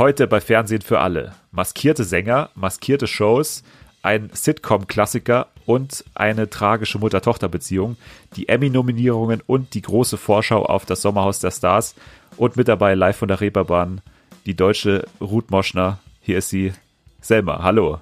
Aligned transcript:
Heute 0.00 0.26
bei 0.26 0.40
Fernsehen 0.40 0.80
für 0.80 0.98
alle. 0.98 1.34
Maskierte 1.50 2.04
Sänger, 2.04 2.48
maskierte 2.54 3.06
Shows, 3.06 3.62
ein 4.00 4.30
Sitcom-Klassiker 4.32 5.48
und 5.66 6.06
eine 6.14 6.48
tragische 6.48 6.98
Mutter-Tochter-Beziehung, 6.98 7.98
die 8.34 8.48
Emmy-Nominierungen 8.48 9.42
und 9.46 9.74
die 9.74 9.82
große 9.82 10.16
Vorschau 10.16 10.64
auf 10.64 10.86
das 10.86 11.02
Sommerhaus 11.02 11.40
der 11.40 11.50
Stars 11.50 11.96
und 12.38 12.56
mit 12.56 12.68
dabei 12.68 12.94
live 12.94 13.18
von 13.18 13.28
der 13.28 13.42
Reeperbahn 13.42 14.00
die 14.46 14.56
deutsche 14.56 15.04
Ruth 15.20 15.50
Moschner. 15.50 15.98
Hier 16.22 16.38
ist 16.38 16.48
sie, 16.48 16.72
Selma. 17.20 17.62
Hallo. 17.62 18.00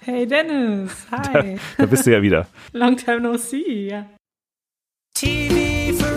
Hey 0.00 0.26
Dennis, 0.26 0.92
hi. 1.10 1.58
Da, 1.76 1.82
da 1.82 1.86
bist 1.90 2.06
du 2.06 2.12
ja 2.12 2.22
wieder. 2.22 2.46
Long 2.72 2.96
time 2.96 3.20
no 3.20 3.36
see, 3.36 3.90
ja. 3.90 4.06
TV 5.12 5.92
for 5.92 6.11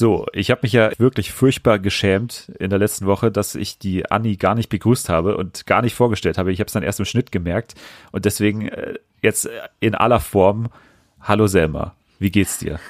So, 0.00 0.24
ich 0.32 0.50
habe 0.50 0.60
mich 0.62 0.72
ja 0.72 0.98
wirklich 0.98 1.30
furchtbar 1.30 1.78
geschämt 1.78 2.50
in 2.58 2.70
der 2.70 2.78
letzten 2.78 3.04
Woche, 3.04 3.30
dass 3.30 3.54
ich 3.54 3.78
die 3.78 4.10
Anni 4.10 4.36
gar 4.36 4.54
nicht 4.54 4.70
begrüßt 4.70 5.10
habe 5.10 5.36
und 5.36 5.66
gar 5.66 5.82
nicht 5.82 5.94
vorgestellt 5.94 6.38
habe. 6.38 6.52
Ich 6.52 6.58
habe 6.58 6.68
es 6.68 6.72
dann 6.72 6.82
erst 6.82 7.00
im 7.00 7.04
Schnitt 7.04 7.30
gemerkt 7.30 7.74
und 8.10 8.24
deswegen 8.24 8.68
äh, 8.68 8.94
jetzt 9.20 9.46
in 9.78 9.94
aller 9.94 10.20
Form. 10.20 10.70
Hallo 11.20 11.48
Selma, 11.48 11.94
wie 12.18 12.30
geht's 12.30 12.56
dir? 12.56 12.80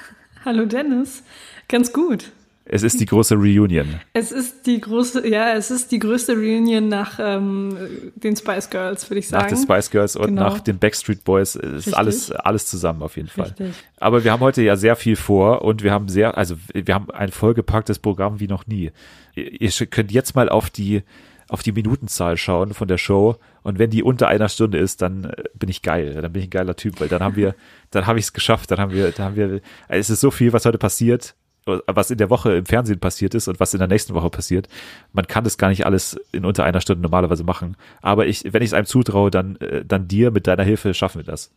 Hallo 0.45 0.63
Dennis, 0.63 1.23
ganz 1.67 1.91
gut. 1.91 2.31
Es 2.73 2.83
ist 2.83 3.01
die 3.01 3.05
große 3.05 3.35
Reunion. 3.35 3.99
Es 4.13 4.31
ist 4.31 4.65
die 4.65 4.79
große, 4.79 5.27
ja, 5.27 5.53
es 5.55 5.71
ist 5.71 5.91
die 5.91 5.99
größte 5.99 6.33
Reunion 6.33 6.87
nach 6.87 7.19
ähm, 7.21 7.77
den 8.15 8.37
Spice 8.37 8.69
Girls, 8.69 9.09
würde 9.09 9.19
ich 9.19 9.27
sagen. 9.27 9.43
Nach 9.43 9.49
den 9.49 9.57
Spice 9.61 9.89
Girls 9.91 10.15
und 10.15 10.27
Genau. 10.27 10.43
nach 10.43 10.59
den 10.61 10.79
Backstreet 10.79 11.25
Boys 11.25 11.55
ist 11.55 11.87
Richtig. 11.87 11.97
alles, 11.97 12.31
alles 12.31 12.65
zusammen 12.67 13.03
auf 13.03 13.17
jeden 13.17 13.27
Fall. 13.27 13.47
Richtig. 13.47 13.73
Aber 13.97 14.23
wir 14.23 14.31
haben 14.31 14.39
heute 14.39 14.61
ja 14.61 14.77
sehr 14.77 14.95
viel 14.95 15.17
vor 15.17 15.63
und 15.63 15.83
wir 15.83 15.91
haben 15.91 16.07
sehr, 16.07 16.37
also 16.37 16.55
wir 16.73 16.95
haben 16.95 17.11
ein 17.11 17.31
vollgepacktes 17.31 17.99
Programm 17.99 18.39
wie 18.39 18.47
noch 18.47 18.65
nie. 18.65 18.91
Ihr 19.35 19.71
könnt 19.89 20.11
jetzt 20.13 20.35
mal 20.35 20.47
auf 20.47 20.69
die, 20.69 21.03
auf 21.49 21.63
die 21.63 21.73
Minutenzahl 21.73 22.37
schauen 22.37 22.73
von 22.73 22.87
der 22.87 22.97
Show 22.97 23.35
und 23.63 23.79
wenn 23.79 23.89
die 23.89 24.01
unter 24.01 24.29
einer 24.29 24.47
Stunde 24.47 24.77
ist, 24.77 25.01
dann 25.01 25.25
äh, 25.25 25.43
bin 25.55 25.67
ich 25.69 25.81
geil, 25.81 26.13
dann 26.21 26.31
bin 26.31 26.41
ich 26.41 26.47
ein 26.47 26.51
geiler 26.51 26.77
Typ, 26.77 27.01
weil 27.01 27.09
dann 27.09 27.21
haben 27.21 27.35
wir, 27.35 27.53
dann 27.91 28.07
habe 28.07 28.17
ich 28.17 28.25
es 28.25 28.33
geschafft, 28.33 28.71
dann 28.71 28.79
haben 28.79 28.93
wir, 28.93 29.11
dann 29.11 29.25
haben 29.25 29.35
wir, 29.35 29.59
es 29.89 30.09
ist 30.09 30.21
so 30.21 30.31
viel, 30.31 30.53
was 30.53 30.65
heute 30.65 30.77
passiert, 30.77 31.35
was 31.65 32.11
in 32.11 32.17
der 32.17 32.29
Woche 32.29 32.53
im 32.55 32.65
Fernsehen 32.65 32.99
passiert 32.99 33.35
ist 33.35 33.47
und 33.47 33.59
was 33.59 33.73
in 33.73 33.79
der 33.79 33.87
nächsten 33.87 34.13
Woche 34.13 34.29
passiert. 34.29 34.67
Man 35.13 35.27
kann 35.27 35.43
das 35.43 35.57
gar 35.57 35.69
nicht 35.69 35.85
alles 35.85 36.19
in 36.31 36.45
unter 36.45 36.63
einer 36.63 36.81
Stunde 36.81 37.01
normalerweise 37.01 37.43
machen. 37.43 37.75
Aber 38.01 38.25
ich, 38.25 38.43
wenn 38.51 38.63
ich 38.63 38.69
es 38.69 38.73
einem 38.73 38.87
zutraue, 38.87 39.29
dann, 39.29 39.57
äh, 39.57 39.85
dann 39.85 40.07
dir 40.07 40.31
mit 40.31 40.47
deiner 40.47 40.63
Hilfe 40.63 40.93
schaffen 40.93 41.19
wir 41.19 41.25
das. 41.25 41.51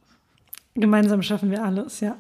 Gemeinsam 0.75 1.23
schaffen 1.23 1.51
wir 1.51 1.65
alles, 1.65 2.01
ja. 2.01 2.17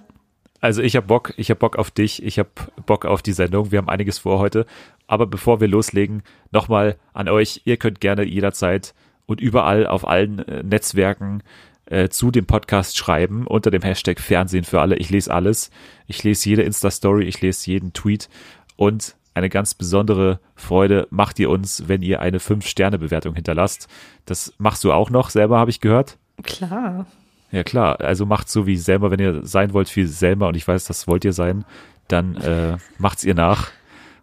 Also 0.60 0.80
ich 0.80 0.96
habe 0.96 1.06
Bock, 1.06 1.34
ich 1.36 1.50
habe 1.50 1.58
Bock 1.58 1.76
auf 1.76 1.90
dich, 1.90 2.22
ich 2.22 2.38
habe 2.38 2.48
Bock 2.86 3.04
auf 3.04 3.20
die 3.20 3.32
Sendung. 3.32 3.70
Wir 3.70 3.78
haben 3.78 3.90
einiges 3.90 4.18
vor 4.18 4.38
heute. 4.38 4.64
Aber 5.06 5.26
bevor 5.26 5.60
wir 5.60 5.68
loslegen, 5.68 6.22
nochmal 6.52 6.96
an 7.12 7.28
euch, 7.28 7.60
ihr 7.66 7.76
könnt 7.76 8.00
gerne 8.00 8.24
jederzeit 8.24 8.94
und 9.26 9.40
überall 9.42 9.86
auf 9.86 10.08
allen 10.08 10.38
äh, 10.38 10.62
Netzwerken 10.62 11.42
äh, 11.86 12.08
zu 12.08 12.30
dem 12.30 12.46
Podcast 12.46 12.96
schreiben 12.96 13.46
unter 13.46 13.70
dem 13.70 13.82
Hashtag 13.82 14.20
Fernsehen 14.20 14.64
für 14.64 14.80
alle. 14.80 14.96
Ich 14.96 15.10
lese 15.10 15.32
alles. 15.32 15.70
Ich 16.06 16.22
lese 16.22 16.48
jede 16.48 16.62
Insta-Story, 16.62 17.24
ich 17.24 17.40
lese 17.40 17.70
jeden 17.70 17.92
Tweet 17.92 18.28
und 18.76 19.16
eine 19.34 19.48
ganz 19.48 19.74
besondere 19.74 20.38
Freude 20.54 21.08
macht 21.10 21.40
ihr 21.40 21.50
uns, 21.50 21.88
wenn 21.88 22.02
ihr 22.02 22.20
eine 22.20 22.38
5-Sterne-Bewertung 22.38 23.34
hinterlasst. 23.34 23.88
Das 24.26 24.54
machst 24.58 24.84
du 24.84 24.92
auch 24.92 25.10
noch 25.10 25.30
selber, 25.30 25.58
habe 25.58 25.70
ich 25.70 25.80
gehört. 25.80 26.18
Klar. 26.44 27.06
Ja 27.50 27.62
klar, 27.64 28.00
also 28.00 28.26
macht 28.26 28.48
so 28.48 28.66
wie 28.66 28.76
Selma, 28.76 29.10
wenn 29.10 29.20
ihr 29.20 29.44
sein 29.44 29.72
wollt 29.72 29.94
wie 29.94 30.06
Selma 30.06 30.48
und 30.48 30.56
ich 30.56 30.66
weiß, 30.66 30.84
das 30.84 31.06
wollt 31.06 31.24
ihr 31.24 31.32
sein, 31.32 31.64
dann 32.08 32.36
äh, 32.36 32.76
macht's 32.98 33.24
ihr 33.24 33.34
nach. 33.34 33.70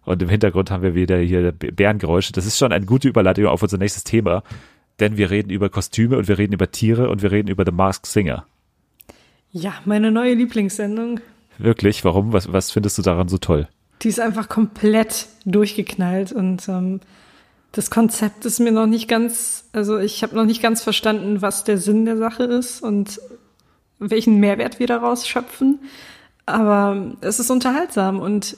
Und 0.04 0.22
im 0.22 0.30
Hintergrund 0.30 0.72
haben 0.72 0.84
wir 0.84 0.96
wieder 0.96 1.18
hier 1.18 1.52
Bärengeräusche. 1.52 2.34
Das 2.34 2.46
ist 2.46 2.58
schon 2.58 2.72
eine 2.72 2.86
gute 2.86 3.08
Überleitung 3.08 3.46
auf 3.46 3.62
unser 3.62 3.78
nächstes 3.78 4.04
Thema, 4.04 4.44
denn 5.02 5.18
wir 5.18 5.30
reden 5.30 5.50
über 5.50 5.70
Kostüme 5.70 6.18
und 6.18 6.28
wir 6.28 6.38
reden 6.38 6.54
über 6.54 6.72
Tiere 6.72 7.10
und 7.10 7.22
wir 7.22 7.32
reden 7.32 7.50
über 7.50 7.66
The 7.66 7.72
Masked 7.72 8.06
Singer. 8.06 8.46
Ja, 9.52 9.74
meine 9.86 10.12
neue 10.12 10.34
Lieblingssendung. 10.34 11.20
Wirklich? 11.58 12.06
Warum? 12.06 12.32
Was, 12.32 12.52
was 12.54 12.72
findest 12.72 12.98
du 12.98 13.02
daran 13.02 13.28
so 13.28 13.38
toll? 13.38 13.68
Die 14.02 14.08
ist 14.08 14.20
einfach 14.20 14.48
komplett 14.48 15.28
durchgeknallt 15.46 16.32
und 16.32 16.68
ähm, 16.70 17.02
das 17.72 17.90
Konzept 17.90 18.46
ist 18.46 18.60
mir 18.60 18.72
noch 18.72 18.88
nicht 18.88 19.08
ganz, 19.08 19.66
also 19.74 19.98
ich 19.98 20.24
habe 20.24 20.36
noch 20.36 20.46
nicht 20.46 20.62
ganz 20.62 20.82
verstanden, 20.82 21.42
was 21.42 21.64
der 21.64 21.78
Sinn 21.78 22.06
der 22.06 22.18
Sache 22.18 22.44
ist 22.44 22.82
und 22.82 23.20
welchen 24.00 24.40
Mehrwert 24.40 24.80
wir 24.80 24.88
daraus 24.88 25.28
schöpfen. 25.28 25.80
Aber 26.46 27.16
es 27.22 27.40
ist 27.40 27.52
unterhaltsam 27.52 28.20
und 28.20 28.58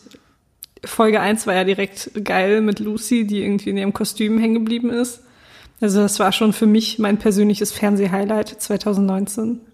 Folge 0.85 1.19
1 1.19 1.45
war 1.47 1.53
ja 1.53 1.63
direkt 1.63 2.11
geil 2.23 2.61
mit 2.61 2.79
Lucy, 2.79 3.25
die 3.25 3.41
irgendwie 3.41 3.69
in 3.69 3.77
ihrem 3.77 3.93
Kostüm 3.93 4.37
hängen 4.39 4.55
geblieben 4.55 4.89
ist. 4.89 5.21
Also 5.83 5.99
das 5.99 6.17
war 6.17 6.31
schon 6.31 6.53
für 6.53 6.65
mich 6.65 6.97
mein 6.97 7.17
persönliches 7.17 7.73
Fernseh-Highlight 7.73 8.47
2019. 8.47 9.59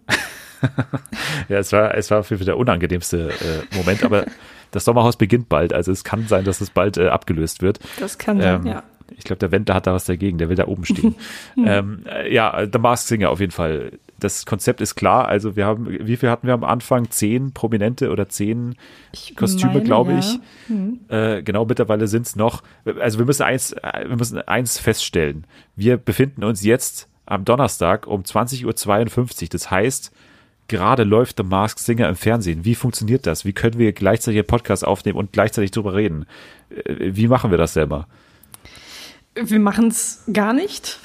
Ja, 1.47 1.57
es 1.57 1.71
war, 1.71 1.95
es 1.95 2.11
war 2.11 2.25
für 2.25 2.35
der 2.35 2.57
unangenehmste 2.57 3.29
äh, 3.29 3.77
Moment, 3.77 4.03
aber 4.03 4.25
das 4.71 4.83
Sommerhaus 4.83 5.15
beginnt 5.15 5.47
bald, 5.47 5.71
also 5.71 5.89
es 5.93 6.03
kann 6.03 6.27
sein, 6.27 6.43
dass 6.43 6.59
es 6.59 6.69
bald 6.69 6.97
äh, 6.97 7.07
abgelöst 7.07 7.61
wird. 7.61 7.79
Das 7.97 8.17
kann 8.17 8.41
sein, 8.41 8.61
Ähm, 8.61 8.67
ja. 8.67 8.83
Ich 9.15 9.23
glaube, 9.23 9.39
der 9.39 9.53
Wendler 9.53 9.75
hat 9.75 9.87
da 9.87 9.93
was 9.93 10.03
dagegen, 10.03 10.37
der 10.37 10.49
will 10.49 10.57
da 10.57 10.67
oben 10.67 10.83
stehen. 10.83 11.15
ähm, 11.57 12.03
äh, 12.05 12.33
ja, 12.33 12.67
The 12.69 12.77
Masked 12.77 13.07
Singer 13.07 13.29
auf 13.29 13.39
jeden 13.39 13.53
Fall. 13.53 13.93
Das 14.19 14.45
Konzept 14.45 14.81
ist 14.81 14.95
klar. 14.95 15.27
Also 15.27 15.55
wir 15.55 15.65
haben, 15.65 15.87
wie 15.89 16.17
viel 16.17 16.29
hatten 16.29 16.47
wir 16.47 16.53
am 16.53 16.63
Anfang? 16.63 17.09
Zehn 17.09 17.53
Prominente 17.53 18.11
oder 18.11 18.29
zehn 18.29 18.75
Ich 19.11 19.35
Kostüme, 19.35 19.73
meine, 19.73 19.83
glaube 19.83 20.11
ja. 20.13 20.19
ich. 20.19 20.39
Äh, 21.09 21.43
genau, 21.43 21.65
mittlerweile 21.65 22.07
sind 22.07 22.27
es 22.27 22.35
noch. 22.35 22.63
Also 22.99 23.19
wir 23.19 23.25
müssen 23.25 23.43
eins, 23.43 23.73
wir 23.73 24.15
müssen 24.15 24.39
eins 24.39 24.77
feststellen. 24.77 25.45
Wir 25.75 25.97
befinden 25.97 26.43
uns 26.43 26.63
jetzt 26.63 27.07
am 27.25 27.45
Donnerstag 27.45 28.07
um 28.07 28.23
20.52 28.23 29.43
Uhr. 29.43 29.49
Das 29.49 29.71
heißt, 29.71 30.11
gerade 30.67 31.03
läuft 31.03 31.37
The 31.37 31.43
Masked 31.43 31.79
Singer 31.79 32.07
im 32.07 32.15
Fernsehen. 32.15 32.65
Wie 32.65 32.75
funktioniert 32.75 33.27
das? 33.27 33.45
Wie 33.45 33.53
können 33.53 33.77
wir 33.77 33.91
gleichzeitig 33.93 34.39
einen 34.39 34.47
Podcast 34.47 34.85
aufnehmen 34.85 35.19
und 35.19 35.33
gleichzeitig 35.33 35.71
drüber 35.71 35.93
reden? 35.93 36.25
Äh, 36.69 37.15
Wie 37.15 37.27
machen 37.27 37.51
wir 37.51 37.57
das 37.57 37.73
selber? 37.73 38.07
Wir 39.35 39.59
machen 39.59 39.87
es 39.87 40.23
gar 40.31 40.53
nicht. 40.53 40.99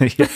ja, 0.16 0.26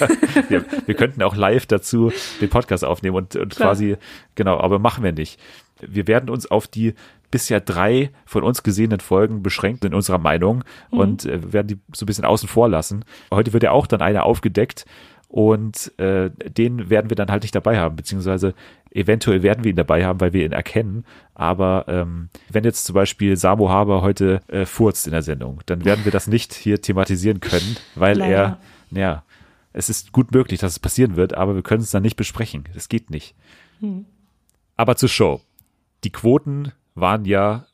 wir, 0.49 0.65
wir 0.87 0.95
könnten 0.95 1.23
auch 1.23 1.35
live 1.35 1.67
dazu 1.67 2.13
den 2.41 2.51
Podcast 2.51 2.85
aufnehmen 2.85 3.17
und, 3.17 3.37
und 3.37 3.57
Klar. 3.57 3.71
quasi, 3.71 3.97
genau, 4.35 4.59
aber 4.59 4.79
machen 4.79 5.03
wir 5.03 5.13
nicht. 5.13 5.41
Wir 5.81 6.07
werden 6.07 6.31
uns 6.31 6.51
auf 6.51 6.67
die 6.67 6.95
bisher 7.31 7.61
drei 7.61 8.11
von 8.27 8.45
uns 8.45 8.63
gesehenen 8.63 9.01
Folgen 9.01 9.43
beschränken 9.43 9.89
in 9.89 9.95
unserer 9.95 10.19
Meinung 10.19 10.63
und 10.91 11.25
äh, 11.25 11.53
werden 11.53 11.67
die 11.67 11.79
so 11.93 12.05
ein 12.05 12.07
bisschen 12.07 12.25
außen 12.25 12.49
vor 12.49 12.69
lassen. 12.69 13.05
Heute 13.33 13.53
wird 13.53 13.65
ja 13.65 13.73
auch 13.73 13.89
dann 13.89 14.03
einer 14.03 14.25
aufgedeckt 14.25 14.85
und 15.35 15.93
äh, 15.99 16.31
den 16.31 16.91
werden 16.91 17.11
wir 17.11 17.17
dann 17.17 17.33
halt 17.33 17.43
nicht 17.43 17.57
dabei 17.57 17.77
haben, 17.79 17.97
beziehungsweise 17.97 18.55
eventuell 18.93 19.43
werden 19.43 19.65
wir 19.65 19.71
ihn 19.71 19.77
dabei 19.77 20.05
haben, 20.05 20.21
weil 20.21 20.33
wir 20.33 20.45
ihn 20.45 20.53
erkennen. 20.53 21.05
Aber 21.35 21.87
ähm, 21.89 22.29
wenn 22.51 22.63
jetzt 22.63 22.85
zum 22.85 22.95
Beispiel 22.95 23.37
Samo 23.37 23.69
Haber 23.69 24.03
heute 24.03 24.41
äh, 24.47 24.65
furzt 24.65 25.09
in 25.09 25.13
der 25.13 25.23
Sendung, 25.23 25.61
dann 25.67 25.85
werden 25.85 26.05
wir 26.05 26.13
das 26.13 26.29
nicht 26.29 26.55
hier 26.55 26.81
thematisieren 26.81 27.41
können, 27.41 27.77
weil 27.97 28.21
er, 28.21 28.59
Leider. 28.93 29.01
ja, 29.01 29.23
es 29.75 29.91
ist 29.91 30.13
gut 30.13 30.33
möglich, 30.33 30.61
dass 30.61 30.73
es 30.73 30.79
passieren 30.79 31.17
wird, 31.17 31.35
aber 31.35 31.55
wir 31.55 31.63
können 31.63 31.83
es 31.83 31.91
dann 31.91 32.03
nicht 32.03 32.17
besprechen. 32.17 32.65
Das 32.73 32.89
geht 32.89 33.11
nicht. 33.11 33.35
Aber 34.77 34.97
zur 34.97 35.09
Show. 35.09 35.41
Die 36.05 36.11
Quoten 36.11 36.73
waren 36.95 37.25
ja 37.25 37.67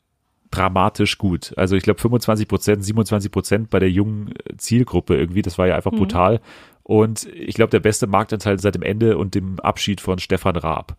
dramatisch 0.49 1.17
gut. 1.17 1.53
Also 1.57 1.75
ich 1.75 1.83
glaube 1.83 2.01
25 2.01 2.47
Prozent, 2.47 2.83
27 2.83 3.31
Prozent 3.31 3.69
bei 3.69 3.79
der 3.79 3.89
jungen 3.89 4.33
äh, 4.35 4.57
Zielgruppe 4.57 5.15
irgendwie. 5.15 5.41
Das 5.41 5.57
war 5.57 5.67
ja 5.67 5.75
einfach 5.75 5.91
brutal. 5.91 6.41
Und 6.83 7.25
ich 7.27 7.55
glaube 7.55 7.69
der 7.69 7.79
beste 7.79 8.07
Marktanteil 8.07 8.59
seit 8.59 8.75
dem 8.75 8.81
Ende 8.81 9.17
und 9.17 9.35
dem 9.35 9.59
Abschied 9.59 10.01
von 10.01 10.19
Stefan 10.19 10.57
Raab. 10.57 10.97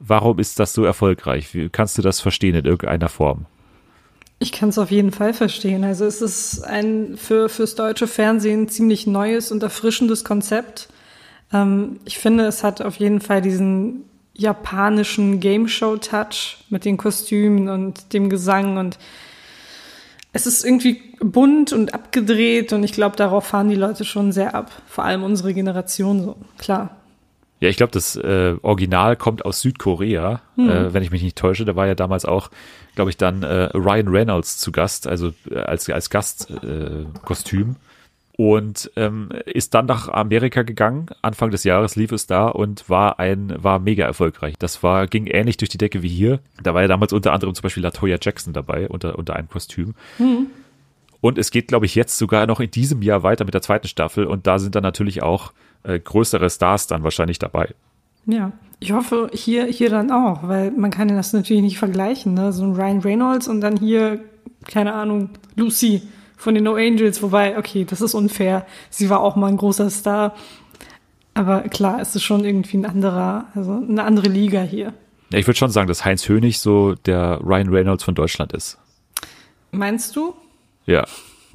Warum 0.00 0.38
ist 0.38 0.58
das 0.58 0.74
so 0.74 0.84
erfolgreich? 0.84 1.54
Wie 1.54 1.70
kannst 1.70 1.96
du 1.96 2.02
das 2.02 2.20
verstehen 2.20 2.54
in 2.56 2.64
irgendeiner 2.64 3.08
Form? 3.08 3.46
Ich 4.38 4.52
kann 4.52 4.68
es 4.68 4.78
auf 4.78 4.90
jeden 4.90 5.12
Fall 5.12 5.32
verstehen. 5.32 5.84
Also 5.84 6.04
es 6.04 6.20
ist 6.20 6.62
ein 6.64 7.16
für 7.16 7.48
fürs 7.48 7.74
deutsche 7.74 8.06
Fernsehen 8.06 8.68
ziemlich 8.68 9.06
neues 9.06 9.50
und 9.50 9.62
erfrischendes 9.62 10.24
Konzept. 10.24 10.88
Ähm, 11.52 12.00
ich 12.04 12.18
finde, 12.18 12.46
es 12.46 12.64
hat 12.64 12.82
auf 12.82 12.96
jeden 12.96 13.20
Fall 13.20 13.40
diesen 13.40 14.04
japanischen 14.34 15.40
Game 15.40 15.68
Show 15.68 15.96
Touch 15.96 16.58
mit 16.68 16.84
den 16.84 16.96
Kostümen 16.96 17.68
und 17.68 18.12
dem 18.12 18.28
Gesang 18.28 18.76
und 18.76 18.98
es 20.32 20.46
ist 20.48 20.64
irgendwie 20.64 21.00
bunt 21.20 21.72
und 21.72 21.94
abgedreht 21.94 22.72
und 22.72 22.82
ich 22.82 22.92
glaube, 22.92 23.14
darauf 23.14 23.46
fahren 23.46 23.68
die 23.68 23.76
Leute 23.76 24.04
schon 24.04 24.32
sehr 24.32 24.56
ab. 24.56 24.72
Vor 24.86 25.04
allem 25.04 25.22
unsere 25.22 25.54
Generation 25.54 26.22
so. 26.24 26.36
Klar. 26.58 26.96
Ja, 27.64 27.70
ich 27.70 27.78
glaube, 27.78 27.92
das 27.92 28.14
äh, 28.14 28.56
Original 28.60 29.16
kommt 29.16 29.46
aus 29.46 29.62
Südkorea, 29.62 30.42
äh, 30.58 30.92
wenn 30.92 31.02
ich 31.02 31.10
mich 31.10 31.22
nicht 31.22 31.38
täusche. 31.38 31.64
Da 31.64 31.74
war 31.74 31.86
ja 31.86 31.94
damals 31.94 32.26
auch, 32.26 32.50
glaube 32.94 33.08
ich, 33.08 33.16
dann 33.16 33.42
äh, 33.42 33.70
Ryan 33.72 34.08
Reynolds 34.08 34.58
zu 34.58 34.70
Gast, 34.70 35.06
also 35.06 35.32
äh, 35.50 35.60
als, 35.60 35.88
als 35.88 36.10
Gastkostüm. 36.10 37.70
Äh, 37.70 37.74
und 38.36 38.90
ähm, 38.96 39.30
ist 39.46 39.72
dann 39.72 39.86
nach 39.86 40.10
Amerika 40.10 40.60
gegangen. 40.60 41.06
Anfang 41.22 41.50
des 41.50 41.64
Jahres 41.64 41.96
lief 41.96 42.12
es 42.12 42.26
da 42.26 42.48
und 42.48 42.90
war 42.90 43.18
ein 43.18 43.54
war 43.56 43.78
mega 43.78 44.04
erfolgreich. 44.04 44.56
Das 44.58 44.82
war 44.82 45.06
ging 45.06 45.26
ähnlich 45.26 45.56
durch 45.56 45.70
die 45.70 45.78
Decke 45.78 46.02
wie 46.02 46.08
hier. 46.08 46.40
Da 46.62 46.74
war 46.74 46.82
ja 46.82 46.88
damals 46.88 47.14
unter 47.14 47.32
anderem 47.32 47.54
zum 47.54 47.62
Beispiel 47.62 47.82
Latoya 47.82 48.18
Jackson 48.20 48.52
dabei 48.52 48.88
unter 48.88 49.16
unter 49.18 49.36
einem 49.36 49.48
Kostüm. 49.48 49.94
Und 51.24 51.38
es 51.38 51.50
geht, 51.50 51.68
glaube 51.68 51.86
ich, 51.86 51.94
jetzt 51.94 52.18
sogar 52.18 52.46
noch 52.46 52.60
in 52.60 52.70
diesem 52.70 53.00
Jahr 53.00 53.22
weiter 53.22 53.46
mit 53.46 53.54
der 53.54 53.62
zweiten 53.62 53.88
Staffel 53.88 54.26
und 54.26 54.46
da 54.46 54.58
sind 54.58 54.74
dann 54.74 54.82
natürlich 54.82 55.22
auch 55.22 55.54
äh, 55.82 55.98
größere 55.98 56.50
Stars 56.50 56.86
dann 56.86 57.02
wahrscheinlich 57.02 57.38
dabei. 57.38 57.70
Ja, 58.26 58.52
ich 58.78 58.92
hoffe 58.92 59.30
hier, 59.32 59.64
hier 59.64 59.88
dann 59.88 60.10
auch, 60.10 60.46
weil 60.46 60.70
man 60.72 60.90
kann 60.90 61.08
das 61.08 61.32
natürlich 61.32 61.62
nicht 61.62 61.78
vergleichen, 61.78 62.34
ne? 62.34 62.52
So 62.52 62.64
ein 62.64 62.74
Ryan 62.74 63.00
Reynolds 63.00 63.48
und 63.48 63.62
dann 63.62 63.78
hier, 63.78 64.20
keine 64.66 64.92
Ahnung, 64.92 65.30
Lucy 65.56 66.02
von 66.36 66.54
den 66.54 66.64
No 66.64 66.74
Angels, 66.74 67.22
wobei, 67.22 67.56
okay, 67.56 67.86
das 67.86 68.02
ist 68.02 68.12
unfair. 68.12 68.66
Sie 68.90 69.08
war 69.08 69.20
auch 69.20 69.34
mal 69.34 69.46
ein 69.46 69.56
großer 69.56 69.88
Star. 69.88 70.34
Aber 71.32 71.62
klar, 71.62 72.02
es 72.02 72.14
ist 72.14 72.22
schon 72.22 72.44
irgendwie 72.44 72.76
ein 72.76 72.84
anderer, 72.84 73.46
also 73.54 73.72
eine 73.72 74.04
andere 74.04 74.28
Liga 74.28 74.60
hier. 74.60 74.92
Ja, 75.30 75.38
ich 75.38 75.46
würde 75.46 75.56
schon 75.56 75.70
sagen, 75.70 75.88
dass 75.88 76.04
Heinz 76.04 76.28
Hönig 76.28 76.58
so 76.58 76.96
der 77.06 77.40
Ryan 77.42 77.70
Reynolds 77.70 78.04
von 78.04 78.14
Deutschland 78.14 78.52
ist. 78.52 78.76
Meinst 79.72 80.14
du? 80.16 80.34
Ja. 80.86 81.06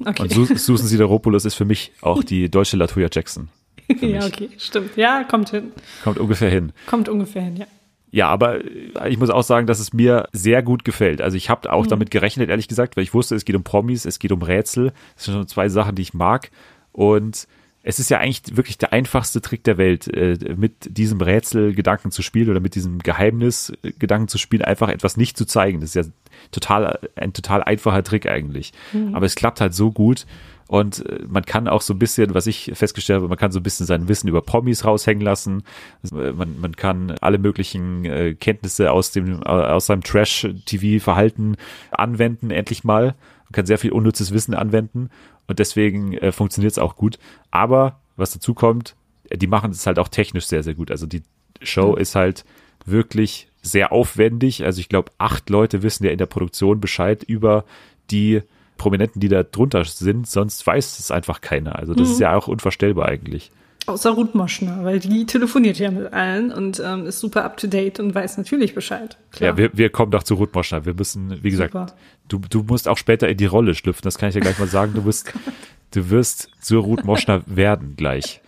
Okay. 0.04 0.22
Und 0.22 0.32
Su 0.32 0.46
Susan 0.46 0.86
Sideropoulos 0.86 1.44
ist 1.44 1.54
für 1.54 1.64
mich 1.64 1.92
auch 2.00 2.24
die 2.24 2.50
deutsche 2.50 2.76
Latoya 2.76 3.08
Jackson. 3.12 3.48
ja, 4.00 4.24
okay, 4.24 4.48
stimmt. 4.56 4.96
Ja, 4.96 5.24
kommt 5.24 5.50
hin. 5.50 5.72
Kommt 6.04 6.18
ungefähr 6.18 6.50
hin. 6.50 6.72
Kommt 6.86 7.08
ungefähr 7.08 7.42
hin, 7.42 7.56
ja. 7.56 7.66
Ja, 8.12 8.28
aber 8.28 8.64
äh, 8.64 9.08
ich 9.08 9.18
muss 9.18 9.30
auch 9.30 9.42
sagen, 9.42 9.66
dass 9.66 9.78
es 9.78 9.92
mir 9.92 10.28
sehr 10.32 10.62
gut 10.62 10.84
gefällt. 10.84 11.20
Also 11.20 11.36
ich 11.36 11.48
habe 11.48 11.72
auch 11.72 11.86
damit 11.86 12.10
gerechnet, 12.10 12.50
ehrlich 12.50 12.68
gesagt, 12.68 12.96
weil 12.96 13.04
ich 13.04 13.14
wusste, 13.14 13.34
es 13.36 13.44
geht 13.44 13.56
um 13.56 13.62
Promis, 13.62 14.04
es 14.04 14.18
geht 14.18 14.32
um 14.32 14.42
Rätsel. 14.42 14.92
Das 15.14 15.24
sind 15.24 15.34
schon 15.34 15.48
zwei 15.48 15.68
Sachen, 15.68 15.94
die 15.94 16.02
ich 16.02 16.14
mag. 16.14 16.50
Und 16.92 17.46
es 17.82 17.98
ist 17.98 18.10
ja 18.10 18.18
eigentlich 18.18 18.56
wirklich 18.56 18.78
der 18.78 18.92
einfachste 18.92 19.40
Trick 19.40 19.64
der 19.64 19.78
Welt, 19.78 20.06
äh, 20.08 20.36
mit 20.56 20.96
diesem 20.98 21.20
Rätselgedanken 21.20 22.10
zu 22.10 22.22
spielen 22.22 22.50
oder 22.50 22.60
mit 22.60 22.74
diesem 22.74 22.98
Geheimnisgedanken 22.98 24.28
zu 24.28 24.38
spielen, 24.38 24.62
einfach 24.62 24.88
etwas 24.88 25.16
nicht 25.16 25.36
zu 25.36 25.46
zeigen. 25.46 25.80
Das 25.80 25.94
ist 25.94 26.06
ja 26.06 26.12
total 26.50 26.98
ein 27.16 27.32
total 27.32 27.62
einfacher 27.62 28.02
Trick 28.02 28.26
eigentlich. 28.26 28.72
Aber 29.14 29.26
es 29.26 29.34
klappt 29.34 29.60
halt 29.60 29.74
so 29.74 29.90
gut. 29.92 30.26
Und 30.70 31.04
äh, 31.04 31.24
man 31.26 31.44
kann 31.44 31.66
auch 31.66 31.82
so 31.82 31.94
ein 31.94 31.98
bisschen, 31.98 32.32
was 32.32 32.46
ich 32.46 32.70
festgestellt 32.74 33.16
habe, 33.16 33.28
man 33.28 33.38
kann 33.38 33.50
so 33.50 33.58
ein 33.58 33.64
bisschen 33.64 33.86
sein 33.86 34.06
Wissen 34.06 34.28
über 34.28 34.40
Promis 34.40 34.84
raushängen 34.84 35.24
lassen. 35.24 35.64
Also, 36.02 36.20
äh, 36.20 36.32
Man, 36.32 36.60
man 36.60 36.76
kann 36.76 37.16
alle 37.20 37.38
möglichen 37.38 38.04
äh, 38.04 38.34
Kenntnisse 38.34 38.92
aus 38.92 39.10
dem, 39.10 39.42
äh, 39.42 39.46
aus 39.48 39.86
seinem 39.86 40.04
Trash-TV-Verhalten 40.04 41.56
anwenden, 41.90 42.52
endlich 42.52 42.84
mal. 42.84 43.16
Man 43.46 43.52
kann 43.52 43.66
sehr 43.66 43.78
viel 43.78 43.90
unnützes 43.90 44.32
Wissen 44.32 44.54
anwenden 44.54 45.10
und 45.50 45.58
deswegen 45.58 46.12
äh, 46.12 46.30
funktioniert 46.30 46.70
es 46.70 46.78
auch 46.78 46.94
gut. 46.94 47.18
Aber 47.50 47.98
was 48.16 48.30
dazu 48.30 48.54
kommt, 48.54 48.94
äh, 49.28 49.36
die 49.36 49.48
machen 49.48 49.72
es 49.72 49.84
halt 49.84 49.98
auch 49.98 50.06
technisch 50.06 50.46
sehr, 50.46 50.62
sehr 50.62 50.74
gut. 50.74 50.92
Also 50.92 51.08
die 51.08 51.24
Show 51.60 51.96
ist 51.96 52.14
halt 52.14 52.44
wirklich 52.86 53.48
sehr 53.62 53.90
aufwendig. 53.90 54.64
Also 54.64 54.78
ich 54.78 54.88
glaube, 54.88 55.10
acht 55.18 55.50
Leute 55.50 55.82
wissen 55.82 56.04
ja 56.04 56.12
in 56.12 56.18
der 56.18 56.26
Produktion 56.26 56.80
Bescheid 56.80 57.24
über 57.24 57.64
die 58.12 58.42
Prominenten, 58.76 59.18
die 59.20 59.28
da 59.28 59.42
drunter 59.42 59.84
sind, 59.84 60.28
sonst 60.28 60.64
weiß 60.64 61.00
es 61.00 61.10
einfach 61.10 61.40
keiner. 61.40 61.80
Also 61.80 61.94
das 61.94 62.10
ist 62.10 62.20
ja 62.20 62.36
auch 62.36 62.46
unvorstellbar 62.46 63.06
eigentlich. 63.06 63.50
Außer 63.90 64.10
Ruth 64.10 64.34
Moschner, 64.36 64.84
weil 64.84 65.00
die 65.00 65.26
telefoniert 65.26 65.78
ja 65.78 65.90
mit 65.90 66.12
allen 66.12 66.52
und 66.52 66.80
ähm, 66.84 67.06
ist 67.06 67.18
super 67.18 67.44
up 67.44 67.56
to 67.56 67.66
date 67.66 67.98
und 67.98 68.14
weiß 68.14 68.38
natürlich 68.38 68.74
Bescheid. 68.74 69.16
Klar. 69.32 69.50
Ja, 69.50 69.56
wir, 69.56 69.70
wir 69.72 69.90
kommen 69.90 70.12
doch 70.12 70.22
zu 70.22 70.34
Ruth 70.34 70.54
Moschner. 70.54 70.86
Wir 70.86 70.94
müssen, 70.94 71.42
wie 71.42 71.50
gesagt, 71.50 71.72
Super. 71.72 71.86
du, 72.28 72.38
du 72.38 72.62
musst 72.62 72.86
auch 72.86 72.96
später 72.96 73.28
in 73.28 73.36
die 73.36 73.46
Rolle 73.46 73.74
schlüpfen. 73.74 74.02
Das 74.04 74.16
kann 74.16 74.28
ich 74.28 74.34
dir 74.34 74.40
gleich 74.40 74.58
mal 74.60 74.68
sagen. 74.68 74.92
Du 74.94 75.04
wirst, 75.04 75.32
du 75.90 76.08
wirst 76.08 76.50
zur 76.60 76.84
Ruth 76.84 77.04
Moschner 77.04 77.42
werden 77.46 77.94
gleich. 77.96 78.40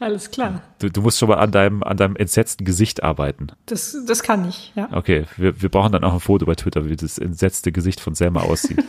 Alles 0.00 0.30
klar. 0.30 0.62
Du, 0.80 0.90
du 0.90 1.00
musst 1.00 1.18
schon 1.18 1.28
mal 1.28 1.38
an 1.38 1.52
deinem, 1.52 1.82
an 1.82 1.96
deinem 1.96 2.16
entsetzten 2.16 2.64
Gesicht 2.64 3.02
arbeiten. 3.02 3.48
Das, 3.66 3.96
das 4.06 4.22
kann 4.22 4.48
ich, 4.48 4.72
ja. 4.74 4.88
Okay, 4.92 5.26
wir, 5.36 5.62
wir 5.62 5.68
brauchen 5.68 5.92
dann 5.92 6.02
auch 6.02 6.14
ein 6.14 6.20
Foto 6.20 6.44
bei 6.44 6.56
Twitter, 6.56 6.88
wie 6.88 6.96
das 6.96 7.18
entsetzte 7.18 7.70
Gesicht 7.70 8.00
von 8.00 8.14
Selma 8.14 8.40
aussieht. 8.40 8.84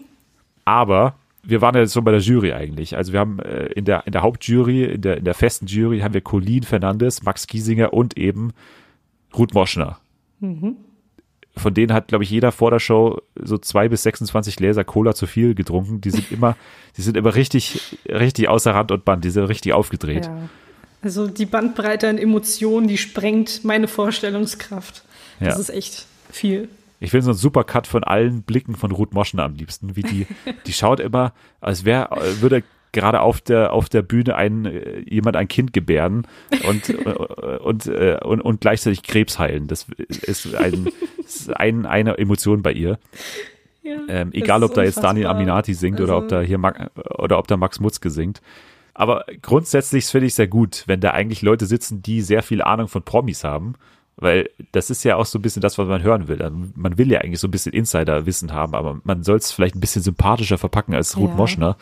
Aber 0.64 1.14
wir 1.44 1.60
waren 1.60 1.74
ja 1.74 1.80
jetzt 1.80 1.92
schon 1.94 2.04
bei 2.04 2.12
der 2.12 2.20
Jury 2.20 2.52
eigentlich. 2.52 2.96
Also 2.96 3.12
wir 3.12 3.20
haben 3.20 3.38
äh, 3.40 3.66
in 3.72 3.84
der 3.84 4.06
in 4.06 4.12
der 4.12 4.22
Hauptjury, 4.22 4.84
in 4.84 5.00
der 5.02 5.16
in 5.18 5.24
der 5.24 5.34
festen 5.34 5.66
Jury 5.66 6.00
haben 6.00 6.14
wir 6.14 6.20
Colin 6.20 6.62
Fernandes, 6.62 7.22
Max 7.22 7.46
Giesinger 7.46 7.92
und 7.92 8.16
eben 8.16 8.52
Ruth 9.36 9.54
Moschner. 9.54 9.98
Von 11.54 11.74
denen 11.74 11.92
hat, 11.92 12.08
glaube 12.08 12.24
ich, 12.24 12.30
jeder 12.30 12.50
vor 12.50 12.70
der 12.70 12.78
Show 12.78 13.20
so 13.36 13.58
zwei 13.58 13.88
bis 13.88 14.02
26 14.04 14.56
Gläser 14.56 14.84
Cola 14.84 15.14
zu 15.14 15.26
viel 15.26 15.54
getrunken. 15.54 16.00
Die 16.00 16.10
sind 16.10 16.32
immer, 16.32 16.56
die 16.96 17.02
sind 17.02 17.16
immer 17.16 17.34
richtig, 17.34 17.98
richtig 18.08 18.48
außer 18.48 18.74
Rand 18.74 18.90
und 18.90 19.04
Band. 19.04 19.24
Die 19.24 19.30
sind 19.30 19.44
richtig 19.44 19.72
aufgedreht. 19.72 20.26
ja. 20.26 20.48
Also 21.02 21.26
die 21.26 21.46
Bandbreite 21.46 22.08
an 22.08 22.16
Emotionen, 22.16 22.86
die 22.86 22.96
sprengt 22.96 23.64
meine 23.64 23.88
Vorstellungskraft. 23.88 25.02
Das 25.40 25.54
Ja. 25.56 25.60
ist 25.60 25.70
echt 25.70 26.06
viel. 26.30 26.68
Ich 27.02 27.12
will 27.12 27.22
so 27.22 27.30
einen 27.30 27.38
Supercut 27.38 27.86
von 27.86 28.04
allen 28.04 28.42
Blicken 28.42 28.74
von 28.76 28.90
Ruth 28.92 29.12
Moschner 29.14 29.44
am 29.44 29.54
liebsten, 29.54 29.96
wie 29.96 30.02
die, 30.02 30.26
die 30.66 30.72
schaut 30.72 31.00
immer, 31.00 31.32
als 31.60 31.84
wäre, 31.84 32.08
würde 32.40 32.62
gerade 32.92 33.20
auf 33.22 33.40
der, 33.40 33.72
auf 33.72 33.88
der 33.88 34.02
Bühne 34.02 34.36
ein, 34.36 34.66
äh, 34.66 35.00
jemand 35.08 35.36
ein 35.36 35.48
Kind 35.48 35.72
gebären 35.72 36.26
und, 36.68 36.88
äh, 37.06 37.58
und, 37.58 37.86
äh, 37.86 38.18
und, 38.22 38.40
und 38.42 38.60
gleichzeitig 38.60 39.02
Krebs 39.02 39.38
heilen. 39.38 39.66
Das 39.66 39.86
ist 40.08 40.54
ein, 40.54 40.88
ist 41.18 41.54
ein, 41.56 41.86
eine 41.86 42.18
Emotion 42.18 42.62
bei 42.62 42.72
ihr. 42.72 42.98
Ja, 43.82 43.96
Ähm, 44.08 44.30
egal, 44.32 44.62
ob 44.62 44.74
da 44.74 44.84
jetzt 44.84 45.02
Daniel. 45.02 45.26
Aminati 45.26 45.74
singt 45.74 46.00
oder 46.00 46.16
ob 46.16 46.24
Also- 46.24 46.36
da 46.36 46.42
hier 46.42 46.58
Max, 46.58 46.80
oder 47.18 47.38
ob 47.38 47.48
da 47.48 47.56
Max 47.56 47.80
Mutzke 47.80 48.10
singt. 48.10 48.40
Aber 48.94 49.24
grundsätzlich 49.40 50.04
finde 50.04 50.26
ich 50.26 50.34
sehr 50.34 50.46
gut, 50.48 50.84
wenn 50.86 51.00
da 51.00 51.12
eigentlich 51.12 51.40
Leute 51.40 51.64
sitzen, 51.64 52.02
die 52.02 52.20
sehr 52.20 52.42
viel 52.42 52.60
Ahnung 52.62 52.88
von 52.88 53.02
Promis 53.02 53.42
haben. 53.42 53.74
Weil 54.16 54.50
das 54.72 54.90
ist 54.90 55.04
ja 55.04 55.16
auch 55.16 55.24
so 55.24 55.38
ein 55.38 55.42
bisschen 55.42 55.62
das, 55.62 55.78
was 55.78 55.88
man 55.88 56.02
hören 56.02 56.28
will. 56.28 56.42
Also 56.42 56.54
Man 56.74 56.98
will 56.98 57.10
ja 57.10 57.20
eigentlich 57.20 57.40
so 57.40 57.48
ein 57.48 57.50
bisschen 57.50 57.72
Insider-Wissen 57.72 58.52
haben, 58.52 58.74
aber 58.74 59.00
man 59.04 59.22
soll 59.24 59.38
es 59.38 59.52
vielleicht 59.52 59.74
ein 59.74 59.80
bisschen 59.80 60.02
sympathischer 60.02 60.58
verpacken 60.58 60.94
als 60.94 61.16
Ruth 61.16 61.30
Ja. 61.30 61.36
Moschner, 61.36 61.76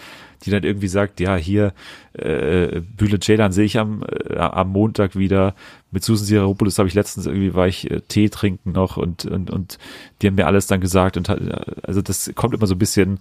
die 0.45 0.51
dann 0.51 0.63
irgendwie 0.63 0.89
sagt, 0.89 1.19
ja, 1.21 1.37
hier, 1.37 1.75
äh, 2.13 2.81
Bühle 2.81 3.19
Ceylan 3.19 3.53
sehe 3.53 3.65
ich 3.65 3.79
am, 3.79 4.05
äh, 4.05 4.37
am 4.37 4.71
Montag 4.71 5.17
wieder. 5.17 5.55
Mit 5.91 6.05
Susan 6.05 6.25
Siropoulos 6.25 6.79
habe 6.79 6.89
ich 6.89 6.95
letztens 6.95 7.27
irgendwie, 7.27 7.55
war 7.55 7.67
ich 7.67 7.91
äh, 7.91 8.01
Tee 8.01 8.29
trinken 8.29 8.73
noch 8.73 8.97
und, 8.97 9.25
und, 9.25 9.51
und 9.51 9.79
die 10.23 10.29
haben 10.29 10.37
mir 10.37 10.47
alles 10.47 10.69
dann 10.69 10.81
gesagt 10.81 11.17
und 11.17 11.29
hat, 11.29 11.41
also 11.83 12.01
das 12.01 12.31
kommt 12.37 12.55
immer 12.55 12.69
so 12.69 12.75
ein 12.77 12.79
bisschen 12.79 13.19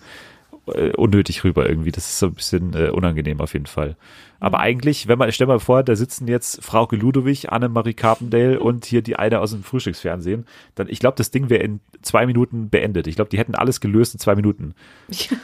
äh, 0.68 0.92
unnötig 0.92 1.44
rüber 1.44 1.68
irgendwie. 1.68 1.92
Das 1.92 2.06
ist 2.08 2.20
so 2.20 2.28
ein 2.28 2.34
bisschen 2.34 2.74
äh, 2.74 2.90
unangenehm 2.90 3.42
auf 3.42 3.54
jeden 3.54 3.66
Fall. 3.66 3.96
Aber 4.40 4.60
eigentlich, 4.60 5.08
wenn 5.08 5.18
man, 5.20 5.32
stell 5.32 5.48
mal 5.48 5.60
vor, 5.60 5.84
da 5.84 5.96
sitzen 5.96 6.28
jetzt 6.28 6.64
Frauke 6.64 6.96
Ludowig, 6.96 7.52
Annemarie 7.52 7.94
Carpendale 7.94 8.60
und 8.60 8.86
hier 8.86 9.02
die 9.02 9.18
eine 9.18 9.42
aus 9.42 9.52
dem 9.52 9.64
Frühstücksfernsehen, 9.64 10.46
dann, 10.76 10.88
ich 10.88 11.00
glaube, 11.00 11.18
das 11.18 11.32
Ding 11.32 11.50
wäre 11.50 11.64
in 11.64 11.82
zwei 12.02 12.26
Minuten 12.26 12.70
beendet. 12.70 13.08
Ich 13.08 13.16
glaube, 13.16 13.30
die 13.30 13.38
hätten 13.38 13.56
alles 13.56 13.82
gelöst 13.82 14.14
in 14.14 14.20
zwei 14.20 14.36
Minuten. 14.36 14.74
Ja, 15.10 15.38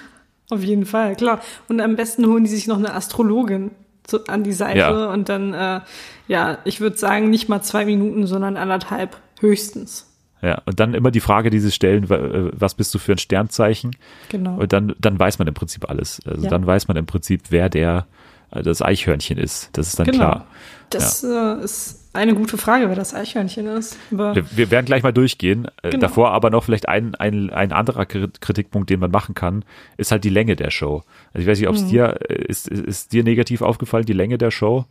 auf 0.51 0.63
jeden 0.63 0.85
Fall, 0.85 1.15
klar. 1.15 1.41
Und 1.67 1.81
am 1.81 1.95
besten 1.95 2.25
holen 2.25 2.43
die 2.43 2.49
sich 2.49 2.67
noch 2.67 2.77
eine 2.77 2.93
Astrologin 2.93 3.71
zu, 4.03 4.25
an 4.27 4.43
die 4.43 4.53
Seite 4.53 4.77
Ja. 4.79 5.11
und 5.11 5.27
dann, 5.27 5.53
äh, 5.53 5.81
ja, 6.27 6.59
ich 6.63 6.79
würde 6.79 6.97
sagen, 6.97 7.29
nicht 7.29 7.49
mal 7.49 7.61
zwei 7.61 7.85
Minuten, 7.85 8.27
sondern 8.27 8.55
anderthalb 8.55 9.17
höchstens. 9.39 10.07
Ja, 10.45 10.61
und 10.65 10.79
dann 10.79 10.93
immer 10.93 11.09
die 11.11 11.21
Frage, 11.21 11.49
die 11.49 11.59
sie 11.59 11.71
stellen, 11.71 12.03
äh, 12.11 12.51
was 12.53 12.75
bist 12.75 12.93
du 12.93 12.99
für 12.99 13.13
ein 13.13 13.17
Sternzeichen? 13.17 13.95
Genau. 14.29 14.57
Und 14.59 14.71
dann, 14.73 14.93
dann 14.99 15.17
weiß 15.17 15.39
man 15.39 15.47
im 15.47 15.53
Prinzip 15.53 15.89
alles. 15.89 16.21
Also 16.25 16.43
Ja. 16.43 16.49
dann 16.49 16.67
weiß 16.67 16.87
man 16.87 16.97
im 16.97 17.05
Prinzip, 17.05 17.41
wer 17.49 17.69
der, 17.69 18.05
äh, 18.51 18.61
das 18.61 18.81
Eichhörnchen 18.81 19.37
ist. 19.37 19.69
Das 19.73 19.87
ist 19.87 19.97
dann 19.99 20.05
Genau. 20.05 20.17
klar. 20.17 20.47
Das 20.91 21.23
äh, 21.23 21.63
ist 21.63 22.01
eine 22.13 22.35
gute 22.35 22.57
Frage, 22.57 22.89
wer 22.89 22.95
das 22.95 23.13
Eichhörnchen 23.15 23.65
ist. 23.65 23.97
Aber 24.11 24.35
Wir, 24.35 24.69
werden 24.71 24.85
gleich 24.85 25.01
mal 25.03 25.11
durchgehen. 25.11 25.67
Genau. 25.81 25.97
Davor 25.97 26.31
aber 26.31 26.49
noch 26.51 26.63
vielleicht 26.63 26.87
ein, 26.87 27.15
ein, 27.15 27.49
ein 27.49 27.71
anderer 27.71 28.03
Kri- 28.03 28.29
Kritikpunkt, 28.39 28.89
den 28.91 28.99
man 28.99 29.09
machen 29.11 29.33
kann, 29.35 29.65
ist 29.97 30.11
halt 30.11 30.23
die 30.23 30.29
Länge 30.29 30.55
der 30.55 30.69
Show. 30.69 31.03
Also 31.33 31.41
ich 31.43 31.47
weiß 31.47 31.59
nicht, 31.59 31.67
ob 31.69 31.75
es 31.75 31.81
Mhm. 31.83 31.89
dir, 31.89 32.19
ist, 32.29 32.67
ist, 32.67 32.83
ist 32.85 33.13
dir 33.13 33.23
negativ 33.23 33.61
aufgefallen, 33.63 34.05
die 34.05 34.13
Länge 34.13 34.37
der 34.37 34.51
Show? 34.51 34.85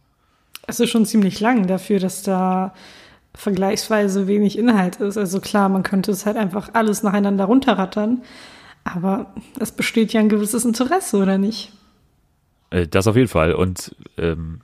es 0.66 0.80
ist 0.80 0.88
schon 0.90 1.04
ziemlich 1.04 1.40
lang 1.40 1.66
dafür, 1.66 1.99
dass 2.00 2.23
da 2.23 2.73
vergleichsweise 3.35 4.26
wenig 4.26 4.59
Inhalt 4.59 4.97
ist. 4.97 5.19
Also 5.19 5.41
klar, 5.41 5.69
man 5.69 5.83
könnte 5.83 6.12
es 6.12 6.26
halt 6.26 6.37
einfach 6.37 6.71
alles 6.73 7.03
nacheinander 7.03 7.45
runterrattern. 7.45 8.23
Aber 8.85 9.33
es 9.59 9.73
besteht 9.73 10.12
ja 10.12 10.21
ein 10.21 10.29
gewisses 10.29 10.64
Interesse, 10.64 11.17
oder 11.17 11.38
nicht? 11.38 11.73
Äh, 12.71 12.87
Das 12.87 13.07
auf 13.07 13.17
jeden 13.17 13.29
Fall. 13.29 13.55
Und 13.55 13.95
ähm, 14.19 14.61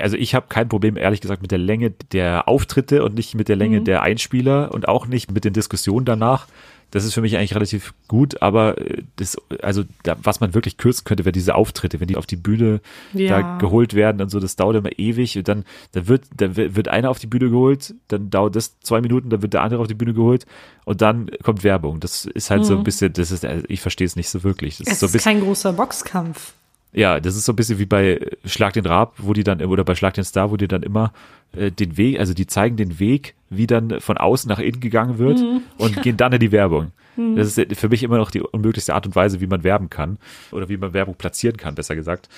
also 0.00 0.16
ich 0.16 0.34
habe 0.34 0.46
kein 0.48 0.68
Problem, 0.68 0.96
ehrlich 0.96 1.20
gesagt, 1.20 1.42
mit 1.42 1.50
der 1.50 1.58
Länge 1.58 1.90
der 1.90 2.48
Auftritte 2.48 3.04
und 3.04 3.14
nicht 3.14 3.34
mit 3.34 3.48
der 3.48 3.56
Länge 3.56 3.82
der 3.82 4.02
Einspieler 4.02 4.72
und 4.72 4.88
auch 4.88 5.06
nicht 5.06 5.30
mit 5.30 5.44
den 5.44 5.52
Diskussionen 5.52 6.06
danach. 6.06 6.46
Das 6.92 7.04
ist 7.04 7.14
für 7.14 7.20
mich 7.22 7.36
eigentlich 7.36 7.54
relativ 7.54 7.92
gut, 8.06 8.40
aber 8.42 8.78
äh, 8.80 9.02
das, 9.16 9.36
also 9.62 9.82
da, 10.04 10.16
was 10.22 10.38
man 10.40 10.54
wirklich 10.54 10.76
kürzen 10.76 11.04
könnte, 11.04 11.24
wäre 11.24 11.32
diese 11.32 11.54
Auftritte, 11.56 11.98
wenn 12.00 12.06
die 12.06 12.16
auf 12.16 12.26
die 12.26 12.36
Bühne 12.36 12.80
da 13.12 13.18
Ja. 13.40 13.58
geholt 13.58 13.94
werden 13.94 14.22
und 14.22 14.28
so, 14.28 14.38
das 14.38 14.54
dauert 14.56 14.76
immer 14.76 14.96
ewig 14.98 15.36
und 15.36 15.48
dann, 15.48 15.64
da 15.92 16.06
wird, 16.06 16.24
da 16.36 16.54
wird 16.54 16.86
einer 16.88 17.10
auf 17.10 17.18
die 17.18 17.26
Bühne 17.26 17.50
geholt, 17.50 17.94
dann 18.08 18.30
dauert 18.30 18.54
das 18.54 18.78
zwei 18.80 19.00
Minuten, 19.00 19.30
dann 19.30 19.42
wird 19.42 19.54
der 19.54 19.62
andere 19.62 19.80
auf 19.80 19.88
die 19.88 19.94
Bühne 19.94 20.14
geholt 20.14 20.46
und 20.84 21.00
dann 21.02 21.28
kommt 21.42 21.64
Werbung. 21.64 21.98
Das 21.98 22.26
ist 22.26 22.50
halt 22.50 22.64
so 22.64 22.76
ein 22.76 22.84
bisschen, 22.84 23.12
das 23.12 23.30
ist, 23.32 23.44
also 23.44 23.64
ich 23.68 23.80
verstehe 23.80 24.06
es 24.06 24.14
nicht 24.14 24.28
so 24.28 24.44
wirklich. 24.44 24.78
Das 24.78 24.86
Es 24.86 24.92
ist 24.94 25.00
so 25.00 25.06
ein 25.06 25.12
bisschen, 25.12 25.32
kein 25.32 25.40
großer 25.42 25.72
Boxkampf. 25.72 26.52
Ja, 26.92 27.20
das 27.20 27.36
ist 27.36 27.46
so 27.46 27.52
ein 27.52 27.56
bisschen 27.56 27.78
wie 27.78 27.86
bei 27.86 28.20
Schlag 28.44 28.74
den 28.74 28.84
Rab, 28.86 29.14
wo 29.18 29.32
die 29.32 29.44
dann, 29.44 29.62
oder 29.64 29.84
bei 29.84 29.94
Schlag 29.94 30.14
den 30.14 30.24
Star, 30.24 30.50
wo 30.50 30.56
die 30.56 30.68
dann 30.68 30.82
immer 30.82 31.12
äh, 31.56 31.70
den 31.70 31.96
Weg, 31.96 32.18
also 32.18 32.34
die 32.34 32.46
zeigen 32.46 32.76
den 32.76 33.00
Weg, 33.00 33.34
wie 33.48 33.66
dann 33.66 34.00
von 34.00 34.18
außen 34.18 34.48
nach 34.48 34.58
innen 34.58 34.80
gegangen 34.80 35.18
wird 35.18 35.42
und 35.78 36.02
gehen 36.02 36.16
dann 36.16 36.32
in 36.32 36.40
die 36.40 36.52
Werbung. 36.52 36.92
Das 37.16 37.58
ist 37.58 37.76
für 37.76 37.88
mich 37.90 38.02
immer 38.02 38.16
noch 38.16 38.30
die 38.30 38.40
unmöglichste 38.40 38.94
Art 38.94 39.06
und 39.06 39.14
Weise, 39.14 39.40
wie 39.40 39.46
man 39.46 39.64
werben 39.64 39.90
kann 39.90 40.16
oder 40.50 40.68
wie 40.68 40.78
man 40.78 40.94
Werbung 40.94 41.14
platzieren 41.14 41.58
kann, 41.58 41.74
besser 41.74 41.94
gesagt. 41.94 42.28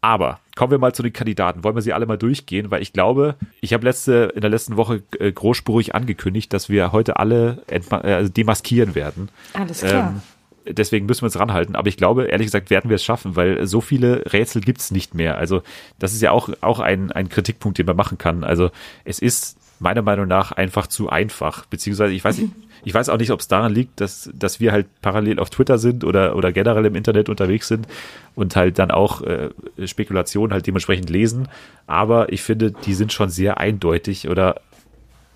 Aber 0.00 0.38
kommen 0.54 0.70
wir 0.70 0.78
mal 0.78 0.94
zu 0.94 1.02
den 1.02 1.12
Kandidaten. 1.12 1.64
Wollen 1.64 1.74
wir 1.74 1.82
sie 1.82 1.92
alle 1.92 2.06
mal 2.06 2.18
durchgehen? 2.18 2.70
Weil 2.70 2.82
ich 2.82 2.92
glaube, 2.92 3.34
ich 3.60 3.72
habe 3.72 3.84
letzte, 3.84 4.32
in 4.34 4.42
der 4.42 4.50
letzten 4.50 4.76
Woche 4.76 5.02
äh, 5.18 5.32
großspurig 5.32 5.96
angekündigt, 5.96 6.52
dass 6.52 6.68
wir 6.68 6.92
heute 6.92 7.16
alle 7.18 7.62
äh, 7.66 7.80
also 7.90 8.30
demaskieren 8.30 8.94
werden. 8.94 9.30
Alles 9.54 9.80
klar. 9.80 10.10
Ähm, 10.10 10.22
deswegen 10.68 11.06
müssen 11.06 11.22
wir 11.22 11.26
uns 11.26 11.38
ranhalten. 11.38 11.76
Aber 11.76 11.88
ich 11.88 11.96
glaube, 11.96 12.24
ehrlich 12.24 12.46
gesagt, 12.46 12.70
werden 12.70 12.90
wir 12.90 12.96
es 12.96 13.04
schaffen, 13.04 13.36
weil 13.36 13.66
so 13.66 13.80
viele 13.80 14.32
Rätsel 14.32 14.62
gibt's 14.62 14.90
nicht 14.90 15.14
mehr. 15.14 15.38
Also 15.38 15.62
das 15.98 16.12
ist 16.12 16.22
ja 16.22 16.30
auch, 16.30 16.50
auch 16.60 16.80
ein, 16.80 17.12
ein 17.12 17.28
Kritikpunkt, 17.28 17.78
den 17.78 17.86
man 17.86 17.96
machen 17.96 18.18
kann. 18.18 18.44
Also 18.44 18.70
es 19.04 19.18
ist 19.18 19.58
meiner 19.78 20.02
Meinung 20.02 20.26
nach 20.26 20.52
einfach 20.52 20.86
zu 20.86 21.08
einfach. 21.08 21.66
Beziehungsweise 21.66 22.14
ich 22.14 22.24
weiß, 22.24 22.40
ich 22.84 22.94
weiß 22.94 23.08
auch 23.08 23.18
nicht, 23.18 23.30
ob 23.30 23.40
es 23.40 23.48
daran 23.48 23.74
liegt, 23.74 24.00
dass, 24.00 24.30
dass 24.32 24.60
wir 24.60 24.72
halt 24.72 24.86
parallel 25.02 25.38
auf 25.38 25.50
Twitter 25.50 25.78
sind 25.78 26.04
oder, 26.04 26.36
oder 26.36 26.52
generell 26.52 26.86
im 26.86 26.94
Internet 26.94 27.28
unterwegs 27.28 27.68
sind 27.68 27.86
und 28.34 28.56
halt 28.56 28.78
dann 28.78 28.90
auch 28.90 29.22
äh, 29.22 29.50
Spekulationen 29.84 30.52
halt 30.52 30.66
dementsprechend 30.66 31.10
lesen. 31.10 31.48
Aber 31.86 32.32
ich 32.32 32.42
finde, 32.42 32.72
die 32.72 32.94
sind 32.94 33.12
schon 33.12 33.28
sehr 33.28 33.58
eindeutig 33.58 34.28
oder 34.28 34.60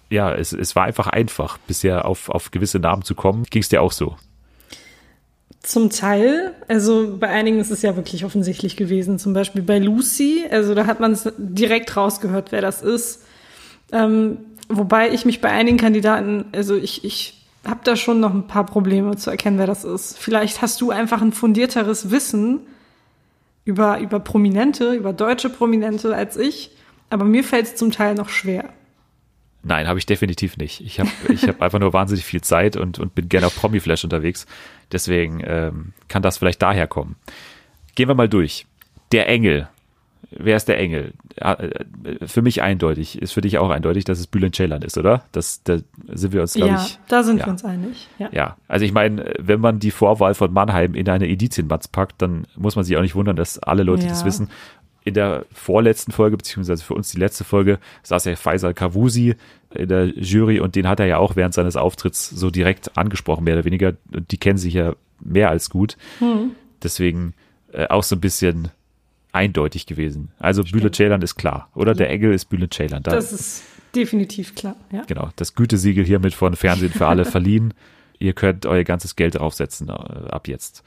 ja, 0.08 0.34
es, 0.34 0.52
es 0.52 0.74
war 0.74 0.84
einfach 0.84 1.06
einfach, 1.06 1.58
bisher 1.58 2.04
auf, 2.04 2.30
auf 2.30 2.50
gewisse 2.50 2.80
Namen 2.80 3.02
zu 3.02 3.14
kommen. 3.14 3.44
Ging 3.44 3.62
es 3.62 3.68
dir 3.68 3.80
auch 3.80 3.92
so? 3.92 4.16
Zum 5.62 5.90
Teil, 5.90 6.54
also 6.68 7.18
bei 7.18 7.28
einigen 7.28 7.58
ist 7.60 7.70
es 7.70 7.82
ja 7.82 7.94
wirklich 7.94 8.24
offensichtlich 8.24 8.76
gewesen. 8.76 9.18
Zum 9.18 9.34
Beispiel 9.34 9.62
bei 9.62 9.78
Lucy, 9.78 10.46
also 10.50 10.74
da 10.74 10.86
hat 10.86 11.00
man 11.00 11.12
es 11.12 11.30
direkt 11.36 11.96
rausgehört, 11.96 12.50
wer 12.50 12.62
das 12.62 12.80
ist. 12.80 13.22
Ähm, 13.92 14.38
wobei 14.68 15.10
ich 15.10 15.26
mich 15.26 15.42
bei 15.42 15.50
einigen 15.50 15.76
Kandidaten, 15.76 16.46
also 16.52 16.76
ich, 16.76 17.04
ich 17.04 17.46
habe 17.66 17.80
da 17.84 17.96
schon 17.96 18.20
noch 18.20 18.32
ein 18.32 18.46
paar 18.46 18.64
Probleme 18.64 19.16
zu 19.16 19.30
erkennen, 19.30 19.58
wer 19.58 19.66
das 19.66 19.84
ist. 19.84 20.18
Vielleicht 20.18 20.62
hast 20.62 20.80
du 20.80 20.90
einfach 20.90 21.20
ein 21.20 21.32
fundierteres 21.32 22.10
Wissen 22.10 22.60
über, 23.66 24.00
über 24.00 24.18
Prominente, 24.18 24.94
über 24.94 25.12
deutsche 25.12 25.50
Prominente 25.50 26.14
als 26.14 26.38
ich, 26.38 26.70
aber 27.10 27.24
mir 27.24 27.44
fällt 27.44 27.66
es 27.66 27.76
zum 27.76 27.90
Teil 27.90 28.14
noch 28.14 28.30
schwer. 28.30 28.70
Nein, 29.62 29.86
habe 29.88 29.98
ich 29.98 30.06
definitiv 30.06 30.56
nicht. 30.56 30.80
Ich 30.80 31.00
habe 31.00 31.10
ich 31.28 31.46
hab 31.46 31.60
einfach 31.60 31.78
nur 31.78 31.92
wahnsinnig 31.92 32.24
viel 32.24 32.40
Zeit 32.40 32.76
und, 32.76 32.98
und 32.98 33.14
bin 33.14 33.28
gerne 33.28 33.46
auf 33.46 33.56
Promiflash 33.56 34.04
unterwegs. 34.04 34.46
Deswegen 34.90 35.42
ähm, 35.44 35.92
kann 36.08 36.22
das 36.22 36.38
vielleicht 36.38 36.62
daher 36.62 36.86
kommen. 36.86 37.16
Gehen 37.94 38.08
wir 38.08 38.14
mal 38.14 38.28
durch. 38.28 38.66
Der 39.12 39.28
Engel. 39.28 39.68
Wer 40.30 40.56
ist 40.56 40.68
der 40.68 40.78
Engel? 40.78 41.12
Ja, 41.38 41.54
äh, 41.54 41.84
Für 42.26 42.40
mich 42.40 42.62
eindeutig. 42.62 43.20
Ist 43.20 43.32
für 43.32 43.40
dich 43.40 43.58
auch 43.58 43.70
eindeutig, 43.70 44.04
dass 44.04 44.18
es 44.20 44.26
Bülent 44.28 44.54
Ceylan 44.54 44.82
ist, 44.82 44.96
oder? 44.96 45.24
Das, 45.32 45.62
da 45.64 45.78
sind 46.06 46.32
wir 46.32 46.40
uns, 46.42 46.54
glaube 46.54 46.72
ja, 46.72 46.82
ich. 46.82 46.98
da 47.08 47.22
sind 47.22 47.38
ja. 47.38 47.46
wir 47.46 47.50
uns 47.50 47.64
einig. 47.64 48.08
Ja. 48.18 48.28
Ja, 48.32 48.56
also 48.68 48.84
ich 48.84 48.92
meine, 48.92 49.34
wenn 49.38 49.60
man 49.60 49.80
die 49.80 49.90
Vorwahl 49.90 50.34
von 50.34 50.52
Mannheim 50.52 50.94
in 50.94 51.08
eine 51.08 51.28
Edizienmatz 51.28 51.88
packt, 51.88 52.22
dann 52.22 52.46
muss 52.56 52.76
man 52.76 52.84
sich 52.84 52.96
auch 52.96 53.02
nicht 53.02 53.14
wundern, 53.16 53.36
dass 53.36 53.58
alle 53.58 53.82
Leute 53.82 54.04
Ja. 54.04 54.10
das 54.10 54.24
wissen. 54.24 54.50
In 55.04 55.14
der 55.14 55.46
vorletzten 55.52 56.12
Folge, 56.12 56.36
beziehungsweise 56.36 56.84
für 56.84 56.94
uns 56.94 57.10
die 57.10 57.18
letzte 57.18 57.44
Folge, 57.44 57.78
saß 58.02 58.26
ja 58.26 58.36
Faisal 58.36 58.74
Kavusi 58.74 59.34
in 59.74 59.88
der 59.88 60.06
Jury 60.06 60.60
und 60.60 60.74
den 60.74 60.88
hat 60.88 61.00
er 61.00 61.06
ja 61.06 61.18
auch 61.18 61.36
während 61.36 61.54
seines 61.54 61.76
Auftritts 61.76 62.28
so 62.28 62.50
direkt 62.50 62.96
angesprochen, 62.98 63.44
mehr 63.44 63.54
oder 63.54 63.64
weniger. 63.64 63.94
Und 64.12 64.30
die 64.30 64.36
kennen 64.36 64.58
sich 64.58 64.74
ja 64.74 64.94
mehr 65.20 65.50
als 65.50 65.70
gut. 65.70 65.96
Hm. 66.18 66.52
Deswegen 66.82 67.34
äh, 67.72 67.86
auch 67.88 68.02
so 68.02 68.16
ein 68.16 68.20
bisschen 68.20 68.68
eindeutig 69.32 69.86
gewesen. 69.86 70.32
Also 70.38 70.64
Bülent 70.64 70.96
Ceylan 70.96 71.22
ist 71.22 71.36
klar, 71.36 71.70
oder? 71.74 71.94
Der 71.94 72.10
Engel 72.10 72.34
ist 72.34 72.46
Bülent 72.46 72.74
Ceylan. 72.74 73.02
Da, 73.02 73.12
Das 73.12 73.32
ist 73.32 73.62
definitiv 73.94 74.54
klar. 74.54 74.76
Ja. 74.92 75.02
genau, 75.06 75.30
das 75.36 75.54
Gütesiegel 75.54 76.04
hiermit 76.04 76.34
von 76.34 76.56
Fernsehen 76.56 76.92
für 76.92 77.06
alle 77.06 77.24
verliehen. 77.26 77.74
Ihr 78.18 78.32
könnt 78.32 78.66
euer 78.66 78.84
ganzes 78.84 79.16
Geld 79.16 79.36
draufsetzen 79.36 79.88
äh, 79.88 79.92
ab 79.92 80.48
jetzt. 80.48 80.82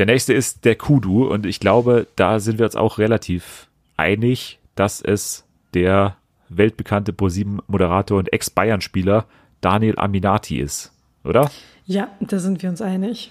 Der 0.00 0.06
nächste 0.06 0.32
ist 0.32 0.64
der 0.64 0.76
Kudu 0.76 1.26
und 1.26 1.44
ich 1.44 1.60
glaube, 1.60 2.06
da 2.16 2.40
sind 2.40 2.58
wir 2.58 2.64
uns 2.64 2.74
auch 2.74 2.96
relativ 2.96 3.68
einig, 3.98 4.58
dass 4.74 5.02
es 5.02 5.44
der 5.74 6.16
weltbekannte 6.48 7.12
ProSieben-Moderator 7.12 8.16
und 8.16 8.32
Ex-Bayern-Spieler 8.32 9.26
Daniel 9.60 9.98
Aminati 9.98 10.58
ist, 10.58 10.94
oder? 11.22 11.50
ja, 11.84 12.08
da 12.18 12.38
sind 12.38 12.62
wir 12.62 12.70
uns 12.70 12.80
einig. 12.80 13.30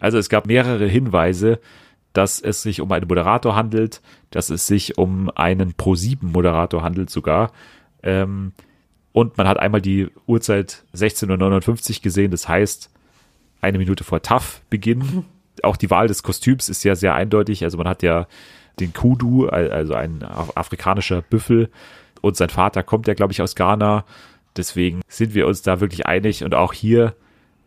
Also 0.00 0.18
es 0.18 0.28
gab 0.28 0.48
mehrere 0.48 0.88
Hinweise, 0.88 1.60
dass 2.14 2.40
es 2.40 2.62
sich 2.62 2.80
um 2.80 2.90
einen 2.90 3.06
Moderator 3.06 3.54
handelt, 3.54 4.00
dass 4.32 4.50
es 4.50 4.66
sich 4.66 4.98
um 4.98 5.30
einen 5.36 5.74
Pro7-Moderator 5.74 6.82
handelt 6.82 7.10
sogar. 7.10 7.52
Ähm, 8.02 8.54
und 9.12 9.38
man 9.38 9.46
hat 9.46 9.60
einmal 9.60 9.80
die 9.80 10.08
Uhrzeit 10.26 10.82
16.59 10.96 11.98
Uhr 11.98 12.02
gesehen, 12.02 12.32
das 12.32 12.48
heißt 12.48 12.90
eine 13.60 13.78
Minute 13.78 14.02
vor 14.02 14.20
TAF 14.20 14.62
Beginn. 14.68 15.26
Auch 15.62 15.76
die 15.76 15.90
Wahl 15.90 16.08
des 16.08 16.22
Kostüms 16.22 16.68
ist 16.68 16.84
ja 16.84 16.94
sehr 16.96 17.14
eindeutig. 17.14 17.64
Also 17.64 17.76
man 17.78 17.88
hat 17.88 18.02
ja 18.02 18.26
den 18.78 18.92
Kudu, 18.92 19.46
also 19.48 19.94
ein 19.94 20.22
af- 20.22 20.56
afrikanischer 20.56 21.22
Büffel. 21.22 21.70
Und 22.22 22.36
sein 22.36 22.48
Vater 22.50 22.82
kommt 22.82 23.06
ja, 23.08 23.14
glaube 23.14 23.32
ich, 23.32 23.42
aus 23.42 23.54
Ghana. 23.54 24.04
Deswegen 24.56 25.00
sind 25.08 25.34
wir 25.34 25.46
uns 25.46 25.62
da 25.62 25.80
wirklich 25.80 26.06
einig. 26.06 26.44
Und 26.44 26.54
auch 26.54 26.72
hier 26.72 27.14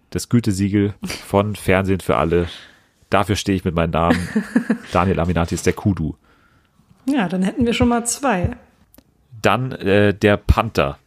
das 0.10 0.30
Gütesiegel 0.30 0.94
von 1.04 1.56
Fernsehen 1.56 2.00
für 2.00 2.18
alle. 2.18 2.48
Dafür 3.10 3.36
stehe 3.36 3.56
ich 3.56 3.66
mit 3.66 3.75
meinem 3.75 3.92
Namen. 3.92 4.28
Daniel 4.92 5.20
Aminati 5.20 5.56
ist 5.56 5.66
der 5.66 5.74
Kudu. 5.74 6.16
Ja, 7.08 7.28
dann 7.28 7.44
hätten 7.44 7.66
wir 7.66 7.74
schon 7.74 7.90
mal 7.90 8.06
zwei. 8.06 8.56
Dann 9.42 9.72
äh, 9.74 10.13
der 10.13 10.38
Panther. 10.38 10.98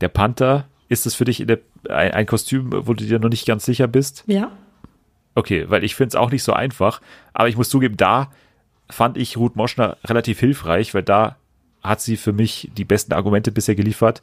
Der 0.00 0.08
Panther, 0.08 0.66
ist 0.88 1.06
es 1.06 1.14
für 1.14 1.24
dich 1.24 1.44
der, 1.46 1.58
ein, 1.88 2.12
ein 2.12 2.26
Kostüm, 2.26 2.70
wo 2.72 2.92
du 2.94 3.04
dir 3.04 3.18
noch 3.18 3.28
nicht 3.28 3.46
ganz 3.46 3.64
sicher 3.64 3.86
bist? 3.86 4.24
Ja. 4.26 4.50
Okay, 5.38 5.66
weil 5.68 5.84
ich 5.84 5.94
finde 5.94 6.08
es 6.08 6.14
auch 6.16 6.32
nicht 6.32 6.42
so 6.42 6.52
einfach. 6.52 7.00
Aber 7.32 7.48
ich 7.48 7.56
muss 7.56 7.68
zugeben, 7.68 7.96
da 7.96 8.32
fand 8.90 9.16
ich 9.16 9.36
Ruth 9.36 9.54
Moschner 9.54 9.96
relativ 10.04 10.40
hilfreich, 10.40 10.94
weil 10.94 11.04
da 11.04 11.36
hat 11.80 12.00
sie 12.00 12.16
für 12.16 12.32
mich 12.32 12.72
die 12.76 12.84
besten 12.84 13.12
Argumente 13.12 13.52
bisher 13.52 13.76
geliefert 13.76 14.20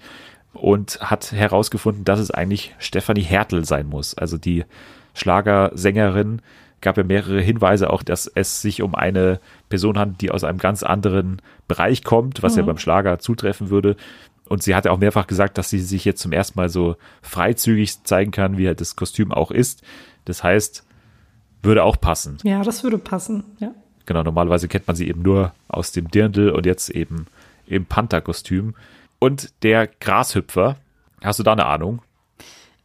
und 0.51 0.99
hat 0.99 1.31
herausgefunden, 1.31 2.03
dass 2.03 2.19
es 2.19 2.31
eigentlich 2.31 2.75
Stefanie 2.79 3.21
Hertel 3.21 3.63
sein 3.63 3.87
muss. 3.87 4.17
Also 4.17 4.37
die 4.37 4.65
Schlagersängerin 5.13 6.41
gab 6.81 6.97
ja 6.97 7.03
mehrere 7.05 7.39
Hinweise 7.39 7.91
auch, 7.91 8.03
dass 8.03 8.27
es 8.27 8.61
sich 8.61 8.81
um 8.81 8.93
eine 8.93 9.39
Person 9.69 9.97
handelt, 9.97 10.19
die 10.19 10.31
aus 10.31 10.43
einem 10.43 10.57
ganz 10.57 10.83
anderen 10.83 11.41
Bereich 11.69 12.03
kommt, 12.03 12.43
was 12.43 12.57
ja 12.57 12.63
beim 12.63 12.77
Schlager 12.77 13.19
zutreffen 13.19 13.69
würde. 13.69 13.95
Und 14.49 14.63
sie 14.63 14.75
hat 14.75 14.83
ja 14.83 14.91
auch 14.91 14.99
mehrfach 14.99 15.27
gesagt, 15.27 15.57
dass 15.57 15.69
sie 15.69 15.79
sich 15.79 16.03
jetzt 16.03 16.21
zum 16.21 16.33
ersten 16.33 16.59
Mal 16.59 16.67
so 16.67 16.97
freizügig 17.21 18.03
zeigen 18.03 18.31
kann, 18.31 18.57
wie 18.57 18.67
halt 18.67 18.81
das 18.81 18.97
Kostüm 18.97 19.31
auch 19.31 19.51
ist. 19.51 19.81
Das 20.25 20.43
heißt, 20.43 20.84
würde 21.65 21.83
auch 21.83 21.99
passen. 21.99 22.37
Ja, 22.43 22.63
das 22.63 22.83
würde 22.83 22.97
passen. 22.97 23.43
Ja. 23.59 23.71
Genau, 24.05 24.23
normalerweise 24.23 24.67
kennt 24.67 24.87
man 24.87 24.95
sie 24.95 25.07
eben 25.07 25.21
nur 25.21 25.53
aus 25.67 25.91
dem 25.91 26.09
Dirndl 26.09 26.49
und 26.51 26.65
jetzt 26.65 26.89
eben 26.89 27.25
im 27.67 27.85
Panther-Kostüm. 27.85 28.75
Und 29.19 29.51
der 29.63 29.87
Grashüpfer, 29.87 30.75
hast 31.23 31.39
du 31.39 31.43
da 31.43 31.53
eine 31.53 31.65
Ahnung? 31.65 32.01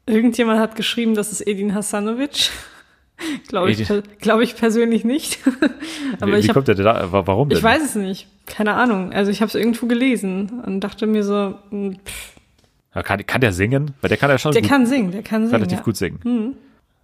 Irgendjemand 0.06 0.58
hat 0.60 0.76
geschrieben, 0.76 1.14
das 1.14 1.30
ist 1.32 1.46
Edin 1.46 1.74
Hasanovic. 1.74 2.50
Glaube 3.48 3.70
ich, 3.70 3.86
glaube 4.20 4.44
ich 4.44 4.56
persönlich 4.56 5.04
nicht. 5.04 5.40
Aber 6.20 6.32
wie 6.32 6.36
ich, 6.38 6.48
hab, 6.48 6.54
kommt 6.54 6.68
der 6.68 6.74
da? 6.74 7.12
Wa- 7.12 7.26
Warum 7.26 7.50
denn? 7.50 7.58
ich 7.58 7.62
weiß 7.62 7.82
es 7.84 7.94
nicht. 7.94 8.26
Keine 8.46 8.72
Ahnung. 8.72 9.12
Also 9.12 9.30
ich 9.30 9.42
habe 9.42 9.48
es 9.50 9.54
irgendwo 9.54 9.86
gelesen 9.86 10.62
und 10.64 10.80
dachte 10.80 11.06
mir 11.06 11.22
so, 11.22 11.54
hm, 11.68 11.98
pff, 12.02 13.04
Kann, 13.04 13.26
kann 13.26 13.42
der 13.42 13.52
singen? 13.52 13.92
Weil 14.00 14.08
der 14.08 14.16
kann 14.16 14.30
ja 14.30 14.38
schon 14.38 14.52
der 14.52 14.62
gut, 14.62 14.70
kann 14.70 14.86
singen, 14.86 15.12
der 15.12 15.22
kann 15.22 15.42
singen. 15.42 15.54
relativ 15.54 15.78
ja. 15.80 15.84
gut 15.84 15.98
singen. 15.98 16.56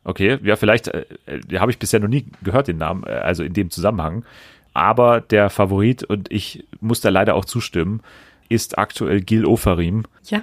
Okay, 0.07 0.39
ja, 0.45 0.55
vielleicht, 0.55 0.87
äh, 0.87 1.05
äh, 1.27 1.59
habe 1.59 1.73
ich 1.73 1.81
bisher 1.81 1.99
noch 1.99 2.07
nie 2.07 2.27
gehört, 2.41 2.69
den 2.69 2.79
Namen, 2.79 3.03
äh, 3.05 3.11
also 3.11 3.43
in 3.43 3.55
dem 3.55 3.71
Zusammenhang. 3.71 4.25
Aber 4.73 5.21
der 5.21 5.51
Favorit, 5.51 6.05
und 6.05 6.31
ich 6.31 6.65
muss 6.81 7.01
da 7.01 7.09
leider 7.09 7.35
auch 7.35 7.45
zustimmen, 7.45 8.03
ist 8.49 8.79
aktuell 8.79 9.21
Gil 9.21 9.45
Ofarim, 9.45 10.05
Ja. 10.29 10.43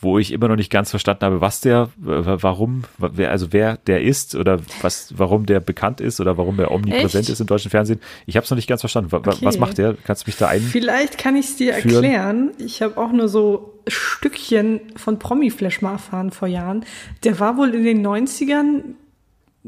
Wo 0.00 0.18
ich 0.18 0.32
immer 0.32 0.48
noch 0.48 0.56
nicht 0.56 0.70
ganz 0.70 0.90
verstanden 0.90 1.24
habe, 1.24 1.40
was 1.40 1.60
der, 1.60 1.90
warum, 1.96 2.84
wer, 2.98 3.30
also 3.30 3.52
wer 3.52 3.76
der 3.76 4.02
ist 4.02 4.34
oder 4.34 4.58
was, 4.80 5.12
warum 5.16 5.46
der 5.46 5.60
bekannt 5.60 6.00
ist 6.00 6.20
oder 6.20 6.38
warum 6.38 6.58
er 6.58 6.70
omnipräsent 6.70 7.24
Echt? 7.24 7.30
ist 7.30 7.40
im 7.40 7.46
deutschen 7.46 7.70
Fernsehen. 7.70 8.00
Ich 8.26 8.36
habe 8.36 8.44
es 8.44 8.50
noch 8.50 8.56
nicht 8.56 8.68
ganz 8.68 8.80
verstanden. 8.80 9.14
Okay. 9.14 9.36
Was 9.42 9.58
macht 9.58 9.78
der? 9.78 9.96
Kannst 10.04 10.26
du 10.26 10.28
mich 10.28 10.36
da 10.36 10.48
ein? 10.48 10.60
Vielleicht 10.60 11.18
kann 11.18 11.36
ich 11.36 11.46
es 11.46 11.56
dir 11.56 11.74
Führen. 11.74 12.04
erklären. 12.04 12.50
Ich 12.58 12.82
habe 12.82 12.96
auch 12.96 13.12
nur 13.12 13.28
so 13.28 13.80
Stückchen 13.86 14.80
von 14.96 15.18
Promi-Flash 15.18 15.82
mal 15.82 15.92
erfahren 15.92 16.30
vor 16.30 16.48
Jahren. 16.48 16.84
Der 17.24 17.38
war 17.38 17.56
wohl 17.56 17.74
in 17.74 17.84
den 17.84 18.06
90ern 18.06 18.82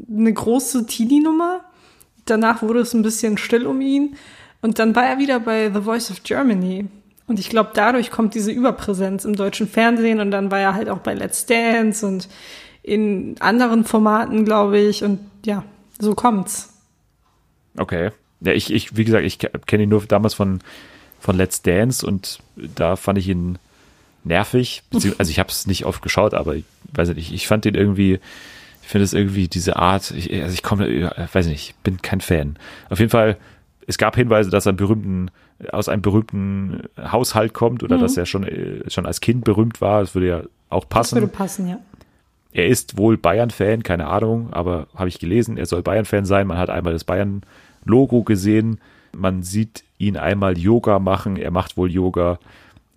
eine 0.09 0.33
große 0.33 0.87
Teenie-Nummer. 0.87 1.61
Danach 2.25 2.61
wurde 2.61 2.79
es 2.79 2.93
ein 2.93 3.01
bisschen 3.01 3.37
still 3.37 3.67
um 3.67 3.81
ihn. 3.81 4.15
Und 4.61 4.79
dann 4.79 4.95
war 4.95 5.05
er 5.05 5.19
wieder 5.19 5.39
bei 5.39 5.69
The 5.71 5.81
Voice 5.81 6.09
of 6.09 6.23
Germany. 6.23 6.87
Und 7.33 7.39
ich 7.39 7.49
glaube, 7.49 7.71
dadurch 7.73 8.11
kommt 8.11 8.35
diese 8.35 8.51
Überpräsenz 8.51 9.25
im 9.25 9.35
deutschen 9.35 9.67
Fernsehen. 9.67 10.19
Und 10.19 10.29
dann 10.29 10.51
war 10.51 10.59
er 10.59 10.75
halt 10.75 10.87
auch 10.87 10.99
bei 10.99 11.15
Let's 11.15 11.47
Dance 11.47 12.05
und 12.05 12.29
in 12.83 13.37
anderen 13.39 13.85
Formaten, 13.85 14.45
glaube 14.45 14.77
ich. 14.77 15.03
Und 15.03 15.19
ja, 15.43 15.63
so 15.97 16.13
kommt's. 16.13 16.71
Okay. 17.75 18.11
Ja, 18.41 18.51
ich, 18.51 18.71
ich, 18.71 18.95
wie 18.95 19.03
gesagt, 19.03 19.25
ich 19.25 19.39
kenne 19.39 19.81
ihn 19.81 19.89
nur 19.89 20.03
damals 20.05 20.35
von, 20.35 20.59
von 21.19 21.35
Let's 21.35 21.63
Dance 21.63 22.05
und 22.05 22.37
da 22.55 22.97
fand 22.97 23.17
ich 23.17 23.27
ihn 23.27 23.57
nervig. 24.23 24.83
Also 25.17 25.31
ich 25.31 25.39
habe 25.39 25.49
es 25.49 25.65
nicht 25.65 25.85
oft 25.85 26.03
geschaut, 26.03 26.35
aber 26.35 26.53
ich 26.53 26.65
weiß 26.93 27.15
nicht, 27.15 27.33
ich 27.33 27.47
fand 27.47 27.65
ihn 27.65 27.73
irgendwie, 27.73 28.19
ich 28.83 28.87
finde 28.87 29.05
es 29.05 29.13
irgendwie 29.13 29.47
diese 29.47 29.77
Art, 29.77 30.11
ich, 30.11 30.31
also 30.31 30.53
ich 30.53 30.61
komme, 30.61 31.11
weiß 31.33 31.47
nicht, 31.47 31.69
ich 31.69 31.75
bin 31.77 31.99
kein 32.03 32.21
Fan. 32.21 32.57
Auf 32.91 32.99
jeden 32.99 33.09
Fall, 33.09 33.37
es 33.87 33.97
gab 33.97 34.15
Hinweise, 34.15 34.49
dass 34.49 34.65
er 34.65 34.73
berühmten, 34.73 35.29
aus 35.71 35.89
einem 35.89 36.01
berühmten 36.01 36.83
Haushalt 36.99 37.53
kommt 37.53 37.83
oder 37.83 37.97
dass 37.97 38.17
er 38.17 38.25
schon, 38.25 38.43
äh, 38.43 38.89
schon 38.89 39.05
als 39.05 39.21
Kind 39.21 39.43
berühmt 39.43 39.81
war. 39.81 40.01
Das 40.01 40.15
würde 40.15 40.27
ja 40.27 40.41
auch 40.69 40.85
Das 40.85 41.13
würde 41.13 41.27
passen. 41.27 41.65
passen, 41.65 41.67
ja. 41.69 41.79
Er 42.51 42.67
ist 42.67 42.97
wohl 42.97 43.17
Bayern-Fan, 43.17 43.81
keine 43.83 44.07
Ahnung, 44.07 44.53
aber 44.53 44.87
habe 44.95 45.09
ich 45.09 45.17
gelesen, 45.19 45.57
er 45.57 45.65
soll 45.65 45.81
Bayern-Fan 45.81 46.25
sein. 46.25 46.45
Man 46.47 46.57
hat 46.59 46.69
einmal 46.69 46.93
das 46.93 47.03
Bayern-Logo 47.03 48.23
gesehen. 48.23 48.79
Man 49.11 49.41
sieht 49.43 49.83
ihn 49.97 50.17
einmal 50.17 50.57
Yoga 50.57 50.99
machen. 50.99 51.37
Er 51.37 51.51
macht 51.51 51.77
wohl 51.77 51.91
Yoga. 51.91 52.39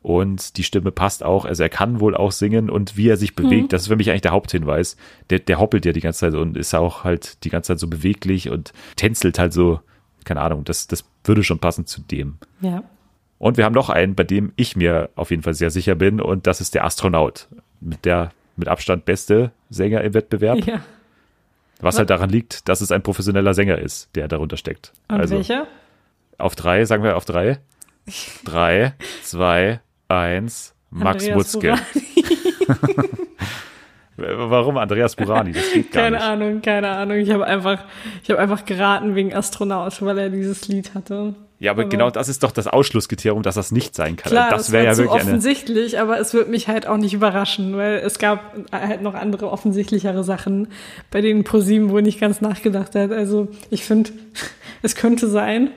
Und 0.02 0.56
die 0.56 0.62
Stimme 0.62 0.92
passt 0.92 1.24
auch. 1.24 1.44
Also 1.46 1.62
er 1.64 1.68
kann 1.68 1.98
wohl 2.00 2.14
auch 2.14 2.30
singen 2.32 2.70
und 2.70 2.96
wie 2.96 3.08
er 3.08 3.16
sich 3.16 3.34
bewegt, 3.34 3.72
das 3.72 3.82
ist 3.82 3.88
für 3.88 3.96
mich 3.96 4.08
eigentlich 4.10 4.22
der 4.22 4.30
Haupthinweis. 4.30 4.96
Der, 5.30 5.40
der 5.40 5.58
hoppelt 5.58 5.84
ja 5.84 5.92
die 5.92 6.00
ganze 6.00 6.20
Zeit 6.20 6.34
und 6.34 6.56
ist 6.56 6.74
auch 6.74 7.02
halt 7.02 7.42
die 7.42 7.48
ganze 7.50 7.72
Zeit 7.72 7.80
so 7.80 7.88
beweglich 7.88 8.48
und 8.48 8.72
tänzelt 8.94 9.38
halt 9.40 9.52
so, 9.52 9.80
keine 10.26 10.42
Ahnung, 10.42 10.64
das, 10.64 10.86
das 10.86 11.04
würde 11.24 11.42
schon 11.42 11.58
passen 11.58 11.86
zu 11.86 12.02
dem. 12.02 12.36
Ja. 12.60 12.82
Und 13.38 13.56
wir 13.56 13.64
haben 13.64 13.74
noch 13.74 13.88
einen, 13.88 14.14
bei 14.14 14.24
dem 14.24 14.52
ich 14.56 14.76
mir 14.76 15.08
auf 15.14 15.30
jeden 15.30 15.42
Fall 15.42 15.54
sehr 15.54 15.70
sicher 15.70 15.94
bin, 15.94 16.20
und 16.20 16.46
das 16.46 16.60
ist 16.60 16.74
der 16.74 16.84
Astronaut. 16.84 17.48
Mit 17.80 18.04
der 18.04 18.32
mit 18.56 18.68
Abstand 18.68 19.04
beste 19.04 19.52
Sänger 19.70 20.02
im 20.02 20.14
Wettbewerb. 20.14 20.66
Ja. 20.66 20.80
Was 21.80 21.98
halt 21.98 22.08
daran 22.08 22.30
liegt, 22.30 22.68
dass 22.68 22.80
es 22.80 22.90
ein 22.90 23.02
professioneller 23.02 23.52
Sänger 23.52 23.78
ist, 23.78 24.08
der 24.14 24.28
darunter 24.28 24.56
steckt. 24.56 24.92
Und 25.08 25.20
also 25.20 25.36
welcher? 25.36 25.66
auf 26.38 26.56
drei, 26.56 26.84
sagen 26.86 27.02
wir 27.02 27.16
auf 27.16 27.24
drei. 27.24 27.58
Drei, 28.44 28.94
zwei, 29.24 29.80
eins, 30.06 30.74
Max 30.90 31.24
Andreas 31.24 31.54
Mutzke. 31.54 31.74
Warum 34.16 34.78
Andreas 34.78 35.14
Burani? 35.16 35.52
Das 35.52 35.72
geht 35.72 35.92
gar 35.92 36.04
Keine 36.04 36.16
nicht. 36.16 36.24
Ahnung, 36.26 36.62
keine 36.62 36.88
Ahnung. 36.88 37.18
Ich 37.18 37.30
habe 37.30 37.44
einfach, 37.46 37.84
ich 38.22 38.30
habe 38.30 38.40
einfach 38.40 38.64
geraten 38.64 39.14
wegen 39.14 39.34
Astronaut, 39.34 40.00
weil 40.02 40.16
er 40.18 40.30
dieses 40.30 40.68
Lied 40.68 40.94
hatte. 40.94 41.34
Ja, 41.58 41.70
aber, 41.72 41.82
Aber- 41.82 41.88
genau 41.90 42.10
das 42.10 42.28
ist 42.28 42.42
doch 42.42 42.50
das 42.52 42.66
Ausschlusskriterium, 42.66 43.42
dass 43.42 43.54
das 43.54 43.72
nicht 43.72 43.94
sein 43.94 44.16
kann. 44.16 44.30
Klar, 44.30 44.50
das 44.50 44.72
wäre 44.72 44.84
ja 44.84 44.96
wirklich 44.96 45.20
eine. 45.22 45.30
offensichtlich, 45.30 45.98
aber 45.98 46.18
es 46.18 46.34
wird 46.34 46.48
mich 46.50 46.68
halt 46.68 46.86
auch 46.86 46.96
nicht 46.98 47.14
überraschen, 47.14 47.76
weil 47.76 47.96
es 47.96 48.18
gab 48.18 48.54
halt 48.72 49.00
noch 49.02 49.14
andere 49.14 49.50
offensichtlichere 49.50 50.22
Sachen, 50.24 50.68
bei 51.10 51.20
denen 51.22 51.44
ProSieben 51.44 51.90
wohl 51.90 52.02
nicht 52.02 52.20
ganz 52.20 52.40
nachgedacht 52.40 52.94
hat. 52.94 53.10
Also 53.10 53.48
ich 53.70 53.84
finde, 53.84 54.10
es 54.82 54.94
könnte 54.96 55.28
sein. 55.28 55.70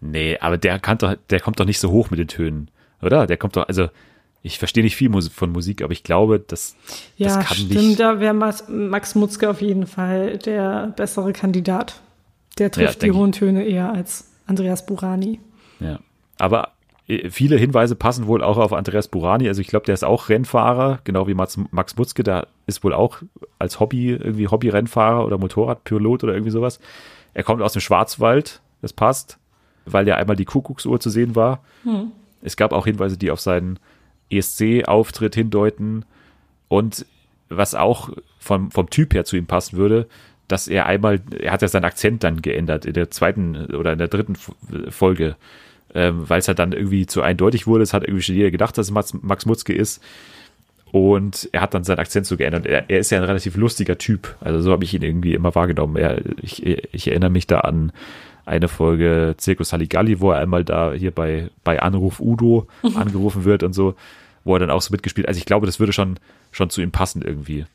Nee, 0.00 0.38
aber 0.40 0.58
der 0.58 0.78
kann 0.78 0.98
doch, 0.98 1.16
der 1.30 1.40
kommt 1.40 1.60
doch 1.60 1.64
nicht 1.66 1.80
so 1.80 1.90
hoch 1.90 2.10
mit 2.10 2.18
den 2.18 2.28
Tönen, 2.28 2.70
oder? 3.02 3.26
Der 3.26 3.36
kommt 3.36 3.56
doch, 3.56 3.68
also 3.68 3.88
ich 4.46 4.58
verstehe 4.58 4.84
nicht 4.84 4.94
viel 4.94 5.10
von 5.22 5.50
Musik, 5.50 5.82
aber 5.82 5.92
ich 5.92 6.04
glaube, 6.04 6.38
das, 6.38 6.76
Ja, 7.16 7.26
das 7.36 7.46
kann 7.46 7.56
stimmt, 7.56 7.74
nicht. 7.74 8.00
da 8.00 8.20
wäre 8.20 8.32
Max, 8.32 9.14
Mutzke 9.16 9.50
auf 9.50 9.60
jeden 9.60 9.86
Fall 9.86 10.38
der 10.38 10.92
bessere 10.96 11.32
Kandidat. 11.32 12.00
Der 12.58 12.70
trifft 12.70 12.96
die 12.96 13.06
denke 13.06 13.16
ich. 13.16 13.20
hohen 13.20 13.32
Töne 13.32 13.64
eher 13.64 13.92
als 13.92 14.30
Andreas 14.46 14.86
Burani. 14.86 15.40
Ja. 15.80 15.98
Aber 16.38 16.70
äh, 17.08 17.28
viele 17.28 17.56
Hinweise 17.56 17.96
passen 17.96 18.28
wohl 18.28 18.42
auch 18.42 18.56
auf 18.56 18.72
Andreas 18.72 19.08
Burani. 19.08 19.48
Also 19.48 19.60
ich 19.60 19.66
glaube, 19.66 19.84
der 19.84 19.94
ist 19.94 20.04
auch 20.04 20.28
Rennfahrer, 20.28 21.00
genau 21.02 21.26
wie 21.26 21.34
Max, 21.34 21.58
Max 21.72 21.96
Mutzke. 21.96 22.22
Der 22.22 22.46
ist 22.66 22.84
wohl 22.84 22.94
auch 22.94 23.18
als 23.58 23.80
Hobby, 23.80 24.10
irgendwie 24.10 24.46
Hobby-Rennfahrer 24.46 25.26
oder 25.26 25.38
Motorradpilot 25.38 26.22
oder 26.22 26.34
irgendwie 26.34 26.52
sowas. 26.52 26.78
Er 27.34 27.42
kommt 27.42 27.62
aus 27.62 27.72
dem 27.72 27.80
Schwarzwald, 27.80 28.60
das 28.80 28.92
passt, 28.92 29.38
weil 29.86 30.06
ja 30.06 30.14
einmal 30.14 30.36
die 30.36 30.44
Kuckucksuhr 30.44 31.00
zu 31.00 31.10
sehen 31.10 31.34
war. 31.34 31.64
Es 32.42 32.56
gab 32.56 32.72
auch 32.72 32.86
Hinweise, 32.86 33.18
die 33.18 33.30
auf 33.32 33.40
seinen 33.40 33.78
ESC-Auftritt 34.30 35.34
hindeuten. 35.34 36.04
Und 36.68 37.06
was 37.48 37.74
auch 37.74 38.10
vom, 38.38 38.70
vom 38.70 38.90
Typ 38.90 39.14
her 39.14 39.24
zu 39.24 39.36
ihm 39.36 39.46
passen 39.46 39.76
würde, 39.76 40.06
dass 40.48 40.68
er 40.68 40.86
einmal, 40.86 41.20
er 41.38 41.52
hat 41.52 41.62
ja 41.62 41.68
seinen 41.68 41.84
Akzent 41.84 42.22
dann 42.24 42.42
geändert 42.42 42.86
in 42.86 42.92
der 42.92 43.10
zweiten 43.10 43.66
oder 43.74 43.92
in 43.92 43.98
der 43.98 44.08
dritten 44.08 44.36
Folge, 44.90 45.36
ähm, 45.94 46.28
weil 46.28 46.38
es 46.38 46.48
halt 46.48 46.58
dann 46.58 46.72
irgendwie 46.72 47.06
zu 47.06 47.22
eindeutig 47.22 47.66
wurde. 47.66 47.82
Es 47.82 47.92
hat 47.92 48.04
irgendwie 48.04 48.22
schon 48.22 48.36
jeder 48.36 48.50
gedacht, 48.50 48.78
dass 48.78 48.86
es 48.86 48.92
Max, 48.92 49.14
Max 49.14 49.46
Mutzke 49.46 49.72
ist. 49.72 50.02
Und 50.92 51.48
er 51.52 51.62
hat 51.62 51.74
dann 51.74 51.84
seinen 51.84 51.98
Akzent 51.98 52.26
so 52.26 52.36
geändert. 52.36 52.64
Er, 52.64 52.88
er 52.88 53.00
ist 53.00 53.10
ja 53.10 53.18
ein 53.18 53.24
relativ 53.24 53.56
lustiger 53.56 53.98
Typ. 53.98 54.36
Also 54.40 54.60
so 54.60 54.70
habe 54.70 54.84
ich 54.84 54.94
ihn 54.94 55.02
irgendwie 55.02 55.34
immer 55.34 55.54
wahrgenommen. 55.54 55.96
Er, 55.96 56.20
ich, 56.40 56.64
ich 56.64 57.08
erinnere 57.08 57.30
mich 57.30 57.46
da 57.46 57.60
an 57.60 57.92
eine 58.46 58.68
Folge 58.68 59.34
Circus 59.38 59.72
Halligalli, 59.72 60.20
wo 60.20 60.30
er 60.30 60.38
einmal 60.38 60.64
da 60.64 60.92
hier 60.92 61.10
bei, 61.10 61.50
bei 61.64 61.80
Anruf 61.82 62.20
Udo 62.20 62.66
angerufen 62.94 63.44
wird 63.44 63.62
und 63.62 63.74
so, 63.74 63.94
wo 64.44 64.54
er 64.54 64.60
dann 64.60 64.70
auch 64.70 64.80
so 64.82 64.92
mitgespielt. 64.92 65.28
Also 65.28 65.38
ich 65.38 65.44
glaube, 65.46 65.66
das 65.66 65.78
würde 65.80 65.92
schon, 65.92 66.18
schon 66.52 66.70
zu 66.70 66.80
ihm 66.80 66.92
passen 66.92 67.22
irgendwie. 67.22 67.66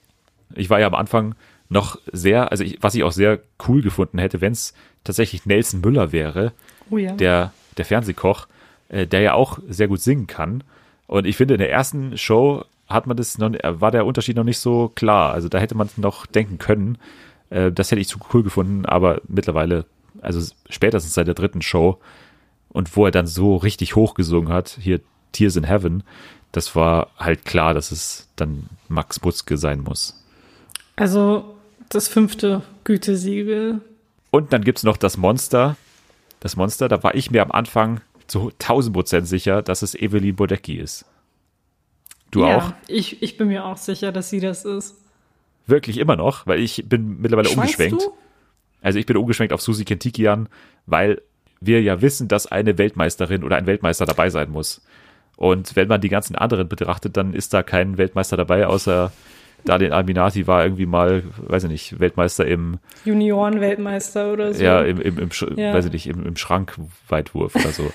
Ich 0.56 0.70
war 0.70 0.80
ja 0.80 0.88
am 0.88 0.96
Anfang 0.96 1.36
noch 1.70 1.98
sehr, 2.12 2.52
also 2.52 2.64
ich, 2.64 2.78
was 2.82 2.96
ich 2.96 3.04
auch 3.04 3.12
sehr 3.12 3.40
cool 3.68 3.82
gefunden 3.82 4.18
hätte, 4.18 4.42
wenn 4.42 4.54
es 4.54 4.74
tatsächlich 5.04 5.46
Nelson 5.46 5.82
Müller 5.82 6.12
wäre, 6.12 6.52
Oh 6.90 6.98
ja. 6.98 7.14
der, 7.14 7.54
der 7.78 7.86
Fernsehkoch, 7.86 8.48
äh, 8.90 9.08
der 9.08 9.22
ja 9.22 9.34
auch 9.34 9.60
sehr 9.70 9.88
gut 9.88 10.02
singen 10.02 10.28
kann. 10.28 10.64
Und 11.08 11.26
ich 11.26 11.38
finde, 11.38 11.54
in 11.54 11.60
der 11.60 11.72
ersten 11.72 12.18
Show 12.18 12.66
hat 12.88 13.08
man 13.08 13.16
das 13.18 13.38
noch, 13.38 13.54
äh, 13.54 13.82
war 13.82 13.92
der 13.92 14.06
Unterschied 14.06 14.36
noch 14.36 14.44
nicht 14.44 14.60
so 14.60 14.92
klar. 14.96 15.34
Also 15.34 15.48
da 15.48 15.60
hätte 15.60 15.76
man 15.76 15.90
noch 15.98 16.26
denken 16.26 16.58
können. 16.58 16.98
Äh, 17.50 17.72
das 17.72 17.92
hätte 17.92 18.02
ich 18.02 18.08
zu 18.10 18.20
cool 18.34 18.44
gefunden, 18.44 18.86
aber 18.86 19.22
mittlerweile, 19.28 19.86
also 20.22 20.54
spätestens 20.70 21.14
seit 21.14 21.28
der 21.28 21.34
dritten 21.34 21.62
Show 21.62 22.00
und 22.70 22.96
wo 22.96 23.06
er 23.06 23.12
dann 23.12 23.28
so 23.28 23.58
richtig 23.58 23.96
hochgesungen 23.96 24.54
hat, 24.54 24.78
hier 24.80 25.02
Tears 25.32 25.56
in 25.56 25.66
Heaven, 25.66 26.04
das 26.52 26.76
war 26.76 27.10
halt 27.18 27.46
klar, 27.46 27.74
dass 27.74 27.92
es 27.92 28.30
dann 28.36 28.68
Max 28.88 29.20
Butzke 29.20 29.58
sein 29.58 29.82
muss. 29.82 30.22
Also 30.96 31.56
das 31.90 32.08
fünfte 32.08 32.62
Gütesiegel. 32.84 33.82
Und 34.32 34.54
dann 34.54 34.64
gibt's 34.64 34.84
noch 34.84 34.98
das 34.98 35.18
Monster. 35.18 35.76
Das 36.40 36.56
Monster, 36.56 36.88
da 36.88 37.04
war 37.04 37.16
ich 37.16 37.32
mir 37.32 37.42
am 37.42 37.52
Anfang 37.52 38.02
zu 38.28 38.52
1000 38.60 38.94
Prozent 38.94 39.28
sicher, 39.28 39.62
dass 39.62 39.82
es 39.82 39.96
Evelyn 39.96 40.36
Bodecki 40.36 40.76
ist. 40.76 41.06
Du 42.32 42.46
ja, 42.46 42.58
auch? 42.58 42.74
Ich, 42.88 43.22
ich 43.22 43.38
bin 43.38 43.50
mir 43.50 43.66
auch 43.66 43.78
sicher, 43.78 44.12
dass 44.12 44.30
sie 44.30 44.40
das 44.40 44.64
ist. 44.64 44.96
Wirklich 45.68 45.98
immer 45.98 46.16
noch, 46.16 46.48
weil 46.48 46.60
ich 46.60 46.84
bin 46.88 47.20
mittlerweile 47.20 47.50
Schweißt 47.50 47.58
umgeschwenkt. 47.58 48.02
du? 48.02 48.14
Also 48.82 49.00
ich 49.00 49.06
bin 49.06 49.18
umgeschwenkt 49.18 49.54
auf 49.54 49.62
Susi 49.62 49.86
Kentikian, 49.86 50.50
weil 50.86 51.22
wir 51.60 51.82
ja 51.82 52.02
wissen, 52.02 52.28
dass 52.28 52.48
eine 52.48 52.78
Weltmeisterin 52.78 53.44
oder 53.44 53.56
ein 53.56 53.68
Weltmeister 53.68 54.06
dabei 54.06 54.30
sein 54.30 54.50
muss. 54.50 54.82
Und 55.38 55.76
wenn 55.76 55.88
man 55.88 56.02
die 56.02 56.10
ganzen 56.10 56.36
anderen 56.36 56.68
betrachtet, 56.68 57.18
dann 57.18 57.34
ist 57.34 57.54
da 57.54 57.64
kein 57.64 57.98
Weltmeister 57.98 58.38
dabei, 58.38 58.68
außer 58.68 59.12
Darlene 59.64 59.96
Alminati 59.96 60.48
war 60.48 60.64
irgendwie 60.64 60.88
mal, 60.88 61.24
weiß 61.38 61.66
ich 61.66 61.70
nicht, 61.70 62.00
Weltmeister 62.00 62.48
im, 62.48 62.80
Junioren-Weltmeister 63.06 64.34
oder 64.34 64.54
so. 64.54 64.64
ja, 64.64 64.82
im, 64.82 65.00
im, 65.00 65.20
im, 65.20 65.30
Ja. 65.56 65.74
weiß 65.74 65.86
ich 65.86 65.94
nicht, 65.94 66.08
im, 66.08 66.26
im 66.26 66.36
Schrankweitwurf 66.36 67.56
oder 67.56 67.70
so. 67.70 67.92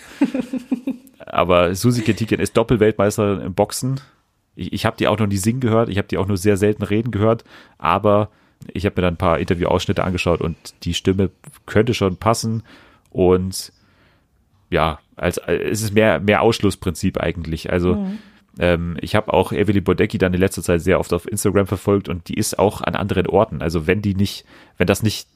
Aber 1.27 1.75
Susi 1.75 2.03
Kentikian 2.03 2.41
ist 2.41 2.57
Doppelweltmeisterin 2.57 3.41
im 3.41 3.55
Boxen. 3.55 4.01
Ich, 4.55 4.73
ich 4.73 4.87
habe 4.87 4.97
die 4.97 5.09
auch 5.09 5.19
noch 5.19 5.27
nie 5.27 5.37
singen 5.37 5.61
gehört, 5.61 5.89
ich 5.89 5.99
habe 5.99 6.09
die 6.09 6.19
auch 6.19 6.29
nur 6.29 6.37
sehr 6.37 6.57
selten 6.57 6.85
reden 6.85 7.11
gehört, 7.11 7.45
aber 7.79 8.31
ich 8.73 8.85
habe 8.87 8.95
mir 8.97 9.03
dann 9.03 9.15
ein 9.15 9.19
paar 9.19 9.39
Interviewausschnitte 9.39 10.03
angeschaut 10.05 10.41
und 10.41 10.57
die 10.85 10.95
Stimme 10.95 11.31
könnte 11.67 11.95
schon 11.95 12.17
passen 12.17 12.63
und 13.11 13.73
ja, 14.71 14.99
als, 15.17 15.39
es 15.39 15.83
ist 15.83 15.95
mehr, 15.95 16.21
mehr 16.21 16.43
Ausschlussprinzip 16.43 17.19
eigentlich. 17.19 17.71
Also 17.73 18.07
ähm, 18.59 18.97
ich 19.01 19.15
habe 19.15 19.33
auch 19.33 19.53
Evelyn 19.53 19.85
Bodecki 19.85 20.19
dann 20.19 20.35
in 20.35 20.41
letzter 20.41 20.63
Zeit 20.63 20.81
sehr 20.81 20.99
oft 20.99 21.13
auf 21.13 21.31
Instagram 21.31 21.67
verfolgt 21.67 22.09
und 22.09 22.29
die 22.29 22.35
ist 22.35 22.59
auch 22.59 22.81
an 22.81 22.95
anderen 22.97 23.27
Orten. 23.29 23.63
Also 23.63 23.87
wenn 23.87 24.03
die 24.03 24.15
nicht, 24.15 24.45
wenn 24.79 24.87
das 24.89 25.03
nicht, 25.03 25.29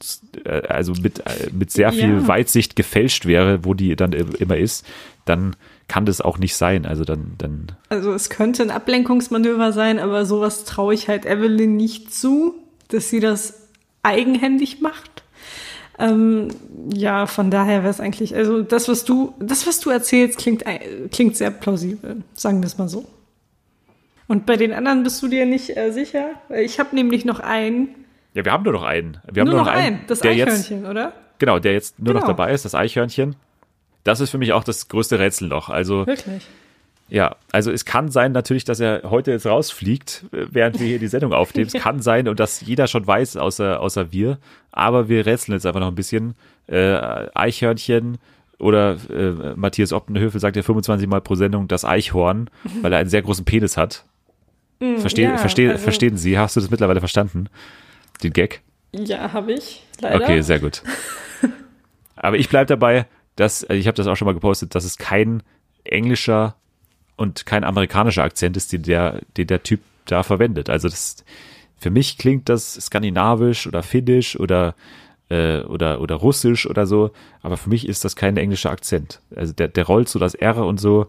äh, 0.43 0.63
also 0.67 0.93
mit, 1.01 1.19
äh, 1.19 1.49
mit 1.53 1.71
sehr 1.71 1.91
viel 1.93 2.09
Ja. 2.15 2.27
Weitsicht 2.27 2.75
gefälscht 2.75 3.25
wäre, 3.25 3.63
wo 3.63 3.73
die 3.73 3.95
dann 3.95 4.11
im- 4.13 4.35
immer 4.35 4.57
ist, 4.57 4.85
dann 5.25 5.55
kann 5.87 6.05
das 6.05 6.19
auch 6.19 6.37
nicht 6.37 6.55
sein. 6.55 6.85
Also 6.85 7.05
dann, 7.05 7.35
dann, 7.37 7.67
Also 7.89 8.11
es 8.13 8.29
könnte 8.29 8.63
ein 8.63 8.71
Ablenkungsmanöver 8.71 9.71
sein, 9.71 9.99
aber 9.99 10.25
sowas 10.25 10.65
traue 10.65 10.93
ich 10.93 11.07
halt 11.07 11.25
Evelyn 11.25 11.75
nicht 11.77 12.13
zu, 12.13 12.55
dass 12.93 13.09
sie 13.09 13.19
das 13.19 13.67
eigenhändig 14.03 14.81
macht. 14.81 15.23
Ähm, 15.99 16.47
ja, 16.93 17.27
von 17.27 17.51
daher 17.51 17.83
wäre 17.83 17.91
es 17.91 17.99
eigentlich, 17.99 18.35
also 18.35 18.61
das, 18.63 18.87
was 18.87 19.05
du, 19.05 19.35
das, 19.39 19.67
was 19.67 19.79
du 19.79 19.89
erzählst, 19.91 20.39
klingt, 20.39 20.65
ei- 20.65 21.07
klingt 21.11 21.37
sehr 21.37 21.51
plausibel, 21.51 22.23
sagen 22.33 22.61
wir 22.61 22.65
es 22.67 22.77
mal 22.77 22.89
so. 22.89 23.05
Und 24.27 24.45
bei 24.45 24.55
den 24.55 24.71
anderen 24.73 25.03
bist 25.03 25.21
du 25.21 25.27
dir 25.27 25.45
nicht 25.45 25.75
äh, 25.77 25.91
sicher? 25.91 26.29
Ich 26.49 26.79
habe 26.79 26.95
nämlich 26.95 27.25
noch 27.25 27.39
einen, 27.39 27.89
ja, 28.33 28.45
wir 28.45 28.51
haben 28.53 28.63
nur 28.63 28.73
noch 28.73 28.83
einen. 28.83 29.17
Wir 29.31 29.41
haben 29.41 29.49
nur 29.49 29.59
noch 29.59 29.67
einen, 29.67 29.99
das 30.07 30.21
der 30.21 30.33
jetzt, 30.33 30.47
Eichhörnchen, 30.47 30.85
oder? 30.89 31.11
genau, 31.37 31.59
der 31.59 31.73
jetzt 31.73 31.99
nur 31.99 32.13
noch 32.13 32.21
Genau. 32.21 32.33
dabei 32.33 32.53
ist, 32.53 32.63
das 32.65 32.73
Eichhörnchen. 32.73 33.35
Das 34.03 34.21
ist 34.21 34.29
für 34.31 34.37
mich 34.39 34.53
auch 34.53 34.63
das 34.63 34.87
größte 34.87 35.19
Rätsel 35.19 35.49
noch. 35.49 35.69
Also 35.69 36.07
Wirklich. 36.07 36.47
Ja, 37.11 37.35
also 37.51 37.71
es 37.71 37.83
kann 37.83 38.09
sein 38.09 38.31
natürlich, 38.31 38.63
dass 38.63 38.79
er 38.79 39.01
heute 39.09 39.31
jetzt 39.31 39.45
rausfliegt, 39.45 40.23
äh, 40.31 40.45
während 40.49 40.79
wir 40.79 40.87
hier 40.87 40.97
die 40.99 41.07
Sendung 41.07 41.33
aufnehmen. 41.33 41.67
Es 41.67 41.73
kann 41.81 42.01
sein 42.01 42.29
und 42.29 42.39
dass 42.39 42.61
jeder 42.61 42.87
schon 42.87 43.05
weiß, 43.05 43.35
außer, 43.35 43.81
außer 43.81 44.13
wir. 44.13 44.37
Aber 44.71 45.09
wir 45.09 45.25
rätseln 45.25 45.53
jetzt 45.55 45.65
einfach 45.65 45.81
noch 45.81 45.89
ein 45.89 45.95
bisschen. 45.95 46.35
Äh, 46.67 47.27
Eichhörnchen 47.35 48.17
oder 48.59 48.95
äh, 49.09 49.55
Matthias 49.57 49.91
Optenhöfel 49.91 50.39
sagt 50.39 50.55
ja 50.55 50.63
25 50.63 51.05
Mal 51.09 51.19
pro 51.19 51.35
Sendung 51.35 51.67
das 51.67 51.83
Eichhorn, 51.83 52.49
weil 52.81 52.93
er 52.93 52.99
einen 52.99 53.09
sehr 53.09 53.21
großen 53.21 53.43
Penis 53.43 53.75
hat. 53.75 54.05
Versteh, 54.97 55.23
ja, 55.23 55.37
versteh, 55.37 55.69
also- 55.69 55.83
Verstehen 55.83 56.15
Sie? 56.17 56.39
Hast 56.39 56.55
du 56.55 56.61
das 56.61 56.71
mittlerweile 56.71 57.01
verstanden? 57.01 57.49
Den 58.23 58.31
Gag? 58.31 58.61
Ja, 58.93 59.33
habe 59.33 59.51
ich. 59.51 59.83
Leider. 59.99 60.23
Okay, 60.23 60.41
sehr 60.41 60.59
gut. 60.59 60.81
Aber 62.15 62.37
ich 62.37 62.47
bleibe 62.49 62.67
dabei, 62.67 63.05
dass, 63.35 63.63
also 63.65 63.77
ich 63.79 63.87
habe 63.87 63.95
das 63.97 64.07
auch 64.07 64.15
schon 64.15 64.25
mal 64.27 64.33
gepostet, 64.33 64.75
dass 64.75 64.85
es 64.85 64.97
kein 64.97 65.43
englischer 65.83 66.55
und 67.21 67.45
kein 67.45 67.63
amerikanischer 67.63 68.23
Akzent 68.23 68.57
ist, 68.57 68.73
den 68.73 68.81
der, 68.81 69.21
den 69.37 69.45
der 69.45 69.61
Typ 69.61 69.79
da 70.05 70.23
verwendet. 70.23 70.71
Also 70.71 70.89
das, 70.89 71.23
für 71.77 71.91
mich 71.91 72.17
klingt 72.17 72.49
das 72.49 72.73
skandinavisch 72.73 73.67
oder 73.67 73.83
finnisch 73.83 74.39
oder, 74.39 74.73
äh, 75.29 75.61
oder, 75.61 76.01
oder 76.01 76.15
russisch 76.15 76.65
oder 76.65 76.87
so, 76.87 77.11
aber 77.43 77.57
für 77.57 77.69
mich 77.69 77.87
ist 77.87 78.03
das 78.03 78.15
kein 78.15 78.37
englischer 78.37 78.71
Akzent. 78.71 79.21
Also 79.35 79.53
der, 79.53 79.67
der 79.67 79.85
rollt 79.85 80.09
so 80.09 80.17
das 80.17 80.33
R 80.33 80.65
und 80.65 80.79
so. 80.79 81.07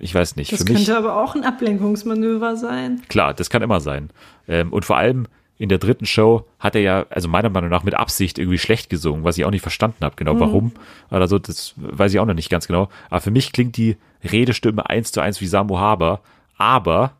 Ich 0.00 0.12
weiß 0.12 0.34
nicht. 0.34 0.50
Das 0.50 0.64
für 0.64 0.72
mich, 0.72 0.86
könnte 0.86 0.98
aber 0.98 1.22
auch 1.22 1.36
ein 1.36 1.44
Ablenkungsmanöver 1.44 2.56
sein. 2.56 3.00
Klar, 3.08 3.32
das 3.32 3.48
kann 3.48 3.62
immer 3.62 3.80
sein. 3.80 4.10
Ähm, 4.48 4.72
und 4.72 4.84
vor 4.84 4.96
allem 4.96 5.28
in 5.58 5.68
der 5.68 5.78
dritten 5.78 6.06
Show 6.06 6.46
hat 6.58 6.74
er 6.74 6.82
ja, 6.82 7.06
also 7.10 7.28
meiner 7.28 7.48
Meinung 7.48 7.70
nach 7.70 7.82
mit 7.82 7.94
Absicht 7.94 8.38
irgendwie 8.38 8.58
schlecht 8.58 8.90
gesungen, 8.90 9.24
was 9.24 9.38
ich 9.38 9.44
auch 9.44 9.50
nicht 9.50 9.62
verstanden 9.62 10.04
habe, 10.04 10.16
genau 10.16 10.38
warum 10.38 10.72
oder 11.10 11.28
so, 11.28 11.38
das 11.38 11.74
weiß 11.76 12.12
ich 12.12 12.20
auch 12.20 12.26
noch 12.26 12.34
nicht 12.34 12.50
ganz 12.50 12.66
genau. 12.66 12.88
Aber 13.08 13.20
für 13.20 13.30
mich 13.30 13.52
klingt 13.52 13.76
die 13.76 13.96
Redestimme 14.22 14.88
eins 14.88 15.12
zu 15.12 15.20
eins 15.20 15.40
wie 15.40 15.46
Samu 15.46 15.78
Haber, 15.78 16.20
aber 16.58 17.12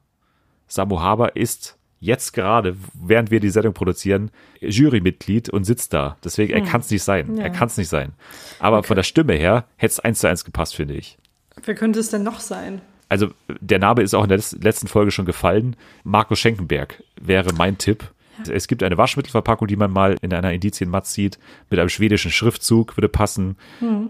Samu 0.68 1.00
Haber 1.00 1.36
ist 1.36 1.76
jetzt 1.98 2.32
gerade, 2.34 2.76
während 2.92 3.30
wir 3.30 3.40
die 3.40 3.48
Sendung 3.48 3.72
produzieren, 3.72 4.30
Jurymitglied 4.60 5.48
und 5.48 5.64
sitzt 5.64 5.94
da. 5.94 6.16
Deswegen, 6.22 6.52
er 6.52 6.60
kann 6.60 6.82
es 6.82 6.90
nicht 6.90 7.02
sein. 7.02 7.36
Ja. 7.36 7.44
Er 7.44 7.50
kann 7.50 7.68
es 7.68 7.76
nicht 7.78 7.88
sein. 7.88 8.12
Aber 8.58 8.82
von 8.82 8.96
der 8.96 9.02
Stimme 9.02 9.32
her 9.32 9.64
hätte 9.76 9.92
es 9.92 10.00
eins 10.00 10.20
zu 10.20 10.26
eins 10.28 10.44
gepasst, 10.44 10.74
finde 10.76 10.94
ich. 10.94 11.16
Wer 11.64 11.74
könnte 11.74 12.00
es 12.00 12.10
denn 12.10 12.22
noch 12.22 12.40
sein? 12.40 12.80
also 13.08 13.28
der 13.60 13.78
Name 13.78 14.02
ist 14.02 14.14
auch 14.14 14.24
in 14.24 14.28
der 14.28 14.38
letz- 14.38 14.60
letzten 14.62 14.88
Folge 14.88 15.10
schon 15.12 15.26
gefallen. 15.26 15.76
Markus 16.02 16.40
Schenkenberg 16.40 17.02
wäre 17.20 17.52
mein 17.54 17.78
Tipp. 17.78 18.10
Es 18.48 18.68
gibt 18.68 18.82
eine 18.82 18.98
Waschmittelverpackung, 18.98 19.66
die 19.66 19.76
man 19.76 19.90
mal 19.90 20.16
in 20.22 20.32
einer 20.32 20.52
Indizienmatz 20.52 21.14
sieht, 21.14 21.38
mit 21.70 21.80
einem 21.80 21.88
schwedischen 21.88 22.30
Schriftzug, 22.30 22.96
würde 22.96 23.08
passen. 23.08 23.56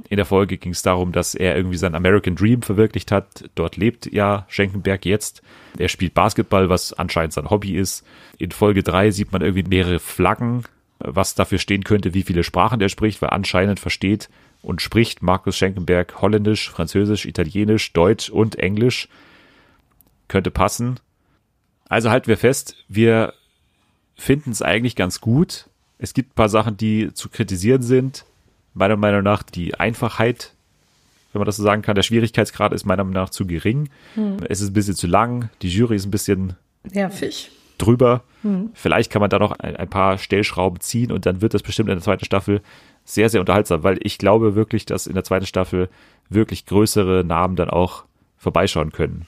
In 0.09 0.17
der 0.17 0.25
Folge 0.25 0.59
ging 0.59 0.73
es 0.73 0.83
darum, 0.83 1.13
dass 1.13 1.35
er 1.35 1.57
irgendwie 1.57 1.77
seinen 1.77 1.95
American 1.95 2.35
Dream 2.35 2.63
verwirklicht 2.63 3.13
hat. 3.13 3.49
Dort 3.55 3.77
lebt 3.77 4.13
ja 4.13 4.47
Schenkenberg 4.49 5.05
jetzt. 5.05 5.43
Er 5.79 5.89
spielt 5.89 6.15
Basketball, 6.15 6.69
was 6.69 6.93
anscheinend 6.93 7.33
sein 7.33 7.51
Hobby 7.51 7.77
ist. 7.77 8.05
In 8.39 8.51
Folge 8.51 8.83
drei 8.83 9.11
sieht 9.11 9.33
man 9.33 9.43
irgendwie 9.43 9.69
mehrere 9.69 9.99
Flaggen, 9.99 10.65
was 10.99 11.35
dafür 11.35 11.59
stehen 11.59 11.85
könnte, 11.85 12.15
wie 12.15 12.23
viele 12.23 12.43
Sprachen 12.43 12.81
er 12.81 12.89
spricht, 12.89 13.23
weil 13.23 13.31
anscheinend 13.31 13.81
versteht 13.81 14.29
und 14.63 14.83
spricht 14.83 15.23
Markus 15.23 15.57
Schenkenberg 15.57 16.21
Holländisch, 16.21 16.71
Französisch, 16.71 17.27
Italienisch, 17.27 17.93
Deutsch 17.93 18.31
und 18.31 18.57
Englisch. 18.59 19.09
Könnte 20.29 20.51
passen. 20.51 20.99
Also 21.89 22.11
halten 22.11 22.27
wir 22.27 22.37
fest, 22.37 22.85
wir 22.89 23.33
finden 24.17 24.51
es 24.51 24.63
eigentlich 24.63 24.97
ganz 24.97 25.21
gut. 25.21 25.69
Es 25.99 26.15
gibt 26.15 26.33
ein 26.33 26.35
paar 26.35 26.49
Sachen, 26.49 26.77
die 26.77 27.13
zu 27.15 27.29
kritisieren 27.29 27.83
sind. 27.83 28.25
Meiner 28.75 28.97
Meinung 28.97 29.23
nach 29.23 29.43
die 29.43 29.75
Einfachheit, 29.75 30.53
wenn 31.33 31.41
man 31.41 31.47
das 31.47 31.57
so 31.57 31.63
sagen 31.63 31.83
kann. 31.83 31.95
Der 31.95 32.03
Schwierigkeitsgrad 32.03 32.73
ist 32.73 32.85
meiner 32.85 33.05
Meinung 33.05 33.23
nach 33.23 33.31
zu 33.31 33.47
gering. 33.47 33.89
Es 34.49 34.61
ist 34.61 34.71
ein 34.71 34.75
bisschen 34.75 34.95
zu 34.95 35.07
lang. 35.07 35.51
Die 35.63 35.69
Jury 35.69 35.97
ist 35.97 36.05
ein 36.07 36.11
bisschen 36.11 36.55
Nervig. 36.93 37.51
drüber. 37.79 38.23
Vielleicht 38.75 39.11
kann 39.11 39.21
man 39.21 39.31
da 39.31 39.39
noch 39.39 39.53
ein, 39.53 39.77
ein 39.77 39.89
paar 39.89 40.19
Stellschrauben 40.19 40.81
ziehen 40.81 41.11
und 41.11 41.27
dann 41.27 41.41
wird 41.41 41.53
das 41.55 41.63
bestimmt 41.63 41.89
in 41.89 41.97
der 41.97 42.03
zweiten 42.05 42.25
Staffel 42.25 42.61
sehr, 43.05 43.29
sehr 43.29 43.41
unterhaltsam, 43.41 43.83
weil 43.83 43.99
ich 44.03 44.19
glaube 44.19 44.55
wirklich, 44.55 44.87
dass 44.87 45.07
in 45.07 45.15
der 45.15 45.25
zweiten 45.25 45.47
Staffel 45.47 45.89
wirklich 46.29 46.67
größere 46.67 47.25
Namen 47.25 47.57
dann 47.57 47.71
auch 47.71 48.05
vorbeischauen 48.37 48.93
können. 48.93 49.27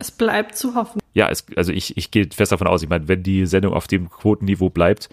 Es 0.00 0.10
bleibt 0.10 0.56
zu 0.56 0.74
hoffen. 0.74 1.00
Ja, 1.14 1.28
es, 1.28 1.44
also 1.56 1.72
ich, 1.72 1.96
ich 1.96 2.10
gehe 2.10 2.28
fest 2.32 2.52
davon 2.52 2.66
aus, 2.66 2.82
ich 2.82 2.88
meine, 2.88 3.06
wenn 3.06 3.22
die 3.22 3.46
Sendung 3.46 3.74
auf 3.74 3.86
dem 3.86 4.10
Quotenniveau 4.10 4.70
bleibt, 4.70 5.08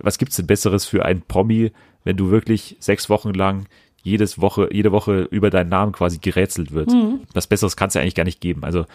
was 0.00 0.18
gibt's 0.18 0.36
denn 0.36 0.46
Besseres 0.46 0.84
für 0.86 1.04
einen 1.04 1.22
Promi, 1.22 1.72
wenn 2.04 2.16
du 2.16 2.30
wirklich 2.30 2.76
sechs 2.80 3.08
Wochen 3.10 3.34
lang 3.34 3.66
jedes 4.02 4.40
Woche, 4.40 4.70
jede 4.72 4.92
Woche 4.92 5.28
über 5.30 5.50
deinen 5.50 5.68
Namen 5.68 5.92
quasi 5.92 6.18
gerätselt 6.18 6.72
wird? 6.72 6.90
Was 7.34 7.46
Besseres 7.46 7.76
kann 7.76 7.88
es 7.88 7.94
ja 7.94 8.00
eigentlich 8.00 8.14
gar 8.14 8.24
nicht 8.24 8.40
geben. 8.40 8.64
Also 8.64 8.86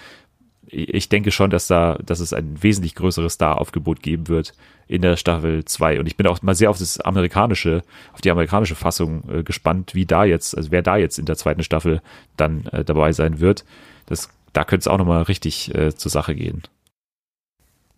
ich 0.67 0.93
ich 0.93 1.09
denke 1.09 1.31
schon, 1.31 1.49
dass 1.49 1.67
da, 1.67 1.97
dass 2.03 2.19
es 2.19 2.33
ein 2.33 2.61
wesentlich 2.61 2.95
größeres 2.95 3.33
Star-Aufgebot 3.33 4.01
geben 4.01 4.27
wird 4.27 4.53
in 4.87 5.01
der 5.01 5.17
Staffel 5.17 5.65
2. 5.65 5.99
Und 5.99 6.07
ich 6.07 6.17
bin 6.17 6.27
auch 6.27 6.41
mal 6.41 6.55
sehr 6.55 6.69
auf 6.69 6.77
das 6.77 6.99
amerikanische, 6.99 7.83
auf 8.13 8.21
die 8.21 8.31
amerikanische 8.31 8.75
Fassung 8.75 9.23
äh, 9.29 9.43
gespannt, 9.43 9.95
wie 9.95 10.05
da 10.05 10.25
jetzt, 10.25 10.55
also 10.57 10.71
wer 10.71 10.81
da 10.81 10.97
jetzt 10.97 11.19
in 11.19 11.25
der 11.25 11.37
zweiten 11.37 11.63
Staffel 11.63 12.01
dann 12.37 12.65
äh, 12.67 12.83
dabei 12.83 13.11
sein 13.13 13.39
wird. 13.39 13.63
Das, 14.07 14.29
da 14.55 14.63
könnte 14.63 14.83
es 14.83 14.87
auch 14.87 14.97
nochmal 14.97 15.23
richtig 15.23 15.73
äh, 15.75 15.93
zur 15.95 16.09
Sache 16.11 16.33
gehen. 16.33 16.63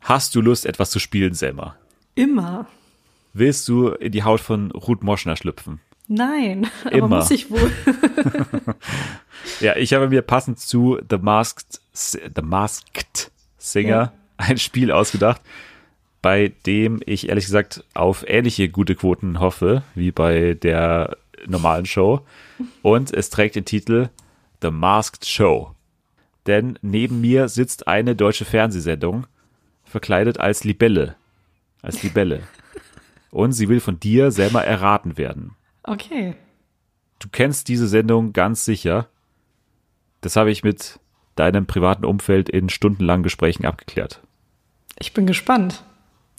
Hast 0.02 0.34
du 0.36 0.42
Lust, 0.42 0.66
etwas 0.66 0.90
zu 0.90 1.00
spielen, 1.00 1.34
Selma? 1.34 1.76
Immer. 2.16 2.66
Willst 3.34 3.68
du 3.68 3.90
in 3.90 4.12
die 4.12 4.24
Haut 4.24 4.40
von 4.42 4.72
Ruth 4.72 5.04
Moschner 5.04 5.36
schlüpfen? 5.36 5.80
Nein, 6.08 6.68
aber 6.86 6.96
Immer. 6.96 7.18
muss 7.18 7.32
ich 7.32 7.50
wohl. 7.52 7.72
Ja, 9.62 9.76
ich 9.76 9.94
habe 9.94 10.10
mir 10.10 10.22
passend 10.24 10.60
zu 10.60 11.00
The 11.10 11.18
Masked, 11.18 11.80
The 11.94 12.42
Masked 12.42 13.32
Singer 13.58 13.88
Ja. 13.90 14.14
ein 14.38 14.58
Spiel 14.58 14.92
ausgedacht, 14.92 15.42
bei 16.22 16.54
dem 16.66 17.00
ich 17.06 17.30
ehrlich 17.30 17.46
gesagt 17.46 17.84
auf 17.94 18.26
ähnliche 18.28 18.68
gute 18.70 18.96
Quoten 18.96 19.40
hoffe 19.40 19.84
wie 19.96 20.12
bei 20.12 20.54
der 20.56 21.18
normalen 21.48 21.86
Show. 21.86 22.22
Und 22.82 23.14
es 23.14 23.30
trägt 23.30 23.56
den 23.56 23.66
Titel 23.66 24.10
The 24.62 24.72
Masked 24.72 25.26
Show. 25.26 25.72
Denn 26.48 26.80
neben 26.82 27.22
mir 27.22 27.50
sitzt 27.50 27.88
eine 27.88 28.16
deutsche 28.16 28.46
Fernsehsendung, 28.46 29.28
verkleidet 29.84 30.40
als 30.40 30.64
Libelle. 30.64 31.16
Als 31.82 32.02
Libelle. 32.04 32.44
Und 33.32 33.52
sie 33.52 33.68
will 33.70 33.80
von 33.82 34.00
dir 34.00 34.32
selber 34.32 34.64
erraten 34.64 35.18
werden. 35.18 35.56
Okay. 35.84 36.36
Du 37.20 37.28
kennst 37.30 37.68
diese 37.68 37.88
Sendung 37.88 38.34
ganz 38.34 38.64
sicher. 38.66 39.08
Das 40.22 40.36
habe 40.36 40.52
ich 40.52 40.64
mit 40.64 41.00
deinem 41.36 41.66
privaten 41.68 42.06
Umfeld 42.06 42.50
in 42.50 42.70
stundenlangen 42.70 43.24
Gesprächen 43.24 43.66
abgeklärt. 43.66 44.22
Ich 45.00 45.14
bin 45.14 45.28
gespannt. 45.28 45.84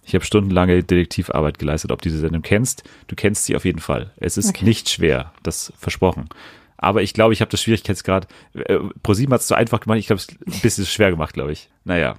Ich 0.05 0.15
habe 0.15 0.25
stundenlange 0.25 0.83
Detektivarbeit 0.83 1.59
geleistet, 1.59 1.93
ob 1.93 2.01
du 2.01 2.09
diese 2.09 2.21
Sendung 2.21 2.43
kennst. 2.43 2.83
Du 3.09 3.15
kennst 3.15 3.45
sie 3.45 3.55
auf 3.57 3.65
jeden 3.65 3.79
Fall. 3.79 4.13
Es 4.17 4.39
ist 4.39 4.49
Okay. 4.49 4.65
nicht 4.65 4.89
schwer, 4.89 5.33
das 5.43 5.73
versprochen. 5.77 6.29
Aber 6.79 7.03
ich 7.03 7.13
glaube, 7.13 7.33
ich 7.35 7.41
habe 7.41 7.51
das 7.51 7.61
Schwierigkeitsgrad. 7.63 8.29
Äh, 8.55 8.79
ProSieben 9.03 9.35
hat 9.35 9.41
es 9.43 9.49
zu 9.49 9.55
einfach 9.57 9.81
gemacht. 9.81 9.99
Ich 9.99 10.07
glaube, 10.07 10.21
es 10.21 10.29
ist 10.29 10.39
ein 10.47 10.61
bisschen 10.63 10.87
schwer 10.87 11.11
gemacht, 11.11 11.35
glaube 11.35 11.53
ich. 11.53 11.69
Naja. 11.85 12.17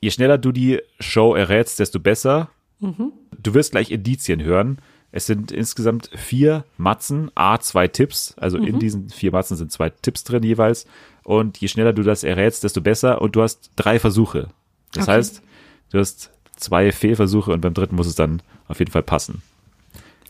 Je 0.00 0.10
schneller 0.10 0.38
du 0.38 0.52
die 0.52 0.80
Show 1.00 1.34
errätst, 1.34 1.78
desto 1.80 1.98
besser. 1.98 2.48
Du 2.78 3.54
wirst 3.54 3.72
gleich 3.72 3.90
Indizien 3.90 4.42
hören. 4.42 4.78
Es 5.10 5.26
sind 5.26 5.50
insgesamt 5.50 6.10
vier 6.14 6.64
Matzen, 6.76 7.30
A, 7.34 7.58
zwei 7.58 7.88
Tipps. 7.88 8.34
Also 8.38 8.58
in 8.58 8.78
diesen 8.78 9.08
vier 9.08 9.32
Matzen 9.32 9.56
sind 9.56 9.72
zwei 9.72 9.88
Tipps 9.90 10.24
drin 10.24 10.42
jeweils. 10.42 10.86
Und 11.24 11.58
je 11.58 11.68
schneller 11.68 11.92
du 11.94 12.02
das 12.02 12.22
errätst, 12.22 12.62
desto 12.64 12.80
besser. 12.82 13.20
Und 13.22 13.34
du 13.34 13.42
hast 13.42 13.70
drei 13.76 13.98
Versuche. 13.98 14.48
Das 14.92 15.04
Okay. 15.08 15.16
heißt, 15.16 15.42
du 15.90 15.98
hast 15.98 16.30
zwei 16.56 16.92
Fehlversuche 16.92 17.50
und 17.50 17.60
beim 17.62 17.74
dritten 17.74 17.96
muss 17.96 18.06
es 18.06 18.14
dann 18.14 18.42
auf 18.68 18.78
jeden 18.78 18.92
Fall 18.92 19.02
passen. 19.02 19.42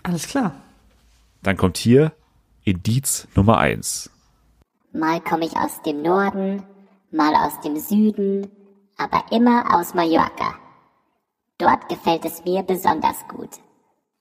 Alles 0.05 0.27
klar. 0.29 0.55
Dann 1.43 1.57
kommt 1.57 1.77
hier 1.77 2.13
Indiz 2.67 3.29
Nummer 3.37 3.59
eins. 3.59 4.11
Mal 4.93 5.21
komme 5.21 5.47
ich 5.47 5.57
aus 5.57 5.83
dem 5.83 6.03
Norden, 6.03 6.65
mal 7.13 7.33
aus 7.37 7.61
dem 7.61 7.77
Süden, 7.77 8.51
aber 8.97 9.25
immer 9.31 9.79
aus 9.79 9.95
Mallorca. 9.95 10.57
Dort 11.59 11.89
gefällt 11.89 12.25
es 12.25 12.45
mir 12.45 12.65
besonders 12.65 13.17
gut. 13.29 13.51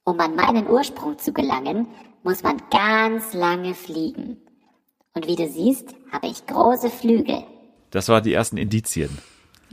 Um 0.04 0.20
an 0.20 0.36
meinen 0.36 0.70
Ursprung 0.70 1.18
zu 1.18 1.34
gelangen, 1.34 1.88
muss 2.24 2.44
man 2.44 2.62
ganz 2.70 3.34
lange 3.34 3.74
fliegen. 3.74 4.38
Und 5.16 5.26
wie 5.26 5.36
du 5.36 5.50
siehst, 5.50 5.96
habe 6.12 6.28
ich 6.28 6.46
große 6.46 6.92
Flügel. 6.92 7.44
Das 7.90 8.10
waren 8.10 8.24
die 8.24 8.34
ersten 8.34 8.58
Indizien. 8.58 9.10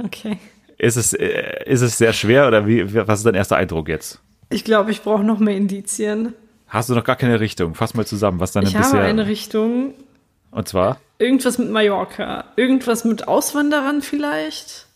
Okay. 0.03 0.39
Ist 0.79 0.97
es, 0.97 1.13
äh, 1.13 1.63
ist 1.67 1.83
es 1.83 1.99
sehr 1.99 2.15
schwer 2.15 2.49
oder 2.49 2.67
wie, 2.67 2.95
was 3.07 3.19
ist 3.19 3.27
dein 3.27 3.35
erster 3.35 3.57
Eindruck 3.57 3.91
jetzt? 3.91 4.23
Ich 4.49 4.65
glaube, 4.65 4.93
ich 4.93 5.03
brauche 5.03 5.25
noch 5.25 5.41
mehr 5.41 5.57
Indizien. 5.57 6.35
Hast 6.73 6.89
du 6.89 6.95
noch 6.95 7.05
gar 7.05 7.17
keine 7.17 7.39
Richtung? 7.39 7.75
Fass 7.75 7.93
mal 7.93 8.07
zusammen, 8.07 8.41
was 8.41 8.53
deine 8.53 8.67
Ich 8.67 8.75
habe 8.75 8.85
bisher. 8.85 9.03
eine 9.03 9.27
Richtung. 9.27 9.93
und 10.51 10.67
zwar 10.69 10.97
Irgendwas 11.19 11.59
mit 11.59 11.71
Mallorca. 11.71 12.47
Irgendwas 12.57 13.05
mit 13.05 13.29
Auswanderern 13.29 14.01
vielleicht? 14.03 14.87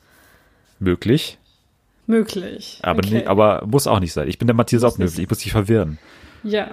möglich, 0.79 1.39
Möglich. 2.07 2.79
aber, 2.83 2.99
okay. 2.99 3.19
nie, 3.21 3.27
aber 3.27 3.65
muss 3.67 3.87
auch 3.87 4.01
nicht 4.01 4.13
sein. 4.13 4.29
Ich 4.29 4.39
bin 4.39 4.47
der 4.47 4.55
Matthias 4.55 4.99
nicht. 4.99 5.19
ich 5.19 5.29
muss 5.29 5.39
dich 5.39 5.53
verwirren. 5.53 5.99
Ja, 6.43 6.71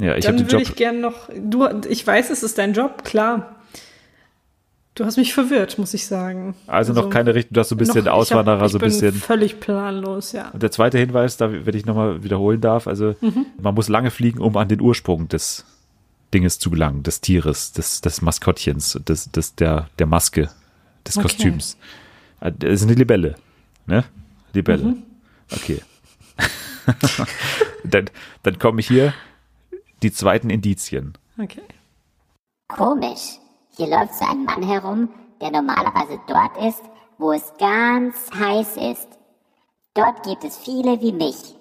Ja, 0.00 0.14
ich 0.16 0.26
habe 0.26 0.36
dann 0.36 0.36
den 0.36 0.52
würde 0.52 0.56
Job. 0.56 0.62
ich 0.62 0.74
gern 0.76 1.00
noch. 1.00 1.28
Du, 1.36 1.66
ich 1.88 2.06
weiß, 2.06 2.30
es 2.30 2.42
ist 2.42 2.58
dein 2.58 2.72
Job, 2.74 3.04
klar. 3.04 3.55
Du 4.96 5.04
hast 5.04 5.16
mich 5.18 5.34
verwirrt, 5.34 5.78
muss 5.78 5.92
ich 5.94 6.06
sagen. 6.06 6.54
Also, 6.66 6.92
noch 6.94 7.10
keine 7.10 7.34
Richtung, 7.34 7.52
du 7.54 7.60
hast 7.60 7.68
so 7.68 7.74
ein 7.74 7.78
bisschen 7.78 7.96
noch- 8.04 8.04
ich 8.04 8.08
hab- 8.08 8.14
Auswanderer, 8.38 8.64
ich 8.64 8.72
so 8.72 8.78
ein 8.78 8.80
bin 8.80 8.88
bisschen. 8.88 9.12
völlig 9.12 9.60
planlos, 9.60 10.32
ja. 10.32 10.48
Und 10.50 10.62
der 10.62 10.70
zweite 10.72 10.98
Hinweis, 10.98 11.36
da, 11.36 11.52
wenn 11.52 11.76
ich 11.76 11.84
nochmal 11.86 12.24
wiederholen 12.24 12.60
darf, 12.62 12.86
also 12.86 13.14
Mhm. 13.20 13.46
man 13.60 13.74
muss 13.74 13.88
lange 13.88 14.10
fliegen, 14.10 14.40
um 14.40 14.56
an 14.56 14.68
den 14.68 14.80
Ursprung 14.80 15.28
des 15.28 15.64
Dinges 16.32 16.58
zu 16.58 16.70
gelangen, 16.70 17.02
des 17.02 17.20
Tieres, 17.20 17.72
des, 17.72 18.00
des 18.00 18.22
Maskottchens, 18.22 18.98
des, 19.06 19.30
des, 19.30 19.54
der, 19.54 19.88
der 19.98 20.06
Maske, 20.06 20.48
des 21.06 21.16
Okay. 21.18 21.22
Kostüms. 21.22 21.76
Äh, 22.40 22.52
Das 22.58 22.70
ist 22.72 22.82
eine 22.84 22.94
Libelle, 22.94 23.36
ne? 23.86 24.02
Libelle. 24.54 24.82
Mhm. 24.82 25.02
Okay. 25.52 25.82
dann, 27.84 28.06
dann 28.42 28.58
kommen 28.58 28.78
hier 28.78 29.12
die 30.02 30.10
zweiten 30.12 30.48
Indizien. 30.50 31.14
Okay. 31.38 31.62
Komisch. 32.68 33.38
Hier 33.76 33.88
läuft 33.88 34.14
so 34.14 34.24
ein 34.24 34.44
Mann 34.44 34.62
herum, 34.62 35.10
der 35.40 35.50
normalerweise 35.50 36.18
dort 36.26 36.56
ist, 36.66 36.82
wo 37.18 37.32
es 37.32 37.52
ganz 37.58 38.30
heiß 38.34 38.76
ist. 38.78 39.08
Dort 39.92 40.22
gibt 40.22 40.44
es 40.44 40.56
viele 40.56 41.00
wie 41.02 41.12
mich. 41.12 41.56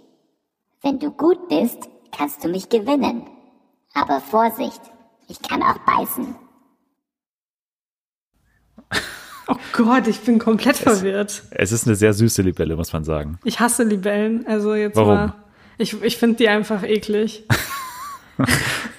Wenn 0.81 0.99
du 0.99 1.11
gut 1.11 1.49
bist, 1.49 1.89
kannst 2.17 2.41
du 2.43 2.47
mich 2.47 2.69
gewinnen. 2.69 3.27
Aber 3.93 4.21
Vorsicht, 4.21 4.81
ich 5.27 5.41
kann 5.41 5.61
auch 5.61 5.77
beißen. 5.79 6.35
Oh 9.47 9.57
Gott, 9.73 10.07
ich 10.07 10.21
bin 10.21 10.39
komplett 10.39 10.75
verwirrt. 10.75 11.43
Es 11.51 11.71
ist 11.71 11.85
eine 11.85 11.95
sehr 11.95 12.13
süße 12.15 12.41
Libelle, 12.41 12.75
muss 12.75 12.91
man 12.93 13.03
sagen. 13.03 13.37
Ich 13.43 13.59
hasse 13.59 13.83
Libellen, 13.83 14.47
also 14.47 14.73
jetzt 14.73 14.95
Warum? 14.95 15.13
mal. 15.13 15.35
Ich, 15.77 16.01
ich 16.01 16.17
finde 16.17 16.37
die 16.37 16.49
einfach 16.49 16.81
eklig. 16.81 17.47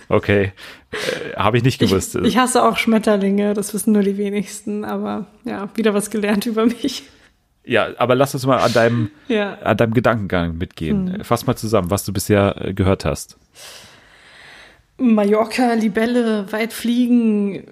Okay. 0.08 0.52
Äh, 0.92 1.34
Habe 1.36 1.56
ich 1.58 1.62
nicht 1.64 1.80
Ich, 1.82 1.90
gewusst. 1.90 2.14
ich 2.14 2.36
hasse 2.38 2.62
auch 2.62 2.76
Schmetterlinge, 2.76 3.54
das 3.54 3.74
wissen 3.74 3.92
nur 3.92 4.02
die 4.02 4.16
wenigsten, 4.18 4.84
aber 4.84 5.26
ja, 5.44 5.68
wieder 5.74 5.94
was 5.94 6.10
gelernt 6.10 6.46
über 6.46 6.66
mich. 6.66 7.02
ja, 7.64 7.88
aber 7.98 8.14
lass 8.14 8.34
uns 8.34 8.46
mal 8.46 8.58
an 8.58 8.72
deinem, 8.72 9.10
Ja. 9.28 9.58
an 9.62 9.76
deinem 9.76 9.94
Gedankengang 9.94 10.56
mitgehen. 10.58 11.14
Hm. 11.14 11.24
Fass 11.24 11.46
mal 11.46 11.56
zusammen, 11.56 11.90
was 11.90 12.04
du 12.04 12.12
bisher 12.12 12.54
äh, 12.60 12.72
gehört 12.74 13.04
hast. 13.04 13.36
Mallorca, 14.98 15.74
Libelle, 15.74 16.50
weit 16.52 16.72
fliegen. 16.72 17.64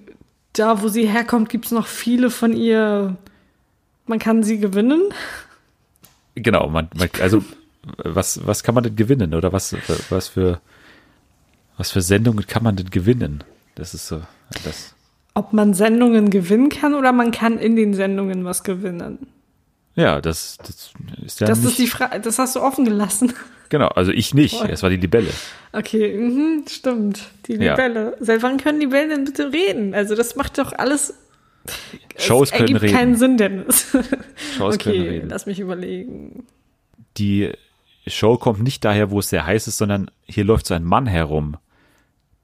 Da, 0.53 0.81
wo 0.81 0.87
sie 0.87 1.07
herkommt, 1.07 1.49
gibt 1.49 1.65
es 1.65 1.71
noch 1.71 1.87
viele 1.87 2.29
von 2.29 2.53
ihr. 2.53 3.15
Man 4.05 4.19
kann 4.19 4.43
sie 4.43 4.59
gewinnen. 4.59 5.01
Genau, 6.35 6.69
man, 6.69 6.89
man 6.95 7.09
also 7.21 7.43
was, 8.03 8.45
was 8.45 8.63
kann 8.63 8.75
man 8.75 8.83
denn 8.83 8.95
gewinnen 8.95 9.33
oder 9.33 9.51
was, 9.53 9.75
was 10.09 10.27
für 10.27 10.59
was 11.77 11.91
für 11.91 12.01
Sendungen 12.01 12.45
kann 12.47 12.63
man 12.63 12.75
denn 12.75 12.89
gewinnen? 12.89 13.43
Das 13.75 13.93
ist 13.93 14.07
so, 14.07 14.21
das, 14.63 14.93
Ob 15.33 15.53
man 15.53 15.73
Sendungen 15.73 16.29
gewinnen 16.29 16.69
kann 16.69 16.93
oder 16.95 17.11
man 17.11 17.31
kann 17.31 17.57
in 17.57 17.75
den 17.75 17.93
Sendungen 17.93 18.45
was 18.45 18.63
gewinnen. 18.63 19.27
ja, 19.95 20.21
das, 20.21 20.57
das 20.59 20.91
ist 21.25 21.39
ja 21.41 21.47
Das 21.47 21.59
nicht, 21.59 21.69
ist 21.71 21.79
die 21.79 21.87
Frage, 21.87 22.19
das 22.21 22.39
hast 22.39 22.55
du 22.55 22.61
offen 22.61 22.85
gelassen. 22.85 23.33
genau, 23.69 23.87
also 23.89 24.11
ich 24.11 24.33
nicht, 24.33 24.55
Voll. 24.57 24.69
es 24.69 24.81
war 24.83 24.89
die 24.89 24.95
Libelle. 24.97 25.31
Okay, 25.73 26.17
mhm, 26.17 26.63
stimmt. 26.69 27.23
Die 27.47 27.53
Ja. 27.55 27.71
Libelle. 27.71 28.15
Seit 28.21 28.41
wann 28.43 28.57
können 28.57 28.79
Libellen 28.79 29.09
denn 29.09 29.25
bitte 29.25 29.51
reden? 29.51 29.93
Also 29.93 30.15
das 30.15 30.35
macht 30.37 30.57
doch 30.57 30.71
alles. 30.73 31.13
Shows 32.17 32.51
es 32.51 32.57
können 32.57 32.77
reden. 32.77 32.95
keinen 32.95 33.15
Sinn, 33.17 33.37
Dennis. 33.37 33.87
Shows 34.57 34.75
okay, 34.75 34.91
können 34.93 35.07
reden. 35.09 35.29
lass 35.29 35.45
mich 35.47 35.59
überlegen. 35.59 36.45
Die 37.17 37.51
Show 38.07 38.37
kommt 38.37 38.61
nicht 38.61 38.85
daher, 38.85 39.09
wo 39.11 39.19
es 39.19 39.29
sehr 39.29 39.45
heiß 39.45 39.67
ist, 39.67 39.77
sondern 39.79 40.11
hier 40.25 40.43
läuft 40.45 40.67
so 40.67 40.75
ein 40.75 40.83
Mann 40.83 41.07
herum, 41.07 41.57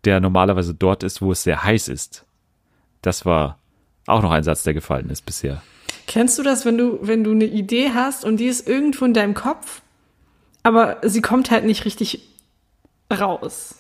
der 0.06 0.20
normalerweise 0.20 0.74
dort 0.74 1.04
ist, 1.04 1.22
wo 1.22 1.32
es 1.32 1.44
sehr 1.44 1.64
heiß 1.64 1.88
ist. 1.88 2.26
Das 3.02 3.26
war 3.26 3.58
auch 4.08 4.22
noch 4.22 4.32
ein 4.32 4.44
Satz, 4.44 4.64
der 4.64 4.74
gefallen 4.74 5.10
ist 5.10 5.26
bisher. 5.26 5.62
Kennst 6.08 6.38
du 6.40 6.44
das, 6.44 6.66
wenn 6.66 6.78
du, 6.78 7.00
wenn 7.02 7.24
du 7.24 7.32
eine 7.32 7.46
Idee 7.46 7.92
hast 7.94 8.26
und 8.26 8.38
die 8.38 8.46
ist 8.48 8.68
irgendwo 8.68 9.06
in 9.06 9.14
deinem 9.14 9.34
Kopf, 9.34 9.82
aber 10.64 10.98
sie 11.04 11.22
kommt 11.22 11.52
halt 11.52 11.66
nicht 11.66 11.86
richtig 11.86 12.28
raus? 13.12 13.76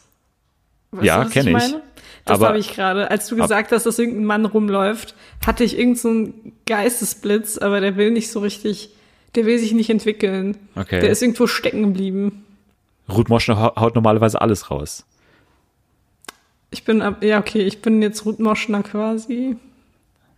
Weißt 0.92 1.06
Ja, 1.06 1.20
du, 1.20 1.26
was 1.26 1.32
kenn 1.34 1.48
ich. 1.48 1.54
meine? 1.54 1.82
Das 2.26 2.40
habe 2.42 2.60
ich 2.60 2.74
gerade. 2.74 3.10
Als 3.10 3.28
du 3.28 3.36
gesagt 3.36 3.72
hast, 3.72 3.86
dass 3.86 3.98
irgendein 3.98 4.26
Mann 4.26 4.46
rumläuft, 4.46 5.16
hatte 5.46 5.64
ich 5.64 5.74
irgendeinen 5.78 5.96
so 5.98 6.10
einen 6.10 6.56
Geistesblitz, 6.68 7.58
aber 7.58 7.82
der 7.82 7.98
will 7.98 8.12
nicht 8.12 8.30
so 8.32 8.40
richtig, 8.40 8.92
der 9.36 9.46
will 9.46 9.58
sich 9.58 9.74
nicht 9.74 9.90
entwickeln. 9.90 10.58
Okay. 10.76 11.00
Der 11.02 11.10
ist 11.10 11.22
irgendwo 11.24 11.48
stecken 11.48 11.82
geblieben. 11.84 12.46
Ruth 13.10 13.30
Moschner 13.30 13.60
hau- 13.60 13.76
haut 13.76 13.96
normalerweise 13.96 14.40
alles 14.40 14.70
raus. 14.70 15.04
Ich 16.72 16.84
bin 16.86 17.02
ab, 17.02 17.24
ja, 17.24 17.40
okay, 17.40 17.62
ich 17.62 17.82
bin 17.82 18.02
jetzt 18.02 18.26
Ruth 18.26 18.40
Moschner 18.40 18.82
quasi. 18.82 19.58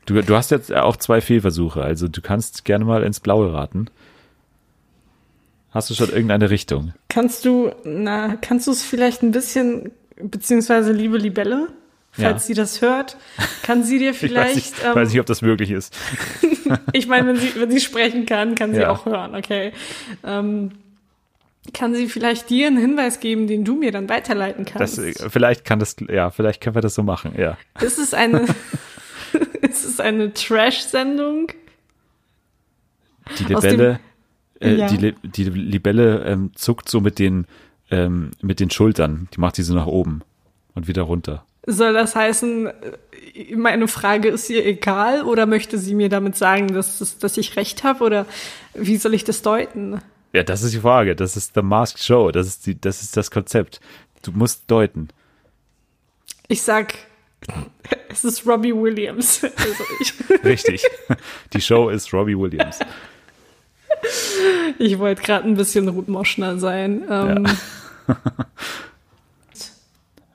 Du, 0.06 0.19
du 0.22 0.36
hast 0.36 0.52
jetzt 0.52 0.74
auch 0.74 0.98
zwei 0.98 1.22
Fehlversuche, 1.22 1.82
also 1.82 2.08
du 2.08 2.22
kannst 2.22 2.65
gerne 2.65 2.84
mal 2.86 3.04
ins 3.04 3.19
Blaue 3.19 3.54
raten. 3.54 3.88
Hast 5.72 5.89
du 5.89 5.93
schon 5.93 6.10
irgendeine 6.10 6.50
Richtung? 6.50 6.93
Kannst 7.10 7.46
du, 7.46 7.72
na, 7.84 8.36
kannst 8.36 8.67
du 8.67 8.72
es 8.72 8.84
vielleicht 8.84 9.24
ein 9.24 9.32
bisschen, 9.32 9.91
beziehungsweise 10.22 10.91
liebe 10.91 11.17
Libelle, 11.17 11.69
falls 12.12 12.43
Ja. 12.43 12.48
sie 12.48 12.54
das 12.54 12.82
hört, 12.82 13.17
kann 13.63 13.84
sie 13.84 13.98
dir 14.00 14.12
Ich 14.12 14.22
weiß 14.24 14.30
vielleicht, 14.30 14.56
nicht, 14.56 14.74
ähm, 14.86 14.96
weiß 14.96 15.10
nicht, 15.10 15.19
ob 15.19 15.26
das 15.26 15.41
möglich 15.41 15.72
ist. 15.72 15.96
ich 16.93 17.08
meine, 17.08 17.28
wenn 17.28 17.36
sie, 17.38 17.54
wenn 17.56 17.72
sie 17.72 17.80
sprechen 17.80 18.26
kann, 18.26 18.56
kann 18.56 18.74
sie 18.74 18.82
Ja. 18.82 18.89
auch 18.91 19.06
hören, 19.06 19.36
okay. 19.36 19.72
Ähm, 20.24 20.72
kann 21.73 21.93
sie 21.95 22.07
vielleicht 22.07 22.49
dir 22.49 22.67
einen 22.67 22.77
Hinweis 22.77 23.19
geben, 23.19 23.47
den 23.47 23.63
du 23.65 23.75
mir 23.75 23.91
dann 23.91 24.07
weiterleiten 24.09 24.65
Das, 24.77 24.97
kannst? 24.97 25.21
äh, 25.21 25.29
vielleicht 25.29 25.65
kann 25.65 25.79
das, 25.79 25.95
ja, 26.09 26.29
vielleicht 26.31 26.62
können 26.62 26.75
wir 26.75 26.81
das 26.81 26.95
so 26.95 27.03
machen, 27.03 27.33
ja. 27.38 27.57
ist 27.81 27.99
es 27.99 28.13
eine, 28.13 28.45
ist 29.62 29.83
es 29.86 29.99
eine 29.99 30.33
Trash-Sendung? 30.33 31.47
Die 33.39 33.43
Libelle, 33.45 33.99
äh, 34.59 34.75
Ja. 34.75 34.88
die, 34.88 35.13
die 35.23 35.43
Libelle 35.45 36.23
ähm, 36.25 36.51
zuckt 36.55 36.89
so 36.89 36.99
mit 37.01 37.19
den, 37.19 37.45
ähm, 37.89 38.31
mit 38.41 38.59
den 38.59 38.69
Schultern. 38.69 39.27
Die 39.33 39.39
macht 39.39 39.57
die 39.57 39.63
so 39.63 39.73
nach 39.73 39.88
oben 39.88 40.21
und 40.75 40.88
wieder 40.88 41.03
runter. 41.03 41.45
Soll 41.65 41.93
das 41.93 42.15
heißen, 42.15 42.67
äh, 42.67 43.55
meine 43.55 43.88
Frage 43.88 44.27
ist 44.27 44.49
ihr 44.49 44.65
egal 44.65 45.23
oder 45.23 45.45
möchte 45.45 45.77
sie 45.77 45.95
mir 45.95 46.09
damit 46.09 46.36
sagen, 46.36 46.67
dass, 46.73 47.17
dass 47.17 47.38
ich 47.38 47.55
recht 47.55 47.83
habe 47.86 48.03
oder 48.03 48.25
wie 48.73 48.97
soll 48.97 49.13
ich 49.13 49.23
das 49.23 49.41
deuten? 49.41 50.01
Ja, 50.34 50.43
das 50.43 50.63
ist 50.63 50.74
die 50.74 50.80
Frage. 50.80 51.15
Das 51.15 51.38
ist 51.38 51.54
The 51.54 51.62
Masked 51.62 52.00
Show. 52.04 52.32
Das 52.32 52.48
ist 52.48 52.65
die, 52.65 52.80
das 52.80 53.02
ist 53.04 53.15
das 53.15 53.30
Konzept. 53.32 53.80
Du 54.24 54.32
musst 54.32 54.63
deuten. 54.67 55.10
Ich 56.48 56.62
sag, 56.63 56.96
es 58.10 58.24
ist 58.26 58.46
Robbie 58.48 58.74
Williams. 58.74 59.41
Also 59.58 59.84
ich, 60.00 60.13
Richtig. 60.43 60.84
die 61.54 61.62
Show 61.62 61.89
ist 61.89 62.12
Robbie 62.13 62.38
Williams. 62.38 62.80
ich 64.80 64.98
wollte 65.00 65.22
gerade 65.22 65.48
ein 65.48 65.56
bisschen 65.56 65.88
Ruth 65.88 66.08
Moschner 66.08 66.58
sein. 66.58 67.04
Ähm, 67.10 67.48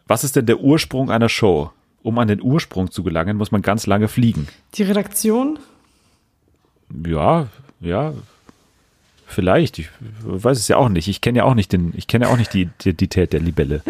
Was 0.07 0.25
ist 0.25 0.37
denn 0.37 0.47
der 0.47 0.61
Ursprung 0.61 1.11
einer 1.11 1.29
Show? 1.29 1.71
Um 2.03 2.19
an 2.19 2.29
den 2.29 2.41
Ursprung 2.41 2.91
zu 2.91 3.03
gelangen, 3.03 3.37
muss 3.37 3.51
man 3.51 3.61
ganz 3.61 3.87
lange 3.87 4.09
fliegen. 4.09 4.49
Die 4.75 4.85
Redaktion? 4.85 5.59
Ja, 7.05 7.49
ja, 7.81 8.15
vielleicht. 9.29 9.79
Ich 9.79 9.89
weiß 10.01 10.59
es 10.59 10.69
ja 10.69 10.77
auch 10.77 10.89
nicht. 10.89 11.09
Ich 11.09 11.21
kenne 11.21 11.39
ja 11.39 11.45
auch 11.45 11.55
nicht 11.55 11.73
den, 11.73 11.93
ich 11.97 12.07
kenne 12.07 12.25
ja 12.27 12.33
auch 12.33 12.37
nicht 12.37 12.53
die 12.55 12.63
Identität 12.63 13.33
der 13.33 13.41
Libelle. 13.41 13.83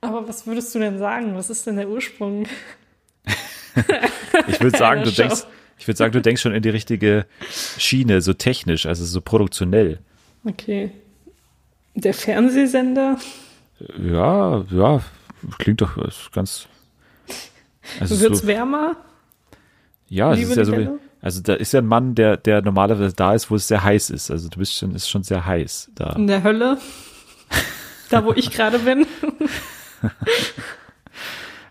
Aber 0.00 0.26
was 0.26 0.46
würdest 0.46 0.74
du 0.74 0.78
denn 0.78 0.98
sagen? 0.98 1.34
Was 1.36 1.50
ist 1.50 1.66
denn 1.66 1.76
der 1.76 1.88
Ursprung? 1.88 2.46
Ich 4.48 4.60
würde 4.60 4.76
sagen, 4.76 5.02
du 5.04 5.10
Show. 5.10 5.22
denkst, 5.22 5.44
ich 5.78 5.86
würde 5.86 5.98
sagen, 5.98 6.12
du 6.12 6.22
denkst 6.22 6.40
schon 6.42 6.52
in 6.54 6.62
die 6.62 6.70
richtige 6.70 7.26
Schiene, 7.78 8.20
so 8.22 8.32
technisch, 8.32 8.86
also 8.86 9.04
so 9.04 9.20
produktionell. 9.20 9.98
Okay. 10.44 10.90
Der 11.94 12.14
Fernsehsender? 12.14 13.18
Ja, 13.98 14.64
ja, 14.70 15.00
klingt 15.58 15.80
doch 15.80 15.96
ist 15.98 16.32
ganz. 16.32 16.66
Also 17.98 18.20
Wird's 18.20 18.40
so, 18.40 18.46
wärmer? 18.46 18.96
ja, 20.08 20.32
es 20.32 20.40
ist 20.40 20.56
ja 20.56 20.64
so, 20.64 20.76
wie-? 20.76 20.88
Also 21.22 21.40
da 21.42 21.54
ist 21.54 21.72
ja 21.72 21.80
ein 21.80 21.86
Mann, 21.86 22.14
der, 22.14 22.36
der 22.36 22.62
normalerweise 22.62 23.14
da 23.14 23.34
ist, 23.34 23.50
wo 23.50 23.56
es 23.56 23.68
sehr 23.68 23.82
heiß 23.84 24.10
ist. 24.10 24.30
Also 24.30 24.48
du 24.48 24.58
bist 24.58 24.74
schon, 24.74 24.94
ist 24.94 25.08
schon 25.08 25.22
sehr 25.22 25.44
heiß 25.44 25.90
da. 25.94 26.14
In 26.14 26.26
der 26.26 26.42
Hölle? 26.42 26.78
da, 28.10 28.24
wo 28.24 28.32
ich 28.32 28.50
gerade 28.50 28.78
bin? 28.80 29.06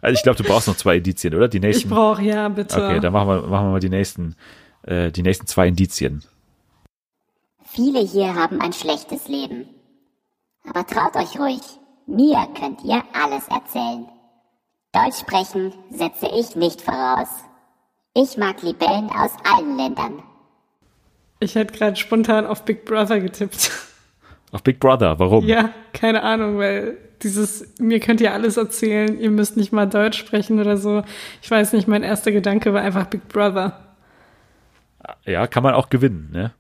Also 0.01 0.13
ich 0.13 0.23
glaube, 0.23 0.38
du 0.41 0.45
brauchst 0.47 0.67
noch 0.69 0.77
zwei 0.77 0.95
Indizien, 0.95 1.35
oder? 1.35 1.49
Die 1.49 1.57
Ich 1.57 1.62
nächsten. 1.63 1.89
brauche, 1.89 2.21
ja, 2.21 2.47
bitte. 2.47 2.81
Okay, 2.81 3.01
dann 3.01 3.12
machen 3.12 3.27
wir, 3.27 3.41
machen 3.41 3.67
wir 3.67 3.71
mal 3.71 3.79
die 3.81 3.89
nächsten, 3.89 4.35
äh, 4.83 5.12
die 5.12 5.23
nächsten 5.23 5.45
zwei 5.45 5.67
Indizien. 5.67 6.23
Viele 7.65 7.99
hier 7.99 8.33
haben 8.33 8.62
ein 8.62 8.71
schlechtes 8.71 9.27
Leben. 9.27 9.65
Aber 10.69 10.88
traut 10.88 11.17
euch 11.17 11.38
ruhig. 11.38 11.59
Mir 12.07 12.47
könnt 12.57 12.81
ihr 12.85 13.03
alles 13.13 13.45
erzählen. 13.49 14.07
Deutsch 14.93 15.19
sprechen 15.19 15.73
setze 15.91 16.27
ich 16.33 16.55
nicht 16.55 16.81
voraus. 16.81 17.27
Ich 18.13 18.38
mag 18.38 18.62
Libellen 18.63 19.10
aus 19.10 19.32
allen 19.43 19.78
Ländern. 19.78 20.24
Ich 21.39 21.56
hätte 21.56 21.78
gerade 21.78 21.95
spontan 21.95 22.45
auf 22.45 22.65
Big 22.65 22.86
Brother 22.86 23.19
getippt. 23.19 23.72
Auf 24.52 24.63
Big 24.63 24.80
Brother, 24.80 25.19
warum? 25.19 25.45
Ja, 25.45 25.69
keine 25.93 26.24
Ahnung, 26.24 26.58
weil 26.58 26.98
dieses, 27.22 27.80
mir 27.80 28.00
könnt 28.00 28.19
ihr 28.19 28.34
alles 28.34 28.58
erzählen, 28.58 29.19
ihr 29.19 29.30
müsst 29.30 29.58
nicht 29.58 29.72
mal 29.72 29.88
Deutsch 29.88 30.17
sprechen 30.17 30.60
oder 30.60 30.78
so. 30.78 31.04
Ich 31.41 31.52
weiß 31.52 31.74
nicht, 31.74 31.88
mein 31.88 32.04
erster 32.04 32.32
Gedanke 32.32 32.74
war 32.74 32.82
einfach 32.82 33.06
Big 33.06 33.28
Brother. 33.28 33.95
Ja, 35.26 35.48
kann 35.48 35.63
man 35.63 35.76
auch 35.76 35.89
gewinnen, 35.89 36.30
ne? 36.32 36.52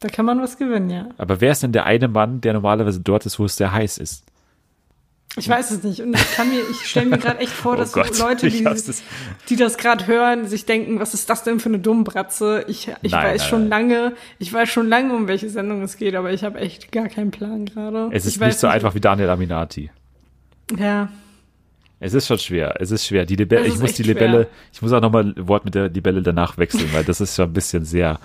Da 0.00 0.08
kann 0.08 0.26
man 0.26 0.40
was 0.40 0.58
gewinnen, 0.58 0.90
ja. 0.90 1.08
Aber 1.18 1.40
wer 1.40 1.52
ist 1.52 1.62
denn 1.62 1.72
der 1.72 1.86
eine 1.86 2.06
Mann, 2.06 2.40
der 2.40 2.52
normalerweise 2.52 3.00
dort 3.00 3.26
ist, 3.26 3.38
wo 3.38 3.46
es 3.46 3.56
sehr 3.56 3.72
heiß 3.72 3.98
ist? 3.98 4.24
Ich 5.38 5.48
weiß 5.48 5.70
es 5.70 5.82
nicht. 5.82 6.00
Und 6.02 6.14
ich 6.14 6.32
kann 6.34 6.48
mir, 6.48 6.60
ich 6.70 6.86
stelle 6.88 7.06
mir 7.06 7.18
gerade 7.18 7.38
echt 7.38 7.52
vor, 7.52 7.74
Oh 7.74 7.76
dass 7.76 7.92
Gott, 7.92 8.14
so 8.14 8.24
Leute, 8.26 8.48
die, 8.50 8.66
die 9.48 9.56
das 9.56 9.76
gerade 9.78 10.06
hören, 10.06 10.46
sich 10.48 10.66
denken, 10.66 11.00
was 11.00 11.14
ist 11.14 11.30
das 11.30 11.44
denn 11.44 11.60
für 11.60 11.68
eine 11.68 11.78
Dummbratze? 11.78 12.64
Ich, 12.68 12.90
ich 13.02 13.12
Nein, 13.12 13.24
weiß 13.24 13.40
nein, 13.42 13.50
schon 13.50 13.68
nein. 13.68 13.88
lange, 13.88 14.12
ich 14.38 14.52
weiß 14.52 14.68
schon 14.68 14.88
lange, 14.88 15.14
um 15.14 15.28
welche 15.28 15.48
Sendung 15.48 15.82
es 15.82 15.96
geht, 15.96 16.14
aber 16.14 16.32
ich 16.32 16.44
habe 16.44 16.58
echt 16.58 16.92
gar 16.92 17.08
keinen 17.08 17.30
Plan 17.30 17.64
gerade. 17.66 18.08
Es 18.12 18.26
ist 18.26 18.36
ich 18.36 18.40
nicht 18.40 18.58
so 18.58 18.66
einfach 18.66 18.94
wie 18.94 19.00
Daniel 19.00 19.30
Aminati. 19.30 19.90
Ja, 20.78 21.08
Es 22.00 22.14
ist 22.14 22.26
schon 22.26 22.38
schwer. 22.38 22.74
Es 22.80 22.90
ist 22.90 23.06
schwer. 23.06 23.24
Die 23.24 23.36
Libelle, 23.36 23.66
ich 23.66 23.78
muss 23.78 23.94
die 23.94 24.02
Libelle, 24.02 24.48
ich 24.72 24.82
muss 24.82 24.92
auch 24.92 25.00
nochmal 25.00 25.34
ein 25.36 25.48
Wort 25.48 25.64
mit 25.64 25.74
der 25.74 25.88
Libelle 25.88 26.22
danach 26.22 26.58
wechseln, 26.58 26.92
weil 26.92 27.04
das 27.04 27.20
ist 27.20 27.34
schon 27.36 27.46
ein 27.46 27.52
bisschen 27.52 27.84
sehr, 27.84 28.20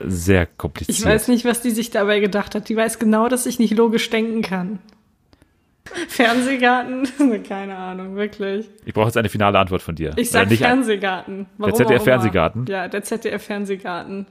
sehr 0.00 0.46
kompliziert. 0.46 0.98
ich 0.98 1.04
weiß 1.04 1.28
nicht, 1.28 1.44
was 1.44 1.62
die 1.62 1.70
sich 1.70 1.90
dabei 1.90 2.20
gedacht 2.20 2.54
hat. 2.54 2.68
Die 2.68 2.76
weiß 2.76 2.98
genau, 2.98 3.28
dass 3.28 3.46
ich 3.46 3.58
nicht 3.58 3.74
logisch 3.76 4.08
denken 4.10 4.42
kann. 4.42 4.78
Fernsehgarten? 6.08 7.42
Keine 7.48 7.76
Ahnung, 7.76 8.14
wirklich. 8.16 8.68
Ich 8.84 8.94
brauche 8.94 9.06
jetzt 9.06 9.16
eine 9.16 9.28
finale 9.28 9.58
Antwort 9.58 9.82
von 9.82 9.94
dir. 9.94 10.10
Ich 10.16 10.30
Oder 10.30 10.40
sag 10.40 10.50
nicht 10.50 10.62
ein- 10.62 10.68
Fernsehgarten. 10.70 11.46
Warum 11.58 11.74
ZDF 11.74 11.86
auch 11.88 11.90
immer. 11.94 12.04
Fernsehgarten? 12.04 12.66
Ja, 12.66 12.88
der 12.88 13.02
ZDF 13.02 13.42
Fernsehgarten. 13.42 14.26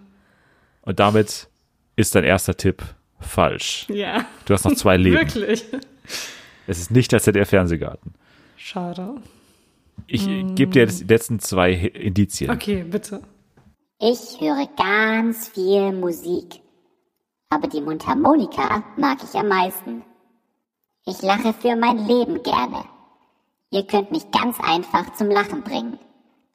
Und 0.82 1.00
damit 1.00 1.48
ist 1.96 2.16
dein 2.16 2.24
erster 2.24 2.56
Tipp 2.56 2.84
falsch. 3.20 3.86
Ja. 3.90 4.26
Du 4.46 4.54
hast 4.54 4.66
noch 4.66 4.74
zwei 4.76 4.98
Leben. 4.98 5.18
Wirklich. 5.20 5.66
Es 6.68 6.80
ist 6.80 6.92
nicht 6.92 7.12
der 7.12 7.20
ZDF 7.20 7.50
Fernsehgarten. 7.50 8.14
Schade. 8.58 9.16
Ich 10.08 10.28
äh, 10.28 10.44
gebe 10.56 10.72
dir 10.72 10.84
jetzt 10.84 11.02
die 11.02 11.06
letzten 11.06 11.40
zwei 11.40 11.72
Indizien. 11.74 12.50
Okay, 12.50 12.84
bitte. 12.84 13.22
Ich 14.00 14.40
höre 14.40 14.68
ganz 14.78 15.50
viel 15.50 15.92
Musik. 15.92 16.62
Aber 17.50 17.68
die 17.68 17.82
Mundharmonika 17.82 18.84
mag 18.98 19.18
ich 19.24 19.38
am 19.38 19.50
meisten. 19.50 20.04
Ich 21.06 21.22
lache 21.22 21.54
für 21.54 21.76
mein 21.76 21.98
Leben 22.08 22.44
gerne. 22.44 22.86
Ihr 23.72 23.86
könnt 23.88 24.12
mich 24.12 24.30
ganz 24.32 24.58
einfach 24.60 25.14
zum 25.16 25.30
Lachen 25.30 25.64
bringen. 25.64 25.98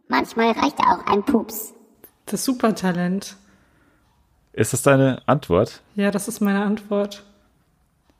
Manchmal 0.09 0.53
reicht 0.53 0.79
auch 0.79 1.05
ein 1.07 1.25
Pups. 1.25 1.75
Das 2.27 2.45
Supertalent. 2.45 3.37
Ist 4.53 4.73
das 4.73 4.83
deine 4.83 5.23
Antwort? 5.27 5.83
Ja, 5.97 6.11
das 6.11 6.29
ist 6.29 6.41
meine 6.41 6.63
Antwort. 6.63 7.25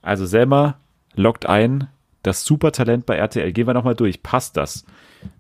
Also 0.03 0.27
Selma 0.27 0.79
lockt 1.15 1.47
ein, 1.47 1.89
das 2.23 2.45
Supertalent 2.45 3.07
bei 3.07 3.17
RTL. 3.17 3.53
Gehen 3.53 3.67
wir 3.67 3.75
nochmal 3.75 3.95
durch. 3.95 4.23
Passt 4.23 4.57
das? 4.57 4.85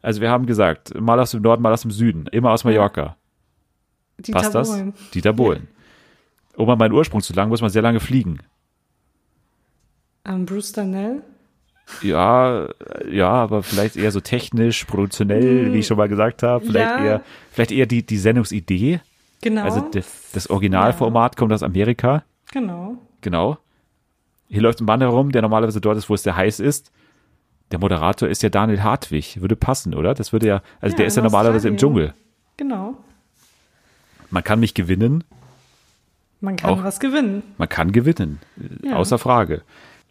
Also 0.02 0.20
wir 0.20 0.30
haben 0.30 0.46
gesagt, 0.46 0.98
mal 0.98 1.18
aus 1.18 1.32
dem 1.32 1.42
Norden, 1.42 1.62
mal 1.62 1.72
aus 1.72 1.82
dem 1.82 1.90
Süden. 1.90 2.26
Immer 2.28 2.52
aus 2.52 2.64
Mallorca. 2.64 3.16
Dieter 4.18 4.38
Passt 4.38 4.54
das? 4.54 4.70
Bohlen. 4.70 4.94
Dieter 5.14 5.32
Bohlen. 5.32 5.68
Um 6.56 6.70
an 6.70 6.78
meinen 6.78 6.92
Ursprung 6.92 7.20
zu 7.20 7.34
lang, 7.34 7.50
muss 7.50 7.60
man 7.60 7.68
sehr 7.68 7.82
lange 7.82 8.00
fliegen. 8.00 8.38
Ähm, 10.26 10.46
Bruce 10.46 10.72
Darnell. 10.72 11.22
Ja, 12.02 12.68
ja, 13.08 13.28
aber 13.30 13.62
vielleicht 13.62 13.96
eher 13.96 14.10
so 14.10 14.20
technisch, 14.20 14.84
produktionell, 14.86 15.72
wie 15.72 15.78
ich 15.78 15.86
schon 15.86 15.96
mal 15.96 16.08
gesagt 16.08 16.42
habe. 16.42 16.64
Vielleicht 16.66 16.98
Ja. 16.98 17.04
eher, 17.04 17.20
vielleicht 17.52 17.70
eher 17.70 17.86
die, 17.86 18.04
die 18.04 18.18
Sendungsidee. 18.18 19.00
Genau. 19.42 19.62
Also 19.62 19.80
de, 19.82 20.02
das 20.32 20.50
Originalformat 20.50 21.36
kommt 21.36 21.52
aus 21.52 21.62
Amerika. 21.62 22.24
genau. 22.52 22.96
Genau. 23.22 23.58
Hier 24.48 24.62
läuft 24.62 24.80
ein 24.80 24.84
Mann 24.84 25.00
herum, 25.00 25.32
der 25.32 25.42
normalerweise 25.42 25.80
dort 25.80 25.96
ist, 25.98 26.08
wo 26.08 26.14
es 26.14 26.22
sehr 26.22 26.36
heiß 26.36 26.60
ist. 26.60 26.92
Der 27.72 27.80
Moderator 27.80 28.28
ist 28.28 28.42
ja 28.44 28.48
Daniel 28.48 28.82
Hartwig. 28.84 29.40
Würde 29.40 29.56
passen, 29.56 29.92
oder? 29.94 30.14
Das 30.14 30.32
würde 30.32 30.46
ja, 30.46 30.62
also 30.80 30.94
Ja, 30.94 30.98
der 30.98 31.06
ist 31.06 31.16
ja 31.16 31.22
normalerweise 31.24 31.66
im. 31.68 31.76
Dschungel. 31.76 32.14
Genau. 32.56 32.94
Man 34.30 34.44
kann 34.44 34.60
mich 34.60 34.74
gewinnen, 34.74 35.24
Man 36.40 36.54
kann 36.56 36.70
Auch- 36.70 36.84
was 36.84 37.00
gewinnen. 37.00 37.42
man 37.58 37.68
kann 37.68 37.90
gewinnen. 37.90 38.38
Ja. 38.84 38.94
Außer 38.96 39.18
Frage. 39.18 39.62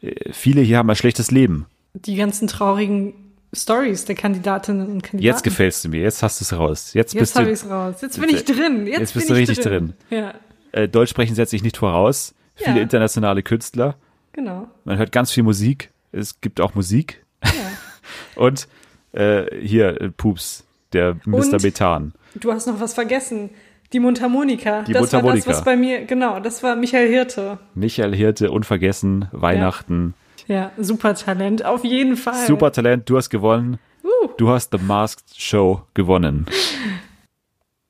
Äh, 0.01 0.31
Viele 0.31 0.62
hier 0.62 0.77
haben 0.77 0.89
ein 0.89 0.95
schlechtes 0.95 1.31
Leben. 1.31 1.65
Die 1.93 2.15
ganzen 2.15 2.47
traurigen 2.47 3.13
Stories 3.53 4.05
der 4.05 4.15
Kandidatinnen 4.15 4.88
und 4.88 5.01
Kandidaten. 5.03 5.23
Jetzt 5.23 5.43
gefällst 5.43 5.86
du 5.86 5.89
mir, 5.89 6.01
jetzt 6.01 6.21
hast 6.23 6.41
du 6.41 6.43
es 6.43 6.53
raus. 6.53 6.93
Jetzt, 6.93 7.13
Jetzt 7.13 7.19
bist 7.21 7.36
habe 7.36 7.45
du, 7.45 7.51
ich 7.53 7.60
es 7.62 7.69
raus. 7.69 7.95
Jetzt 8.01 8.19
bin 8.19 8.29
ich 8.29 8.43
drin. 8.45 8.86
Jetzt, 8.88 8.99
Jetzt 8.99 9.13
bist 9.13 9.27
bin 9.27 9.36
du 9.36 9.41
ich 9.41 9.49
richtig 9.49 9.63
drin. 9.65 9.93
Ja, 10.10 10.34
äh, 10.73 10.88
Deutsch 10.89 11.10
sprechen 11.12 11.36
setze 11.36 11.55
ich 11.55 11.63
nicht 11.63 11.77
voraus. 11.77 12.34
Viele 12.55 12.77
Ja. 12.77 12.81
internationale 12.81 13.43
Künstler. 13.43 13.95
genau. 14.34 14.67
Man 14.84 14.97
hört 14.97 15.12
ganz 15.13 15.31
viel 15.31 15.43
Musik. 15.43 15.91
Es 16.12 16.39
gibt 16.41 16.60
auch 16.62 16.75
Musik. 16.75 17.23
Und 18.36 18.67
äh, 19.13 19.45
hier, 19.62 20.01
äh, 20.01 20.10
Pups, 20.10 20.65
der 20.93 21.15
Mr. 21.25 21.34
Und- 21.53 21.63
Methan. 21.63 22.13
Du 22.36 22.51
hast 22.51 22.67
noch 22.67 22.79
was 22.81 22.93
vergessen. 22.93 23.49
Die 23.93 24.00
Mundharmonika. 24.00 24.82
Die 24.84 24.93
das 24.93 25.13
war 25.13 25.21
Mundharmonika. 25.21 25.50
das, 25.50 25.58
was 25.60 25.63
bei 25.63 25.76
mir, 25.76 26.06
genau, 26.06 26.39
das 26.39 26.63
war 26.63 26.76
Michael 26.76 27.08
Hirte. 27.10 27.60
Michael 27.76 28.15
Hirte, 28.15 28.52
unvergessen, 28.52 29.28
Weihnachten. 29.32 30.13
Ja, 30.48 30.71
super 30.78 31.15
Talent, 31.15 31.65
auf 31.65 31.84
jeden 31.84 32.17
Fall. 32.17 32.45
Super 32.45 32.71
Talent, 32.71 33.10
du 33.10 33.17
hast 33.17 33.30
gewonnen. 33.30 33.80
Uh. 34.04 34.30
Du 34.38 34.50
hast 34.50 34.71
The 34.71 34.78
Masked 34.78 35.36
Show 35.36 35.82
gewonnen. 35.93 36.45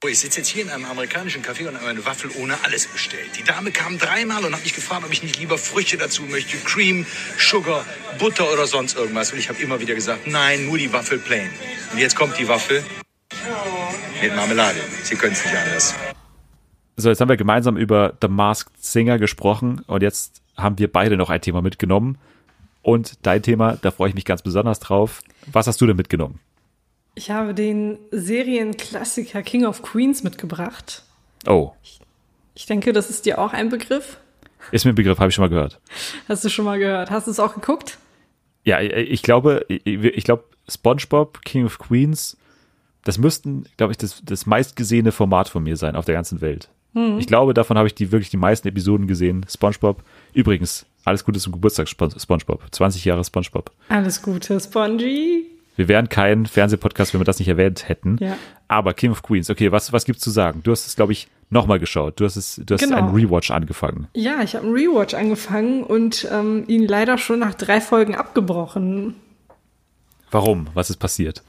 Oh, 0.03 0.07
Ich 0.07 0.19
sitze 0.19 0.39
jetzt 0.39 0.49
hier 0.49 0.63
in 0.63 0.69
einem 0.69 0.85
amerikanischen 0.85 1.41
Café 1.41 1.67
und 1.67 1.75
habe 1.75 1.87
eine 1.87 2.05
Waffel 2.05 2.29
ohne 2.39 2.53
alles 2.63 2.85
bestellt. 2.87 3.31
Die 3.39 3.43
Dame 3.43 3.71
kam 3.71 3.97
dreimal 3.97 4.45
und 4.45 4.53
hat 4.53 4.63
mich 4.63 4.75
gefragt, 4.75 5.03
ob 5.03 5.11
ich 5.11 5.23
nicht 5.23 5.39
lieber 5.39 5.57
Früchte 5.57 5.97
dazu 5.97 6.21
möchte. 6.23 6.57
Cream, 6.57 7.05
Sugar, 7.37 7.83
Butter 8.19 8.51
oder 8.53 8.67
sonst 8.67 8.95
irgendwas. 8.97 9.33
Und 9.33 9.39
ich 9.39 9.49
habe 9.49 9.59
immer 9.61 9.79
wieder 9.81 9.95
gesagt, 9.95 10.27
nein, 10.27 10.65
nur 10.65 10.77
die 10.77 10.93
Waffel 10.93 11.17
plain. 11.17 11.49
Und 11.91 11.97
jetzt 11.99 12.15
kommt 12.15 12.37
die 12.37 12.47
Waffel 12.47 12.83
mit 14.21 14.35
Marmelade. 14.35 14.79
Sie 15.03 15.15
können 15.15 15.33
es 15.33 15.43
nicht 15.43 15.55
anders. 15.55 15.95
So, 16.97 17.09
jetzt 17.09 17.19
haben 17.19 17.29
wir 17.29 17.37
gemeinsam 17.37 17.77
über 17.77 18.13
The 18.21 18.27
Masked 18.27 18.81
Singer 18.83 19.17
gesprochen 19.19 19.81
und 19.87 20.01
jetzt 20.01 20.41
haben 20.57 20.79
wir 20.79 20.91
beide 20.91 21.17
noch 21.17 21.29
ein 21.29 21.41
Thema 21.41 21.61
mitgenommen. 21.61 22.17
Und 22.81 23.25
dein 23.25 23.41
Thema, 23.41 23.77
da 23.81 23.91
freue 23.91 24.09
ich 24.09 24.15
mich 24.15 24.25
ganz 24.25 24.41
besonders 24.43 24.79
drauf. 24.79 25.21
Was 25.51 25.67
hast 25.67 25.81
du 25.81 25.87
denn 25.87 25.97
mitgenommen? 25.97 26.39
Ich 27.15 27.31
habe 27.31 27.53
den 27.53 27.97
Serienklassiker 28.11 29.41
King 29.41 29.65
of 29.65 29.81
Queens 29.81 30.23
mitgebracht. 30.23 31.03
Oh, 31.47 31.71
Ich 32.53 32.65
denke, 32.65 32.93
das 32.93 33.09
ist 33.09 33.25
dir 33.25 33.39
auch 33.39 33.53
ein 33.53 33.69
Begriff. 33.69 34.17
ist 34.71 34.85
mir 34.85 34.91
ein 34.93 34.95
Begriff, 34.95 35.19
habe 35.19 35.29
ich 35.29 35.35
schon 35.35 35.43
mal 35.43 35.49
gehört. 35.49 35.79
Hast 36.29 36.43
du 36.45 36.49
schon 36.49 36.65
mal 36.65 36.79
gehört? 36.79 37.09
Hast 37.11 37.27
du 37.27 37.31
es 37.31 37.39
auch 37.39 37.53
geguckt? 37.55 37.97
Ja, 38.63 38.79
ich 38.81 39.21
glaube, 39.21 39.65
ich, 39.67 39.85
ich 39.85 40.23
glaube, 40.23 40.45
SpongeBob, 40.69 41.41
King 41.43 41.65
of 41.65 41.77
Queens, 41.77 42.37
das 43.05 43.17
müssten, 43.17 43.63
glaube 43.77 43.91
ich, 43.93 43.97
das, 43.97 44.21
das 44.25 44.45
meistgesehene 44.45 45.13
Format 45.13 45.47
von 45.47 45.63
mir 45.63 45.77
sein 45.77 45.95
auf 45.95 46.03
der 46.05 46.15
ganzen 46.15 46.41
Welt. 46.41 46.67
Ich 47.17 47.27
glaube, 47.27 47.53
davon 47.53 47.77
habe 47.77 47.87
ich 47.87 47.95
die 47.95 48.13
wirklich 48.13 48.29
die 48.29 48.37
meisten 48.37 48.69
Episoden 48.69 49.05
gesehen. 49.05 49.45
SpongeBob. 49.49 50.01
Übrigens, 50.33 50.85
alles 51.03 51.25
Gute 51.25 51.39
zum 51.41 51.51
Geburtstag, 51.51 51.89
Spon- 51.89 52.17
SpongeBob. 52.17 52.63
20 52.71 53.03
Jahre 53.03 53.21
SpongeBob. 53.25 53.69
Alles 53.89 54.21
Gute, 54.21 54.57
Spongy. 54.61 55.45
Wir 55.75 55.89
wären 55.89 56.07
kein 56.07 56.45
Fernsehpodcast, 56.45 57.13
wenn 57.13 57.19
wir 57.19 57.25
das 57.25 57.39
nicht 57.39 57.49
erwähnt 57.49 57.89
hätten. 57.89 58.15
Ja. 58.21 58.37
Aber 58.69 58.93
King 58.93 59.11
of 59.11 59.23
Queens, 59.23 59.49
okay, 59.49 59.73
was, 59.73 59.91
was 59.91 60.05
gibt's 60.05 60.23
zu 60.23 60.29
sagen? 60.31 60.61
Du 60.63 60.71
hast 60.71 60.87
es, 60.87 60.95
glaube 60.95 61.11
ich, 61.11 61.27
nochmal 61.49 61.79
geschaut. 61.79 62.17
Du 62.21 62.23
hast 62.23 62.37
es, 62.37 62.61
du 62.65 62.73
hast 62.75 62.79
Genau. 62.81 62.95
einen 62.95 63.13
Rewatch 63.13 63.51
angefangen. 63.51 64.07
Ja, 64.13 64.41
ich 64.41 64.55
habe 64.55 64.65
einen 64.65 64.73
Rewatch 64.73 65.15
angefangen 65.15 65.83
und 65.83 66.25
ähm, 66.31 66.63
ihn 66.67 66.87
leider 66.87 67.17
schon 67.17 67.39
nach 67.39 67.55
drei 67.55 67.81
Folgen 67.81 68.15
abgebrochen. 68.15 69.15
Warum? 70.31 70.67
Was 70.73 70.89
ist 70.89 70.97
passiert? 70.97 71.43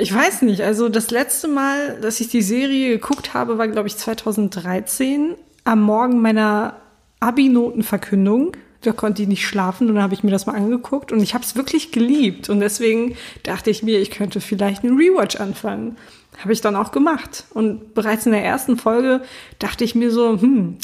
Ich 0.00 0.14
weiß 0.14 0.42
nicht, 0.42 0.62
also 0.62 0.88
das 0.88 1.10
letzte 1.10 1.48
Mal, 1.48 2.00
dass 2.00 2.20
ich 2.20 2.28
die 2.28 2.42
Serie 2.42 2.90
geguckt 2.90 3.34
habe, 3.34 3.58
war, 3.58 3.66
glaube 3.66 3.88
ich, 3.88 3.96
2013, 3.96 5.34
am 5.64 5.82
Morgen 5.82 6.20
meiner 6.20 6.76
Abi-Notenverkündung. 7.18 8.52
Da 8.82 8.92
konnte 8.92 9.22
ich 9.22 9.28
nicht 9.28 9.44
schlafen 9.44 9.88
und 9.88 9.96
dann 9.96 10.04
habe 10.04 10.14
ich 10.14 10.22
mir 10.22 10.30
das 10.30 10.46
mal 10.46 10.54
angeguckt 10.54 11.10
und 11.10 11.20
ich 11.20 11.34
habe 11.34 11.42
es 11.42 11.56
wirklich 11.56 11.90
geliebt. 11.90 12.48
Und 12.48 12.60
deswegen 12.60 13.16
dachte 13.42 13.70
ich 13.70 13.82
mir, 13.82 13.98
ich 13.98 14.12
könnte 14.12 14.40
vielleicht 14.40 14.84
einen 14.84 14.96
Rewatch 14.96 15.34
anfangen. 15.36 15.96
Habe 16.38 16.52
ich 16.52 16.60
dann 16.60 16.76
auch 16.76 16.92
gemacht. 16.92 17.44
Und 17.50 17.94
bereits 17.94 18.24
in 18.24 18.32
der 18.32 18.44
ersten 18.44 18.76
Folge 18.76 19.22
dachte 19.58 19.82
ich 19.82 19.96
mir 19.96 20.12
so, 20.12 20.40
hm, 20.40 20.78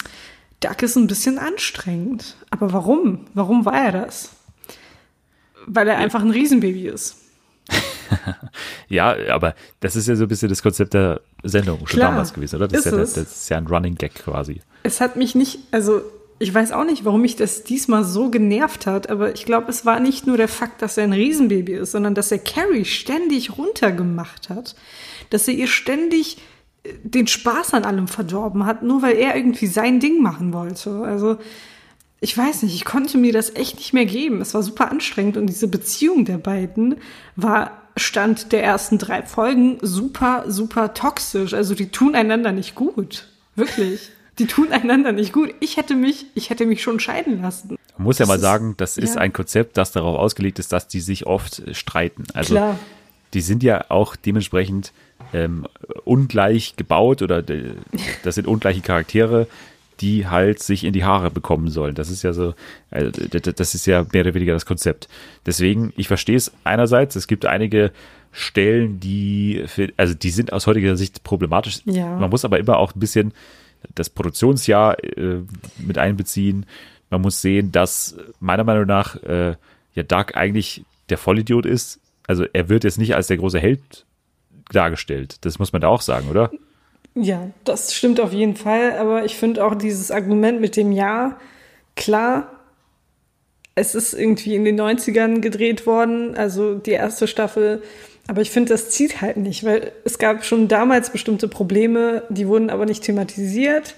Duck 0.58 0.82
ist 0.82 0.96
ein 0.96 1.06
bisschen 1.06 1.38
anstrengend. 1.38 2.36
Aber 2.50 2.72
warum? 2.72 3.26
Warum 3.32 3.64
war 3.64 3.80
er 3.80 3.92
das? 3.92 4.30
Weil 5.66 5.86
er 5.86 5.98
einfach 5.98 6.22
ein 6.22 6.32
Riesenbaby 6.32 6.88
ist. 6.88 7.23
Ja, 8.88 9.16
aber 9.30 9.54
das 9.80 9.96
ist 9.96 10.08
ja 10.08 10.16
so 10.16 10.24
ein 10.24 10.28
bisschen 10.28 10.48
das 10.48 10.62
Konzept 10.62 10.94
der 10.94 11.20
Sendung 11.42 11.78
schon 11.86 11.98
Klar, 11.98 12.10
damals 12.10 12.32
gewesen, 12.32 12.56
oder? 12.56 12.68
Das 12.68 12.86
ist, 12.86 12.92
ja, 12.92 12.98
das 12.98 13.16
ist 13.16 13.48
ja 13.48 13.56
ein 13.56 13.66
Running 13.66 13.96
Gag 13.96 14.14
quasi. 14.14 14.60
Es 14.82 15.00
hat 15.00 15.16
mich 15.16 15.34
nicht, 15.34 15.58
also 15.70 16.02
ich 16.38 16.52
weiß 16.52 16.72
auch 16.72 16.84
nicht, 16.84 17.04
warum 17.04 17.22
mich 17.22 17.36
das 17.36 17.64
diesmal 17.64 18.04
so 18.04 18.30
genervt 18.30 18.86
hat, 18.86 19.08
aber 19.08 19.32
ich 19.34 19.44
glaube, 19.44 19.70
es 19.70 19.86
war 19.86 20.00
nicht 20.00 20.26
nur 20.26 20.36
der 20.36 20.48
Fakt, 20.48 20.82
dass 20.82 20.96
er 20.96 21.04
ein 21.04 21.12
Riesenbaby 21.12 21.74
ist, 21.74 21.92
sondern 21.92 22.14
dass 22.14 22.32
er 22.32 22.38
Carrie 22.38 22.84
ständig 22.84 23.56
runtergemacht 23.56 24.50
hat. 24.50 24.74
Dass 25.30 25.48
er 25.48 25.54
ihr 25.54 25.68
ständig 25.68 26.38
äh, 26.82 26.92
den 27.02 27.26
Spaß 27.26 27.74
an 27.74 27.84
allem 27.84 28.08
verdorben 28.08 28.66
hat, 28.66 28.82
nur 28.82 29.02
weil 29.02 29.16
er 29.16 29.36
irgendwie 29.36 29.66
sein 29.66 30.00
Ding 30.00 30.22
machen 30.22 30.52
wollte. 30.52 31.02
Also 31.02 31.38
ich 32.20 32.36
weiß 32.36 32.62
nicht, 32.62 32.74
ich 32.74 32.84
konnte 32.84 33.16
mir 33.18 33.32
das 33.32 33.54
echt 33.54 33.76
nicht 33.76 33.92
mehr 33.92 34.06
geben. 34.06 34.40
Es 34.40 34.54
war 34.54 34.62
super 34.62 34.90
anstrengend 34.90 35.36
und 35.36 35.46
diese 35.46 35.68
Beziehung 35.68 36.24
der 36.24 36.38
beiden 36.38 36.96
war 37.36 37.83
Stand 37.96 38.52
der 38.52 38.64
ersten 38.64 38.98
drei 38.98 39.22
Folgen 39.22 39.78
super, 39.80 40.44
super 40.48 40.94
toxisch. 40.94 41.54
Also 41.54 41.74
die 41.74 41.88
tun 41.90 42.14
einander 42.14 42.52
nicht 42.52 42.74
gut. 42.74 43.28
Wirklich. 43.54 44.10
Die 44.40 44.46
tun 44.46 44.72
einander 44.72 45.12
nicht 45.12 45.32
gut. 45.32 45.54
Ich 45.60 45.76
hätte 45.76 45.94
mich, 45.94 46.26
ich 46.34 46.50
hätte 46.50 46.66
mich 46.66 46.82
schon 46.82 46.98
scheiden 46.98 47.40
lassen. 47.40 47.76
Man 47.96 48.04
muss 48.06 48.18
ja 48.18 48.24
Das 48.24 48.28
mal 48.28 48.34
ist- 48.36 48.40
sagen, 48.42 48.74
das 48.76 48.96
ist 48.98 49.14
ja. 49.14 49.20
ein 49.20 49.32
Konzept, 49.32 49.76
das 49.76 49.92
darauf 49.92 50.18
ausgelegt 50.18 50.58
ist, 50.58 50.72
dass 50.72 50.88
die 50.88 51.00
sich 51.00 51.26
oft 51.26 51.62
streiten. 51.76 52.24
Also 52.34 52.54
Klar. 52.54 52.78
die 53.32 53.40
sind 53.40 53.62
ja 53.62 53.84
auch 53.90 54.16
dementsprechend 54.16 54.92
ähm, 55.32 55.66
ungleich 56.04 56.74
gebaut 56.76 57.22
oder 57.22 57.42
das 57.42 58.34
sind 58.34 58.48
ungleiche 58.48 58.80
Charaktere, 58.80 59.46
die 60.00 60.26
halt 60.26 60.62
sich 60.62 60.84
in 60.84 60.92
die 60.92 61.04
Haare 61.04 61.30
bekommen 61.30 61.68
sollen. 61.68 61.94
Das 61.94 62.10
ist 62.10 62.22
ja 62.22 62.32
so, 62.32 62.54
also, 62.90 63.10
d- 63.10 63.52
das 63.52 63.74
ist 63.74 63.86
ja 63.86 64.04
mehr 64.12 64.22
oder 64.22 64.34
weniger 64.34 64.52
das 64.52 64.66
Konzept. 64.66 65.08
Deswegen, 65.46 65.92
ich 65.96 66.08
verstehe 66.08 66.36
es 66.36 66.52
einerseits, 66.64 67.16
es 67.16 67.26
gibt 67.26 67.46
einige 67.46 67.92
Stellen, 68.32 68.98
die, 68.98 69.64
für, 69.66 69.92
also 69.96 70.14
die 70.14 70.30
sind 70.30 70.52
aus 70.52 70.66
heutiger 70.66 70.96
Sicht 70.96 71.22
problematisch. 71.22 71.82
Ja. 71.84 72.18
Man 72.18 72.30
muss 72.30 72.44
aber 72.44 72.58
immer 72.58 72.78
auch 72.78 72.94
ein 72.94 73.00
bisschen 73.00 73.32
das 73.94 74.10
Produktionsjahr 74.10 75.02
äh, 75.04 75.42
mit 75.78 75.98
einbeziehen. 75.98 76.66
Man 77.10 77.20
muss 77.20 77.40
sehen, 77.40 77.70
dass 77.70 78.16
meiner 78.40 78.64
Meinung 78.64 78.86
nach 78.86 79.22
äh, 79.22 79.54
ja 79.94 80.02
Doug 80.02 80.34
eigentlich 80.34 80.84
der 81.10 81.18
Vollidiot 81.18 81.66
ist. 81.66 82.00
Also 82.26 82.44
er 82.52 82.68
wird 82.68 82.82
jetzt 82.82 82.98
nicht 82.98 83.14
als 83.14 83.28
der 83.28 83.36
große 83.36 83.60
Held 83.60 84.04
dargestellt. 84.72 85.36
Das 85.42 85.58
muss 85.58 85.72
man 85.72 85.82
da 85.82 85.88
auch 85.88 86.00
sagen, 86.00 86.28
oder? 86.28 86.50
Ja, 87.14 87.50
das 87.64 87.94
stimmt 87.94 88.20
auf 88.20 88.32
jeden 88.32 88.56
Fall. 88.56 88.98
Aber 88.98 89.24
ich 89.24 89.36
finde 89.36 89.64
auch 89.64 89.74
dieses 89.74 90.10
Argument 90.10 90.60
mit 90.60 90.76
dem 90.76 90.92
Ja, 90.92 91.38
klar, 91.96 92.50
es 93.74 93.94
ist 93.94 94.14
irgendwie 94.14 94.54
in 94.54 94.64
den 94.64 94.80
90ern 94.80 95.40
gedreht 95.40 95.86
worden, 95.86 96.36
also 96.36 96.74
die 96.74 96.92
erste 96.92 97.26
Staffel. 97.26 97.82
Aber 98.26 98.40
ich 98.40 98.50
finde, 98.50 98.72
das 98.72 98.90
zieht 98.90 99.20
halt 99.20 99.36
nicht, 99.36 99.64
weil 99.64 99.92
es 100.04 100.18
gab 100.18 100.44
schon 100.44 100.68
damals 100.68 101.10
bestimmte 101.10 101.48
Probleme, 101.48 102.22
die 102.30 102.48
wurden 102.48 102.70
aber 102.70 102.86
nicht 102.86 103.02
thematisiert. 103.02 103.94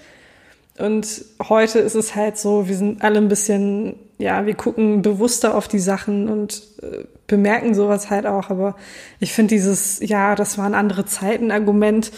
Und 0.77 1.25
heute 1.47 1.79
ist 1.79 1.95
es 1.95 2.15
halt 2.15 2.37
so, 2.37 2.67
wir 2.67 2.75
sind 2.75 3.03
alle 3.03 3.17
ein 3.17 3.29
bisschen, 3.29 3.95
ja, 4.19 4.45
wir 4.45 4.53
gucken 4.53 5.01
bewusster 5.01 5.55
auf 5.55 5.67
die 5.67 5.79
Sachen 5.79 6.29
und 6.29 6.63
äh, 6.81 7.05
bemerken 7.25 7.73
sowas 7.73 8.09
halt 8.09 8.25
auch. 8.25 8.49
Aber 8.49 8.75
ich 9.19 9.33
finde 9.33 9.55
dieses, 9.55 9.99
ja, 10.01 10.35
das 10.35 10.57
waren 10.57 10.75
andere 10.75 11.05
Zeiten 11.05 11.51
Argument. 11.51 12.11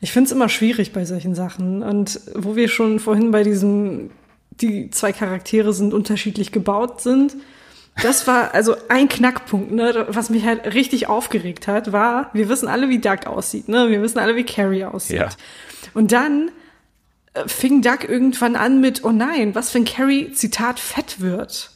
Ich 0.00 0.12
finde 0.12 0.28
es 0.28 0.32
immer 0.32 0.48
schwierig 0.48 0.92
bei 0.92 1.04
solchen 1.04 1.34
Sachen. 1.34 1.82
Und 1.82 2.20
wo 2.34 2.56
wir 2.56 2.68
schon 2.68 3.00
vorhin 3.00 3.30
bei 3.30 3.42
diesem, 3.42 4.10
die 4.50 4.90
zwei 4.90 5.12
Charaktere 5.12 5.72
sind 5.72 5.92
unterschiedlich 5.92 6.52
gebaut 6.52 7.00
sind, 7.00 7.36
das 8.02 8.26
war 8.26 8.54
also 8.54 8.76
ein 8.88 9.08
Knackpunkt, 9.08 9.72
ne, 9.72 10.06
was 10.08 10.30
mich 10.30 10.44
halt 10.44 10.74
richtig 10.74 11.08
aufgeregt 11.08 11.66
hat, 11.66 11.92
war, 11.92 12.30
wir 12.32 12.48
wissen 12.48 12.68
alle, 12.68 12.88
wie 12.88 12.98
Doug 12.98 13.26
aussieht, 13.26 13.68
ne, 13.68 13.90
wir 13.90 14.00
wissen 14.00 14.18
alle, 14.18 14.36
wie 14.36 14.44
Carrie 14.44 14.84
aussieht. 14.84 15.18
Ja. 15.18 15.28
Und 15.92 16.12
dann 16.12 16.50
äh, 17.34 17.46
fing 17.46 17.82
Doug 17.82 18.08
irgendwann 18.08 18.56
an 18.56 18.80
mit, 18.80 19.04
oh 19.04 19.12
nein, 19.12 19.54
was 19.54 19.74
wenn 19.74 19.84
Carrie, 19.84 20.32
Zitat, 20.32 20.80
fett 20.80 21.20
wird? 21.20 21.72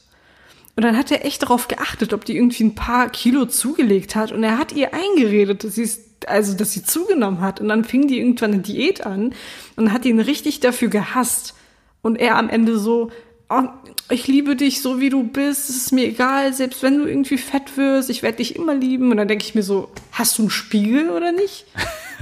Und 0.77 0.83
dann 0.83 0.97
hat 0.97 1.11
er 1.11 1.25
echt 1.25 1.43
darauf 1.43 1.69
geachtet, 1.69 2.13
ob 2.13 2.25
die 2.25 2.37
irgendwie 2.37 2.65
ein 2.65 2.75
paar 2.75 3.09
Kilo 3.11 3.47
zugelegt 3.47 4.17
hat. 4.17 4.33
Und 4.33 4.43
er 4.43 4.59
hat 4.59 4.73
ihr 4.73 4.91
eingeredet, 4.93 5.63
dass 5.63 5.77
sie 5.77 5.89
also, 6.29 6.57
dass 6.57 6.73
sie 6.73 6.83
zugenommen 6.83 7.41
hat. 7.41 7.61
Und 7.61 7.69
dann 7.69 7.85
fing 7.85 8.09
die 8.09 8.19
irgendwann 8.19 8.53
eine 8.53 8.63
Diät 8.63 9.05
an 9.05 9.35
und 9.77 9.93
hat 9.93 10.05
ihn 10.05 10.21
richtig 10.21 10.61
dafür 10.61 10.89
gehasst. 10.89 11.55
Und 12.03 12.17
er 12.17 12.37
am 12.37 12.49
Ende 12.51 12.79
so, 12.79 13.11
oh, 13.49 13.63
ich 14.11 14.27
liebe 14.27 14.57
dich 14.57 14.83
so 14.83 15.01
wie 15.01 15.11
du 15.11 15.25
bist, 15.25 15.71
es 15.71 15.77
ist 15.77 15.93
mir 15.93 16.07
egal, 16.07 16.53
selbst 16.53 16.83
wenn 16.83 16.99
du 16.99 17.07
irgendwie 17.07 17.39
fett 17.39 17.77
wirst, 17.77 18.11
ich 18.11 18.23
werde 18.23 18.39
dich 18.39 18.57
immer 18.57 18.75
lieben. 18.75 19.11
Und 19.11 19.17
dann 19.17 19.29
denke 19.29 19.45
ich 19.45 19.55
mir 19.55 19.63
so, 19.63 19.91
hast 20.13 20.39
du 20.39 20.43
einen 20.43 20.51
Spiegel 20.51 21.11
oder 21.11 21.33
nicht? 21.33 21.67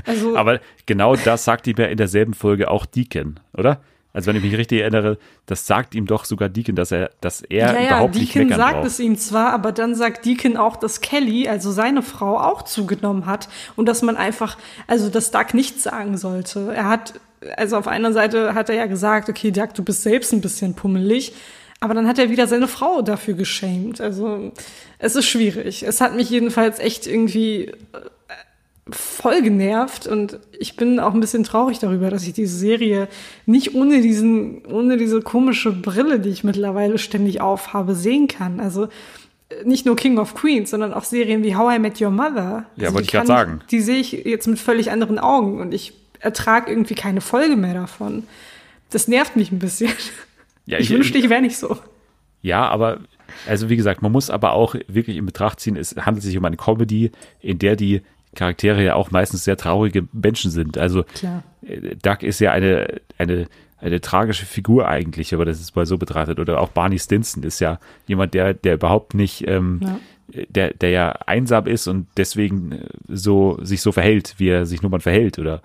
Also, 0.06 0.36
Aber 0.36 0.58
genau 0.86 1.16
das 1.16 1.44
sagt 1.44 1.66
ihm 1.66 1.76
ja 1.76 1.84
in 1.84 1.98
derselben 1.98 2.32
Folge 2.32 2.70
auch 2.70 2.86
Deacon, 2.86 3.38
oder? 3.52 3.82
Also 4.12 4.28
wenn 4.28 4.36
ich 4.36 4.42
mich 4.42 4.56
richtig 4.56 4.80
erinnere, 4.80 5.18
das 5.46 5.66
sagt 5.66 5.94
ihm 5.94 6.06
doch 6.06 6.24
sogar 6.24 6.48
Deacon, 6.48 6.76
dass 6.76 6.92
er, 6.92 7.10
dass 7.20 7.40
er 7.42 7.72
ja, 7.72 7.80
ja, 7.80 7.86
überhaupt 7.86 8.14
nicht 8.14 8.34
Deacon 8.34 8.48
meckern 8.48 8.58
sagt 8.58 8.74
braucht. 8.74 8.86
es 8.86 9.00
ihm 9.00 9.16
zwar, 9.16 9.52
aber 9.52 9.72
dann 9.72 9.94
sagt 9.94 10.26
Deacon 10.26 10.56
auch, 10.56 10.76
dass 10.76 11.00
Kelly, 11.00 11.48
also 11.48 11.72
seine 11.72 12.02
Frau, 12.02 12.38
auch 12.38 12.62
zugenommen 12.62 13.26
hat 13.26 13.48
und 13.74 13.86
dass 13.86 14.02
man 14.02 14.16
einfach, 14.16 14.58
also 14.86 15.08
dass 15.08 15.30
Doug 15.30 15.54
nichts 15.54 15.82
sagen 15.82 16.18
sollte. 16.18 16.72
Er 16.74 16.88
hat, 16.88 17.14
also 17.56 17.76
auf 17.76 17.88
einer 17.88 18.12
Seite 18.12 18.54
hat 18.54 18.68
er 18.68 18.74
ja 18.74 18.86
gesagt, 18.86 19.30
okay, 19.30 19.50
Doug, 19.50 19.68
du 19.74 19.82
bist 19.82 20.02
selbst 20.02 20.32
ein 20.32 20.42
bisschen 20.42 20.74
pummelig, 20.74 21.32
aber 21.80 21.94
dann 21.94 22.06
hat 22.06 22.18
er 22.18 22.30
wieder 22.30 22.46
seine 22.46 22.68
Frau 22.68 23.02
dafür 23.02 23.34
geschämt. 23.34 24.00
Also 24.00 24.52
es 24.98 25.16
ist 25.16 25.26
schwierig. 25.26 25.82
Es 25.82 26.00
hat 26.00 26.14
mich 26.14 26.30
jedenfalls 26.30 26.78
echt 26.78 27.06
irgendwie 27.06 27.72
voll 28.92 29.42
genervt 29.42 30.06
und 30.06 30.38
ich 30.58 30.76
bin 30.76 31.00
auch 31.00 31.14
ein 31.14 31.20
bisschen 31.20 31.44
traurig 31.44 31.78
darüber, 31.78 32.10
dass 32.10 32.26
ich 32.26 32.32
diese 32.32 32.56
Serie 32.56 33.08
nicht 33.46 33.74
ohne 33.74 34.00
diesen, 34.00 34.64
ohne 34.66 34.96
diese 34.96 35.20
komische 35.22 35.72
Brille, 35.72 36.20
die 36.20 36.28
ich 36.30 36.44
mittlerweile 36.44 36.98
ständig 36.98 37.40
aufhabe, 37.40 37.94
sehen 37.94 38.28
kann. 38.28 38.60
Also 38.60 38.84
äh, 39.48 39.64
nicht 39.64 39.86
nur 39.86 39.96
King 39.96 40.18
of 40.18 40.34
Queens, 40.34 40.70
sondern 40.70 40.92
auch 40.94 41.04
Serien 41.04 41.42
wie 41.42 41.56
How 41.56 41.76
I 41.76 41.78
Met 41.78 42.00
Your 42.00 42.10
Mother. 42.10 42.66
Ja, 42.76 42.84
also 42.84 42.94
wollte 42.94 43.06
ich 43.06 43.12
kann- 43.12 43.26
sagen. 43.26 43.60
Die 43.70 43.80
sehe 43.80 43.98
ich 43.98 44.12
jetzt 44.12 44.46
mit 44.46 44.58
völlig 44.58 44.90
anderen 44.90 45.18
Augen 45.18 45.60
und 45.60 45.72
ich 45.74 45.94
ertrage 46.20 46.70
irgendwie 46.70 46.94
keine 46.94 47.20
Folge 47.20 47.56
mehr 47.56 47.74
davon. 47.74 48.24
Das 48.90 49.08
nervt 49.08 49.36
mich 49.36 49.50
ein 49.52 49.58
bisschen. 49.58 49.90
Ja, 50.66 50.78
ich, 50.80 50.90
wünschte, 50.90 51.18
ich 51.18 51.28
wäre 51.28 51.42
nicht 51.42 51.56
so. 51.58 51.78
Ja, 52.42 52.68
aber, 52.68 52.98
also 53.46 53.68
wie 53.68 53.76
gesagt, 53.76 54.02
man 54.02 54.12
muss 54.12 54.28
aber 54.30 54.52
auch 54.52 54.74
wirklich 54.88 55.16
in 55.16 55.24
Betracht 55.26 55.60
ziehen, 55.60 55.76
es 55.76 55.94
handelt 55.96 56.24
sich 56.24 56.36
um 56.36 56.44
eine 56.44 56.56
Comedy, 56.56 57.10
in 57.40 57.58
der 57.58 57.76
die 57.76 58.02
Charaktere 58.34 58.82
ja 58.82 58.94
auch 58.94 59.10
meistens 59.10 59.44
sehr 59.44 59.56
traurige 59.56 60.06
Menschen 60.12 60.50
sind. 60.50 60.78
Also 60.78 61.04
Klar. 61.14 61.42
äh, 61.66 61.96
Doug 62.02 62.18
ist 62.22 62.40
ja 62.40 62.52
eine, 62.52 63.00
eine, 63.18 63.46
eine 63.78 64.00
tragische 64.00 64.46
Figur 64.46 64.88
eigentlich, 64.88 65.34
aber 65.34 65.44
das 65.44 65.60
ist 65.60 65.76
mal 65.76 65.86
so 65.86 65.98
betrachtet. 65.98 66.38
Oder 66.40 66.60
auch 66.60 66.68
Barney 66.70 66.98
Stinson 66.98 67.42
ist 67.42 67.60
ja 67.60 67.78
jemand, 68.06 68.34
der, 68.34 68.54
der 68.54 68.74
überhaupt 68.74 69.14
nicht, 69.14 69.46
ähm, 69.48 69.80
Ja. 69.82 69.98
der, 70.48 70.72
der 70.74 70.90
ja 70.90 71.10
einsam 71.26 71.66
ist 71.66 71.88
und 71.88 72.06
deswegen 72.16 72.72
äh, 72.72 72.86
so, 73.08 73.58
sich 73.62 73.82
so 73.82 73.92
verhält, 73.92 74.34
wie 74.38 74.48
er 74.48 74.66
sich 74.66 74.82
nun 74.82 74.90
mal 74.92 75.00
verhält. 75.00 75.38
Oder, 75.38 75.60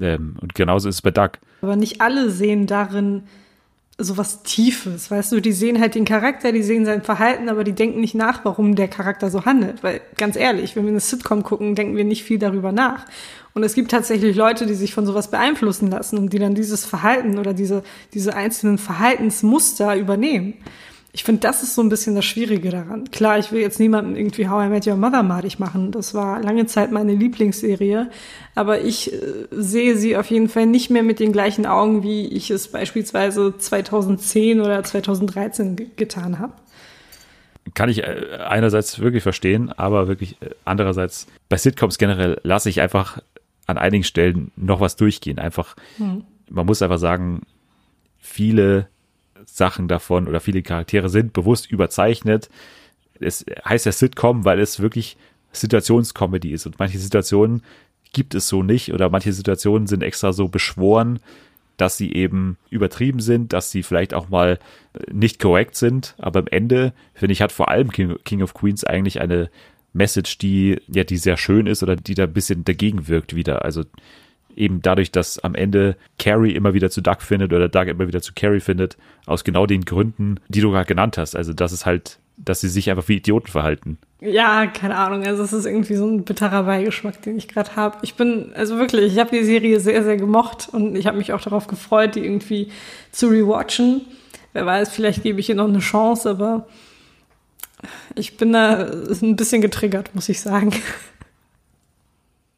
ähm, 0.00 0.36
und 0.40 0.54
genauso 0.54 0.88
ist 0.88 0.96
es 0.96 1.02
bei 1.02 1.10
Doug. 1.10 1.30
Aber 1.62 1.76
nicht 1.76 2.00
alle 2.00 2.30
sehen 2.30 2.66
darin 2.66 3.22
sowas 3.96 4.42
Tiefes, 4.42 5.10
weißt 5.10 5.32
du, 5.32 5.40
die 5.40 5.52
sehen 5.52 5.80
halt 5.80 5.94
den 5.94 6.04
Charakter, 6.04 6.50
die 6.50 6.64
sehen 6.64 6.84
sein 6.84 7.02
Verhalten, 7.02 7.48
aber 7.48 7.62
die 7.62 7.72
denken 7.72 8.00
nicht 8.00 8.14
nach, 8.14 8.44
warum 8.44 8.74
der 8.74 8.88
Charakter 8.88 9.30
so 9.30 9.44
handelt. 9.44 9.84
Weil, 9.84 10.00
ganz 10.16 10.36
ehrlich, 10.36 10.74
wenn 10.74 10.84
wir 10.84 10.90
eine 10.90 11.00
Sitcom 11.00 11.44
gucken, 11.44 11.76
denken 11.76 11.96
wir 11.96 12.04
nicht 12.04 12.24
viel 12.24 12.38
darüber 12.38 12.72
nach. 12.72 13.06
Und 13.52 13.62
es 13.62 13.74
gibt 13.74 13.92
tatsächlich 13.92 14.34
Leute, 14.34 14.66
die 14.66 14.74
sich 14.74 14.94
von 14.94 15.06
sowas 15.06 15.30
beeinflussen 15.30 15.90
lassen 15.90 16.18
und 16.18 16.32
die 16.32 16.40
dann 16.40 16.56
dieses 16.56 16.84
Verhalten 16.84 17.38
oder 17.38 17.54
diese, 17.54 17.84
diese 18.12 18.34
einzelnen 18.34 18.78
Verhaltensmuster 18.78 19.96
übernehmen. 19.96 20.54
Ich 21.14 21.22
finde, 21.22 21.42
das 21.42 21.62
ist 21.62 21.76
so 21.76 21.80
ein 21.80 21.88
bisschen 21.88 22.16
das 22.16 22.24
Schwierige 22.24 22.70
daran. 22.70 23.08
Klar, 23.12 23.38
ich 23.38 23.52
will 23.52 23.60
jetzt 23.60 23.78
niemanden 23.78 24.16
irgendwie 24.16 24.48
How 24.48 24.66
I 24.66 24.68
Met 24.68 24.84
Your 24.84 24.96
Mother 24.96 25.22
madig 25.22 25.60
machen. 25.60 25.92
Das 25.92 26.12
war 26.12 26.42
lange 26.42 26.66
Zeit 26.66 26.90
meine 26.90 27.14
Lieblingsserie. 27.14 28.10
Aber 28.56 28.80
ich 28.80 29.12
äh, 29.12 29.46
sehe 29.52 29.96
sie 29.96 30.16
auf 30.16 30.28
jeden 30.28 30.48
Fall 30.48 30.66
nicht 30.66 30.90
mehr 30.90 31.04
mit 31.04 31.20
den 31.20 31.30
gleichen 31.30 31.66
Augen, 31.66 32.02
wie 32.02 32.26
ich 32.26 32.50
es 32.50 32.66
beispielsweise 32.66 33.56
2010 33.56 34.60
oder 34.60 34.82
2013 34.82 35.76
ge 35.76 35.86
getan 35.94 36.40
habe. 36.40 36.54
kann 37.74 37.88
ich 37.88 38.02
äh, 38.02 38.38
einerseits 38.48 38.98
wirklich 38.98 39.22
verstehen, 39.22 39.70
aber 39.70 40.08
wirklich 40.08 40.42
äh, 40.42 40.50
andererseits 40.64 41.28
bei 41.48 41.56
Sitcoms 41.56 41.98
generell 41.98 42.40
lasse 42.42 42.68
ich 42.68 42.80
einfach 42.80 43.22
an 43.66 43.78
einigen 43.78 44.02
Stellen 44.02 44.50
noch 44.56 44.80
was 44.80 44.96
durchgehen. 44.96 45.38
Einfach, 45.38 45.76
man 46.50 46.66
muss 46.66 46.82
einfach 46.82 46.98
sagen, 46.98 47.42
viele 48.18 48.88
Sachen 49.46 49.88
davon 49.88 50.28
oder 50.28 50.40
viele 50.40 50.62
Charaktere 50.62 51.08
sind 51.08 51.32
bewusst 51.32 51.70
überzeichnet. 51.70 52.50
Es 53.20 53.44
heißt 53.64 53.86
ja 53.86 53.92
Sitcom, 53.92 54.44
weil 54.44 54.60
es 54.60 54.80
wirklich 54.80 55.16
Situationscomedy 55.52 56.50
ist 56.50 56.66
und 56.66 56.78
manche 56.78 56.98
Situationen 56.98 57.62
gibt 58.12 58.34
es 58.34 58.48
so 58.48 58.62
nicht 58.62 58.92
oder 58.92 59.10
manche 59.10 59.32
Situationen 59.32 59.86
sind 59.86 60.02
extra 60.02 60.32
so 60.32 60.48
beschworen, 60.48 61.20
dass 61.76 61.96
sie 61.96 62.12
eben 62.12 62.56
übertrieben 62.70 63.20
sind, 63.20 63.52
dass 63.52 63.70
sie 63.70 63.82
vielleicht 63.82 64.14
auch 64.14 64.28
mal 64.28 64.58
äh, 64.94 65.12
nicht 65.12 65.40
korrekt 65.40 65.76
sind. 65.76 66.14
Aber 66.18 66.40
am 66.40 66.46
Ende, 66.46 66.92
finde 67.14 67.32
ich, 67.32 67.42
hat 67.42 67.52
vor 67.52 67.68
allem 67.68 67.90
King, 67.90 68.16
King 68.24 68.42
of 68.42 68.54
Queens 68.54 68.84
eigentlich 68.84 69.20
eine 69.20 69.50
Message, 69.92 70.38
die, 70.38 70.80
ja, 70.88 71.04
die 71.04 71.16
sehr 71.16 71.36
schön 71.36 71.66
ist 71.66 71.82
oder 71.82 71.96
die 71.96 72.14
da 72.14 72.24
ein 72.24 72.32
bisschen 72.32 72.64
dagegen 72.64 73.08
wirkt 73.08 73.34
wieder. 73.34 73.64
Also 73.64 73.84
eben 74.56 74.82
dadurch, 74.82 75.12
dass 75.12 75.38
am 75.38 75.54
Ende 75.54 75.96
Carrie 76.18 76.54
immer 76.54 76.74
wieder 76.74 76.90
zu 76.90 77.00
Doug 77.00 77.18
findet 77.20 77.52
oder 77.52 77.68
Doug 77.68 77.86
immer 77.86 78.06
wieder 78.08 78.22
zu 78.22 78.32
Carrie 78.34 78.60
findet, 78.60 78.96
aus 79.26 79.44
genau 79.44 79.66
den 79.66 79.84
Gründen, 79.84 80.40
die 80.48 80.60
du 80.60 80.70
gerade 80.70 80.86
genannt 80.86 81.18
hast. 81.18 81.36
Also 81.36 81.52
das 81.52 81.72
ist 81.72 81.86
halt, 81.86 82.18
dass 82.36 82.60
sie 82.60 82.68
sich 82.68 82.90
einfach 82.90 83.08
wie 83.08 83.16
Idioten 83.16 83.48
verhalten. 83.48 83.98
Ja, 84.20 84.66
keine 84.66 84.96
Ahnung. 84.96 85.24
Also 85.24 85.42
es 85.42 85.52
ist 85.52 85.66
irgendwie 85.66 85.96
so 85.96 86.06
ein 86.06 86.24
bitterer 86.24 86.64
Beigeschmack, 86.64 87.20
den 87.22 87.36
ich 87.36 87.48
gerade 87.48 87.76
habe. 87.76 87.98
Ich 88.02 88.14
bin, 88.14 88.52
also 88.54 88.78
wirklich, 88.78 89.12
ich 89.12 89.18
habe 89.18 89.36
die 89.36 89.44
Serie 89.44 89.80
sehr, 89.80 90.02
sehr 90.02 90.16
gemocht 90.16 90.68
und 90.72 90.96
ich 90.96 91.06
habe 91.06 91.18
mich 91.18 91.32
auch 91.32 91.40
darauf 91.40 91.66
gefreut, 91.66 92.14
die 92.14 92.24
irgendwie 92.24 92.70
zu 93.12 93.28
rewatchen. 93.28 94.02
wer 94.52 94.66
weiß, 94.66 94.90
vielleicht 94.90 95.22
gebe 95.22 95.40
ich 95.40 95.48
ihr 95.48 95.54
noch 95.54 95.68
eine 95.68 95.80
Chance, 95.80 96.30
aber 96.30 96.66
ich 98.14 98.36
bin 98.36 98.52
da 98.52 98.86
ein 98.86 99.36
bisschen 99.36 99.60
getriggert, 99.60 100.14
muss 100.14 100.28
ich 100.28 100.40
sagen. 100.40 100.72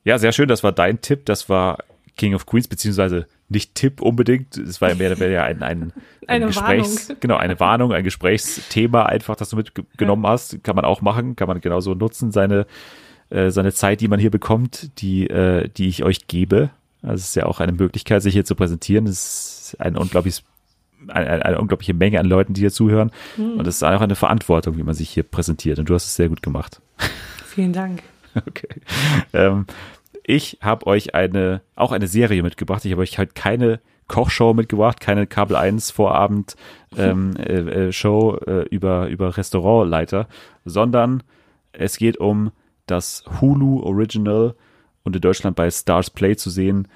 Ja, 0.07 0.19
sehr 0.19 0.31
schön. 0.31 0.47
Das 0.47 0.63
war 0.63 0.71
dein 0.71 1.01
Tipp. 1.01 1.27
Das 1.27 1.49
war 1.49 1.79
King 2.17 2.37
of 2.37 2.47
Queens, 2.47 2.69
beziehungsweise 2.69 3.27
nicht 3.49 3.75
Tipp 3.75 4.01
unbedingt. 4.01 4.57
Es 4.57 4.81
war 4.81 4.89
ja 4.89 4.95
mehr 4.95 5.11
oder 5.11 5.19
weniger 5.19 5.43
ein, 5.43 5.65
ein, 5.65 5.83
ein 5.83 5.93
Eine 6.29 6.47
Gesprächs, 6.47 7.09
Warnung. 7.09 7.21
genau, 7.21 7.37
eine 7.37 7.59
Warnung, 7.59 7.93
ein 7.93 8.05
Gesprächsthema 8.05 9.03
einfach, 9.03 9.35
das 9.35 9.51
du 9.51 9.57
mitgenommen 9.57 10.25
hast. 10.25 10.63
Kann 10.63 10.77
man 10.77 10.85
auch 10.85 11.03
machen, 11.03 11.35
kann 11.35 11.49
man 11.49 11.61
genauso 11.61 11.95
nutzen, 11.95 12.31
seine, 12.31 12.67
äh, 13.31 13.51
seine 13.51 13.73
Zeit, 13.73 14.01
die 14.01 14.07
man 14.07 14.21
hier 14.21 14.31
bekommt, 14.31 15.01
die, 15.01 15.27
äh, 15.29 15.69
die 15.77 15.89
ich 15.89 16.05
euch 16.05 16.29
gebe. 16.29 16.71
Also 17.03 17.17
es 17.17 17.29
ist 17.31 17.35
ja 17.35 17.47
auch 17.47 17.59
eine 17.59 17.73
Möglichkeit, 17.73 18.23
sich 18.23 18.33
hier 18.33 18.45
zu 18.45 18.55
präsentieren. 18.55 19.09
Es 19.09 19.73
ist 19.73 19.81
ein 19.81 19.97
unglaubliches 19.97 20.45
eine, 21.09 21.27
eine, 21.27 21.45
eine 21.45 21.61
unglaubliche 21.61 21.95
Menge 21.95 22.21
an 22.21 22.27
Leuten, 22.27 22.55
die 22.55 22.61
hier 22.61 22.73
zuhören. 22.73 23.11
Hm. 23.35 23.59
Und 23.59 23.67
es 23.67 23.77
ist 23.77 23.83
auch 23.83 24.01
eine 24.01 24.15
Verantwortung, 24.15 24.77
wie 24.77 24.85
man 24.85 24.95
sich 24.95 25.11
hier 25.11 25.25
präsentiert. 25.25 25.81
Und 25.81 25.89
du 25.89 25.95
hast 25.95 26.07
es 26.07 26.15
sehr 26.15 26.29
gut 26.29 26.45
gemacht. 26.45 26.81
Vielen 27.45 27.73
Dank. 27.73 28.05
Okay. 28.47 28.81
Ähm, 29.33 29.67
ich 30.23 30.59
habe 30.61 30.87
euch 30.87 31.15
eine, 31.15 31.63
auch 31.77 31.93
eine 31.93 32.09
Serie 32.09 32.43
mitgebracht. 32.43 32.85
Ich 32.85 32.93
habe 32.93 33.03
euch 33.03 33.19
halt 33.19 33.35
keine 33.35 33.81
Kochshow 34.09 34.55
mitgebracht, 34.55 35.01
keine 35.01 35.27
Kabel 35.27 35.57
1 35.57 35.91
Vorabend 35.91 36.57
ähm, 36.97 37.37
äh, 37.37 37.89
äh, 37.89 37.93
Show 37.93 38.37
äh, 38.47 38.63
über, 38.69 39.09
über 39.09 39.37
Restaurantleiter, 39.37 40.29
sondern 40.65 41.23
es 41.73 41.97
geht 41.97 42.19
um 42.19 42.53
das 42.87 43.25
Hulu 43.41 43.83
Original 43.83 44.55
und 45.03 45.17
in 45.17 45.23
Deutschland 45.23 45.57
bei 45.57 45.71
Stars 45.71 46.11
Play 46.11 46.37
zu 46.37 46.51
sehen, 46.51 46.89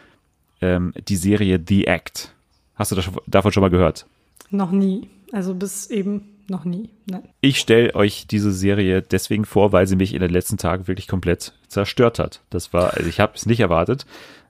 ähm, 0.60 0.92
die 1.08 1.16
Serie 1.16 1.60
The 1.66 1.86
Act. 1.86 2.34
Hast 2.74 2.92
du 2.92 2.96
das, 2.96 3.10
davon 3.26 3.52
schon 3.52 3.60
mal 3.60 3.70
gehört? 3.70 4.06
Noch 4.50 4.70
nie. 4.70 5.08
Also 5.32 5.54
bis 5.54 5.88
eben 5.90 6.39
noch 6.50 6.64
nie. 6.64 6.90
Nein. 7.06 7.22
Ich 7.40 7.58
stelle 7.58 7.94
euch 7.94 8.26
diese 8.26 8.52
Serie 8.52 9.02
deswegen 9.02 9.44
vor, 9.44 9.72
weil 9.72 9.86
sie 9.86 9.96
mich 9.96 10.14
in 10.14 10.20
den 10.20 10.30
letzten 10.30 10.58
Tagen 10.58 10.88
wirklich 10.88 11.08
komplett 11.08 11.54
zerstört 11.68 12.18
hat. 12.18 12.42
Das 12.50 12.72
war, 12.72 12.94
also 12.94 13.08
ich 13.08 13.20
habe 13.20 13.32
es 13.34 13.46
nicht 13.46 13.60
erwartet. 13.60 14.04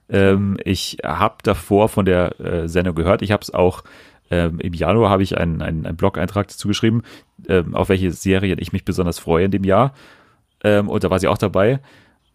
Ähm, 0.09 0.59
ich 0.65 0.99
habe 1.05 1.37
davor 1.43 1.89
von 1.89 2.05
der 2.05 2.41
äh, 2.41 2.69
Sendung 2.69 2.95
gehört. 2.95 3.23
Ich 3.23 3.31
habe 3.31 3.43
es 3.43 3.53
auch 3.53 3.85
ähm, 4.31 4.61
im 4.61 4.73
Januar 4.73 5.11
habe 5.11 5.23
ich 5.23 5.37
einen, 5.37 5.61
einen, 5.61 5.85
einen 5.85 5.97
Blog-Eintrag 5.97 6.49
dazu 6.49 6.69
geschrieben, 6.69 7.03
ähm, 7.49 7.75
auf 7.75 7.89
welche 7.89 8.13
Serien 8.13 8.59
ich 8.61 8.73
mich 8.73 8.85
besonders 8.85 9.19
freue 9.19 9.45
in 9.45 9.51
dem 9.51 9.65
Jahr. 9.65 9.93
Ähm, 10.63 10.89
und 10.89 11.03
da 11.03 11.11
war 11.11 11.19
sie 11.19 11.29
auch 11.29 11.39
dabei. 11.39 11.81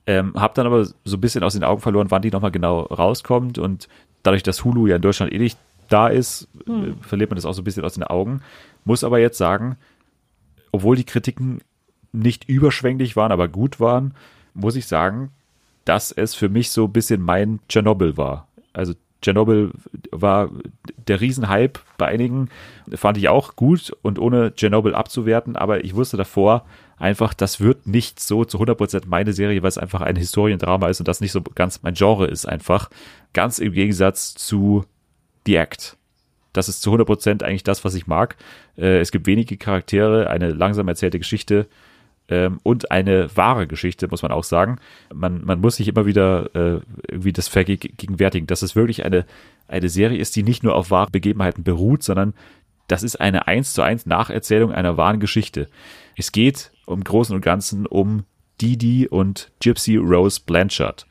Ähm, 0.05 0.34
hab 0.36 0.53
dann 0.55 0.68
aber 0.68 0.86
so 0.86 1.18
ein 1.18 1.22
bisschen 1.22 1.43
aus 1.43 1.53
den 1.53 1.63
Augen 1.63 1.82
verloren, 1.82 2.11
wann 2.11 2.22
die 2.22 2.32
nochmal 2.32 2.51
genau 2.51 2.82
rauskommt. 2.82 3.57
Und 3.57 3.88
dadurch, 4.24 4.43
dass 4.43 4.63
Hulu 4.63 4.88
ja 4.88 4.97
in 4.97 5.01
Deutschland 5.01 5.32
eh 5.32 5.39
nicht 5.39 5.57
da 5.89 6.07
ist, 6.09 6.49
äh, 6.68 6.91
verliert 7.01 7.30
man 7.30 7.36
das 7.36 7.45
auch 7.45 7.53
so 7.53 7.61
ein 7.61 7.66
bisschen 7.66 7.86
aus 7.86 7.93
den 7.93 8.03
Augen. 8.03 8.41
Muss 8.86 9.04
aber 9.04 9.20
jetzt 9.20 9.38
sagen, 9.38 9.76
obwohl 10.72 10.96
die 10.96 11.04
Kritiken 11.04 11.60
nicht 12.14 12.48
überschwänglich 12.48 13.16
waren, 13.16 13.32
aber 13.32 13.48
gut 13.48 13.80
waren, 13.80 14.14
muss 14.54 14.76
ich 14.76 14.88
sagen, 14.88 15.32
dass 15.84 16.12
es 16.12 16.34
für 16.34 16.50
mich 16.50 16.72
so 16.72 16.86
ein 16.86 16.94
bisschen 16.94 17.22
mein 17.22 17.60
Tschernobyl 17.68 18.18
war. 18.18 18.48
Also 18.74 18.94
Tschernobyl 19.22 19.72
war 20.12 20.50
der 21.08 21.20
Riesenhype 21.20 21.80
bei 21.98 22.08
einigen, 22.08 22.50
fand 22.94 23.18
ich 23.18 23.30
auch 23.30 23.56
gut 23.56 23.96
und 24.02 24.20
ohne 24.20 24.54
Tschernobyl 24.54 24.94
abzuwerten, 24.94 25.56
aber 25.56 25.84
ich 25.84 25.96
wusste 25.96 26.18
davor 26.18 26.66
einfach, 26.98 27.34
das 27.34 27.60
wird 27.60 27.88
nicht 27.88 28.20
so 28.20 28.46
zu 28.46 28.60
100% 28.60 29.04
meine 29.08 29.34
Serie, 29.34 29.62
weil 29.62 29.70
es 29.70 29.78
einfach 29.78 30.02
ein 30.02 30.16
Historiendrama 30.16 30.90
ist 30.90 31.00
und 31.00 31.08
das 31.08 31.22
nicht 31.22 31.32
so 31.32 31.42
ganz 31.42 31.82
mein 31.84 31.94
Genre 31.94 32.28
ist 32.28 32.46
einfach. 32.46 32.90
Ganz 33.34 33.60
im 33.60 33.74
Gegensatz 33.74 34.36
zu 34.36 34.86
The 35.46 35.56
Act. 35.56 35.98
Das 36.58 36.70
ist 36.70 36.82
zu 36.82 36.93
100% 36.93 37.43
eigentlich 37.43 37.64
das, 37.64 37.84
was 37.86 37.95
ich 37.95 38.08
mag. 38.08 38.36
Äh, 38.78 38.99
es 38.99 39.12
gibt 39.12 39.28
wenige 39.28 39.58
Charaktere, 39.58 40.30
eine 40.30 40.51
langsam 40.51 40.88
erzählte 40.88 41.20
Geschichte 41.20 41.68
ähm, 42.30 42.60
und 42.64 42.91
eine 42.91 43.36
wahre 43.36 43.68
Geschichte, 43.68 44.08
muss 44.08 44.22
man 44.22 44.32
auch 44.32 44.43
sagen. 44.43 44.78
Man, 45.14 45.43
man 45.43 45.62
muss 45.62 45.76
sich 45.78 45.88
immer 45.88 46.06
wieder 46.06 46.56
äh, 46.56 46.82
irgendwie 47.10 47.34
das 47.34 47.47
vergegenwärtigen, 47.47 48.47
dass 48.47 48.62
es 48.62 48.76
wirklich 48.76 49.06
eine, 49.06 49.26
eine 49.68 49.89
Serie 49.89 50.18
ist, 50.18 50.36
die 50.36 50.43
nicht 50.43 50.64
nur 50.64 50.76
auf 50.76 50.91
wahren 50.91 51.12
Begebenheiten 51.12 51.64
beruht, 51.64 52.03
sondern 52.03 52.34
das 52.88 53.03
ist 53.03 53.20
eine 53.20 53.47
eins 53.47 53.74
zu 53.74 53.82
eins 53.82 54.06
Nacherzählung 54.06 54.72
einer 54.72 54.97
wahren 54.97 55.20
Geschichte. 55.20 55.68
Es 56.16 56.32
geht 56.32 56.72
im 56.88 57.03
Großen 57.03 57.36
und 57.36 57.41
Ganzen 57.41 57.86
um 57.86 58.24
Didi 58.62 59.08
und 59.08 59.51
Gypsy 59.60 59.97
Rose 59.97 60.39
Blanchard. 60.45 61.08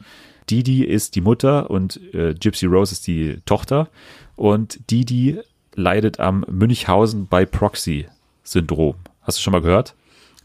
Didi 0.51 0.85
ist 0.85 1.15
die 1.15 1.21
Mutter 1.21 1.71
und 1.71 2.01
äh, 2.15 2.35
Gypsy 2.35 2.67
Rose 2.67 2.93
ist 2.93 3.07
die 3.07 3.39
Tochter. 3.47 3.89
Und 4.37 4.91
Didi 4.91 5.41
leidet 5.75 6.21
am 6.21 6.45
Münchhausen 6.51 7.27
by 7.27 7.47
Proxy 7.47 8.07
Syndrom. 8.43 8.97
Hast 9.23 9.39
du 9.39 9.43
schon 9.43 9.53
mal 9.53 9.63
gehört? 9.63 9.95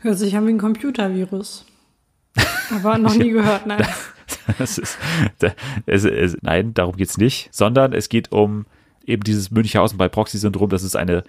Hört 0.02 0.18
sich 0.18 0.36
an 0.38 0.48
wie 0.48 0.52
ein 0.52 0.58
Computervirus. 0.58 1.66
Aber 2.74 2.98
noch 2.98 3.16
nie 3.16 3.30
gehört, 3.32 3.66
nein. 3.66 3.86
Das 4.58 4.78
ist, 4.78 4.98
da- 5.40 5.54
es, 5.86 6.06
es, 6.06 6.38
nein, 6.42 6.74
darum 6.74 6.96
geht's 6.96 7.18
nicht, 7.18 7.50
sondern 7.52 7.94
es 7.94 8.10
geht 8.10 8.32
um 8.32 8.66
eben 9.06 9.24
dieses 9.24 9.52
Münchhausen 9.52 9.98
by 9.98 10.08
Proxy-Syndrom. 10.08 10.70
Das 10.70 10.84
ist 10.84 10.96
eine 10.96 11.24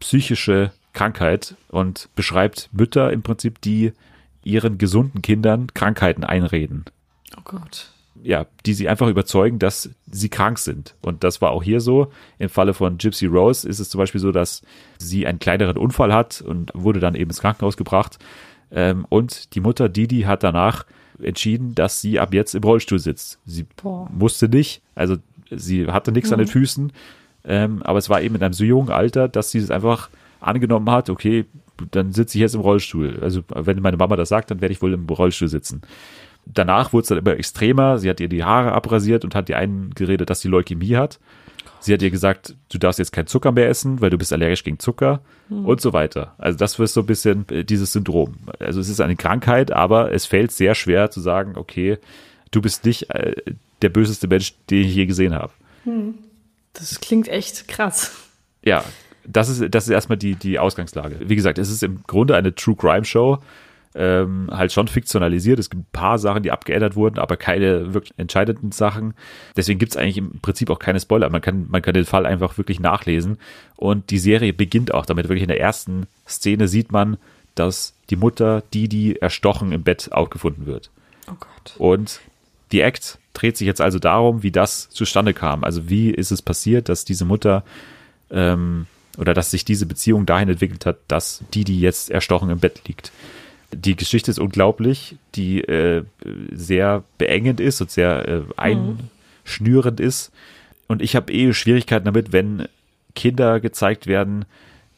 psychische 0.00 0.72
Krankheit 0.92 1.54
und 1.68 2.08
beschreibt 2.16 2.68
Mütter 2.72 3.12
im 3.12 3.22
Prinzip, 3.22 3.60
die 3.60 3.92
ihren 4.42 4.78
gesunden 4.78 5.22
Kindern 5.22 5.68
Krankheiten 5.74 6.24
einreden. 6.24 6.84
Oh 7.36 7.42
Gott. 7.44 7.92
Ja, 8.22 8.46
die 8.66 8.74
sie 8.74 8.88
einfach 8.88 9.08
überzeugen, 9.08 9.58
dass 9.58 9.90
sie 10.10 10.28
krank 10.28 10.58
sind. 10.58 10.94
Und 11.00 11.24
das 11.24 11.40
war 11.40 11.50
auch 11.50 11.62
hier 11.62 11.80
so. 11.80 12.10
Im 12.38 12.48
Falle 12.48 12.74
von 12.74 12.98
Gypsy 12.98 13.26
Rose 13.26 13.68
ist 13.68 13.78
es 13.78 13.88
zum 13.88 13.98
Beispiel 13.98 14.20
so, 14.20 14.30
dass 14.32 14.62
sie 14.98 15.26
einen 15.26 15.38
kleineren 15.38 15.76
Unfall 15.76 16.12
hat 16.12 16.42
und 16.42 16.70
wurde 16.74 17.00
dann 17.00 17.14
eben 17.14 17.30
ins 17.30 17.40
Krankenhaus 17.40 17.76
gebracht. 17.76 18.18
Ähm, 18.70 19.06
und 19.08 19.54
die 19.54 19.60
Mutter 19.60 19.88
Didi 19.88 20.22
hat 20.22 20.42
danach 20.42 20.84
entschieden, 21.22 21.74
dass 21.74 22.00
sie 22.00 22.20
ab 22.20 22.34
jetzt 22.34 22.54
im 22.54 22.62
Rollstuhl 22.62 22.98
sitzt. 22.98 23.38
Sie 23.44 23.66
Boah. 23.82 24.08
musste 24.12 24.48
nicht, 24.48 24.82
also 24.94 25.16
sie 25.50 25.86
hatte 25.86 26.12
nichts 26.12 26.32
an 26.32 26.38
den 26.38 26.48
Füßen, 26.48 26.92
ähm, 27.44 27.82
aber 27.82 27.98
es 27.98 28.08
war 28.08 28.22
eben 28.22 28.34
in 28.34 28.42
einem 28.42 28.54
so 28.54 28.64
jungen 28.64 28.90
Alter, 28.90 29.28
dass 29.28 29.50
sie 29.50 29.58
es 29.58 29.70
einfach 29.70 30.10
angenommen 30.40 30.90
hat, 30.90 31.10
okay, 31.10 31.46
dann 31.90 32.12
sitze 32.12 32.36
ich 32.38 32.42
jetzt 32.42 32.54
im 32.54 32.60
Rollstuhl. 32.60 33.18
Also 33.22 33.42
wenn 33.54 33.80
meine 33.80 33.96
Mama 33.96 34.16
das 34.16 34.28
sagt, 34.28 34.50
dann 34.50 34.60
werde 34.60 34.72
ich 34.72 34.82
wohl 34.82 34.92
im 34.92 35.06
Rollstuhl 35.06 35.48
sitzen. 35.48 35.82
Danach 36.46 36.92
wurde 36.92 37.02
es 37.02 37.08
dann 37.08 37.18
immer 37.18 37.36
extremer. 37.36 37.98
Sie 37.98 38.08
hat 38.10 38.20
ihr 38.20 38.28
die 38.28 38.44
Haare 38.44 38.72
abrasiert 38.72 39.24
und 39.24 39.34
hat 39.34 39.48
ihr 39.48 39.58
eingeredet, 39.58 40.30
dass 40.30 40.40
sie 40.40 40.48
Leukämie 40.48 40.96
hat. 40.96 41.20
Sie 41.80 41.94
hat 41.94 42.02
ihr 42.02 42.10
gesagt, 42.10 42.54
du 42.70 42.78
darfst 42.78 42.98
jetzt 42.98 43.12
kein 43.12 43.26
Zucker 43.26 43.52
mehr 43.52 43.68
essen, 43.68 44.00
weil 44.00 44.10
du 44.10 44.18
bist 44.18 44.32
allergisch 44.32 44.64
gegen 44.64 44.78
Zucker 44.78 45.20
und 45.48 45.80
so 45.80 45.92
weiter. 45.92 46.34
Also 46.38 46.58
das 46.58 46.78
ist 46.78 46.94
so 46.94 47.00
ein 47.00 47.06
bisschen 47.06 47.48
äh, 47.48 47.64
dieses 47.64 47.92
Syndrom. 47.92 48.36
Also 48.58 48.80
es 48.80 48.88
ist 48.88 49.00
eine 49.00 49.16
Krankheit, 49.16 49.72
aber 49.72 50.12
es 50.12 50.26
fällt 50.26 50.52
sehr 50.52 50.74
schwer 50.74 51.10
zu 51.10 51.20
sagen, 51.20 51.56
okay, 51.56 51.98
du 52.50 52.60
bist 52.60 52.84
nicht 52.84 53.10
äh, 53.10 53.34
der 53.82 53.88
böseste 53.88 54.28
Mensch, 54.28 54.54
den 54.68 54.84
ich 54.84 54.94
je 54.94 55.06
gesehen 55.06 55.34
habe. 55.34 55.52
Das 56.74 57.00
klingt 57.00 57.28
echt 57.28 57.66
krass. 57.66 58.12
Ja, 58.62 58.84
das 59.26 59.48
ist, 59.48 59.74
das 59.74 59.84
ist 59.84 59.90
erstmal 59.90 60.18
die, 60.18 60.34
die 60.34 60.58
Ausgangslage. 60.58 61.16
Wie 61.20 61.36
gesagt, 61.36 61.58
es 61.58 61.70
ist 61.70 61.82
im 61.82 62.02
Grunde 62.06 62.36
eine 62.36 62.54
True 62.54 62.76
Crime 62.76 63.04
Show, 63.04 63.38
ähm, 63.94 64.48
halt 64.52 64.72
schon 64.72 64.88
fiktionalisiert. 64.88 65.58
Es 65.58 65.70
gibt 65.70 65.82
ein 65.82 65.92
paar 65.92 66.18
Sachen, 66.18 66.42
die 66.42 66.52
abgeändert 66.52 66.94
wurden, 66.94 67.18
aber 67.18 67.36
keine 67.36 67.92
wirklich 67.92 68.12
entscheidenden 68.18 68.72
Sachen. 68.72 69.14
Deswegen 69.56 69.78
gibt 69.78 69.92
es 69.92 69.96
eigentlich 69.96 70.18
im 70.18 70.40
Prinzip 70.40 70.70
auch 70.70 70.78
keine 70.78 71.00
Spoiler. 71.00 71.28
Man 71.30 71.40
kann, 71.40 71.66
man 71.68 71.82
kann 71.82 71.94
den 71.94 72.04
Fall 72.04 72.26
einfach 72.26 72.56
wirklich 72.56 72.78
nachlesen. 72.78 73.38
Und 73.76 74.10
die 74.10 74.18
Serie 74.18 74.52
beginnt 74.52 74.94
auch 74.94 75.06
damit. 75.06 75.28
Wirklich 75.28 75.42
in 75.42 75.48
der 75.48 75.60
ersten 75.60 76.06
Szene 76.28 76.68
sieht 76.68 76.92
man, 76.92 77.16
dass 77.54 77.94
die 78.10 78.16
Mutter, 78.16 78.62
die, 78.72 78.88
die 78.88 79.20
erstochen 79.20 79.72
im 79.72 79.82
Bett 79.82 80.12
aufgefunden 80.12 80.66
wird. 80.66 80.90
Oh 81.28 81.34
Gott. 81.38 81.74
Und 81.78 82.20
die 82.70 82.80
Act 82.80 83.18
dreht 83.34 83.56
sich 83.56 83.66
jetzt 83.66 83.80
also 83.80 83.98
darum, 83.98 84.42
wie 84.42 84.52
das 84.52 84.88
zustande 84.90 85.34
kam. 85.34 85.64
Also 85.64 85.88
wie 85.88 86.10
ist 86.10 86.30
es 86.30 86.42
passiert, 86.42 86.88
dass 86.88 87.04
diese 87.04 87.24
Mutter 87.24 87.64
ähm, 88.30 88.86
oder 89.18 89.34
dass 89.34 89.50
sich 89.50 89.64
diese 89.64 89.86
Beziehung 89.86 90.26
dahin 90.26 90.48
entwickelt 90.48 90.86
hat, 90.86 90.98
dass 91.08 91.42
die, 91.52 91.64
die 91.64 91.80
jetzt 91.80 92.10
erstochen 92.10 92.50
im 92.50 92.60
Bett 92.60 92.82
liegt. 92.86 93.12
Die 93.72 93.94
Geschichte 93.96 94.30
ist 94.30 94.38
unglaublich, 94.38 95.16
die 95.34 95.62
äh, 95.62 96.02
sehr 96.52 97.04
beengend 97.18 97.60
ist 97.60 97.80
und 97.80 97.90
sehr 97.90 98.26
äh, 98.28 98.40
einschnürend 99.44 100.00
ist. 100.00 100.32
Und 100.88 101.02
ich 101.02 101.14
habe 101.16 101.32
eh 101.32 101.52
Schwierigkeiten 101.52 102.04
damit, 102.04 102.32
wenn 102.32 102.66
Kinder 103.14 103.60
gezeigt 103.60 104.06
werden, 104.06 104.44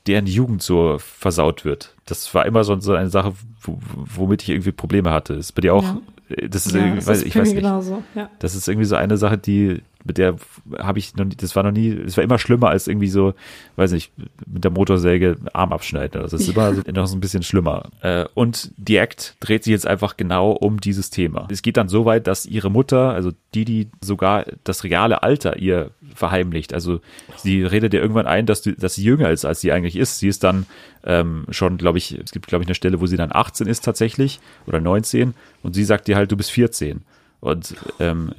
deren 0.06 0.26
Jugend 0.26 0.62
so 0.62 0.96
versaut 0.98 1.64
wird. 1.64 1.94
Das 2.06 2.34
war 2.34 2.46
immer 2.46 2.64
so, 2.64 2.78
so 2.80 2.94
eine 2.94 3.10
Sache, 3.10 3.34
wo, 3.60 3.78
womit 4.16 4.42
ich 4.42 4.48
irgendwie 4.48 4.72
Probleme 4.72 5.10
hatte. 5.10 5.34
Ist 5.34 5.52
bei 5.52 5.60
dir 5.60 5.74
auch, 5.74 5.84
Ja. 5.84 6.00
äh, 6.30 6.48
das 6.48 6.66
ist 6.66 6.74
Ja, 6.74 6.80
irgendwie, 6.80 6.96
das 6.96 7.06
weiß, 7.06 7.18
ist 7.18 7.26
ich 7.26 7.36
weiß 7.36 7.48
nicht. 7.48 7.56
genauso. 7.62 8.02
Ja. 8.14 8.30
Das 8.40 8.54
ist 8.54 8.66
irgendwie 8.68 8.86
so 8.86 8.96
eine 8.96 9.16
Sache, 9.16 9.38
die, 9.38 9.82
mit 10.04 10.18
der 10.18 10.36
habe 10.78 10.98
ich 10.98 11.14
noch 11.16 11.24
nie, 11.24 11.34
das 11.36 11.54
war 11.54 11.62
noch 11.62 11.70
nie, 11.72 11.90
es 11.90 12.16
war 12.16 12.24
immer 12.24 12.38
schlimmer 12.38 12.68
als 12.70 12.88
irgendwie 12.88 13.08
so, 13.08 13.34
weiß 13.76 13.92
nicht, 13.92 14.12
mit 14.46 14.64
der 14.64 14.70
Motorsäge 14.70 15.36
Arm 15.52 15.72
abschneiden. 15.72 16.20
Also 16.20 16.36
das 16.36 16.46
ist 16.48 16.54
immer 16.54 16.74
so- 16.74 16.82
noch 16.92 17.06
so 17.06 17.16
ein 17.16 17.20
bisschen 17.20 17.42
schlimmer. 17.42 17.90
Äh, 18.00 18.24
und 18.34 18.72
die 18.76 18.96
Act 18.96 19.36
dreht 19.40 19.64
sich 19.64 19.70
jetzt 19.72 19.86
einfach 19.86 20.16
genau 20.16 20.50
um 20.52 20.80
dieses 20.80 21.10
Thema. 21.10 21.46
Es 21.50 21.62
geht 21.62 21.76
dann 21.76 21.88
so 21.88 22.04
weit, 22.04 22.26
dass 22.26 22.46
ihre 22.46 22.70
Mutter, 22.70 23.10
also 23.12 23.30
die, 23.54 23.64
die 23.64 23.88
sogar 24.00 24.44
das 24.64 24.84
reale 24.84 25.22
Alter 25.22 25.58
ihr 25.58 25.90
verheimlicht. 26.14 26.74
Also 26.74 27.00
sie 27.36 27.62
redet 27.64 27.94
ihr 27.94 28.00
irgendwann 28.00 28.26
ein, 28.26 28.46
dass, 28.46 28.62
die, 28.62 28.74
dass 28.74 28.94
sie 28.94 29.04
jünger 29.04 29.30
ist, 29.30 29.44
als 29.44 29.60
sie 29.60 29.72
eigentlich 29.72 29.96
ist. 29.96 30.18
Sie 30.18 30.28
ist 30.28 30.42
dann 30.44 30.66
ähm, 31.04 31.44
schon, 31.50 31.78
glaube 31.78 31.98
ich, 31.98 32.18
es 32.18 32.32
gibt, 32.32 32.46
glaube 32.46 32.62
ich, 32.64 32.68
eine 32.68 32.74
Stelle, 32.74 33.00
wo 33.00 33.06
sie 33.06 33.16
dann 33.16 33.30
18 33.32 33.66
ist 33.66 33.84
tatsächlich 33.84 34.40
oder 34.66 34.80
19 34.80 35.34
und 35.62 35.74
sie 35.74 35.84
sagt 35.84 36.08
dir 36.08 36.16
halt, 36.16 36.30
du 36.32 36.36
bist 36.36 36.50
14. 36.50 37.02
Und 37.40 37.74
ähm, 37.98 38.32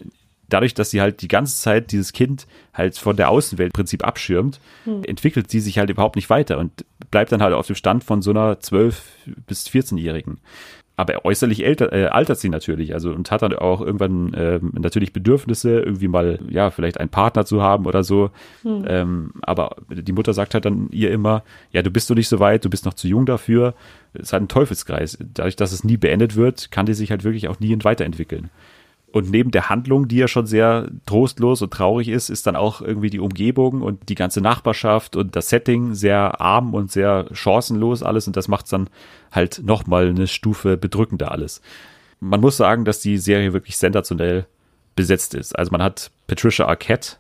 dadurch, 0.53 0.73
dass 0.73 0.91
sie 0.91 1.01
halt 1.01 1.21
die 1.21 1.27
ganze 1.27 1.61
Zeit 1.61 1.91
dieses 1.91 2.13
Kind 2.13 2.47
halt 2.73 2.97
von 2.97 3.15
der 3.15 3.29
Außenwelt 3.29 3.69
im 3.69 3.73
Prinzip 3.73 4.05
abschirmt, 4.05 4.59
entwickelt 5.07 5.49
sie 5.49 5.59
sich 5.59 5.79
halt 5.79 5.89
überhaupt 5.89 6.15
nicht 6.15 6.29
weiter 6.29 6.59
und 6.59 6.85
bleibt 7.11 7.31
dann 7.31 7.41
halt 7.41 7.53
auf 7.53 7.67
dem 7.67 7.75
Stand 7.75 8.03
von 8.03 8.21
so 8.21 8.31
einer 8.31 8.55
12- 8.55 8.95
bis 9.47 9.67
14-Jährigen. 9.67 10.37
Aber 10.95 11.25
äußerlich 11.25 11.65
älter, 11.65 11.91
äh, 11.91 12.05
altert 12.05 12.37
sie 12.37 12.49
natürlich, 12.49 12.93
also 12.93 13.11
und 13.11 13.31
hat 13.31 13.41
dann 13.41 13.53
auch 13.53 13.81
irgendwann 13.81 14.31
ähm, 14.37 14.73
natürlich 14.79 15.11
Bedürfnisse, 15.11 15.79
irgendwie 15.79 16.07
mal, 16.07 16.37
ja, 16.49 16.69
vielleicht 16.69 16.99
einen 16.99 17.09
Partner 17.09 17.45
zu 17.45 17.63
haben 17.63 17.87
oder 17.87 18.03
so. 18.03 18.29
Ähm, 18.87 19.31
aber 19.41 19.77
die 19.89 20.11
Mutter 20.11 20.33
sagt 20.33 20.53
halt 20.53 20.65
dann 20.65 20.89
ihr 20.91 21.09
immer, 21.09 21.43
ja, 21.71 21.81
du 21.81 21.89
bist 21.89 22.11
doch 22.11 22.15
nicht 22.15 22.29
so 22.29 22.39
weit, 22.39 22.63
du 22.63 22.69
bist 22.69 22.85
noch 22.85 22.93
zu 22.93 23.07
jung 23.07 23.25
dafür. 23.25 23.73
Es 24.13 24.23
ist 24.23 24.33
halt 24.33 24.43
ein 24.43 24.47
Teufelskreis. 24.49 25.17
Dadurch, 25.33 25.55
dass 25.55 25.71
es 25.71 25.83
nie 25.83 25.97
beendet 25.97 26.35
wird, 26.35 26.69
kann 26.69 26.85
die 26.85 26.93
sich 26.93 27.09
halt 27.09 27.23
wirklich 27.23 27.47
auch 27.47 27.59
nie 27.59 27.75
weiterentwickeln. 27.81 28.51
Und 29.13 29.29
neben 29.29 29.51
der 29.51 29.69
Handlung, 29.69 30.07
die 30.07 30.17
ja 30.17 30.27
schon 30.27 30.47
sehr 30.47 30.89
trostlos 31.05 31.61
und 31.61 31.71
traurig 31.71 32.07
ist, 32.09 32.31
ist 32.31 32.47
dann 32.47 32.55
auch 32.55 32.81
irgendwie 32.81 33.11
die 33.11 33.19
Umgebung 33.19 33.83
und 33.83 34.09
die 34.09 34.15
ganze 34.15 34.41
Nachbarschaft 34.41 35.15
und 35.15 35.35
das 35.35 35.49
Setting 35.49 35.93
sehr 35.93 36.41
arm 36.41 36.73
und 36.73 36.91
sehr 36.91 37.27
chancenlos 37.31 38.01
alles. 38.01 38.25
Und 38.25 38.35
das 38.35 38.47
macht 38.47 38.65
es 38.65 38.71
dann 38.71 38.89
halt 39.31 39.61
nochmal 39.63 40.09
eine 40.09 40.25
Stufe 40.25 40.77
bedrückender 40.77 41.31
alles. 41.31 41.61
Man 42.21 42.41
muss 42.41 42.57
sagen, 42.57 42.85
dass 42.85 43.01
die 43.01 43.19
Serie 43.19 43.53
wirklich 43.53 43.77
sensationell 43.77 44.47
besetzt 44.95 45.35
ist. 45.35 45.55
Also 45.59 45.71
man 45.71 45.83
hat 45.83 46.09
Patricia 46.25 46.65
Arquette. 46.65 47.17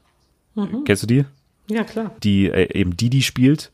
Kennst 0.85 1.03
du 1.03 1.07
die? 1.07 1.25
Ja, 1.67 1.83
klar. 1.83 2.11
die 2.23 2.49
äh, 2.49 2.75
eben 2.75 2.97
Didi 2.97 3.21
spielt, 3.21 3.71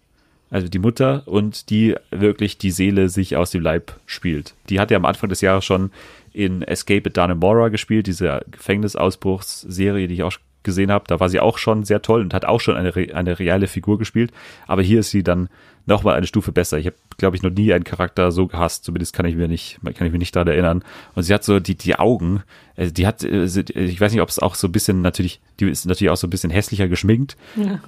also 0.49 0.67
die 0.67 0.79
Mutter, 0.79 1.23
und 1.25 1.69
die 1.69 1.95
wirklich 2.11 2.57
die 2.57 2.71
Seele 2.71 3.09
sich 3.09 3.35
aus 3.35 3.51
dem 3.51 3.61
Leib 3.61 3.99
spielt. 4.05 4.55
Die 4.69 4.79
hat 4.79 4.91
ja 4.91 4.97
am 4.97 5.05
Anfang 5.05 5.29
des 5.29 5.41
Jahres 5.41 5.65
schon 5.65 5.91
in 6.33 6.61
Escape 6.61 7.09
at 7.09 7.17
Dannemora 7.17 7.69
gespielt, 7.69 8.07
diese 8.07 8.41
Gefängnisausbruchsserie, 8.51 10.07
die 10.07 10.15
ich 10.15 10.23
auch 10.23 10.33
gesehen 10.63 10.91
habe. 10.91 11.05
Da 11.07 11.19
war 11.19 11.29
sie 11.29 11.39
auch 11.39 11.57
schon 11.57 11.83
sehr 11.83 12.01
toll 12.01 12.21
und 12.21 12.33
hat 12.33 12.45
auch 12.45 12.59
schon 12.59 12.75
eine, 12.75 12.93
eine 13.13 13.39
reale 13.39 13.67
Figur 13.67 13.97
gespielt. 13.97 14.31
Aber 14.67 14.81
hier 14.81 14.99
ist 14.99 15.11
sie 15.11 15.23
dann 15.23 15.49
nochmal 15.85 16.15
eine 16.15 16.27
Stufe 16.27 16.51
besser. 16.51 16.77
Ich 16.77 16.85
habe, 16.85 16.95
glaube 17.17 17.35
ich, 17.35 17.43
noch 17.43 17.49
nie 17.49 17.73
einen 17.73 17.83
Charakter 17.83 18.31
so 18.31 18.47
gehasst. 18.47 18.85
Zumindest 18.85 19.13
kann 19.13 19.25
ich 19.25 19.35
mir 19.35 19.47
nicht, 19.47 19.79
kann 19.83 20.07
ich 20.07 20.11
mich 20.13 20.19
nicht 20.19 20.35
daran 20.35 20.47
erinnern. 20.47 20.83
Und 21.15 21.23
sie 21.23 21.33
hat 21.33 21.43
so 21.43 21.59
die, 21.59 21.75
die 21.75 21.97
Augen, 21.97 22.43
also 22.77 22.93
die 22.93 23.05
hat, 23.05 23.23
äh, 23.23 23.43
ich 23.43 23.99
weiß 23.99 24.13
nicht, 24.13 24.21
ob 24.21 24.29
es 24.29 24.39
auch 24.39 24.55
so 24.55 24.67
ein 24.67 24.71
bisschen 24.71 25.01
natürlich, 25.01 25.41
die 25.59 25.69
ist 25.69 25.85
natürlich 25.85 26.11
auch 26.11 26.17
so 26.17 26.27
ein 26.27 26.29
bisschen 26.29 26.51
hässlicher 26.51 26.87
geschminkt. 26.87 27.35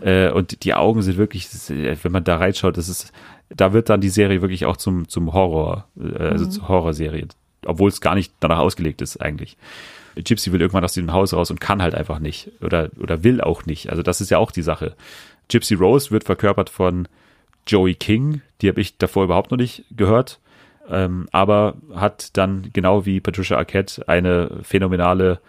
Äh, 0.03 0.31
und 0.31 0.63
die 0.65 0.73
Augen 0.73 1.01
sind 1.01 1.17
wirklich, 1.17 1.47
äh, 1.69 1.95
wenn 2.01 2.11
man 2.11 2.23
da 2.23 2.37
reinschaut, 2.37 2.77
das 2.77 2.89
ist, 2.89 3.13
da 3.49 3.71
wird 3.71 3.89
dann 3.89 4.01
die 4.01 4.09
Serie 4.09 4.41
wirklich 4.41 4.65
auch 4.65 4.77
zum, 4.77 5.07
zum 5.07 5.33
Horror, 5.33 5.85
also 6.17 6.45
zur 6.45 6.67
Horrorserie. 6.67 7.27
Obwohl 7.65 7.89
es 7.89 8.01
gar 8.01 8.15
nicht 8.15 8.33
danach 8.39 8.59
ausgelegt 8.59 9.01
ist 9.01 9.21
eigentlich. 9.21 9.57
Gypsy 10.15 10.51
will 10.51 10.61
irgendwann 10.61 10.83
aus 10.83 10.93
dem 10.93 11.11
Haus 11.11 11.33
raus 11.33 11.51
und 11.51 11.61
kann 11.61 11.81
halt 11.81 11.95
einfach 11.95 12.19
nicht. 12.19 12.51
Oder, 12.61 12.89
oder 12.99 13.23
will 13.23 13.41
auch 13.41 13.65
nicht. 13.65 13.89
Also 13.89 14.03
das 14.03 14.21
ist 14.21 14.31
ja 14.31 14.37
auch 14.37 14.51
die 14.51 14.61
Sache. 14.61 14.95
Gypsy 15.49 15.75
Rose 15.75 16.11
wird 16.11 16.23
verkörpert 16.23 16.69
von 16.69 17.07
Joey 17.67 17.95
King. 17.95 18.41
Die 18.61 18.69
habe 18.69 18.81
ich 18.81 18.97
davor 18.97 19.23
überhaupt 19.23 19.51
noch 19.51 19.57
nicht 19.57 19.85
gehört. 19.91 20.39
Ähm, 20.89 21.27
aber 21.31 21.75
hat 21.93 22.35
dann 22.37 22.69
genau 22.73 23.05
wie 23.05 23.19
Patricia 23.19 23.57
Arquette 23.57 24.07
eine 24.07 24.59
phänomenale 24.63 25.39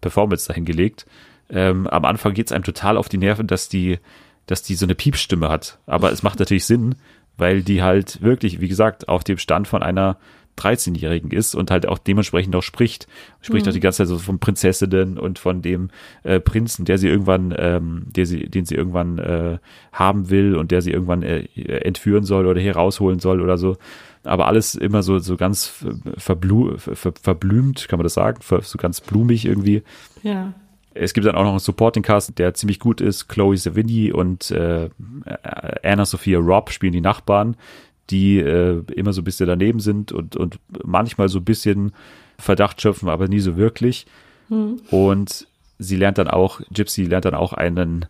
Performance 0.00 0.46
dahingelegt. 0.48 1.06
Ähm, 1.50 1.86
am 1.86 2.04
Anfang 2.04 2.34
geht 2.34 2.46
es 2.46 2.52
einem 2.52 2.64
total 2.64 2.96
auf 2.96 3.08
die 3.08 3.18
Nerven, 3.18 3.46
dass 3.46 3.68
die, 3.68 3.98
dass 4.46 4.62
die 4.62 4.74
so 4.74 4.86
eine 4.86 4.94
Piepstimme 4.94 5.48
hat. 5.48 5.78
Aber 5.86 6.12
es 6.12 6.22
macht 6.22 6.38
natürlich 6.38 6.66
Sinn, 6.66 6.94
weil 7.36 7.62
die 7.62 7.82
halt 7.82 8.22
wirklich, 8.22 8.60
wie 8.60 8.68
gesagt, 8.68 9.08
auf 9.08 9.24
dem 9.24 9.38
Stand 9.38 9.68
von 9.68 9.82
einer 9.82 10.18
13-Jährigen 10.58 11.30
ist 11.30 11.54
und 11.54 11.70
halt 11.70 11.86
auch 11.86 11.98
dementsprechend 11.98 12.54
auch 12.54 12.62
spricht. 12.62 13.06
Spricht 13.40 13.66
auch 13.68 13.72
die 13.72 13.80
ganze 13.80 13.98
Zeit 13.98 14.08
so 14.08 14.18
von 14.18 14.38
Prinzessinnen 14.38 15.18
und 15.18 15.38
von 15.38 15.62
dem 15.62 15.90
äh, 16.22 16.40
Prinzen, 16.40 16.84
der 16.84 16.98
sie 16.98 17.08
irgendwann, 17.08 17.54
ähm, 17.56 18.04
der 18.06 18.26
sie, 18.26 18.48
den 18.48 18.64
sie 18.64 18.74
irgendwann 18.74 19.18
äh, 19.18 19.58
haben 19.92 20.30
will 20.30 20.54
und 20.56 20.70
der 20.70 20.82
sie 20.82 20.90
irgendwann 20.92 21.22
äh, 21.22 21.44
entführen 21.56 22.24
soll 22.24 22.46
oder 22.46 22.60
hier 22.60 22.76
rausholen 22.76 23.18
soll 23.18 23.40
oder 23.40 23.58
so. 23.58 23.76
Aber 24.24 24.46
alles 24.46 24.74
immer 24.74 25.02
so, 25.02 25.18
so 25.18 25.36
ganz 25.36 25.84
verblu 26.16 26.76
ver 26.78 27.12
verblümt, 27.20 27.88
kann 27.88 27.98
man 27.98 28.04
das 28.04 28.14
sagen? 28.14 28.38
So 28.42 28.78
ganz 28.78 29.00
blumig 29.00 29.46
irgendwie. 29.46 29.82
Ja. 30.22 30.52
Es 30.94 31.14
gibt 31.14 31.26
dann 31.26 31.34
auch 31.34 31.44
noch 31.44 31.50
einen 31.50 31.58
Supporting 31.58 32.02
Cast, 32.02 32.38
der 32.38 32.54
ziemlich 32.54 32.78
gut 32.78 33.00
ist. 33.00 33.28
Chloe 33.28 33.56
Savini 33.56 34.12
und 34.12 34.50
äh, 34.50 34.90
Anna 35.82 36.04
Sophia 36.04 36.38
Robb 36.38 36.70
spielen 36.70 36.92
die 36.92 37.00
Nachbarn, 37.00 37.56
die 38.10 38.38
äh, 38.38 38.82
immer 38.94 39.12
so 39.12 39.22
ein 39.22 39.24
bisschen 39.24 39.46
daneben 39.46 39.80
sind 39.80 40.12
und, 40.12 40.36
und 40.36 40.58
manchmal 40.84 41.28
so 41.28 41.38
ein 41.38 41.44
bisschen 41.44 41.92
Verdacht 42.38 42.80
schöpfen, 42.80 43.08
aber 43.08 43.28
nie 43.28 43.40
so 43.40 43.56
wirklich. 43.56 44.06
Und 44.90 45.46
sie 45.78 45.96
lernt 45.96 46.18
dann 46.18 46.28
auch, 46.28 46.60
Gypsy 46.72 47.04
lernt 47.04 47.24
dann 47.24 47.34
auch 47.34 47.52
einen 47.52 48.06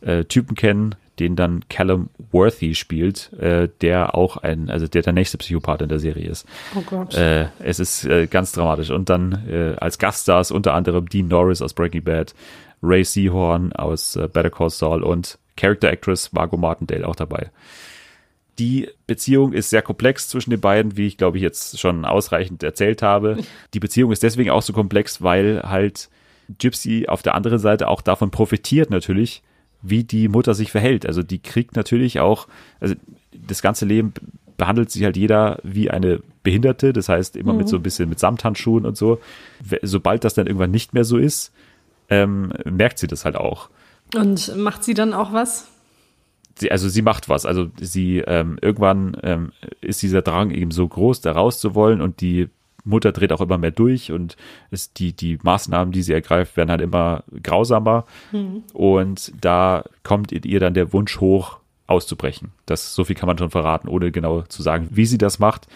äh, 0.00 0.24
Typen 0.24 0.54
kennen, 0.54 0.94
den 1.18 1.34
dann 1.36 1.66
Callum 1.68 2.10
Worthy 2.30 2.74
spielt, 2.74 3.32
äh, 3.34 3.68
der 3.80 4.14
auch 4.14 4.36
ein, 4.36 4.70
also 4.70 4.86
der 4.86 5.02
der 5.02 5.12
nächste 5.12 5.38
Psychopath 5.38 5.82
in 5.82 5.88
der 5.88 5.98
Serie 5.98 6.28
ist. 6.28 6.46
Oh 6.74 6.82
Gott. 6.82 7.14
Äh, 7.14 7.46
es 7.58 7.78
ist 7.80 8.04
äh, 8.04 8.26
ganz 8.26 8.52
dramatisch. 8.52 8.90
Und 8.90 9.08
dann 9.08 9.46
äh, 9.48 9.76
als 9.78 9.98
Gaststars 9.98 10.50
unter 10.50 10.74
anderem 10.74 11.08
Dean 11.08 11.28
Norris 11.28 11.62
aus 11.62 11.74
Breaking 11.74 12.04
Bad, 12.04 12.34
Ray 12.82 13.04
Seahorn 13.04 13.72
aus 13.72 14.16
äh, 14.16 14.28
Better 14.30 14.50
Call 14.50 14.70
Saul 14.70 15.02
und 15.02 15.38
Character 15.56 15.88
Actress 15.88 16.32
Margot 16.32 16.60
Martindale 16.60 17.08
auch 17.08 17.16
dabei. 17.16 17.50
Die 18.58 18.88
Beziehung 19.06 19.52
ist 19.52 19.70
sehr 19.70 19.82
komplex 19.82 20.28
zwischen 20.28 20.50
den 20.50 20.60
beiden, 20.60 20.96
wie 20.96 21.06
ich 21.06 21.18
glaube 21.18 21.36
ich 21.36 21.42
jetzt 21.42 21.78
schon 21.78 22.04
ausreichend 22.04 22.62
erzählt 22.62 23.02
habe. 23.02 23.38
Die 23.74 23.80
Beziehung 23.80 24.12
ist 24.12 24.22
deswegen 24.22 24.50
auch 24.50 24.62
so 24.62 24.72
komplex, 24.72 25.22
weil 25.22 25.62
halt 25.62 26.08
Gypsy 26.58 27.06
auf 27.08 27.22
der 27.22 27.34
anderen 27.34 27.58
Seite 27.58 27.88
auch 27.88 28.00
davon 28.00 28.30
profitiert 28.30 28.90
natürlich, 28.90 29.42
wie 29.82 30.04
die 30.04 30.28
Mutter 30.28 30.54
sich 30.54 30.70
verhält. 30.70 31.06
Also 31.06 31.22
die 31.22 31.38
kriegt 31.38 31.76
natürlich 31.76 32.20
auch, 32.20 32.48
also 32.80 32.94
das 33.32 33.62
ganze 33.62 33.84
Leben 33.84 34.14
behandelt 34.56 34.90
sich 34.90 35.04
halt 35.04 35.16
jeder 35.16 35.58
wie 35.62 35.90
eine 35.90 36.20
Behinderte, 36.42 36.92
das 36.92 37.08
heißt 37.08 37.36
immer 37.36 37.52
mit 37.52 37.68
so 37.68 37.76
ein 37.76 37.82
bisschen 37.82 38.08
mit 38.08 38.18
Samthandschuhen 38.18 38.86
und 38.86 38.96
so. 38.96 39.20
Sobald 39.82 40.24
das 40.24 40.34
dann 40.34 40.46
irgendwann 40.46 40.70
nicht 40.70 40.94
mehr 40.94 41.04
so 41.04 41.18
ist, 41.18 41.52
ähm, 42.08 42.52
merkt 42.64 42.98
sie 42.98 43.06
das 43.06 43.24
halt 43.24 43.36
auch. 43.36 43.68
Und 44.14 44.56
macht 44.56 44.84
sie 44.84 44.94
dann 44.94 45.12
auch 45.12 45.32
was? 45.32 45.68
Sie, 46.58 46.70
also 46.70 46.88
sie 46.88 47.02
macht 47.02 47.28
was. 47.28 47.46
Also 47.46 47.68
sie 47.80 48.18
ähm, 48.18 48.58
irgendwann 48.60 49.16
ähm, 49.22 49.52
ist 49.80 50.02
dieser 50.02 50.22
Drang 50.22 50.50
eben 50.50 50.70
so 50.70 50.86
groß, 50.86 51.20
da 51.20 51.32
raus 51.32 51.60
zu 51.60 51.74
wollen 51.74 52.00
und 52.00 52.20
die 52.20 52.48
Mutter 52.84 53.10
dreht 53.10 53.32
auch 53.32 53.40
immer 53.40 53.58
mehr 53.58 53.72
durch 53.72 54.12
und 54.12 54.36
ist 54.70 55.00
die, 55.00 55.12
die 55.12 55.38
Maßnahmen, 55.42 55.90
die 55.92 56.02
sie 56.02 56.12
ergreift, 56.12 56.56
werden 56.56 56.70
halt 56.70 56.80
immer 56.80 57.24
grausamer. 57.42 58.04
Und 58.72 59.32
da 59.40 59.84
kommt 60.04 60.30
in 60.30 60.44
ihr 60.44 60.60
dann 60.60 60.74
der 60.74 60.92
Wunsch 60.92 61.18
hoch, 61.20 61.58
auszubrechen. 61.88 62.52
Das, 62.64 62.94
so 62.94 63.04
viel 63.04 63.16
kann 63.16 63.26
man 63.26 63.38
schon 63.38 63.50
verraten, 63.50 63.88
ohne 63.88 64.12
genau 64.12 64.42
zu 64.42 64.62
sagen, 64.62 64.88
wie 64.92 65.06
sie 65.06 65.18
das 65.18 65.38
macht. 65.38 65.66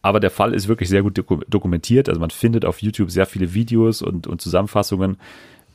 Aber 0.00 0.20
der 0.20 0.30
Fall 0.30 0.54
ist 0.54 0.68
wirklich 0.68 0.88
sehr 0.88 1.02
gut 1.02 1.18
doku- 1.18 1.44
dokumentiert. 1.48 2.08
Also 2.08 2.20
man 2.20 2.30
findet 2.30 2.64
auf 2.64 2.80
YouTube 2.80 3.10
sehr 3.10 3.26
viele 3.26 3.52
Videos 3.52 4.00
und, 4.00 4.26
und 4.26 4.40
Zusammenfassungen 4.40 5.18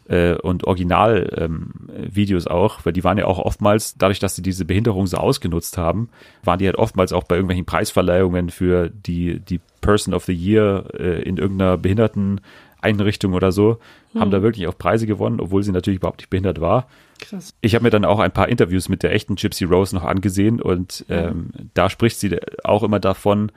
äh, 0.08 0.34
und 0.36 0.66
Original-Videos 0.66 2.45
ähm, 2.45 2.51
auch, 2.51 2.80
weil 2.84 2.93
die 2.93 3.04
waren 3.04 3.18
ja 3.18 3.26
auch 3.26 3.39
oftmals, 3.39 3.95
dadurch, 3.97 4.20
dass 4.20 4.36
sie 4.36 4.41
diese 4.41 4.66
Behinderung 4.66 5.08
so 5.08 5.18
ausgenutzt 5.18 5.78
haben, 5.78 6.10
waren 6.43 6.60
die 6.60 6.66
halt 6.66 6.78
oftmals 6.78 7.14
auch 7.14 7.24
bei 7.24 7.36
irgendwelchen 7.36 7.66
Preisverleihungen 7.66 8.49
für 8.49 8.89
die, 8.89 9.39
die 9.39 9.60
Person 9.82 10.14
of 10.14 10.26
the 10.26 10.34
Year 10.34 10.86
äh, 10.93 11.22
in 11.22 11.38
irgendeiner 11.38 11.78
Behinderteneinrichtung 11.78 13.34
oder 13.34 13.51
so, 13.51 13.80
haben 14.16 14.32
da 14.32 14.41
wirklich 14.41 14.68
auch 14.68 14.78
Preise 14.78 15.08
gewonnen, 15.08 15.39
obwohl 15.39 15.64
sie 15.64 15.72
natürlich 15.72 15.97
überhaupt 15.97 16.20
nicht 16.20 16.30
behindert 16.30 16.62
war. 16.62 16.88
Krass. 17.20 17.56
Ich 17.62 17.74
habe 17.74 17.84
mir 17.84 17.89
dann 17.89 18.06
auch 18.06 18.20
ein 18.20 18.32
paar 18.32 18.49
Interviews 18.49 18.89
mit 18.89 19.01
der 19.04 19.14
echten 19.14 19.36
Gypsy 19.36 19.66
Rose 19.66 19.95
noch 19.95 20.04
angesehen 20.04 20.62
und 20.62 21.06
ähm, 21.10 21.49
da 21.74 21.89
spricht 21.89 22.20
sie 22.20 22.38
auch 22.64 22.84
immer 22.84 22.99
davon, 22.99 23.51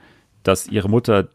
dass 0.47 0.67
ihre 0.67 0.89
Mutter 0.89 1.27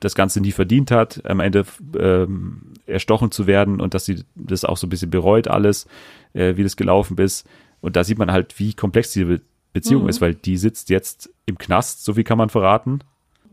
das 0.00 0.14
Ganze 0.14 0.40
nie 0.40 0.52
verdient 0.52 0.90
hat, 0.90 1.22
am 1.24 1.40
Ende 1.40 1.64
ähm, 1.98 2.62
erstochen 2.86 3.30
zu 3.30 3.46
werden 3.46 3.80
und 3.80 3.94
dass 3.94 4.04
sie 4.04 4.24
das 4.34 4.64
auch 4.64 4.76
so 4.76 4.86
ein 4.86 4.90
bisschen 4.90 5.10
bereut 5.10 5.48
alles, 5.48 5.86
äh, 6.32 6.56
wie 6.56 6.62
das 6.62 6.76
gelaufen 6.76 7.18
ist. 7.18 7.46
Und 7.80 7.96
da 7.96 8.04
sieht 8.04 8.18
man 8.18 8.30
halt, 8.30 8.58
wie 8.58 8.74
komplex 8.74 9.12
diese 9.12 9.26
Be 9.26 9.40
Beziehung 9.74 10.06
ist, 10.06 10.20
weil 10.20 10.34
die 10.34 10.58
sitzt 10.58 10.90
jetzt 10.90 11.30
im 11.46 11.56
Knast, 11.56 12.04
so 12.04 12.12
viel 12.12 12.24
kann 12.24 12.36
man 12.36 12.50
verraten. 12.50 12.98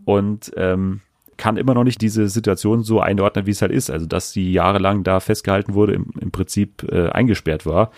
Und 0.03 0.51
ähm, 0.57 0.99
kann 1.37 1.55
immer 1.55 1.73
noch 1.73 1.85
nicht 1.85 2.01
diese 2.01 2.27
Situation 2.27 2.83
so 2.83 2.99
einordnen, 2.99 3.45
wie 3.45 3.51
es 3.51 3.61
halt 3.61 3.71
ist. 3.71 3.89
Also, 3.89 4.05
dass 4.05 4.33
sie 4.33 4.51
jahrelang 4.51 5.05
da 5.05 5.21
festgehalten 5.21 5.75
wurde, 5.75 5.93
im, 5.93 6.07
im 6.19 6.31
Prinzip 6.31 6.83
äh, 6.91 7.07
eingesperrt 7.07 7.65
war 7.65 7.91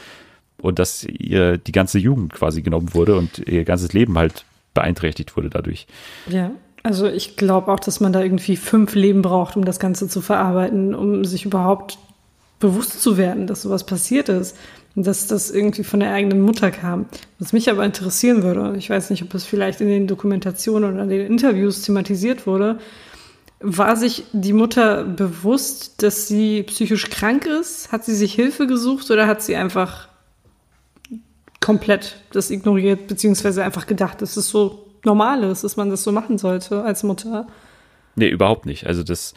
und 0.61 0.77
dass 0.77 1.03
ihr 1.03 1.57
die 1.57 1.71
ganze 1.71 1.97
Jugend 1.97 2.33
quasi 2.33 2.61
genommen 2.61 2.93
wurde 2.93 3.15
und 3.15 3.39
ihr 3.39 3.65
ganzes 3.65 3.91
Leben 3.93 4.19
halt 4.19 4.45
beeinträchtigt 4.75 5.35
wurde 5.35 5.49
dadurch. 5.49 5.87
Ja, 6.29 6.51
also 6.83 7.07
ich 7.07 7.37
glaube 7.37 7.71
auch, 7.71 7.79
dass 7.79 7.99
man 7.99 8.13
da 8.13 8.21
irgendwie 8.21 8.57
fünf 8.57 8.95
Leben 8.95 9.21
braucht, 9.21 9.55
um 9.55 9.65
das 9.65 9.79
Ganze 9.79 10.07
zu 10.07 10.21
verarbeiten, 10.21 10.95
um 10.95 11.25
sich 11.25 11.45
überhaupt 11.45 11.97
bewusst 12.59 13.01
zu 13.01 13.17
werden, 13.17 13.47
dass 13.47 13.63
sowas 13.63 13.85
passiert 13.85 14.29
ist 14.29 14.55
und 14.95 15.05
dass 15.05 15.27
das 15.27 15.51
irgendwie 15.51 15.83
von 15.83 15.99
der 15.99 16.13
eigenen 16.13 16.41
Mutter 16.41 16.71
kam. 16.71 17.05
Was 17.39 17.53
mich 17.53 17.69
aber 17.69 17.85
interessieren 17.85 18.43
würde, 18.43 18.75
ich 18.77 18.89
weiß 18.89 19.09
nicht, 19.09 19.23
ob 19.23 19.33
es 19.33 19.45
vielleicht 19.45 19.81
in 19.81 19.87
den 19.87 20.07
Dokumentationen 20.07 20.93
oder 20.93 21.03
in 21.03 21.09
den 21.09 21.25
Interviews 21.25 21.81
thematisiert 21.81 22.47
wurde, 22.47 22.79
war 23.59 23.95
sich 23.95 24.23
die 24.33 24.53
Mutter 24.53 25.03
bewusst, 25.03 26.01
dass 26.01 26.27
sie 26.27 26.63
psychisch 26.63 27.09
krank 27.09 27.45
ist? 27.45 27.91
Hat 27.91 28.03
sie 28.03 28.15
sich 28.15 28.33
Hilfe 28.33 28.65
gesucht 28.65 29.11
oder 29.11 29.27
hat 29.27 29.43
sie 29.43 29.55
einfach 29.55 30.07
komplett 31.59 32.17
das 32.31 32.49
ignoriert, 32.49 33.07
beziehungsweise 33.07 33.63
einfach 33.63 33.85
gedacht, 33.85 34.23
es 34.23 34.33
so 34.33 34.90
normal 35.05 35.43
ist, 35.43 35.63
dass 35.63 35.77
man 35.77 35.89
das 35.89 36.03
so 36.03 36.11
machen 36.11 36.37
sollte 36.37 36.83
als 36.83 37.03
Mutter? 37.03 37.47
Nee, 38.15 38.29
überhaupt 38.29 38.65
nicht. 38.65 38.87
Also 38.87 39.03
das, 39.03 39.33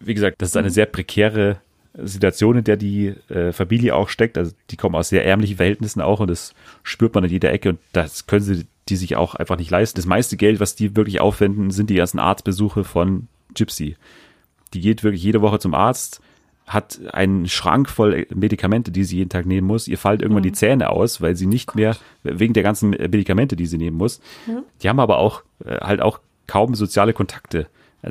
wie 0.00 0.14
gesagt, 0.14 0.40
das 0.40 0.50
ist 0.50 0.56
eine 0.56 0.70
sehr 0.70 0.86
prekäre 0.86 1.58
Situation, 1.96 2.58
in 2.58 2.64
der 2.64 2.76
die 2.76 3.14
äh, 3.28 3.52
Familie 3.52 3.94
auch 3.94 4.08
steckt. 4.08 4.36
Also 4.36 4.52
die 4.70 4.76
kommen 4.76 4.94
aus 4.94 5.08
sehr 5.08 5.24
ärmlichen 5.24 5.56
Verhältnissen 5.56 6.00
auch 6.00 6.20
und 6.20 6.28
das 6.28 6.54
spürt 6.82 7.14
man 7.14 7.24
in 7.24 7.30
jeder 7.30 7.52
Ecke 7.52 7.70
und 7.70 7.78
das 7.92 8.26
können 8.26 8.42
sie 8.42 8.66
die 8.88 8.96
sich 8.96 9.16
auch 9.16 9.34
einfach 9.34 9.56
nicht 9.56 9.70
leisten. 9.70 9.96
Das 9.96 10.06
meiste 10.06 10.36
Geld, 10.36 10.60
was 10.60 10.74
die 10.74 10.94
wirklich 10.96 11.20
aufwenden, 11.20 11.70
sind 11.70 11.88
die 11.90 11.94
ganzen 11.94 12.18
Arztbesuche 12.18 12.84
von 12.84 13.28
Gypsy. 13.54 13.96
Die 14.74 14.80
geht 14.80 15.04
wirklich 15.04 15.22
jede 15.22 15.40
Woche 15.40 15.58
zum 15.58 15.74
Arzt, 15.74 16.20
hat 16.66 16.98
einen 17.12 17.46
Schrank 17.46 17.90
voll 17.90 18.26
Medikamente, 18.34 18.90
die 18.90 19.04
sie 19.04 19.18
jeden 19.18 19.30
Tag 19.30 19.46
nehmen 19.46 19.66
muss. 19.66 19.86
Ihr 19.86 19.98
fallen 19.98 20.20
irgendwann 20.20 20.42
die 20.42 20.52
Zähne 20.52 20.90
aus, 20.90 21.20
weil 21.20 21.36
sie 21.36 21.46
nicht 21.46 21.74
mehr, 21.74 21.96
wegen 22.22 22.54
der 22.54 22.62
ganzen 22.62 22.90
Medikamente, 22.90 23.54
die 23.54 23.66
sie 23.66 23.78
nehmen 23.78 23.98
muss. 23.98 24.20
Die 24.82 24.88
haben 24.88 25.00
aber 25.00 25.18
auch, 25.18 25.42
äh, 25.64 25.76
halt 25.78 26.00
auch 26.00 26.20
kaum 26.46 26.74
soziale 26.74 27.12
Kontakte. 27.12 27.66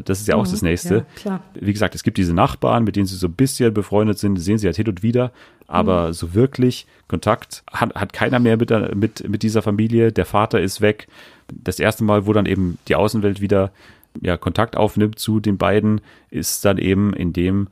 Das 0.06 0.20
ist 0.20 0.28
ja 0.28 0.36
auch 0.36 0.48
das 0.48 0.62
Nächste. 0.64 1.06
Ja. 1.24 1.42
Wie 1.54 1.72
gesagt, 1.72 1.94
es 1.94 2.04
gibt 2.04 2.18
diese 2.18 2.34
Nachbarn, 2.34 2.84
mit 2.84 2.96
denen 2.96 3.06
sie 3.06 3.16
so 3.16 3.28
ein 3.28 3.34
bisschen 3.34 3.74
befreundet 3.74 4.18
sind, 4.18 4.38
sehen 4.38 4.58
sie 4.58 4.66
halt 4.66 4.76
hin 4.76 4.88
und 4.88 5.04
wieder, 5.04 5.32
aber 5.68 6.14
so 6.14 6.34
wirklich 6.34 6.88
Kontakt 7.08 7.64
hat, 7.72 7.94
hat 7.94 8.12
keiner 8.14 8.40
mehr 8.40 8.58
mit, 8.58 8.72
mit, 8.96 9.30
mit 9.30 9.44
dieser 9.44 9.62
Familie. 9.62 10.12
Der 10.12 10.26
Vater 10.26 10.60
ist 10.60 10.82
weg. 10.82 11.08
Das 11.48 11.80
erste 11.80 12.04
Mal, 12.04 12.26
wo 12.26 12.34
dann 12.34 12.48
eben 12.48 12.80
die 12.88 12.96
Außenwelt 12.96 13.40
wieder 13.40 13.72
ja, 14.22 14.38
Kontakt 14.38 14.78
aufnimmt 14.78 15.20
zu 15.20 15.40
den 15.40 15.58
beiden, 15.58 16.02
ist 16.32 16.66
dann 16.66 16.78
eben, 16.78 17.14
indem 17.14 17.68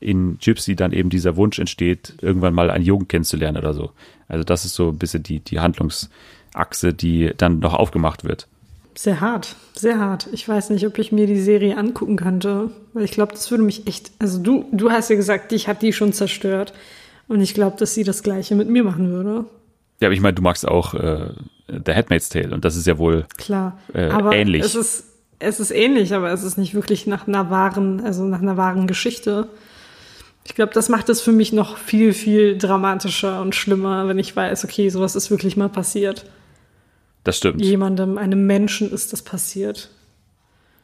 in 0.00 0.38
Gypsy 0.38 0.76
dann 0.76 0.92
eben 0.92 1.10
dieser 1.10 1.36
Wunsch 1.36 1.58
entsteht, 1.58 2.14
irgendwann 2.22 2.54
mal 2.54 2.70
einen 2.70 2.84
Jungen 2.84 3.08
kennenzulernen 3.08 3.56
oder 3.58 3.74
so. 3.74 3.90
Also 4.28 4.44
das 4.44 4.64
ist 4.64 4.74
so 4.74 4.88
ein 4.90 4.98
bisschen 4.98 5.22
die, 5.22 5.40
die 5.40 5.60
Handlungsachse, 5.60 6.92
die 6.94 7.32
dann 7.36 7.58
noch 7.58 7.74
aufgemacht 7.74 8.24
wird. 8.24 8.46
Sehr 8.94 9.20
hart, 9.20 9.54
sehr 9.74 9.98
hart. 10.00 10.28
Ich 10.32 10.48
weiß 10.48 10.70
nicht, 10.70 10.86
ob 10.86 10.98
ich 10.98 11.12
mir 11.12 11.26
die 11.26 11.40
Serie 11.40 11.76
angucken 11.76 12.16
könnte, 12.16 12.70
weil 12.94 13.04
ich 13.04 13.12
glaube, 13.12 13.32
das 13.32 13.50
würde 13.50 13.62
mich 13.62 13.86
echt. 13.86 14.10
Also 14.18 14.40
du, 14.42 14.64
du 14.72 14.90
hast 14.90 15.08
ja 15.10 15.16
gesagt, 15.16 15.52
dich 15.52 15.68
hat 15.68 15.82
die 15.82 15.92
schon 15.92 16.12
zerstört, 16.12 16.72
und 17.28 17.40
ich 17.42 17.54
glaube, 17.54 17.76
dass 17.78 17.94
sie 17.94 18.04
das 18.04 18.22
Gleiche 18.22 18.54
mit 18.54 18.68
mir 18.68 18.82
machen 18.82 19.10
würde. 19.10 19.44
Ja, 20.00 20.08
aber 20.08 20.14
ich 20.14 20.20
meine, 20.20 20.34
du 20.34 20.42
magst 20.42 20.66
auch 20.66 20.94
äh, 20.94 21.28
The 21.68 21.92
Handmaid's 21.94 22.28
Tale 22.30 22.54
und 22.54 22.64
das 22.64 22.74
ist 22.74 22.86
ja 22.86 22.98
wohl 22.98 23.26
Klar, 23.36 23.78
Äh, 23.92 24.08
aber 24.08 24.34
ähnlich. 24.34 24.64
es 24.64 24.74
ist 24.74 25.04
es 25.38 25.60
ist 25.60 25.70
ähnlich, 25.70 26.14
aber 26.14 26.32
es 26.32 26.42
ist 26.42 26.56
nicht 26.58 26.74
wirklich 26.74 27.06
nach 27.06 27.28
einer 27.28 27.50
wahren, 27.50 28.00
also 28.04 28.24
nach 28.24 28.40
einer 28.40 28.56
wahren 28.56 28.86
Geschichte. 28.88 29.48
Ich 30.48 30.54
glaube, 30.54 30.72
das 30.72 30.88
macht 30.88 31.10
es 31.10 31.20
für 31.20 31.30
mich 31.30 31.52
noch 31.52 31.76
viel, 31.76 32.14
viel 32.14 32.56
dramatischer 32.56 33.42
und 33.42 33.54
schlimmer, 33.54 34.08
wenn 34.08 34.18
ich 34.18 34.34
weiß, 34.34 34.64
okay, 34.64 34.88
sowas 34.88 35.14
ist 35.14 35.30
wirklich 35.30 35.58
mal 35.58 35.68
passiert. 35.68 36.24
das 37.22 37.36
stimmt. 37.36 37.62
Jemandem, 37.62 38.16
einem 38.16 38.46
Menschen 38.46 38.90
ist 38.90 39.12
das 39.12 39.20
passiert. 39.20 39.90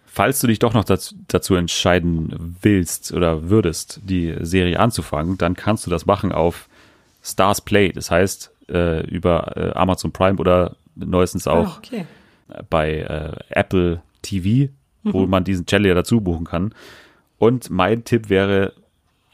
Falls 0.05 0.39
du 0.41 0.49
dich 0.49 0.59
doch 0.59 0.75
noch 0.75 0.85
dazu, 0.85 1.15
dazu 1.29 1.55
entscheiden 1.55 2.55
willst 2.61 3.13
oder 3.15 3.49
würdest, 3.49 4.01
die 4.05 4.37
Serie 4.41 4.79
anzufangen, 4.79 5.39
dann 5.39 5.55
kannst 5.55 5.87
du 5.87 5.91
das 5.91 6.05
machen 6.05 6.31
auf 6.31 6.69
Stars 7.23 7.63
Play. 7.63 7.91
Das 7.91 8.11
heißt, 8.11 8.53
äh, 8.69 9.05
über 9.09 9.57
äh, 9.57 9.73
Amazon 9.73 10.13
Prime 10.13 10.37
oder 10.37 10.77
neuestens 10.95 11.49
auch 11.49 11.69
Ah, 11.69 11.79
okay. 11.79 12.05
bei 12.69 12.99
äh, 12.99 13.33
Apple 13.49 14.03
TV, 14.21 14.71
wo 15.05 15.27
man 15.27 15.43
diesen 15.43 15.65
Channel 15.65 15.89
ja 15.89 15.95
dazu 15.95 16.21
buchen 16.21 16.45
kann. 16.45 16.75
Und 17.39 17.71
mein 17.71 18.05
Tipp 18.05 18.29
wäre, 18.29 18.75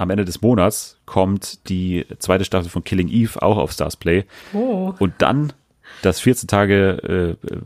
am 0.01 0.09
Ende 0.09 0.25
des 0.25 0.41
Monats 0.41 0.99
kommt 1.05 1.69
die 1.69 2.07
zweite 2.19 2.47
Staffel 2.47 2.71
von 2.71 2.83
Killing 2.83 3.09
Eve 3.09 3.43
auch 3.43 3.59
auf 3.59 3.71
Stars 3.73 3.97
Play. 3.97 4.25
Oh. 4.55 4.95
Und 4.99 5.13
dann 5.19 5.53
das 6.01 6.21
14 6.21 6.49
Tage 6.49 7.37
äh, 7.43 7.57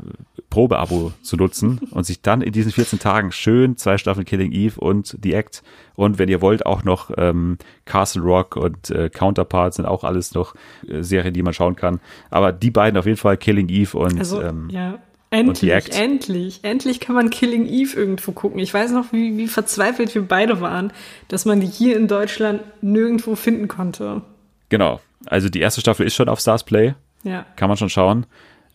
Probeabo 0.50 1.12
zu 1.22 1.36
nutzen 1.36 1.78
und 1.92 2.04
sich 2.04 2.22
dann 2.22 2.40
in 2.40 2.52
diesen 2.52 2.72
14 2.72 2.98
Tagen 2.98 3.30
schön 3.30 3.76
zwei 3.76 3.98
Staffeln 3.98 4.24
Killing 4.24 4.50
Eve 4.50 4.80
und 4.80 5.16
The 5.22 5.34
Act 5.34 5.62
und 5.94 6.18
wenn 6.18 6.28
ihr 6.28 6.42
wollt 6.42 6.66
auch 6.66 6.82
noch 6.82 7.12
ähm, 7.16 7.58
Castle 7.84 8.22
Rock 8.22 8.56
und 8.56 8.90
äh, 8.90 9.10
Counterpart 9.10 9.74
sind 9.74 9.86
auch 9.86 10.02
alles 10.02 10.34
noch 10.34 10.56
äh, 10.88 11.02
Serien, 11.02 11.34
die 11.34 11.42
man 11.42 11.54
schauen 11.54 11.76
kann. 11.76 12.00
Aber 12.30 12.50
die 12.50 12.70
beiden 12.72 12.98
auf 12.98 13.06
jeden 13.06 13.18
Fall 13.18 13.36
Killing 13.36 13.68
Eve 13.68 13.96
und 13.96 14.18
Also, 14.18 14.42
ähm, 14.42 14.68
ja. 14.70 14.98
Endlich, 15.34 15.92
endlich, 15.92 16.60
endlich 16.62 17.00
kann 17.00 17.14
man 17.14 17.30
Killing 17.30 17.66
Eve 17.66 17.98
irgendwo 17.98 18.32
gucken. 18.32 18.58
Ich 18.60 18.72
weiß 18.72 18.92
noch, 18.92 19.12
wie, 19.12 19.36
wie 19.36 19.48
verzweifelt 19.48 20.14
wir 20.14 20.22
beide 20.22 20.60
waren, 20.60 20.92
dass 21.28 21.44
man 21.44 21.60
die 21.60 21.66
hier 21.66 21.96
in 21.96 22.08
Deutschland 22.08 22.62
nirgendwo 22.82 23.34
finden 23.34 23.68
konnte. 23.68 24.22
genau. 24.68 25.00
Also 25.26 25.48
die 25.48 25.60
erste 25.60 25.80
Staffel 25.80 26.06
ist 26.06 26.14
schon 26.14 26.28
auf 26.28 26.40
Stars 26.40 26.64
Play. 26.64 26.94
Ja. 27.22 27.46
kann 27.56 27.68
man 27.68 27.78
schon 27.78 27.88
schauen. 27.88 28.26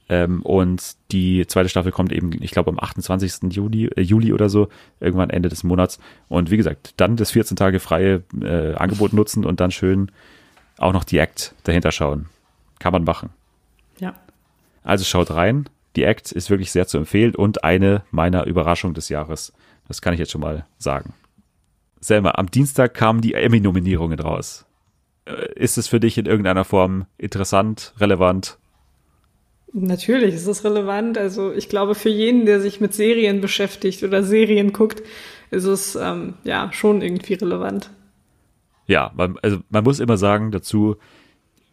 Ähm, 0.10 0.41
und 0.41 0.95
die 1.12 1.45
zweite 1.45 1.70
Staffel 1.70 1.91
kommt 1.91 2.12
eben, 2.12 2.32
ich 2.41 2.49
glaube, 2.49 2.72
am 2.72 2.80
28. 2.80 3.53
Juli, 3.53 3.86
äh, 3.95 4.01
Juli 4.01 4.34
oder 4.34 4.49
so, 4.49 4.70
irgendwann 4.99 5.30
Ende 5.30 5.49
des 5.49 5.64
Monats. 5.64 5.99
Und 6.28 6.49
wie 6.49 6.57
gesagt, 6.57 6.95
dann 6.97 7.16
das 7.16 7.32
14 7.32 7.55
Tage 7.55 7.80
freie 7.80 8.24
äh, 8.41 8.74
Angebot 8.74 9.14
nutzen 9.14 9.45
und 9.45 9.60
dann 9.60 9.70
schön 9.70 10.12
auch 10.80 10.93
noch 10.93 11.03
die 11.03 11.20
Act 11.20 11.53
dahinter 11.64 11.91
schauen. 11.91 12.26
Kann 12.80 12.91
man 12.91 13.03
machen. 13.03 13.30
Ja. 13.99 14.16
Also 14.84 15.05
schaut 15.05 15.30
rein. 15.30 15.70
Die 15.96 16.04
Act 16.04 16.32
ist 16.32 16.50
wirklich 16.50 16.72
sehr 16.72 16.88
zu 16.88 16.98
empfehlen 16.98 17.36
und 17.36 17.64
eine 17.64 18.04
meiner 18.12 18.46
Überraschungen 18.46 18.94
des 18.94 19.10
Jahres. 19.10 19.54
Das 19.88 20.02
kann 20.02 20.14
ich 20.14 20.20
jetzt 20.20 20.32
schon 20.32 20.42
mal 20.42 20.66
sagen. 20.78 21.14
Selma, 22.00 22.32
am 22.36 22.50
Dienstag 22.50 22.94
kamen 22.94 23.22
die 23.22 23.34
Emmy-Nominierungen 23.34 24.20
raus. 24.20 24.66
Äh, 25.26 25.54
Ist 25.56 25.78
es 25.78 25.88
für 25.88 26.00
dich 26.00 26.18
in 26.18 26.26
irgendeiner 26.26 26.64
Form 26.64 27.06
interessant, 27.18 27.94
relevant? 28.00 28.58
Natürlich 29.74 30.34
ist 30.34 30.48
es 30.48 30.64
relevant. 30.64 31.18
Also 31.18 31.52
ich 31.52 31.70
glaube, 31.70 31.96
für 31.96 32.10
jeden, 32.10 32.46
der 32.46 32.62
sich 32.62 32.80
mit 32.80 32.94
Serien 32.94 33.42
beschäftigt 33.42 34.04
oder 34.04 34.24
Serien 34.24 34.74
guckt, 34.74 35.04
ist 35.52 35.66
es 35.66 35.96
ähm, 35.96 36.36
ja 36.44 36.72
schon 36.72 37.02
irgendwie 37.02 37.36
relevant. 37.36 37.92
Ja, 38.88 39.12
man, 39.16 39.38
also 39.44 39.60
man 39.70 39.84
muss 39.84 40.00
immer 40.00 40.18
sagen 40.18 40.52
dazu, 40.52 40.96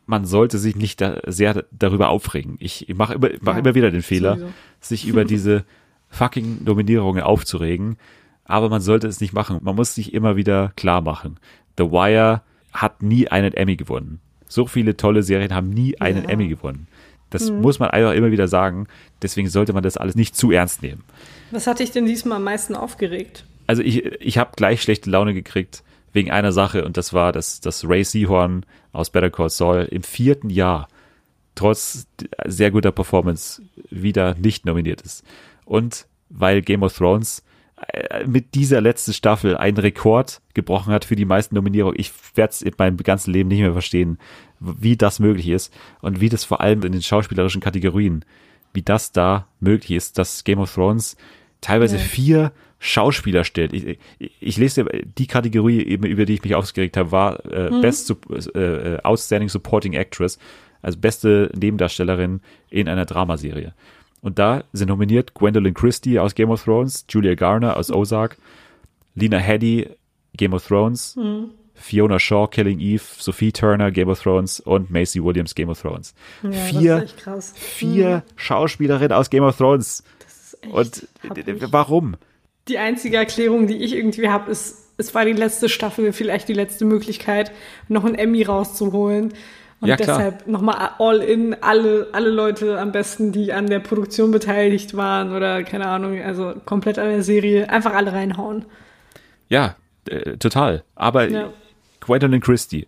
man 0.06 0.24
sollte 0.24 0.58
sich 0.58 0.76
nicht 0.76 1.00
da 1.00 1.20
sehr 1.26 1.64
darüber 1.72 2.08
aufregen. 2.08 2.56
Ich 2.60 2.86
mache 2.96 3.14
immer, 3.14 3.28
mach 3.40 3.54
Ja, 3.54 3.58
immer 3.60 3.74
wieder 3.74 3.90
den 3.90 4.02
Fehler, 4.02 4.34
sowieso. 4.36 4.52
sich 4.80 5.06
über 5.06 5.24
diese 5.24 5.64
fucking 6.08 6.64
Nominierungen 6.64 7.22
aufzuregen. 7.22 7.96
Aber 8.44 8.68
man 8.68 8.80
sollte 8.80 9.08
es 9.08 9.20
nicht 9.20 9.32
machen. 9.32 9.58
Man 9.62 9.74
muss 9.74 9.94
sich 9.94 10.14
immer 10.14 10.36
wieder 10.36 10.72
klar 10.76 11.00
machen. 11.00 11.38
The 11.78 11.90
Wire 11.90 12.42
hat 12.72 13.02
nie 13.02 13.26
einen 13.28 13.52
Emmy 13.52 13.74
gewonnen. 13.76 14.20
So 14.46 14.66
viele 14.66 14.96
tolle 14.96 15.24
Serien 15.24 15.52
haben 15.52 15.70
nie 15.70 16.00
einen 16.00 16.22
Ja. 16.24 16.30
Emmy 16.30 16.46
gewonnen. 16.48 16.86
Das 17.30 17.50
muss 17.50 17.80
man 17.80 17.90
einfach 17.90 18.12
immer 18.12 18.30
wieder 18.30 18.46
sagen. 18.46 18.86
Deswegen 19.20 19.48
sollte 19.48 19.72
man 19.72 19.82
das 19.82 19.96
alles 19.96 20.14
nicht 20.14 20.36
zu 20.36 20.52
ernst 20.52 20.82
nehmen. 20.82 21.02
Was 21.50 21.66
hat 21.66 21.80
dich 21.80 21.90
denn 21.90 22.06
diesmal 22.06 22.36
am 22.36 22.44
meisten 22.44 22.76
aufgeregt? 22.76 23.44
Also 23.66 23.82
ich, 23.82 24.04
ich 24.04 24.38
habe 24.38 24.52
gleich 24.54 24.80
schlechte 24.80 25.10
Laune 25.10 25.34
gekriegt 25.34 25.82
wegen 26.12 26.30
einer 26.30 26.52
Sache 26.52 26.84
und 26.84 26.96
das 26.96 27.12
war, 27.12 27.32
dass, 27.32 27.60
dass 27.60 27.86
Ray 27.86 28.04
Seahorn 28.04 28.64
aus 28.96 29.10
Better 29.10 29.30
Call 29.30 29.50
Saul 29.50 29.88
im 29.90 30.02
vierten 30.02 30.50
Jahr 30.50 30.88
trotz 31.54 32.06
sehr 32.44 32.70
guter 32.70 32.92
Performance 32.92 33.62
wieder 33.90 34.34
nicht 34.34 34.66
nominiert 34.66 35.00
ist. 35.02 35.24
Und 35.64 36.06
weil 36.28 36.62
Game 36.62 36.82
of 36.82 36.96
Thrones 36.96 37.42
äh, 37.92 38.26
mit 38.26 38.54
dieser 38.54 38.80
letzten 38.80 39.12
Staffel 39.12 39.56
einen 39.56 39.76
Rekord 39.76 40.40
gebrochen 40.54 40.92
hat 40.92 41.04
für 41.04 41.16
die 41.16 41.24
meisten 41.24 41.54
Nominierungen. 41.54 41.98
Ich 41.98 42.12
werde 42.34 42.50
es 42.52 42.62
in 42.62 42.74
meinem 42.78 42.96
ganzen 42.98 43.32
Leben 43.32 43.48
nicht 43.48 43.60
mehr 43.60 43.72
verstehen, 43.72 44.18
wie 44.60 44.96
das 44.96 45.18
möglich 45.18 45.48
ist 45.48 45.72
und 46.00 46.20
wie 46.20 46.28
das 46.28 46.44
vor 46.44 46.60
allem 46.60 46.82
in 46.82 46.92
den 46.92 47.02
schauspielerischen 47.02 47.60
Kategorien, 47.60 48.24
wie 48.72 48.82
das 48.82 49.12
da 49.12 49.46
möglich 49.60 49.92
ist, 49.92 50.18
dass 50.18 50.44
Game 50.44 50.58
of 50.58 50.74
Thrones 50.74 51.16
teilweise 51.60 51.96
Ja. 51.96 52.02
vier 52.02 52.52
Schauspieler 52.78 53.44
stellt. 53.44 53.72
Ich, 53.72 53.98
ich, 54.18 54.30
ich 54.40 54.56
lese 54.58 54.84
die 55.18 55.26
Kategorie 55.26 55.82
eben, 55.82 56.04
über 56.04 56.24
die 56.26 56.34
ich 56.34 56.42
mich 56.42 56.54
aufgeregt 56.54 56.96
habe, 56.96 57.10
war 57.12 57.44
äh, 57.46 57.70
Best 57.80 58.06
Sup- 58.06 58.26
äh, 58.54 58.94
äh, 58.94 58.98
Outstanding 59.02 59.48
Supporting 59.48 59.94
Actress, 59.94 60.38
also 60.82 60.98
beste 60.98 61.50
Nebendarstellerin 61.56 62.40
in 62.70 62.88
einer 62.88 63.06
Dramaserie. 63.06 63.72
Und 64.20 64.38
da 64.38 64.64
sind 64.72 64.88
nominiert 64.88 65.34
Gwendolyn 65.34 65.74
Christie 65.74 66.18
aus 66.18 66.34
Game 66.34 66.50
of 66.50 66.64
Thrones, 66.64 67.06
Julia 67.08 67.34
Garner 67.34 67.76
aus 67.76 67.90
Ozark, 67.90 68.36
Lena 69.14 69.38
Headey, 69.38 69.88
Game 70.36 70.52
of 70.52 70.66
Thrones, 70.66 71.16
Fiona 71.74 72.18
Shaw, 72.18 72.46
Killing 72.48 72.80
Eve, 72.80 73.02
Sophie 73.18 73.52
Turner, 73.52 73.90
Game 73.90 74.08
of 74.08 74.20
Thrones 74.22 74.60
und 74.60 74.90
Macy 74.90 75.22
Williams, 75.22 75.54
Game 75.54 75.68
of 75.68 75.80
Thrones. 75.80 76.14
Ja, 76.42 76.50
vier 76.50 76.96
das 76.96 77.10
ist 77.10 77.56
echt 77.56 77.58
vier 77.58 78.22
Schauspielerinnen 78.36 79.12
aus 79.12 79.30
Game 79.30 79.44
of 79.44 79.56
Thrones. 79.56 80.02
echt 80.62 80.72
Und 80.72 81.08
happig. 81.22 81.46
äh, 81.48 81.72
warum? 81.72 82.16
Die 82.68 82.78
einzige 82.78 83.16
Erklärung, 83.16 83.66
die 83.66 83.76
ich 83.76 83.94
irgendwie 83.94 84.28
habe, 84.28 84.50
ist, 84.50 84.90
es 84.96 85.14
war 85.14 85.24
die 85.24 85.32
letzte 85.32 85.68
Staffel, 85.68 86.12
vielleicht 86.12 86.48
die 86.48 86.54
letzte 86.54 86.84
Möglichkeit, 86.84 87.52
noch 87.88 88.04
ein 88.04 88.14
Emmy 88.14 88.42
rauszuholen. 88.42 89.32
Und 89.80 89.88
Ja, 89.88 89.96
deshalb 89.96 90.46
nochmal 90.46 90.90
all 90.98 91.20
in, 91.20 91.54
alle, 91.62 92.08
alle 92.12 92.30
Leute 92.30 92.80
am 92.80 92.92
besten, 92.92 93.30
die 93.30 93.52
an 93.52 93.66
der 93.66 93.80
Produktion 93.80 94.30
beteiligt 94.30 94.96
waren 94.96 95.34
oder 95.34 95.62
keine 95.64 95.86
Ahnung, 95.86 96.20
also 96.22 96.54
komplett 96.64 96.98
an 96.98 97.08
der 97.10 97.22
Serie, 97.22 97.68
einfach 97.68 97.92
alle 97.92 98.12
reinhauen. 98.12 98.64
Ja, 99.48 99.76
äh, 100.08 100.38
total. 100.38 100.82
Aber 100.94 101.28
Ja. 101.28 101.52
Gwendolyn 102.00 102.40
Christie. 102.40 102.86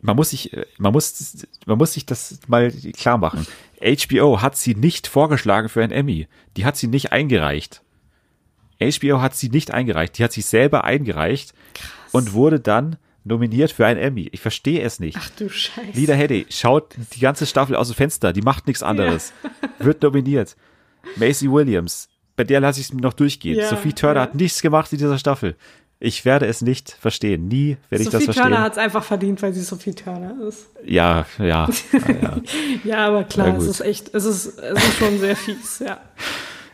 Man 0.00 0.14
muss 0.14 0.30
sich, 0.30 0.52
äh, 0.52 0.66
man 0.78 0.92
muss, 0.92 1.46
man 1.66 1.78
muss 1.78 1.94
sich 1.94 2.06
das 2.06 2.38
mal 2.46 2.70
klar 2.96 3.18
machen. 3.18 3.46
HBO 3.80 4.40
hat 4.40 4.56
sie 4.56 4.74
nicht 4.74 5.08
vorgeschlagen 5.08 5.68
für 5.68 5.82
ein 5.82 5.90
Emmy. 5.90 6.28
Die 6.56 6.64
hat 6.64 6.76
sie 6.76 6.86
nicht 6.86 7.12
eingereicht. 7.12 7.82
HBO 8.80 9.20
hat 9.20 9.34
sie 9.34 9.48
nicht 9.48 9.70
eingereicht. 9.70 10.18
Die 10.18 10.24
hat 10.24 10.32
sich 10.32 10.46
selber 10.46 10.84
eingereicht 10.84 11.54
und 12.12 12.32
wurde 12.32 12.60
dann 12.60 12.96
nominiert 13.24 13.72
für 13.72 13.86
ein 13.86 13.96
Emmy. 13.96 14.28
Ich 14.32 14.40
verstehe 14.40 14.82
es 14.82 15.00
nicht. 15.00 15.18
Ach 15.20 15.30
du 15.30 15.48
Scheiße. 15.48 15.92
Lida 15.94 16.14
Headey 16.14 16.46
schaut 16.48 16.94
die 17.14 17.20
ganze 17.20 17.46
Staffel 17.46 17.76
aus 17.76 17.88
dem 17.88 17.96
Fenster, 17.96 18.32
die 18.32 18.42
macht 18.42 18.66
nichts 18.66 18.82
anderes. 18.82 19.32
Wird 19.78 20.02
nominiert. 20.02 20.56
Macy 21.16 21.50
Williams, 21.50 22.08
bei 22.36 22.44
der 22.44 22.60
lasse 22.60 22.80
ich 22.80 22.86
es 22.86 22.92
mir 22.92 23.00
noch 23.00 23.14
durchgehen. 23.14 23.58
Ja, 23.58 23.68
Sophie 23.68 23.92
Turner 23.92 24.16
ja. 24.16 24.22
hat 24.22 24.34
nichts 24.34 24.62
gemacht 24.62 24.92
in 24.92 24.98
dieser 24.98 25.18
Staffel. 25.18 25.56
Ich 25.98 26.26
werde 26.26 26.46
es 26.46 26.60
nicht 26.60 26.90
verstehen. 26.90 27.48
Nie 27.48 27.78
werde 27.88 28.04
ich 28.04 28.10
Sophie 28.10 28.26
das 28.26 28.36
Turner 28.36 28.50
verstehen. 28.50 28.64
hat 28.64 28.72
es 28.72 28.78
einfach 28.78 29.02
verdient, 29.02 29.40
weil 29.40 29.54
sie 29.54 29.62
Sophie 29.62 29.94
Turner 29.94 30.36
ist. 30.46 30.66
Ja, 30.84 31.24
ja, 31.38 31.68
ja. 32.22 32.40
Ja, 32.84 33.06
aber 33.06 33.24
klar, 33.24 33.56
es 33.56 33.66
ist 33.66 33.80
echt, 33.80 34.14
es 34.14 34.24
ist, 34.26 34.58
es 34.58 34.84
ist 34.84 34.98
schon 34.98 35.18
sehr 35.18 35.34
fies, 35.34 35.78
ja. 35.78 35.98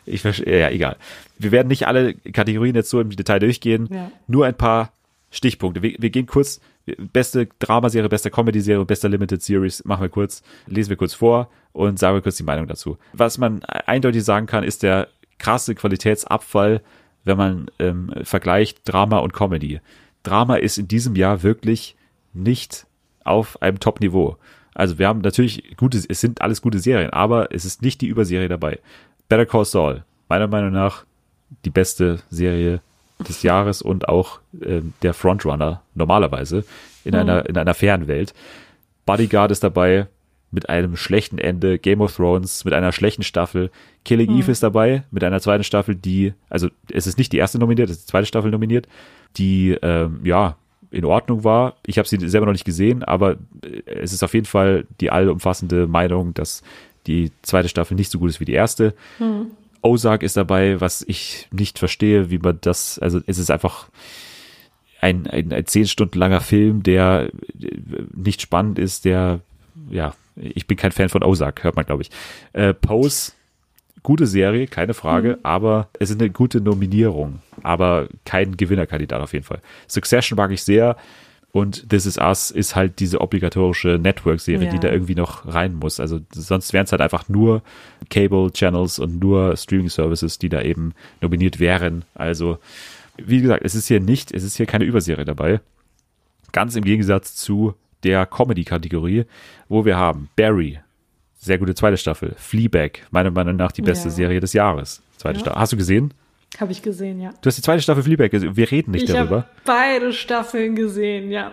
Ich 0.04 0.22
verstehe, 0.22 0.60
ja, 0.60 0.70
egal. 0.70 0.96
Wir 1.38 1.52
werden 1.52 1.68
nicht 1.68 1.86
alle 1.86 2.14
Kategorien 2.14 2.74
jetzt 2.74 2.90
so 2.90 3.00
im 3.00 3.10
Detail 3.10 3.38
durchgehen. 3.38 3.88
Ja. 3.90 4.10
Nur 4.26 4.46
ein 4.46 4.56
paar 4.56 4.92
Stichpunkte. 5.30 5.82
Wir, 5.82 5.96
wir 5.98 6.10
gehen 6.10 6.26
kurz, 6.26 6.60
beste 7.12 7.48
Dramaserie, 7.58 8.08
beste 8.08 8.30
Comedy-Serie, 8.30 8.84
beste 8.84 9.08
Limited 9.08 9.42
Series, 9.42 9.84
machen 9.84 10.02
wir 10.02 10.08
kurz, 10.08 10.42
lesen 10.66 10.90
wir 10.90 10.96
kurz 10.96 11.14
vor 11.14 11.48
und 11.72 11.98
sagen 11.98 12.16
wir 12.16 12.22
kurz 12.22 12.36
die 12.36 12.42
Meinung 12.42 12.66
dazu. 12.66 12.98
Was 13.12 13.38
man 13.38 13.62
eindeutig 13.64 14.24
sagen 14.24 14.46
kann, 14.46 14.64
ist 14.64 14.82
der 14.82 15.08
krasse 15.38 15.74
Qualitätsabfall, 15.74 16.82
wenn 17.24 17.36
man 17.36 17.70
ähm, 17.78 18.12
vergleicht 18.24 18.80
Drama 18.84 19.18
und 19.18 19.32
Comedy. 19.32 19.80
Drama 20.22 20.56
ist 20.56 20.78
in 20.78 20.88
diesem 20.88 21.16
Jahr 21.16 21.42
wirklich 21.42 21.96
nicht 22.32 22.86
auf 23.24 23.60
einem 23.62 23.80
Top-Niveau. 23.80 24.36
Also 24.74 24.98
wir 24.98 25.06
haben 25.06 25.20
natürlich 25.20 25.76
gute, 25.76 25.98
es 26.08 26.20
sind 26.20 26.40
alles 26.40 26.62
gute 26.62 26.78
Serien, 26.78 27.10
aber 27.10 27.52
es 27.52 27.64
ist 27.64 27.82
nicht 27.82 28.00
die 28.00 28.06
Überserie 28.06 28.48
dabei. 28.48 28.78
Better 29.28 29.46
Call 29.46 29.64
Saul, 29.64 30.04
meiner 30.28 30.48
Meinung 30.48 30.72
nach 30.72 31.04
die 31.64 31.70
beste 31.70 32.20
Serie 32.30 32.80
des 33.28 33.42
Jahres 33.42 33.82
und 33.82 34.08
auch 34.08 34.40
ähm, 34.60 34.94
der 35.02 35.14
Frontrunner 35.14 35.82
normalerweise 35.94 36.64
in 37.04 37.14
einer 37.14 37.48
in 37.48 37.56
einer 37.56 37.74
fairen 37.74 38.08
Welt. 38.08 38.34
Bodyguard 39.06 39.50
ist 39.50 39.64
dabei 39.64 40.06
mit 40.50 40.68
einem 40.68 40.96
schlechten 40.96 41.38
Ende, 41.38 41.78
Game 41.78 42.00
of 42.00 42.14
Thrones 42.14 42.64
mit 42.64 42.74
einer 42.74 42.92
schlechten 42.92 43.22
Staffel, 43.22 43.70
Killing 44.04 44.36
Eve 44.36 44.52
ist 44.52 44.62
dabei 44.62 45.04
mit 45.10 45.24
einer 45.24 45.40
zweiten 45.40 45.64
Staffel, 45.64 45.94
die 45.94 46.34
also 46.48 46.68
es 46.90 47.06
ist 47.06 47.18
nicht 47.18 47.32
die 47.32 47.38
erste 47.38 47.58
nominiert, 47.58 47.90
es 47.90 47.98
ist 47.98 48.08
die 48.08 48.10
zweite 48.10 48.26
Staffel 48.26 48.50
nominiert, 48.50 48.86
die 49.36 49.76
ähm, 49.82 50.20
ja 50.24 50.56
in 50.90 51.06
Ordnung 51.06 51.42
war. 51.42 51.76
Ich 51.86 51.96
habe 51.96 52.06
sie 52.06 52.18
selber 52.28 52.46
noch 52.46 52.52
nicht 52.52 52.66
gesehen, 52.66 53.02
aber 53.02 53.36
äh, 53.64 53.82
es 53.86 54.12
ist 54.12 54.22
auf 54.22 54.34
jeden 54.34 54.46
Fall 54.46 54.86
die 55.00 55.10
allumfassende 55.10 55.86
Meinung, 55.86 56.34
dass 56.34 56.62
die 57.06 57.32
zweite 57.42 57.68
Staffel 57.68 57.94
nicht 57.94 58.10
so 58.10 58.18
gut 58.18 58.30
ist 58.30 58.40
wie 58.40 58.44
die 58.44 58.52
erste. 58.52 58.94
Ozark 59.82 60.22
ist 60.22 60.36
dabei, 60.36 60.80
was 60.80 61.04
ich 61.06 61.48
nicht 61.50 61.78
verstehe, 61.78 62.30
wie 62.30 62.38
man 62.38 62.58
das, 62.60 62.98
also 62.98 63.20
es 63.26 63.38
ist 63.38 63.50
einfach 63.50 63.88
ein, 65.00 65.26
ein, 65.26 65.52
ein 65.52 65.66
zehn 65.66 65.86
Stunden 65.86 66.18
langer 66.18 66.40
Film, 66.40 66.82
der 66.84 67.30
äh, 67.60 67.68
nicht 68.14 68.40
spannend 68.40 68.78
ist, 68.78 69.04
der, 69.04 69.40
ja, 69.90 70.14
ich 70.36 70.66
bin 70.66 70.76
kein 70.76 70.92
Fan 70.92 71.08
von 71.08 71.24
Ozark, 71.24 71.64
hört 71.64 71.76
man, 71.76 71.84
glaube 71.84 72.02
ich. 72.02 72.10
Äh, 72.52 72.72
Pose, 72.72 73.32
gute 74.04 74.26
Serie, 74.26 74.68
keine 74.68 74.94
Frage, 74.94 75.38
aber 75.42 75.88
es 75.98 76.10
ist 76.10 76.20
eine 76.20 76.30
gute 76.30 76.60
Nominierung, 76.60 77.40
aber 77.64 78.08
kein 78.24 78.56
Gewinnerkandidat 78.56 79.20
auf 79.20 79.32
jeden 79.32 79.44
Fall. 79.44 79.60
Succession 79.88 80.36
mag 80.36 80.52
ich 80.52 80.62
sehr 80.62 80.96
und 81.52 81.88
This 81.90 82.06
Is 82.06 82.16
Us 82.18 82.50
ist 82.50 82.74
halt 82.74 82.98
diese 82.98 83.20
obligatorische 83.20 83.98
Network-Serie, 84.02 84.68
die 84.70 84.76
Ja. 84.76 84.80
da 84.80 84.90
irgendwie 84.90 85.14
noch 85.14 85.46
rein 85.46 85.74
muss. 85.74 86.00
Also 86.00 86.20
sonst 86.32 86.72
wären 86.72 86.84
es 86.84 86.92
halt 86.92 87.02
einfach 87.02 87.28
nur 87.28 87.62
Cable-Channels 88.10 88.98
und 88.98 89.20
nur 89.20 89.56
Streaming-Services, 89.56 90.38
die 90.38 90.48
da 90.48 90.62
eben 90.62 90.94
nominiert 91.20 91.60
wären. 91.60 92.04
Also 92.14 92.58
wie 93.18 93.42
gesagt, 93.42 93.62
es 93.64 93.74
ist 93.74 93.88
hier 93.88 94.00
nicht, 94.00 94.32
es 94.32 94.42
ist 94.44 94.56
hier 94.56 94.66
keine 94.66 94.84
Überserie 94.84 95.26
dabei. 95.26 95.60
Ganz 96.52 96.74
im 96.74 96.84
Gegensatz 96.84 97.36
zu 97.36 97.74
der 98.02 98.24
Comedy-Kategorie, 98.26 99.24
wo 99.68 99.84
wir 99.84 99.96
haben 99.96 100.28
Barry, 100.36 100.80
sehr 101.38 101.58
gute 101.58 101.74
zweite 101.74 101.96
Staffel, 101.98 102.34
Fleabag, 102.38 103.00
meiner 103.10 103.30
Meinung 103.30 103.56
nach 103.56 103.72
die 103.72 103.82
beste 103.82 104.08
Ja. 104.08 104.14
Serie 104.14 104.40
des 104.40 104.52
Jahres. 104.54 105.02
Zweite 105.18 105.38
Ja. 105.38 105.40
Staffel. 105.44 105.60
Hast 105.60 105.72
du 105.72 105.76
gesehen? 105.76 106.14
Habe 106.60 106.72
ich 106.72 106.82
gesehen, 106.82 107.20
ja. 107.20 107.30
Du 107.40 107.46
hast 107.46 107.56
die 107.56 107.62
zweite 107.62 107.82
Staffel 107.82 108.02
Fleabag 108.02 108.30
gesehen. 108.30 108.56
Wir 108.56 108.70
reden 108.70 108.90
nicht 108.92 109.04
ich 109.04 109.10
darüber. 109.12 109.36
habe 109.36 109.46
beide 109.64 110.12
Staffeln 110.12 110.74
gesehen, 110.76 111.30
ja. 111.30 111.52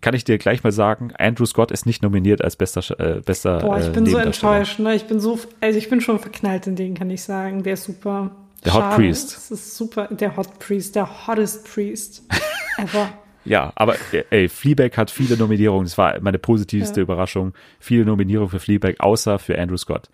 Kann 0.00 0.14
ich 0.14 0.24
dir 0.24 0.38
gleich 0.38 0.62
mal 0.62 0.72
sagen, 0.72 1.12
Andrew 1.18 1.44
Scott 1.46 1.70
ist 1.72 1.84
nicht 1.86 2.02
nominiert 2.02 2.42
als 2.42 2.56
bester, 2.56 2.82
äh, 3.00 3.20
bester 3.20 3.58
Boah, 3.58 3.78
ich 3.78 3.86
äh, 3.86 3.90
bin 3.90 4.06
so 4.06 4.12
Nebendarsteller. 4.12 4.52
enttäuscht, 4.56 4.78
ne? 4.78 4.94
Ich 4.94 5.04
bin 5.06 5.18
so, 5.20 5.38
also 5.60 5.78
ich 5.78 5.88
bin 5.90 6.00
schon 6.00 6.18
verknallt 6.18 6.66
in 6.66 6.76
den, 6.76 6.94
kann 6.94 7.10
ich 7.10 7.22
sagen. 7.22 7.62
Der 7.62 7.74
ist 7.74 7.84
super. 7.84 8.30
Der 8.64 8.74
Hot 8.74 8.80
Schade. 8.82 8.96
Priest. 8.96 9.36
Das 9.36 9.50
ist 9.50 9.76
super. 9.76 10.08
Der 10.10 10.36
Hot 10.36 10.58
Priest, 10.58 10.94
der 10.96 11.26
hottest 11.26 11.64
Priest 11.72 12.22
ever. 12.78 13.10
Ja, 13.44 13.72
aber 13.76 13.94
äh, 14.12 14.24
ey, 14.30 14.48
Fleabag 14.48 14.96
hat 14.96 15.10
viele 15.10 15.36
Nominierungen. 15.36 15.84
Das 15.84 15.96
war 15.96 16.20
meine 16.20 16.38
positivste 16.38 17.00
Ja. 17.00 17.02
Überraschung. 17.04 17.54
Viele 17.80 18.04
Nominierungen 18.04 18.50
für 18.50 18.60
Fleabag, 18.60 18.96
außer 19.00 19.38
für 19.38 19.58
Andrew 19.58 19.76
Scott. 19.76 20.10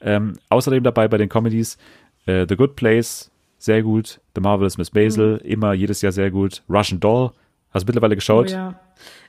Ähm, 0.00 0.34
außerdem 0.50 0.84
dabei 0.84 1.08
bei 1.08 1.16
den 1.18 1.28
Comedies 1.28 1.78
äh, 2.26 2.46
The 2.48 2.54
Good 2.56 2.76
Place, 2.76 3.30
sehr 3.58 3.82
gut. 3.82 4.20
The 4.34 4.40
Marvelous 4.40 4.78
Miss 4.78 4.92
Maisel, 4.92 5.38
immer 5.44 5.72
jedes 5.72 6.02
Jahr 6.02 6.12
sehr 6.12 6.30
gut. 6.30 6.62
Russian 6.68 7.00
Doll, 7.00 7.30
hast 7.70 7.82
du 7.82 7.86
mittlerweile 7.86 8.14
Oh, 8.14 8.16
geschaut? 8.16 8.50
ja. 8.50 8.78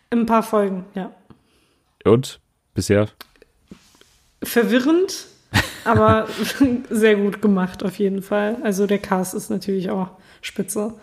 Ein 0.10 0.26
paar 0.26 0.44
Folgen, 0.44 0.86
ja. 0.96 1.12
Und? 2.06 2.40
Bisher? 2.74 3.08
Verwirrend, 4.44 5.26
aber 5.84 6.28
sehr 6.90 7.16
gut 7.16 7.42
gemacht 7.42 7.84
auf 7.84 7.98
jeden 7.98 8.22
Fall. 8.22 8.58
Also 8.64 8.86
der 8.86 9.00
Cast 9.00 9.34
ist 9.34 9.50
natürlich 9.50 9.90
auch 9.90 10.10
spitze. 10.42 10.94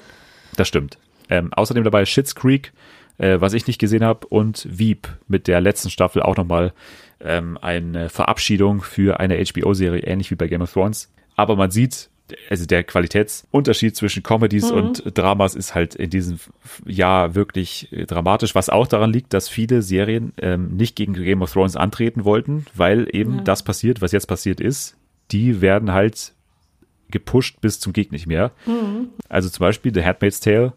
Das 0.56 0.68
stimmt. 0.68 0.98
Ähm, 1.28 1.52
außerdem 1.52 1.82
dabei 1.84 2.04
Schitt's 2.04 2.34
Creek, 2.34 2.72
äh, 3.18 3.40
was 3.40 3.54
ich 3.54 3.66
nicht 3.66 3.80
gesehen 3.80 4.04
habe, 4.04 4.26
und 4.28 4.66
Veep 4.70 5.08
mit 5.26 5.48
der 5.48 5.60
letzten 5.60 5.90
Staffel 5.90 6.22
auch 6.22 6.36
nochmal 6.36 6.72
ähm, 7.20 7.58
eine 7.60 8.08
Verabschiedung 8.08 8.82
für 8.82 9.18
eine 9.18 9.42
HBO-Serie, 9.44 10.02
ähnlich 10.02 10.30
wie 10.30 10.36
bei 10.36 10.46
Game 10.46 10.62
of 10.62 10.72
Thrones. 10.72 11.12
Aber 11.34 11.56
man 11.56 11.70
sieht, 11.72 12.08
also 12.48 12.64
der 12.64 12.84
Qualitätsunterschied 12.84 13.94
zwischen 13.96 14.22
Comedies 14.22 14.70
und 14.70 15.02
Dramas 15.16 15.54
ist 15.54 15.74
halt 15.74 15.94
in 15.94 16.08
diesem 16.08 16.38
Jahr 16.86 17.34
wirklich 17.34 17.92
äh, 17.92 18.06
dramatisch, 18.06 18.54
was 18.54 18.70
auch 18.70 18.86
daran 18.86 19.12
liegt, 19.12 19.34
dass 19.34 19.48
viele 19.48 19.82
Serien 19.82 20.32
ähm, 20.38 20.74
nicht 20.76 20.96
gegen 20.96 21.12
Game 21.12 21.42
of 21.42 21.52
Thrones 21.52 21.76
antreten 21.76 22.24
wollten, 22.24 22.66
weil 22.74 23.08
eben 23.12 23.44
das 23.44 23.62
passiert, 23.62 24.00
was 24.00 24.12
jetzt 24.12 24.26
passiert 24.26 24.60
ist. 24.60 24.96
Die 25.32 25.60
werden 25.60 25.92
halt 25.92 26.32
gepusht 27.10 27.60
bis 27.60 27.78
zum 27.78 27.92
Geht 27.92 28.12
nicht 28.12 28.26
mehr. 28.26 28.52
Also 29.28 29.48
zum 29.50 29.60
Beispiel 29.60 29.92
The 29.94 30.04
Handmaid's 30.04 30.40
Tale 30.40 30.72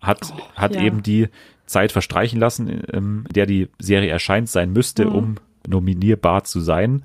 hat, 0.00 0.32
hat 0.56 0.74
ja. 0.74 0.82
eben 0.82 1.02
die 1.02 1.28
Zeit 1.66 1.92
verstreichen 1.92 2.40
lassen, 2.40 2.82
ähm, 2.92 3.24
in 3.28 3.32
der 3.32 3.46
die 3.46 3.68
Serie 3.78 4.10
erscheint 4.10 4.48
sein 4.48 4.72
müsste, 4.72 5.08
um 5.08 5.36
nominierbar 5.66 6.44
zu 6.44 6.60
sein. 6.60 7.04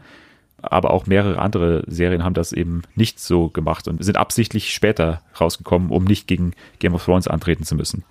Aber 0.62 0.92
auch 0.92 1.06
mehrere 1.06 1.40
andere 1.40 1.84
Serien 1.88 2.24
haben 2.24 2.34
das 2.34 2.52
eben 2.52 2.82
nicht 2.96 3.20
so 3.20 3.50
gemacht 3.50 3.88
und 3.88 4.04
sind 4.04 4.18
absichtlich 4.18 4.74
später 4.74 5.22
rausgekommen, 5.40 5.90
um 5.92 6.06
nicht 6.06 6.28
gegen 6.28 6.54
Game 6.80 6.96
of 6.96 7.06
Thrones 7.06 7.28
antreten 7.28 7.64
zu 7.64 7.76
müssen. 7.76 8.04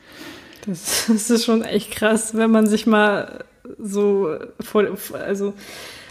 Das, 0.66 1.06
das 1.08 1.30
ist 1.30 1.44
schon 1.44 1.62
echt 1.62 1.90
krass, 1.90 2.36
wenn 2.36 2.50
man 2.50 2.66
sich 2.66 2.86
mal 2.86 3.44
so 3.78 4.36
vor, 4.60 4.84
also 5.14 5.54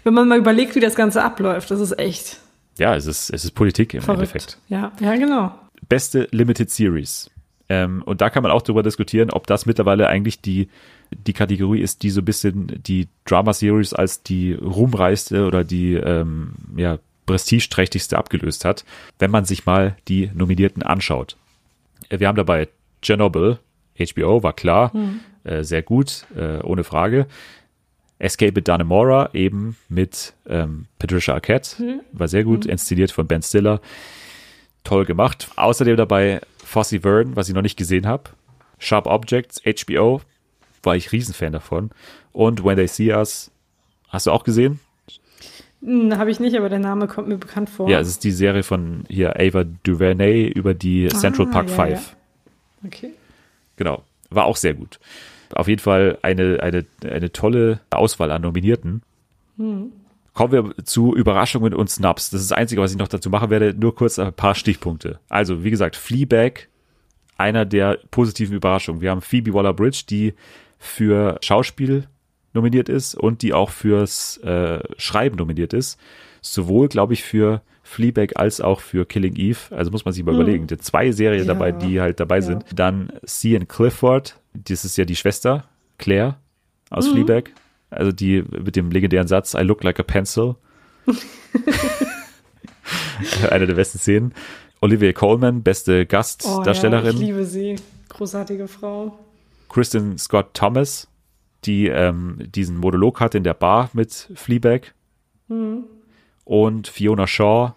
wenn 0.03 0.13
man 0.13 0.27
mal 0.27 0.37
überlegt, 0.37 0.75
wie 0.75 0.79
das 0.79 0.95
Ganze 0.95 1.23
abläuft. 1.23 1.71
Das 1.71 1.79
ist 1.79 1.97
echt 1.97 2.37
Ja, 2.77 2.95
es 2.95 3.05
ist, 3.05 3.29
es 3.29 3.45
ist 3.45 3.51
Politik 3.51 3.93
im 3.93 4.01
verrückt. 4.01 4.21
Endeffekt. 4.21 4.57
Ja, 4.67 4.91
ja, 4.99 5.15
genau. 5.15 5.53
beste 5.87 6.27
Limited 6.31 6.69
Series. 6.69 7.29
Ähm, 7.73 8.03
und 8.03 8.21
da 8.21 8.29
kann 8.29 8.43
man 8.43 8.51
auch 8.51 8.61
darüber 8.61 8.83
diskutieren, 8.83 9.31
ob 9.31 9.47
das 9.47 9.65
mittlerweile 9.65 10.07
eigentlich 10.07 10.41
die, 10.41 10.69
die 11.09 11.33
Kategorie 11.33 11.81
ist, 11.81 12.03
die 12.03 12.11
so 12.11 12.21
ein 12.21 12.25
bisschen 12.25 12.83
die 12.83 13.07
Drama 13.25 13.51
Series 13.51 13.93
als 13.93 14.21
die 14.21 14.53
ruhmreichste 14.53 15.47
oder 15.47 15.63
die 15.63 15.95
ähm, 15.95 16.53
ja, 16.75 16.99
prestigeträchtigste 17.25 18.15
abgelöst 18.15 18.63
hat, 18.63 18.85
wenn 19.17 19.31
man 19.31 19.45
sich 19.45 19.65
mal 19.65 19.95
die 20.07 20.29
Nominierten 20.35 20.83
anschaut. 20.83 21.35
Äh, 22.09 22.19
Wir 22.19 22.27
haben 22.27 22.35
dabei 22.35 22.67
Chernobyl, 23.01 23.57
HBO, 23.97 24.43
war 24.43 24.53
klar, 24.53 24.91
äh, 25.43 25.63
sehr 25.63 25.81
gut, 25.81 26.25
äh, 26.35 26.59
ohne 26.61 26.83
Frage. 26.83 27.25
Escape 28.19 28.59
at 28.59 28.67
Dannemora 28.67 29.31
eben 29.33 29.75
mit 29.89 30.33
ähm, 30.47 30.85
Patricia 30.99 31.33
Arquette, 31.33 32.01
war 32.11 32.27
sehr 32.27 32.43
gut, 32.43 32.65
inszeniert 32.65 33.11
von 33.11 33.27
Ben 33.27 33.41
Stiller. 33.41 33.81
Toll 34.83 35.05
gemacht. 35.05 35.49
Außerdem 35.55 35.97
dabei 35.97 36.41
Fosse 36.73 37.01
Vern, 37.01 37.35
was 37.35 37.47
ich 37.49 37.53
noch 37.55 37.61
nicht 37.61 37.77
gesehen 37.77 38.07
habe. 38.07 38.31
Sharp 38.79 39.05
Objects, 39.05 39.61
HBO, 39.63 40.21
war 40.81 40.95
ich 40.95 41.11
Riesenfan 41.11 41.53
davon. 41.53 41.91
Und 42.31 42.65
When 42.65 42.75
They 42.77 42.87
See 42.87 43.13
Us, 43.13 43.51
hast 44.09 44.25
du 44.25 44.31
auch 44.31 44.43
gesehen? 44.43 44.79
Hm, 45.83 46.17
Habe 46.17 46.31
ich 46.31 46.39
nicht, 46.39 46.57
aber 46.57 46.69
der 46.69 46.79
Name 46.79 47.07
kommt 47.07 47.27
mir 47.27 47.37
bekannt 47.37 47.69
vor. 47.69 47.89
Ja, 47.89 47.99
es 47.99 48.07
ist 48.07 48.23
die 48.23 48.31
Serie 48.31 48.63
von 48.63 49.03
hier 49.07 49.39
Ava 49.39 49.65
DuVernay 49.83 50.47
über 50.47 50.73
die 50.73 51.07
Central 51.09 51.47
Ah, 51.49 51.51
Park 51.51 51.69
ja, 51.69 51.75
5. 51.75 51.89
ja. 51.91 52.87
Okay. 52.87 53.09
Genau. 53.75 54.03
War 54.31 54.45
auch 54.45 54.57
sehr 54.57 54.73
gut. 54.73 54.99
Auf 55.53 55.67
jeden 55.67 55.81
Fall 55.81 56.17
eine, 56.23 56.59
eine, 56.63 56.85
eine 57.03 57.31
tolle 57.31 57.81
Auswahl 57.91 58.31
an 58.31 58.41
Nominierten. 58.41 59.03
Kommen 60.33 60.51
wir 60.51 60.83
zu 60.83 61.15
Überraschungen 61.15 61.73
und 61.73 61.89
Snaps. 61.89 62.31
Das 62.31 62.41
ist 62.41 62.49
das 62.51 62.57
Einzige, 62.57 62.81
was 62.81 62.91
ich 62.91 62.97
noch 62.97 63.07
dazu 63.07 63.29
machen 63.29 63.49
werde. 63.51 63.73
Nur 63.73 63.93
kurz 63.95 64.17
ein 64.17 64.33
paar 64.33 64.55
Stichpunkte. 64.55 65.19
Also, 65.29 65.63
wie 65.63 65.69
gesagt, 65.69 65.95
Fleabag, 65.95 66.67
einer 67.37 67.65
der 67.65 67.99
positiven 68.09 68.55
Überraschungen. 68.55 69.01
Wir 69.01 69.11
haben 69.11 69.21
Phoebe 69.21 69.53
Waller-Bridge, 69.53 70.03
die 70.09 70.33
für 70.79 71.37
Schauspiel 71.41 72.07
nominiert 72.53 72.89
ist 72.89 73.15
und 73.15 73.41
die 73.41 73.53
auch 73.53 73.69
fürs 73.69 74.37
äh, 74.37 74.79
Schreiben 74.97 75.37
nominiert 75.37 75.73
ist. 75.73 75.99
Sowohl, 76.41 76.87
glaube 76.87 77.13
ich, 77.13 77.23
für 77.23 77.61
Fleabag 77.83 78.33
als 78.35 78.59
auch 78.61 78.79
für 78.79 79.05
Killing 79.05 79.35
Eve. 79.35 79.57
Also 79.71 79.91
muss 79.91 80.05
man 80.05 80.13
sich 80.13 80.23
mal 80.23 80.33
überlegen. 80.33 80.67
Die 80.67 80.77
zwei 80.77 81.11
Serien 81.11 81.45
Ja. 81.45 81.53
dabei, 81.53 81.71
die 81.71 82.01
halt 82.01 82.19
dabei 82.19 82.37
Ja. 82.37 82.41
sind. 82.41 82.65
Dann 82.73 83.11
Cian 83.25 83.67
Clifford, 83.67 84.39
das 84.53 84.83
ist 84.85 84.97
ja 84.97 85.05
die 85.05 85.15
Schwester, 85.15 85.65
Claire 85.97 86.37
aus 86.89 87.07
Fleabag. 87.07 87.51
Also 87.93 88.11
die 88.11 88.43
mit 88.43 88.75
dem 88.75 88.91
legendären 88.91 89.27
Satz, 89.27 89.53
I 89.53 89.61
look 89.61 89.83
like 89.83 89.99
a 89.99 90.03
pencil. 90.03 90.55
Eine 93.49 93.67
der 93.67 93.75
besten 93.75 93.99
Szenen. 93.99 94.33
Olivia 94.81 95.13
Coleman, 95.13 95.63
beste 95.63 95.91
Oh, 95.93 95.97
ja, 95.97 96.03
Gastdarstellerin. 96.03 97.15
ich 97.15 97.19
liebe 97.21 97.45
sie. 97.45 97.75
Großartige 98.09 98.67
Frau. 98.67 99.17
Kristen 99.69 100.17
Scott 100.17 100.53
Thomas, 100.53 101.07
die 101.65 101.87
ähm, 101.87 102.37
diesen 102.39 102.77
Monolog 102.77 103.19
hatte 103.21 103.37
in 103.37 103.43
der 103.43 103.53
Bar 103.53 103.89
mit 103.93 104.29
Fleabag. 104.35 104.93
Und 106.45 106.87
Fiona 106.87 107.27
Shaw, 107.27 107.73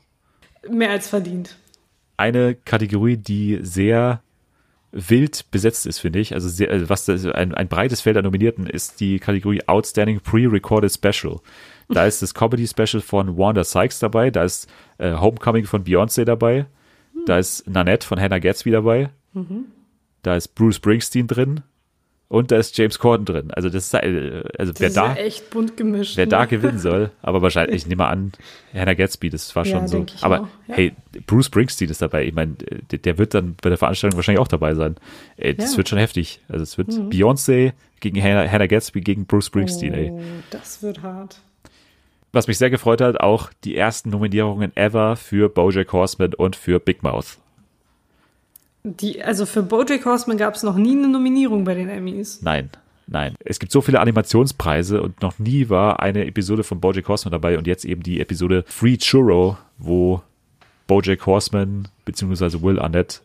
Mehr 0.70 0.90
als 0.90 1.08
verdient. 1.08 1.56
eine 2.16 2.54
Kategorie, 2.54 3.16
die 3.16 3.58
sehr 3.62 4.22
wild 4.93 5.51
besetzt 5.51 5.87
ist, 5.87 5.99
finde 5.99 6.18
ich. 6.18 6.34
Also 6.34 6.49
sehr, 6.49 6.70
also 6.70 6.89
was 6.89 7.05
das, 7.05 7.26
ein, 7.26 7.55
ein 7.55 7.68
breites 7.68 8.01
Feld 8.01 8.16
an 8.16 8.24
Nominierten 8.24 8.66
ist 8.66 9.01
die 9.01 9.18
Kategorie 9.18 9.62
Outstanding 9.66 10.20
Pre-Recorded 10.20 10.93
Special. 10.93 11.41
Da 11.89 12.07
ist 12.07 12.22
das 12.22 12.34
Comedy 12.34 12.66
Special 12.66 13.01
von 13.01 13.37
Wanda 13.37 13.62
Sykes 13.62 14.01
dabei, 14.01 14.30
da 14.30 14.45
ist 14.45 14.68
äh, 14.99 15.12
Homecoming 15.12 15.66
von 15.66 15.84
Beyoncé 15.84 16.24
dabei, 16.24 16.66
da 17.26 17.39
ist 17.39 17.68
Nanette 17.68 18.07
von 18.07 18.20
Hannah 18.20 18.41
Gatsby 18.41 18.72
dabei, 18.72 19.11
da 20.22 20.37
ist 20.37 20.49
Bruce 20.57 20.76
Springsteen 20.76 21.28
drin 21.28 21.62
und 22.28 22.50
da 22.50 22.56
ist 22.56 22.76
James 22.76 22.98
Corden 22.98 23.24
drin. 23.24 23.50
Also 23.52 23.68
das 23.68 23.84
ist, 23.86 23.94
äh, 23.94 24.42
also 24.58 24.72
Das 24.72 24.80
wer 24.80 24.88
ist 24.88 24.96
da 24.96 25.06
ja 25.08 25.14
echt 25.16 25.50
bunt 25.50 25.76
gemischt. 25.76 26.16
wer 26.16 26.26
ne? 26.26 26.30
da 26.30 26.44
gewinnen 26.44 26.78
soll, 26.78 27.10
aber 27.22 27.40
wahrscheinlich, 27.42 27.76
ich 27.76 27.86
nehme 27.86 28.02
mal 28.02 28.08
an, 28.10 28.32
Hannah 28.74 28.94
Gatsby, 28.94 29.30
das 29.30 29.54
war 29.54 29.64
Ja, 29.64 29.78
schon 29.78 29.88
so. 29.88 29.96
denke 29.98 30.14
ich 30.16 30.24
Aber 30.24 30.40
auch, 30.42 30.48
ja. 30.68 30.74
hey, 30.74 30.92
Bruce 31.26 31.46
Springsteen 31.46 31.88
ist 31.90 32.02
dabei. 32.02 32.24
Ich 32.24 32.34
meine, 32.34 32.54
der, 32.90 32.98
der 32.98 33.18
wird 33.18 33.34
dann 33.34 33.54
bei 33.62 33.68
der 33.68 33.78
Veranstaltung 33.78 34.16
wahrscheinlich 34.16 34.40
auch 34.40 34.48
dabei 34.48 34.74
sein. 34.74 34.96
Ey, 35.36 35.54
das 35.54 35.66
Ja. 35.66 35.72
Mhm. 35.72 35.76
wird 35.78 35.88
schon 35.88 35.98
heftig. 35.98 36.40
Also 36.48 36.62
es 36.64 36.76
wird 36.78 36.88
Beyoncé 36.90 37.72
gegen 38.00 38.20
Hannah, 38.22 38.50
Hannah 38.50 38.66
Gatsby 38.66 39.00
gegen 39.00 39.26
Bruce 39.26 39.46
Springsteen, 39.46 39.94
ey. 39.94 40.10
Oh, 40.12 40.20
das 40.50 40.82
wird 40.82 41.02
hart. 41.02 41.40
Was 42.32 42.48
mich 42.48 42.58
sehr 42.58 42.68
gefreut 42.70 43.00
hat, 43.00 43.20
auch 43.20 43.50
die 43.64 43.76
ersten 43.76 44.10
Nominierungen 44.10 44.76
ever 44.76 45.16
für 45.16 45.48
Bojack 45.48 45.92
Horseman 45.92 46.34
und 46.34 46.54
für 46.56 46.80
Big 46.80 47.02
Mouth. 47.02 47.38
Die, 48.87 49.20
also 49.20 49.47
für 49.47 49.64
Bojack 49.64 50.05
Horseman 50.05 50.39
gab 50.39 50.55
es 50.55 50.62
noch 50.62 50.76
nie 50.76 50.97
eine 50.97 51.09
Nominierung 51.09 51.64
bei 51.64 51.74
den 51.74 51.89
Emmys. 51.89 52.41
Nein, 52.43 52.70
nein. 53.09 53.34
Es 53.41 53.59
gibt 53.59 53.72
so 53.72 53.80
viele 53.80 53.99
Animationspreise 53.99 55.03
und 55.03 55.20
noch 55.22 55.41
nie 55.41 55.68
war 55.68 56.01
eine 56.01 56.24
Episode 56.24 56.62
von 56.62 56.80
Bojack 56.80 57.09
Horseman 57.09 57.32
dabei 57.32 57.59
und 57.59 57.66
jetzt 57.66 57.84
eben 57.84 58.05
die 58.05 58.20
Episode 58.20 58.64
Free 58.68 58.97
Churro, 58.97 59.59
wo 59.78 60.22
Bojack 60.87 61.26
Horseman 61.26 61.89
bzw. 62.05 62.62
Will 62.62 62.78
Arnett 62.78 63.22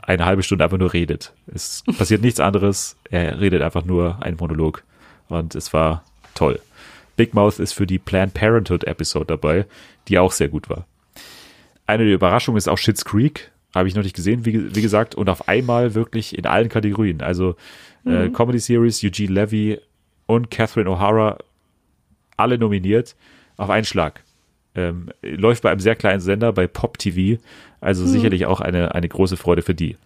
eine 0.00 0.24
halbe 0.24 0.42
Stunde 0.42 0.64
einfach 0.64 0.78
nur 0.78 0.94
redet. 0.94 1.34
Es 1.46 1.82
passiert 1.98 2.22
nichts 2.22 2.40
anderes. 2.40 2.96
Er 3.10 3.40
redet 3.40 3.60
einfach 3.60 3.84
nur 3.84 4.22
einen 4.22 4.38
Monolog 4.38 4.84
und 5.28 5.54
es 5.54 5.72
war 5.74 6.02
toll. 6.34 6.60
Big 7.16 7.34
Mouth 7.34 7.58
ist 7.58 7.74
für 7.74 7.86
die 7.86 7.98
Planned 7.98 8.32
Parenthood 8.32 8.84
Episode 8.84 9.26
dabei, 9.26 9.66
die 10.08 10.18
auch 10.18 10.32
sehr 10.32 10.48
gut 10.48 10.70
war. 10.70 10.86
Eine 11.86 12.04
der 12.04 12.14
Überraschungen 12.14 12.56
ist 12.56 12.68
auch 12.68 12.78
Schitt's 12.78 13.04
Creek. 13.04 13.50
Habe 13.74 13.88
ich 13.88 13.94
noch 13.94 14.02
nicht 14.02 14.16
gesehen, 14.16 14.44
wie, 14.44 14.74
wie 14.74 14.82
gesagt. 14.82 15.14
Und 15.14 15.28
auf 15.28 15.48
einmal 15.48 15.94
wirklich 15.94 16.38
in 16.38 16.46
allen 16.46 16.68
Kategorien. 16.68 17.20
Also 17.22 17.56
äh, 18.04 18.28
Comedy 18.28 18.58
Series, 18.58 19.02
Eugene 19.02 19.32
Levy 19.32 19.80
und 20.26 20.50
Catherine 20.50 20.88
O'Hara 20.88 21.38
alle 22.36 22.58
nominiert 22.58 23.16
auf 23.56 23.70
einen 23.70 23.84
Schlag. 23.84 24.22
Ähm, 24.74 25.10
läuft 25.22 25.62
bei 25.62 25.70
einem 25.70 25.80
sehr 25.80 25.94
kleinen 25.94 26.20
Sender, 26.20 26.52
bei 26.52 26.66
Pop 26.66 26.98
TV. 26.98 27.40
Also 27.80 28.06
sicherlich 28.06 28.46
auch 28.46 28.60
eine, 28.60 28.94
eine 28.94 29.08
große 29.08 29.36
Freude 29.36 29.62
für 29.62 29.74
die. 29.74 29.96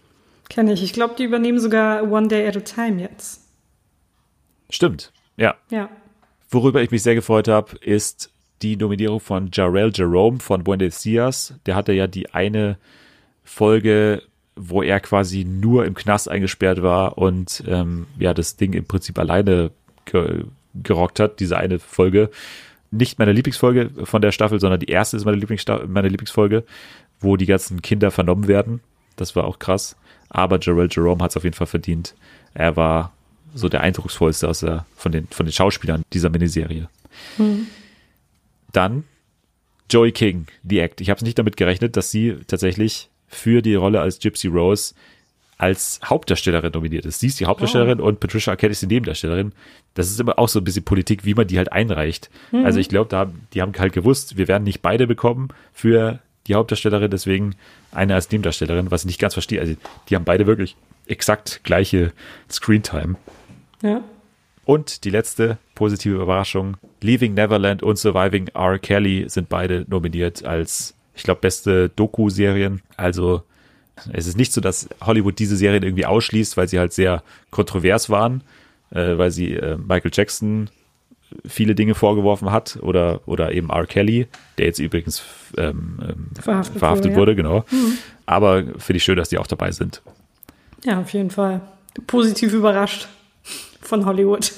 Kenne 0.49 0.73
ich. 0.73 0.83
Ich 0.83 0.93
glaube, 0.93 1.14
die 1.16 1.25
übernehmen 1.25 1.61
sogar 1.61 2.11
One 2.11 2.29
Day 2.29 2.47
at 2.47 2.57
a 2.57 2.61
Time 2.61 3.01
jetzt. 3.01 3.43
Stimmt, 4.71 5.12
ja. 5.37 5.55
Ja. 5.71 5.89
Worüber 6.51 6.83
ich 6.83 6.91
mich 6.91 7.03
sehr 7.03 7.14
gefreut 7.14 7.49
habe, 7.49 7.77
ist 7.79 8.31
die 8.62 8.77
Nominierung 8.77 9.21
von 9.21 9.51
Jarrell 9.53 9.93
Jerome 9.95 10.41
von 10.41 10.64
Buenos 10.64 11.01
Dias. 11.03 11.55
Der 11.66 11.75
hatte 11.75 11.93
ja 11.93 12.07
die 12.07 12.35
eine 12.35 12.79
Folge, 13.49 14.23
wo 14.57 14.83
er 14.83 15.01
quasi 15.01 15.45
nur 15.45 15.87
im 15.87 15.95
Knast 15.95 16.29
eingesperrt 16.29 16.83
war 16.83 17.19
und 17.19 17.65
ähm, 17.67 18.07
ja 18.19 18.35
das 18.35 18.57
Ding 18.57 18.75
im 18.75 18.85
Prinzip 18.85 19.19
alleine 19.19 19.71
ge 20.05 20.45
gerockt 20.75 21.19
hat, 21.19 21.41
diese 21.41 21.57
eine 21.57 21.81
Folge. 21.81 22.31
Nicht 22.91 23.19
meine 23.19 23.33
Lieblingsfolge 23.33 23.91
von 24.05 24.23
der 24.23 24.31
Staffel, 24.31 24.61
sondern 24.61 24.79
die 24.79 24.91
erste 24.91 25.17
ist 25.17 25.25
meine, 25.25 25.39
Lieblingssta 25.39 25.83
meine 25.89 26.09
Lieblingsfolge, 26.09 26.63
wo 27.21 27.37
die 27.37 27.47
ganzen 27.47 27.83
Kinder 27.83 28.11
vernommen 28.11 28.47
werden. 28.47 28.81
Das 29.17 29.35
war 29.35 29.45
auch 29.45 29.59
krass. 29.59 29.97
Aber 30.29 30.61
Jarrell 30.61 30.89
Jerome 30.91 31.23
hat 31.25 31.31
es 31.31 31.37
auf 31.37 31.45
jeden 31.45 31.57
Fall 31.57 31.67
verdient. 31.67 32.15
Er 32.55 32.77
war 32.77 33.13
so 33.55 33.69
der 33.69 33.81
eindrucksvollste 33.81 34.47
aus 34.49 34.61
der, 34.61 34.87
von, 34.95 35.11
den, 35.11 35.27
von 35.29 35.47
den 35.47 35.53
Schauspielern 35.53 36.03
dieser 36.13 36.31
Miniserie. 36.31 36.89
Dann 38.73 39.05
Joey 39.91 40.13
King, 40.13 40.47
The 40.63 40.81
Act. 40.81 41.01
Ich 41.01 41.11
habe 41.11 41.25
nicht 41.25 41.39
damit 41.39 41.57
gerechnet, 41.57 41.97
dass 41.97 42.11
sie 42.11 42.37
tatsächlich 42.47 43.09
für 43.29 43.62
die 43.62 43.74
Rolle 43.74 44.01
als 44.01 44.18
Gypsy 44.18 44.49
Rose 44.49 44.95
als 45.59 46.01
Hauptdarstellerin 46.05 46.70
nominiert 46.72 47.05
ist. 47.05 47.18
Sie 47.18 47.26
ist 47.26 47.41
die 47.41 47.47
Hauptdarstellerin 47.47 48.01
und 48.01 48.20
Patricia 48.20 48.53
Arquette 48.53 48.70
ist 48.70 48.83
die 48.83 48.87
Nebendarstellerin. 48.87 49.53
Das 49.95 50.09
ist 50.09 50.20
immer 50.20 50.39
auch 50.39 50.49
so 50.49 50.61
ein 50.61 50.64
bisschen 50.64 50.85
Politik, 50.85 51.24
wie 51.24 51.35
man 51.35 51.49
die 51.49 51.59
halt 51.59 51.72
einreicht. 51.72 52.31
Also 52.64 52.79
ich 52.79 52.89
glaube, 52.89 53.11
da, 53.11 53.31
die 53.53 53.61
haben 53.61 53.72
halt 53.76 53.93
gewusst, 53.93 54.37
wir 54.37 54.47
werden 54.47 54.62
nicht 54.62 54.83
beide 54.83 55.09
bekommen 55.09 55.49
für 55.72 56.20
die 56.47 56.55
Hauptdarstellerin, 56.55 57.11
deswegen 57.11 57.57
eine 57.91 58.14
als 58.14 58.31
Nebendarstellerin, 58.31 58.93
was 58.93 59.03
ich 59.03 59.07
nicht 59.07 59.20
ganz 59.20 59.35
verstehe. 59.35 59.61
Also 59.61 59.74
die 60.09 60.14
haben 60.14 60.24
beide 60.24 60.47
wirklich 60.47 60.76
exakt 61.07 61.61
gleiche 61.64 62.12
Screentime. 62.49 63.16
Ja. 63.83 64.03
Und 64.64 65.05
die 65.05 65.11
letzte 65.11 65.59
positive 65.74 66.16
Überraschung, 66.16 66.76
Leaving 67.01 67.35
Neverland 67.35 67.83
und 67.83 67.99
Surviving 67.99 68.49
R. 68.49 68.79
Kelly 68.79 69.24
sind 69.29 69.49
beide 69.49 69.87
nominiert 69.89 70.45
als, 70.45 70.95
ich 71.19 71.25
glaube, 71.25 71.41
beste 71.41 71.89
Doku-Serien. 71.91 72.81
Also 72.97 73.43
es 74.12 74.29
ist 74.29 74.39
nicht 74.39 74.53
so, 74.53 74.61
dass 74.61 74.89
Hollywood 75.05 75.39
diese 75.39 75.57
Serien 75.57 75.83
irgendwie 75.83 76.07
ausschließt, 76.07 76.57
weil 76.57 76.69
sie 76.69 76.79
halt 76.79 76.93
sehr 76.93 77.25
kontrovers 77.51 78.09
waren, 78.09 78.43
äh, 78.91 79.19
weil 79.19 79.33
sie 79.33 79.55
äh, 79.55 79.77
Michael 79.77 80.12
Jackson 80.14 80.71
viele 81.47 81.75
Dinge 81.75 81.95
vorgeworfen 81.95 82.53
hat 82.53 82.79
oder, 82.81 83.21
oder 83.27 83.53
eben 83.53 83.69
R. 83.69 83.87
Kelly, 83.87 84.29
der 84.57 84.66
jetzt 84.66 84.79
übrigens 84.79 85.23
ähm, 85.57 85.99
ähm, 86.03 86.31
Verhaftet 86.41 86.79
verhaftet, 86.79 87.11
wurde, 87.11 87.16
wurde, 87.16 87.37
genau. 87.37 87.64
Aber 88.25 88.62
finde 88.79 88.97
ich 88.97 89.05
schön, 89.05 89.16
dass 89.16 89.29
die 89.29 89.39
auch 89.39 89.47
dabei 89.49 89.73
sind. 89.73 90.01
Ja, 90.85 91.01
auf 91.01 91.12
jeden 91.12 91.31
Fall. 91.31 91.61
Positiv 92.07 92.55
überrascht 92.55 93.09
von 93.83 94.07
Hollywood. 94.07 94.53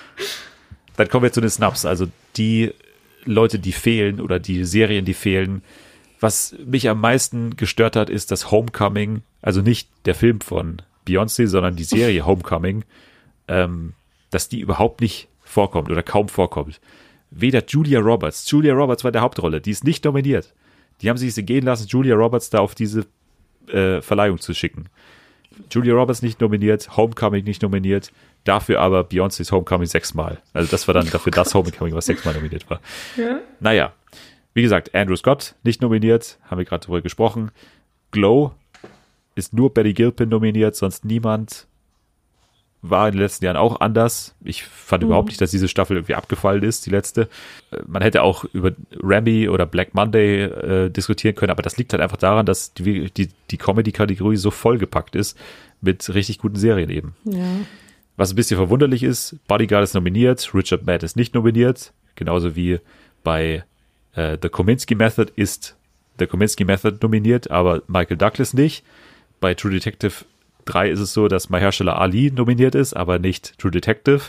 Dann 0.96 1.08
kommen 1.08 1.22
wir 1.22 1.32
zu 1.32 1.40
den 1.40 1.50
Snaps, 1.50 1.86
also 1.86 2.06
die 2.36 2.72
Leute, 3.24 3.58
die 3.58 3.72
fehlen 3.72 4.20
oder 4.20 4.38
die 4.38 4.64
Serien, 4.64 5.04
die 5.04 5.14
fehlen. 5.14 5.62
Was 6.20 6.54
mich 6.64 6.88
am 6.88 7.00
meisten 7.00 7.56
gestört 7.56 7.96
hat, 7.96 8.10
ist 8.10 8.30
das 8.30 8.50
Homecoming, 8.50 9.22
also 9.40 9.62
nicht 9.62 9.88
der 10.04 10.14
Film 10.14 10.40
von 10.40 10.82
Beyoncé, 11.06 11.46
sondern 11.46 11.76
die 11.76 11.84
Serie 11.84 12.26
Homecoming, 12.26 12.84
ähm, 13.48 13.94
dass 14.30 14.48
die 14.48 14.60
überhaupt 14.60 15.00
nicht 15.00 15.28
vorkommt 15.42 15.90
oder 15.90 16.02
kaum 16.02 16.28
vorkommt. 16.28 16.80
weder 17.30 17.64
Julia 17.64 18.00
Roberts, 18.00 18.50
Julia 18.50 18.74
Roberts 18.74 19.04
war 19.04 19.12
der 19.12 19.22
Hauptrolle, 19.22 19.60
die 19.60 19.70
ist 19.70 19.84
nicht 19.84 20.04
nominiert. 20.04 20.52
Die 21.00 21.08
haben 21.08 21.16
sich 21.16 21.34
gehen 21.46 21.64
lassen, 21.64 21.86
Julia 21.88 22.14
Roberts 22.14 22.50
da 22.50 22.58
auf 22.58 22.74
diese 22.74 23.06
äh, 23.68 24.02
Verleihung 24.02 24.38
zu 24.38 24.52
schicken. 24.52 24.86
Julia 25.70 25.94
Roberts 25.94 26.22
nicht 26.22 26.40
nominiert, 26.40 26.96
Homecoming 26.96 27.44
nicht 27.44 27.62
nominiert, 27.62 28.12
dafür 28.44 28.80
aber 28.80 29.00
Beyoncé's 29.00 29.52
Homecoming 29.52 29.86
sechsmal. 29.86 30.38
Also 30.52 30.70
das 30.70 30.86
war 30.86 30.94
dann 30.94 31.08
dafür 31.10 31.32
das 31.32 31.54
Homecoming, 31.54 31.94
was 31.94 32.06
sechsmal 32.06 32.34
nominiert 32.34 32.68
war. 32.70 32.80
Ja. 33.16 33.40
Naja, 33.60 33.92
wie 34.54 34.62
gesagt, 34.62 34.94
Andrew 34.94 35.16
Scott 35.16 35.54
nicht 35.62 35.82
nominiert, 35.82 36.38
haben 36.44 36.58
wir 36.58 36.64
gerade 36.64 36.82
darüber 36.86 37.02
gesprochen. 37.02 37.50
Glow 38.10 38.52
ist 39.34 39.52
nur 39.52 39.72
Betty 39.72 39.92
Gilpin 39.92 40.28
nominiert, 40.28 40.76
sonst 40.76 41.04
niemand. 41.04 41.66
War 42.82 43.08
in 43.08 43.12
den 43.12 43.20
letzten 43.20 43.44
Jahren 43.44 43.58
auch 43.58 43.80
anders. 43.80 44.34
Ich 44.42 44.64
fand 44.64 45.02
überhaupt 45.02 45.28
nicht, 45.28 45.40
dass 45.40 45.50
diese 45.50 45.68
Staffel 45.68 45.96
irgendwie 45.98 46.14
abgefallen 46.14 46.62
ist, 46.62 46.86
die 46.86 46.90
letzte. 46.90 47.28
Äh, 47.70 47.78
Man 47.86 48.02
hätte 48.02 48.22
auch 48.22 48.44
über 48.52 48.72
Remy 49.02 49.48
oder 49.48 49.66
Black 49.66 49.94
Monday 49.94 50.44
äh, 50.44 50.90
diskutieren 50.90 51.34
können, 51.34 51.50
aber 51.50 51.62
das 51.62 51.76
liegt 51.76 51.92
halt 51.92 52.02
einfach 52.02 52.16
daran, 52.16 52.46
dass 52.46 52.72
die, 52.72 53.10
die, 53.10 53.28
die 53.50 53.58
Comedy-Kategorie 53.58 54.36
so 54.36 54.50
vollgepackt 54.50 55.14
ist 55.14 55.36
mit 55.82 56.12
richtig 56.14 56.38
guten 56.38 56.56
Serien 56.56 56.90
eben. 56.90 57.14
Ja. 57.24 57.44
Was 58.16 58.32
ein 58.32 58.36
bisschen 58.36 58.56
verwunderlich 58.56 59.02
ist, 59.02 59.36
Bodyguard 59.46 59.84
ist 59.84 59.94
nominiert, 59.94 60.50
Richard 60.54 60.86
Matt 60.86 61.02
ist 61.02 61.16
nicht 61.16 61.34
nominiert, 61.34 61.92
genauso 62.16 62.56
wie 62.56 62.80
bei 63.22 63.64
äh, 64.14 64.38
The 64.40 64.48
Kominsky 64.48 64.94
Method 64.94 65.32
ist 65.36 65.76
The 66.18 66.26
Kominsky 66.26 66.64
Method 66.64 66.98
nominiert, 67.00 67.50
aber 67.50 67.82
Michael 67.88 68.16
Douglas 68.18 68.52
nicht. 68.54 68.84
Bei 69.40 69.54
True 69.54 69.72
Detective 69.72 70.24
3 70.72 70.90
ist 70.90 71.00
es 71.00 71.12
so, 71.12 71.28
dass 71.28 71.50
Mahershala 71.50 71.94
Ali 71.94 72.30
nominiert 72.30 72.74
ist, 72.74 72.94
aber 72.94 73.18
nicht 73.18 73.58
True 73.58 73.70
Detective. 73.70 74.20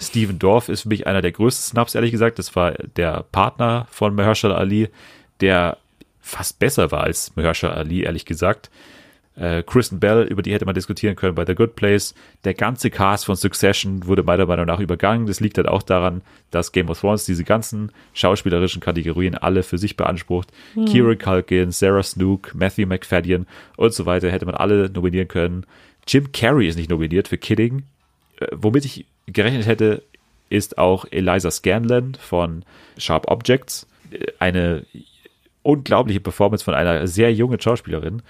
Steven 0.00 0.38
Dorff 0.38 0.68
ist 0.68 0.82
für 0.82 0.88
mich 0.88 1.06
einer 1.06 1.22
der 1.22 1.32
größten 1.32 1.70
Snaps, 1.70 1.94
ehrlich 1.94 2.10
gesagt. 2.10 2.38
Das 2.38 2.56
war 2.56 2.72
der 2.96 3.24
Partner 3.30 3.86
von 3.90 4.14
Mahershala 4.14 4.56
Ali, 4.56 4.88
der 5.40 5.78
fast 6.20 6.58
besser 6.58 6.90
war 6.90 7.04
als 7.04 7.36
Mahershala 7.36 7.74
Ali, 7.74 8.02
ehrlich 8.02 8.24
gesagt. 8.24 8.70
Äh, 9.36 9.64
Kristen 9.64 9.98
Bell, 9.98 10.22
über 10.22 10.42
die 10.42 10.52
hätte 10.52 10.64
man 10.64 10.74
diskutieren 10.74 11.16
können 11.16 11.34
bei 11.34 11.44
The 11.44 11.54
Good 11.56 11.74
Place. 11.74 12.14
Der 12.44 12.54
ganze 12.54 12.90
Cast 12.90 13.24
von 13.24 13.34
Succession 13.34 14.06
wurde 14.06 14.22
meiner 14.22 14.46
Meinung 14.46 14.66
nach 14.66 14.78
übergangen. 14.78 15.26
Das 15.26 15.40
liegt 15.40 15.56
halt 15.56 15.66
auch 15.66 15.82
daran, 15.82 16.22
dass 16.50 16.70
Game 16.70 16.88
of 16.88 17.00
Thrones 17.00 17.24
diese 17.24 17.42
ganzen 17.42 17.90
schauspielerischen 18.12 18.80
Kategorien 18.80 19.34
alle 19.34 19.64
für 19.64 19.78
sich 19.78 19.96
beansprucht. 19.96 20.52
Kieran 20.86 21.18
Culkin, 21.18 21.72
Sarah 21.72 22.02
Snook, 22.02 22.54
Matthew 22.54 22.86
McFadden 22.86 23.46
und 23.76 23.92
so 23.92 24.06
weiter 24.06 24.30
hätte 24.30 24.46
man 24.46 24.54
alle 24.54 24.88
nominieren 24.88 25.28
können. 25.28 25.66
Jim 26.06 26.30
Carrey 26.32 26.68
ist 26.68 26.76
nicht 26.76 26.90
nominiert 26.90 27.28
für 27.28 27.38
Kidding. 27.38 27.82
Äh, 28.38 28.46
womit 28.52 28.84
ich 28.84 29.06
gerechnet 29.26 29.66
hätte, 29.66 30.02
ist 30.48 30.78
auch 30.78 31.06
Eliza 31.10 31.50
Scanlon 31.50 32.14
von 32.20 32.64
Sharp 32.98 33.28
Objects. 33.28 33.86
Äh, 34.10 34.26
Eine 34.38 34.86
unglaubliche 35.62 36.20
Performance 36.20 36.64
von 36.64 36.74
einer 36.74 37.06
sehr 37.08 37.32
jungen 37.32 37.60
Schauspielerin. 37.60 38.22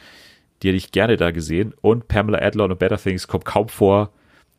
Die 0.65 0.69
hätte 0.69 0.79
ich 0.79 0.93
gerne 0.93 1.17
da 1.19 1.31
gesehen. 1.31 1.75
Und 1.83 2.09
Pamela 2.09 2.39
Adlon 2.39 2.73
und 2.73 2.79
Better 2.79 2.97
Things 2.97 3.29
kommt 3.29 3.45
kaum 3.45 3.69
vor. 3.69 4.11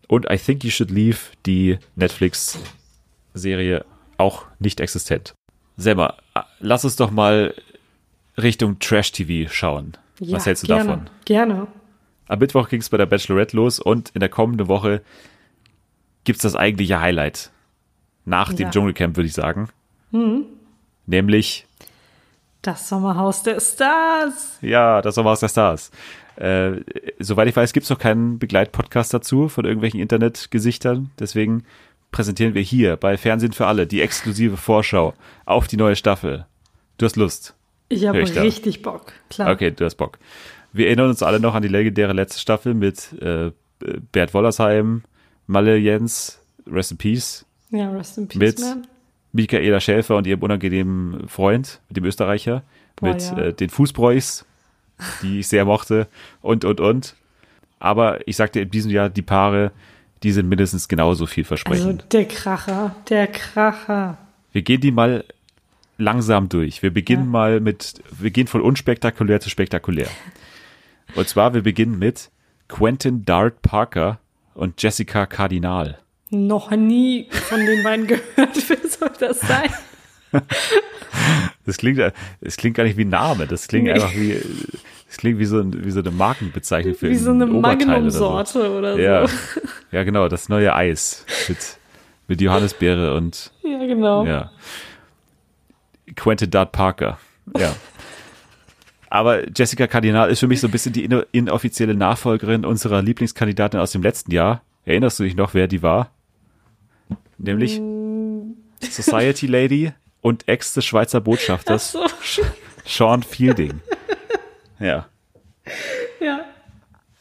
Und 0.07 0.27
I 0.31 0.37
Think 0.37 0.63
You 0.63 0.69
Should 0.69 0.91
Leave, 0.91 1.17
die 1.47 1.79
Netflix-Serie, 1.95 3.83
auch 4.17 4.45
nicht 4.59 4.79
existent. 4.79 5.33
Selma, 5.77 6.15
lass 6.59 6.85
uns 6.85 6.95
doch 6.95 7.09
mal 7.09 7.55
Richtung 8.37 8.77
Trash-TV 8.79 9.51
schauen. 9.51 9.93
Ja, 10.19 10.37
Was 10.37 10.45
hältst 10.45 10.63
du 10.63 10.67
gerne, 10.67 10.83
davon? 10.83 11.09
Gerne. 11.25 11.67
Am 12.27 12.39
Mittwoch 12.39 12.69
ging 12.69 12.81
es 12.81 12.89
bei 12.89 12.97
der 12.97 13.07
Bachelorette 13.07 13.55
los 13.57 13.79
und 13.79 14.11
in 14.13 14.19
der 14.19 14.29
kommenden 14.29 14.67
Woche 14.67 15.01
gibt's 16.23 16.43
das 16.43 16.55
eigentliche 16.55 17.01
Highlight. 17.01 17.51
Nach 18.25 18.53
dem 18.53 18.65
Ja. 18.67 18.69
Dschungelcamp, 18.71 19.15
würde 19.17 19.27
ich 19.27 19.33
sagen. 19.33 19.69
Nämlich, 21.07 21.65
Das 22.65 22.89
Sommerhaus 22.89 23.43
der 23.43 23.59
Stars. 23.59 24.57
ja, 24.61 24.99
das 25.03 25.13
Sommerhaus 25.15 25.39
der 25.39 25.49
Stars. 25.49 25.91
Äh, 26.35 26.81
soweit 27.19 27.47
ich 27.47 27.55
weiß, 27.55 27.73
gibt's 27.73 27.91
noch 27.91 27.99
keinen 27.99 28.39
Begleitpodcast 28.39 29.13
dazu 29.13 29.49
von 29.49 29.65
irgendwelchen 29.65 29.99
Internetgesichtern. 29.99 31.11
Deswegen 31.19 31.63
präsentieren 32.11 32.55
wir 32.55 32.63
hier 32.63 32.95
bei 32.97 33.17
Fernsehen 33.17 33.53
für 33.53 33.67
alle 33.67 33.85
die 33.85 34.01
exklusive 34.01 34.57
Vorschau 34.57 35.13
auf 35.45 35.67
die 35.67 35.77
neue 35.77 35.95
Staffel. 35.95 36.47
Du 36.97 37.05
hast 37.05 37.17
Lust. 37.17 37.53
Ich 37.87 38.07
habe 38.07 38.23
da. 38.23 38.41
richtig 38.41 38.81
Bock. 38.81 39.13
Klar. 39.29 39.51
Okay, 39.51 39.69
du 39.69 39.85
hast 39.85 39.95
Bock. 39.95 40.17
Wir 40.73 40.87
erinnern 40.87 41.09
uns 41.09 41.21
alle 41.21 41.39
noch 41.39 41.53
an 41.53 41.61
die 41.61 41.67
legendäre 41.69 42.13
letzte 42.13 42.39
Staffel 42.39 42.73
mit 42.73 43.13
äh, 43.21 43.51
Bert 44.11 44.33
Wollersheim, 44.33 45.03
Malle 45.45 45.77
Jens, 45.77 46.39
Rest 46.65 46.91
in 46.91 46.97
Peace, 46.97 47.45
Ja, 47.69 47.91
rest 47.91 48.17
in 48.17 48.27
peace, 48.27 48.39
Mit- 48.39 48.59
man. 48.59 48.87
Michaela 49.35 49.79
Schäfer 49.79 50.15
und 50.15 50.25
ihrem 50.27 50.41
unangenehmen 50.41 51.27
Freund, 51.27 51.81
mit 51.89 51.97
dem 51.97 52.05
Österreicher, 52.05 52.63
Boah, 52.95 53.09
mit 53.13 53.21
ja. 53.21 53.37
äh, 53.37 53.53
den 53.53 53.69
Fußbräuchs, 53.69 54.45
die 55.21 55.39
ich 55.39 55.47
sehr 55.47 55.65
mochte 55.65 56.07
und, 56.41 56.63
und, 56.65 56.79
und. 56.79 57.15
Aber 57.79 58.25
ich 58.27 58.37
sagte 58.37 58.61
in 58.61 58.71
diesem 58.71 58.91
Jahr, 58.91 59.09
die 59.09 59.21
Paare, 59.21 59.71
die 60.23 60.31
sind 60.31 60.47
mindestens 60.47 60.87
genauso 60.87 61.25
Also 61.25 61.25
vielversprechend. 61.27 62.05
der 62.13 62.25
Kracher, 62.25 62.95
der 63.09 63.27
Kracher. 63.27 64.17
Wir 64.53 64.61
gehen 64.61 64.79
die 64.81 64.91
mal 64.91 65.25
langsam 65.97 66.47
durch. 66.49 66.81
Wir 66.81 66.91
beginnen 66.91 67.25
Ja. 67.25 67.29
mal 67.29 67.59
mit, 67.59 68.01
wir 68.17 68.31
gehen 68.31 68.47
von 68.47 68.61
unspektakulär 68.61 69.39
zu 69.41 69.49
spektakulär. 69.49 70.07
Und 71.15 71.27
zwar, 71.27 71.53
wir 71.53 71.61
beginnen 71.61 71.99
mit 71.99 72.31
Quentin 72.69 73.25
Dart 73.25 73.61
Parker 73.61 74.19
und 74.55 74.81
Jessica 74.81 75.25
Cardinal. 75.25 75.99
Noch 76.31 76.71
nie 76.71 77.27
von 77.29 77.63
den 77.65 77.83
beiden 77.83 78.07
gehört. 78.07 78.69
Wer 78.69 78.84
soll 78.99 79.11
das 79.19 79.39
sein? 79.41 79.69
Das 81.65 81.77
klingt, 81.77 81.97
das 82.41 82.57
klingt 82.57 82.75
gar 82.75 82.83
nicht 82.83 82.97
wie 82.97 83.05
ein 83.05 83.09
Name. 83.09 83.47
Das 83.47 83.67
klingt 83.67 83.85
Nee. 83.85 83.93
einfach 83.93 84.13
wie, 84.13 84.39
das 85.07 85.17
klingt 85.17 85.39
wie 85.39 85.45
so, 85.45 85.59
ein, 85.59 85.85
wie 85.85 85.89
so 85.91 86.01
eine 86.01 86.11
Markenbezeichnung 86.11 86.93
für 86.93 87.09
Wie 87.09 87.15
so 87.15 87.31
eine 87.31 87.45
ein 87.45 87.53
Oberteil 87.55 88.01
oder 88.01 88.11
so. 88.11 88.29
Magnum-Sorte 88.31 88.71
oder, 88.77 88.99
Ja, 88.99 89.27
so. 89.27 89.35
ja, 89.91 90.03
genau, 90.03 90.27
das 90.27 90.49
neue 90.49 90.75
Eis 90.75 91.25
mit, 91.47 91.57
mit 92.27 92.41
Johannisbeere 92.41 93.15
und 93.15 93.51
Ja, 93.63 93.77
genau. 93.79 94.25
Ja. 94.25 94.51
Quentin 96.15 96.51
Dart 96.51 96.71
Parker. 96.73 97.17
Ja. 97.57 97.73
Aber 99.09 99.49
Jessica 99.49 99.87
Cardinal 99.87 100.29
ist 100.29 100.39
für 100.41 100.47
mich 100.47 100.59
so 100.59 100.67
ein 100.67 100.71
bisschen 100.71 100.91
die 100.93 101.05
inoffizielle 101.31 101.95
Nachfolgerin 101.95 102.65
unserer 102.65 103.01
Lieblingskandidatin 103.01 103.79
aus 103.79 103.91
dem 103.93 104.03
letzten 104.03 104.31
Jahr. 104.31 104.61
Erinnerst 104.83 105.17
du 105.19 105.23
dich 105.23 105.35
noch, 105.35 105.53
wer 105.53 105.67
die 105.67 105.81
war? 105.81 106.11
Nämlich 107.37 107.79
Society 108.91 109.47
Lady 109.47 109.91
und 110.21 110.47
Ex 110.47 110.73
des 110.73 110.85
Schweizer 110.85 111.21
Botschafters 111.21 111.91
So, 111.91 112.05
Sean 112.85 113.23
Fielding. 113.23 113.81
Ja, 114.79 115.07
ja. 116.19 116.41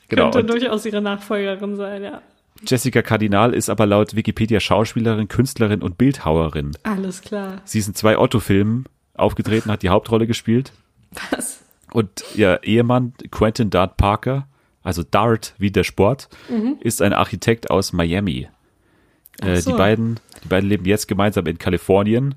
genau. 0.08 0.30
Könnte 0.30 0.38
Und 0.38 0.50
durchaus 0.50 0.84
ihre 0.86 1.00
Nachfolgerin 1.00 1.76
sein, 1.76 2.02
ja. 2.02 2.22
Jessica 2.66 3.02
Cardinal 3.02 3.52
ist 3.52 3.68
aber 3.68 3.84
laut 3.86 4.14
Wikipedia 4.16 4.60
Schauspielerin, 4.60 5.28
Künstlerin 5.28 5.82
und 5.82 5.98
Bildhauerin. 5.98 6.72
Alles 6.82 7.20
klar. 7.20 7.60
Sie 7.64 7.78
ist 7.78 7.88
in 7.88 7.94
zwei 7.94 8.18
Otto-Filmen 8.18 8.86
aufgetreten, 9.14 9.70
hat 9.70 9.82
die 9.82 9.90
Hauptrolle 9.90 10.26
gespielt. 10.26 10.72
Was? 11.30 11.60
Und 11.92 12.24
ihr 12.34 12.60
Ehemann 12.62 13.12
Quentin 13.30 13.70
Dart 13.70 13.96
Parker, 13.96 14.48
also 14.82 15.02
Dart 15.02 15.54
wie 15.58 15.70
der 15.70 15.84
Sport, 15.84 16.28
ist 16.80 17.02
ein 17.02 17.12
Architekt 17.12 17.70
aus 17.70 17.92
Miami. 17.92 18.48
Äh, 19.42 19.56
so. 19.56 19.72
Die 19.72 19.76
beiden, 19.76 20.20
die 20.42 20.48
beiden 20.48 20.68
leben 20.68 20.84
jetzt 20.84 21.08
gemeinsam 21.08 21.46
in 21.46 21.58
Kalifornien. 21.58 22.34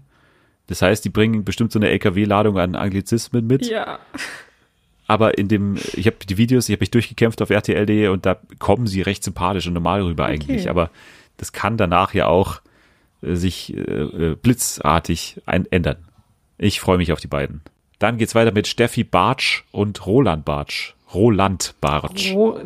Das 0.68 0.82
heißt, 0.82 1.04
die 1.06 1.10
bringen 1.10 1.46
bestimmt 1.46 1.72
so 1.72 1.80
eine 1.80 1.90
LKW-Ladung 1.90 2.58
an 2.58 2.76
Anglizismen 2.76 3.48
mit. 3.48 3.66
Ja. 3.68 4.00
Aber 5.08 5.38
in 5.38 5.48
dem, 5.48 5.78
ich 5.94 6.06
habe 6.06 6.18
die 6.28 6.38
Videos, 6.38 6.68
ich 6.68 6.74
habe 6.74 6.82
mich 6.82 6.92
durchgekämpft 6.92 7.42
auf 7.42 7.50
RTL.de 7.50 8.10
und 8.10 8.26
da 8.26 8.38
kommen 8.60 8.88
sie 8.88 9.02
recht 9.02 9.24
sympathisch 9.24 9.66
und 9.68 9.74
normal 9.74 10.02
rüber 10.02 10.26
eigentlich. 10.26 10.70
Aber 10.70 10.90
das 11.38 11.54
kann 11.54 11.78
danach 11.78 12.14
ja 12.14 12.28
auch 12.28 12.60
äh, 13.22 13.36
sich 13.36 13.76
äh, 13.76 13.80
äh, 13.80 14.36
blitzartig 14.36 15.42
ein 15.46 15.66
ändern. 15.72 15.98
Ich 16.58 16.82
freue 16.82 16.98
mich 16.98 17.14
auf 17.14 17.22
die 17.22 17.28
beiden. 17.28 17.62
Dann 18.00 18.18
geht's 18.18 18.36
weiter 18.36 18.52
mit 18.52 18.68
Steffi 18.68 19.04
Bartsch 19.04 19.64
und 19.72 20.06
Roland 20.06 20.44
Bartsch. 20.44 20.94
Roland 21.14 21.76
Bartsch. 21.80 22.34
Oh, 22.34 22.60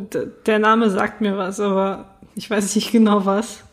der 0.46 0.60
Name 0.60 0.90
sagt 0.90 1.22
mir 1.22 1.38
was, 1.38 1.60
aber 1.60 2.16
ich 2.36 2.50
weiß 2.50 2.76
nicht 2.76 2.92
genau 2.92 3.26
was. 3.26 3.64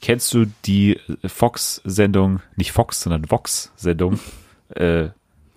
Kennst 0.00 0.32
du 0.32 0.46
die 0.64 0.98
Fox-Sendung, 1.26 2.40
nicht 2.56 2.72
Fox, 2.72 3.02
sondern 3.02 3.30
Vox-Sendung, 3.30 4.18
äh, 4.70 5.08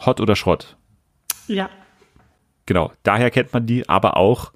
Hot 0.06 0.20
oder 0.20 0.36
Schrott? 0.36 0.76
Ja. 1.48 1.70
Genau, 2.66 2.92
daher 3.04 3.32
kennt 3.32 3.54
man 3.54 3.66
die, 3.66 3.88
aber 3.88 4.18
auch 4.18 4.52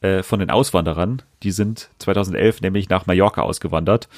äh, 0.00 0.22
von 0.22 0.38
den 0.40 0.50
Auswanderern. 0.50 1.22
Die 1.42 1.50
sind 1.52 1.90
2011 1.98 2.60
nämlich 2.60 2.88
nach 2.88 3.06
Mallorca 3.06 3.42
ausgewandert 3.42 4.08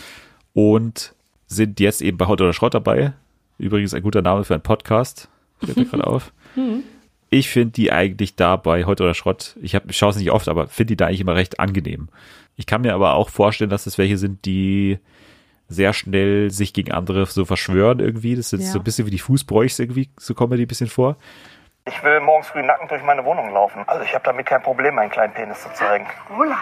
und 0.53 1.15
sind 1.47 1.81
jetzt 1.81 2.03
eben 2.03 2.19
bei 2.19 2.27
Hot 2.27 2.41
oder 2.41 2.53
Schrott 2.53 2.75
dabei. 2.75 3.13
Übrigens 3.59 3.95
ein 3.95 4.03
guter 4.03 4.23
Name 4.23 4.45
für 4.45 4.55
einen 4.55 4.63
Podcast. 4.63 5.29
Fällt 5.63 5.77
mir 5.77 5.85
gerade 5.87 6.07
auf. 6.07 6.33
Ich 7.31 7.49
finde 7.49 7.73
die 7.73 7.93
eigentlich 7.93 8.35
da 8.37 8.57
bei 8.57 8.85
Hot 8.87 9.01
oder 9.01 9.15
Schrott, 9.15 9.57
ich, 9.63 9.75
hab- 9.75 9.89
ich 9.91 9.97
schaue 9.97 10.11
es 10.11 10.17
nicht 10.17 10.31
oft, 10.31 10.49
aber 10.49 10.69
finde 10.69 10.93
die 10.93 10.97
da 10.97 11.07
eigentlich 11.07 11.21
immer 11.21 11.35
recht 11.35 11.61
angenehm. 11.61 12.09
Ich 12.57 12.67
kann 12.67 12.83
mir 12.83 12.95
aber 12.95 13.15
auch 13.15 13.29
vorstellen, 13.31 13.71
dass 13.71 13.85
das 13.85 13.99
welche 13.99 14.17
sind, 14.19 14.45
die 14.45 14.99
sehr 15.69 15.93
schnell 15.93 16.51
sich 16.51 16.73
gegen 16.73 16.93
andere 16.93 17.27
so 17.27 17.45
verschwören 17.45 18.01
irgendwie. 18.01 18.37
Das 18.37 18.53
ist 18.53 18.61
Ja. 18.67 18.73
so 18.73 18.79
ein 18.81 18.85
bisschen 18.85 19.07
wie 19.07 19.11
die 19.11 19.19
Fußbräuchs 19.19 19.79
irgendwie, 19.79 20.09
so 20.19 20.35
kommen 20.35 20.51
mir 20.51 20.57
die 20.57 20.65
ein 20.65 20.69
bisschen 20.69 20.89
vor. 20.89 21.17
Ich 21.87 22.03
will 22.03 22.21
morgens 22.21 22.49
früh 22.49 22.63
nackend 22.63 22.91
durch 22.91 23.03
meine 23.03 23.25
Wohnung 23.25 23.53
laufen. 23.53 23.83
Also 23.87 24.05
ich 24.05 24.15
habe 24.15 24.25
damit 24.25 24.47
kein 24.47 24.63
Problem, 24.63 24.95
meinen 24.95 25.11
kleinen 25.11 25.35
Penis 25.35 25.63
zu 25.63 25.73
zeigen. 25.75 26.07
Roland. 26.31 26.59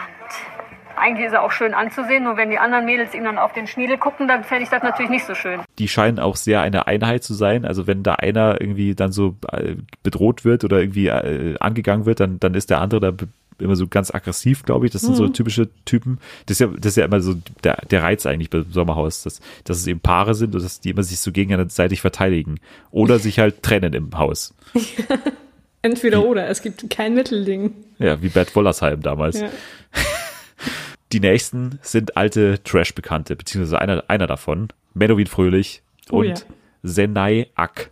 Eigentlich 0.97 1.27
ist 1.29 1.33
er 1.33 1.43
auch 1.43 1.53
schön 1.53 1.75
anzusehen, 1.75 2.25
nur 2.25 2.37
wenn 2.37 2.51
die 2.51 2.59
anderen 2.59 2.85
Mädels 2.85 3.15
ihm 3.15 3.25
dann 3.25 3.39
auf 3.39 3.53
den 3.53 3.67
Schniedel 3.67 3.97
gucken, 3.99 4.29
dann 4.29 4.45
fände 4.45 4.65
ich 4.65 4.69
das 4.69 4.83
natürlich 4.83 5.11
nicht 5.11 5.25
so 5.25 5.35
schön. 5.35 5.61
Die 5.79 5.89
scheinen 5.89 6.19
auch 6.19 6.37
sehr 6.37 6.61
eine 6.61 6.87
Einheit 6.87 7.25
zu 7.25 7.35
sein. 7.35 7.65
Also 7.65 7.87
wenn 7.87 8.03
da 8.03 8.15
einer 8.17 8.61
irgendwie 8.61 8.95
dann 8.95 9.11
so 9.11 9.37
äh, 9.53 9.77
bedroht 10.03 10.45
wird 10.45 10.65
oder 10.65 10.81
irgendwie 10.81 11.07
äh, 11.09 11.57
angegangen 11.61 12.05
wird, 12.05 12.21
dann, 12.21 12.39
dann 12.41 12.55
ist 12.55 12.69
der 12.69 12.81
andere 12.81 13.01
da 13.13 13.27
immer 13.63 13.77
so 13.77 13.87
ganz 13.87 14.15
aggressiv, 14.15 14.65
glaube 14.65 14.87
ich. 14.87 14.93
Das 14.93 15.03
sind 15.03 15.15
so 15.15 15.29
typische 15.29 15.69
Typen. 15.85 16.19
Das 16.47 16.57
ist 16.57 16.61
ja, 16.61 16.67
das 16.67 16.93
ist 16.93 16.97
ja 16.97 17.05
immer 17.05 17.21
so 17.21 17.35
der, 17.65 17.77
der 17.91 18.03
Reiz 18.03 18.27
eigentlich 18.27 18.51
beim 18.51 18.71
Sommerhaus, 18.71 19.23
dass, 19.23 19.41
dass 19.65 19.79
es 19.79 19.87
eben 19.87 20.01
Paare 20.01 20.35
sind 20.35 20.55
und 20.55 20.63
dass 20.63 20.81
die 20.81 20.91
immer 20.91 21.03
sich 21.03 21.21
so 21.21 21.33
gegenseitig 21.33 22.01
verteidigen. 22.01 22.61
Oder 22.91 23.19
sich 23.19 23.39
halt 23.39 23.63
trennen 23.63 23.95
im 23.95 24.17
Haus. 24.19 24.55
Entweder 25.83 26.25
oder, 26.25 26.49
es 26.49 26.63
gibt 26.63 26.89
kein 26.91 27.15
Mittelding. 27.15 27.75
Ja, 27.99 28.23
wie 28.23 28.29
Bert 28.29 28.55
Wollersheim 28.55 29.03
damals. 29.03 29.41
Ja. 29.41 29.51
Die 31.13 31.21
nächsten 31.21 31.79
sind 31.83 32.17
alte 32.17 32.63
Trash-Bekannte, 32.63 33.37
beziehungsweise 33.37 33.81
einer, 33.81 34.05
einer 34.09 34.27
davon, 34.27 34.69
Menowin 34.95 35.27
Fröhlich 35.27 35.83
Oh 36.11 36.21
und 36.21 36.27
ja. 36.27 36.35
Senay 36.83 37.49
Ak. 37.55 37.91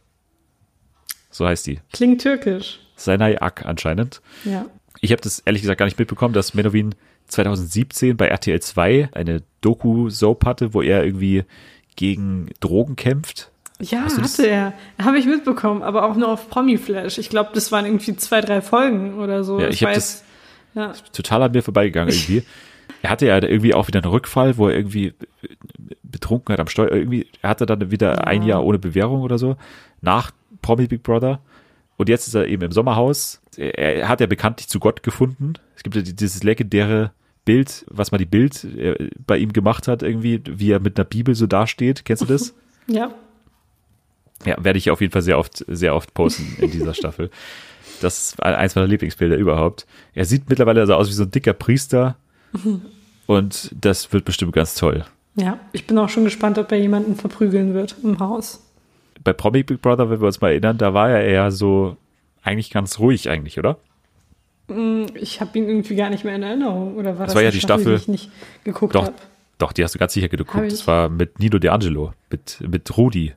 So 1.30 1.46
heißt 1.46 1.66
die. 1.66 1.80
Klingt 1.92 2.22
türkisch. 2.22 2.80
Senay 2.96 3.36
Ak 3.38 3.64
anscheinend. 3.64 4.20
Ja. 4.44 4.66
Ich 5.00 5.12
habe 5.12 5.22
das 5.22 5.38
ehrlich 5.40 5.62
gesagt 5.62 5.78
gar 5.78 5.86
nicht 5.86 5.98
mitbekommen, 5.98 6.34
dass 6.34 6.54
Menowin 6.54 6.94
2017 7.28 8.16
bei 8.16 8.26
RTL 8.26 8.60
2 8.60 9.10
eine 9.12 9.42
Doku-Soap 9.60 10.44
hatte, 10.44 10.74
wo 10.74 10.82
er 10.82 11.04
irgendwie 11.04 11.44
gegen 11.96 12.50
Drogen 12.60 12.96
kämpft. 12.96 13.50
Ja, 13.80 14.04
das- 14.04 14.18
hatte 14.18 14.46
er. 14.48 14.72
Habe 15.00 15.18
ich 15.18 15.26
mitbekommen, 15.26 15.82
aber 15.82 16.04
auch 16.04 16.16
nur 16.16 16.28
auf 16.28 16.50
Promi-Flash. 16.50 17.18
Ich 17.18 17.30
glaube, 17.30 17.50
das 17.54 17.72
waren 17.72 17.86
irgendwie 17.86 18.14
zwei, 18.16 18.40
drei 18.42 18.60
Folgen 18.60 19.18
oder 19.18 19.42
so. 19.44 19.58
Ja, 19.60 19.68
ich 19.68 19.82
hab 19.82 19.90
weiß- 19.92 20.22
Ja. 20.74 20.92
Total 21.12 21.42
an 21.44 21.52
mir 21.52 21.62
vorbeigegangen 21.62 22.12
irgendwie. 22.14 22.42
er 23.02 23.10
hatte 23.10 23.26
ja 23.26 23.42
irgendwie 23.42 23.72
auch 23.74 23.88
wieder 23.88 24.02
einen 24.02 24.10
Rückfall, 24.12 24.56
wo 24.58 24.68
er 24.68 24.76
irgendwie 24.76 25.14
betrunken 26.02 26.52
hat 26.52 26.60
am 26.60 26.68
Steuer. 26.68 26.92
Irgendwie, 26.92 27.26
er 27.42 27.50
hatte 27.50 27.64
dann 27.66 27.90
wieder 27.90 28.26
ein 28.26 28.42
Jahr 28.42 28.64
ohne 28.64 28.78
Bewährung 28.78 29.22
oder 29.22 29.38
so, 29.38 29.56
nach 30.00 30.30
Promi 30.62 30.86
Big 30.86 31.02
Brother. 31.02 31.40
Und 31.96 32.08
jetzt 32.08 32.26
ist 32.28 32.34
er 32.34 32.46
eben 32.46 32.62
im 32.62 32.72
Sommerhaus. 32.72 33.39
Er, 33.56 34.08
hat 34.08 34.20
ja 34.20 34.26
bekanntlich 34.26 34.68
zu 34.68 34.78
Gott 34.80 35.02
gefunden. 35.02 35.54
Es 35.76 35.82
gibt 35.82 35.96
ja 35.96 36.02
die- 36.02 36.14
dieses 36.14 36.42
legendäre 36.42 37.10
Bild, 37.44 37.84
was 37.88 38.12
mal 38.12 38.18
die 38.18 38.26
Bild 38.26 38.64
äh, 38.64 39.10
bei 39.26 39.38
ihm 39.38 39.52
gemacht 39.52 39.88
hat, 39.88 40.02
irgendwie, 40.02 40.42
wie 40.46 40.70
er 40.70 40.80
mit 40.80 40.98
einer 40.98 41.04
Bibel 41.04 41.34
so 41.34 41.46
dasteht. 41.46 42.04
Kennst 42.04 42.22
du 42.22 42.26
das? 42.26 42.54
Ja. 42.86 43.12
Ja, 44.44 44.56
werde 44.64 44.78
ich 44.78 44.90
auf 44.90 45.00
jeden 45.00 45.12
Fall 45.12 45.22
sehr 45.22 45.38
oft, 45.38 45.64
sehr 45.68 45.94
oft 45.94 46.12
posten 46.14 46.56
in 46.62 46.70
dieser 46.70 46.94
Staffel. 46.94 47.30
Das 48.00 48.18
ist 48.30 48.42
eins 48.42 48.74
meiner 48.74 48.86
Lieblingsbilder 48.88 49.36
überhaupt. 49.36 49.86
Er 50.14 50.24
sieht 50.24 50.48
mittlerweile 50.48 50.84
so 50.86 50.94
aus 50.94 51.08
wie 51.08 51.12
so 51.12 51.24
ein 51.24 51.30
dicker 51.30 51.52
Priester. 51.52 52.16
Und 53.26 53.70
das 53.78 54.12
wird 54.12 54.24
bestimmt 54.24 54.52
ganz 54.54 54.74
toll. 54.74 55.04
Ja. 55.36 55.58
Ich 55.72 55.86
bin 55.86 55.98
auch 55.98 56.08
schon 56.08 56.24
gespannt, 56.24 56.58
ob 56.58 56.72
er 56.72 56.78
jemanden 56.78 57.14
verprügeln 57.16 57.74
wird 57.74 57.94
im 58.02 58.18
Haus. 58.18 58.64
Bei 59.22 59.32
Promi 59.32 59.62
Big 59.62 59.80
Brother, 59.82 60.10
wenn 60.10 60.20
wir 60.20 60.26
uns 60.26 60.40
mal 60.40 60.48
erinnern, 60.50 60.78
da 60.78 60.94
war 60.94 61.10
er 61.10 61.22
eher 61.22 61.50
so 61.52 61.96
eigentlich 62.42 62.70
ganz 62.70 62.98
ruhig 62.98 63.28
eigentlich, 63.28 63.58
oder? 63.58 63.78
Ich 65.14 65.40
habe 65.40 65.58
ihn 65.58 65.68
irgendwie 65.68 65.96
gar 65.96 66.10
nicht 66.10 66.24
mehr 66.24 66.36
in 66.36 66.42
Erinnerung. 66.42 66.96
Oder 66.96 67.18
war 67.18 67.26
das, 67.26 67.34
war 67.34 67.42
ja 67.42 67.50
die 67.50 67.60
Staffel- 67.60 67.96
die 67.96 68.02
ich 68.02 68.08
nicht 68.08 68.30
geguckt 68.64 68.94
Doch, 68.94 69.06
habe? 69.06 69.14
doch, 69.58 69.72
die 69.72 69.82
hast 69.82 69.94
du 69.94 69.98
ganz 69.98 70.12
sicher 70.12 70.28
geguckt. 70.28 70.70
Das 70.70 70.86
war 70.86 71.08
mit 71.08 71.38
Nino 71.40 71.58
De 71.58 71.70
Angelo, 71.70 72.12
mit, 72.30 72.58
mit 72.66 72.96
Rudi. 72.96 73.34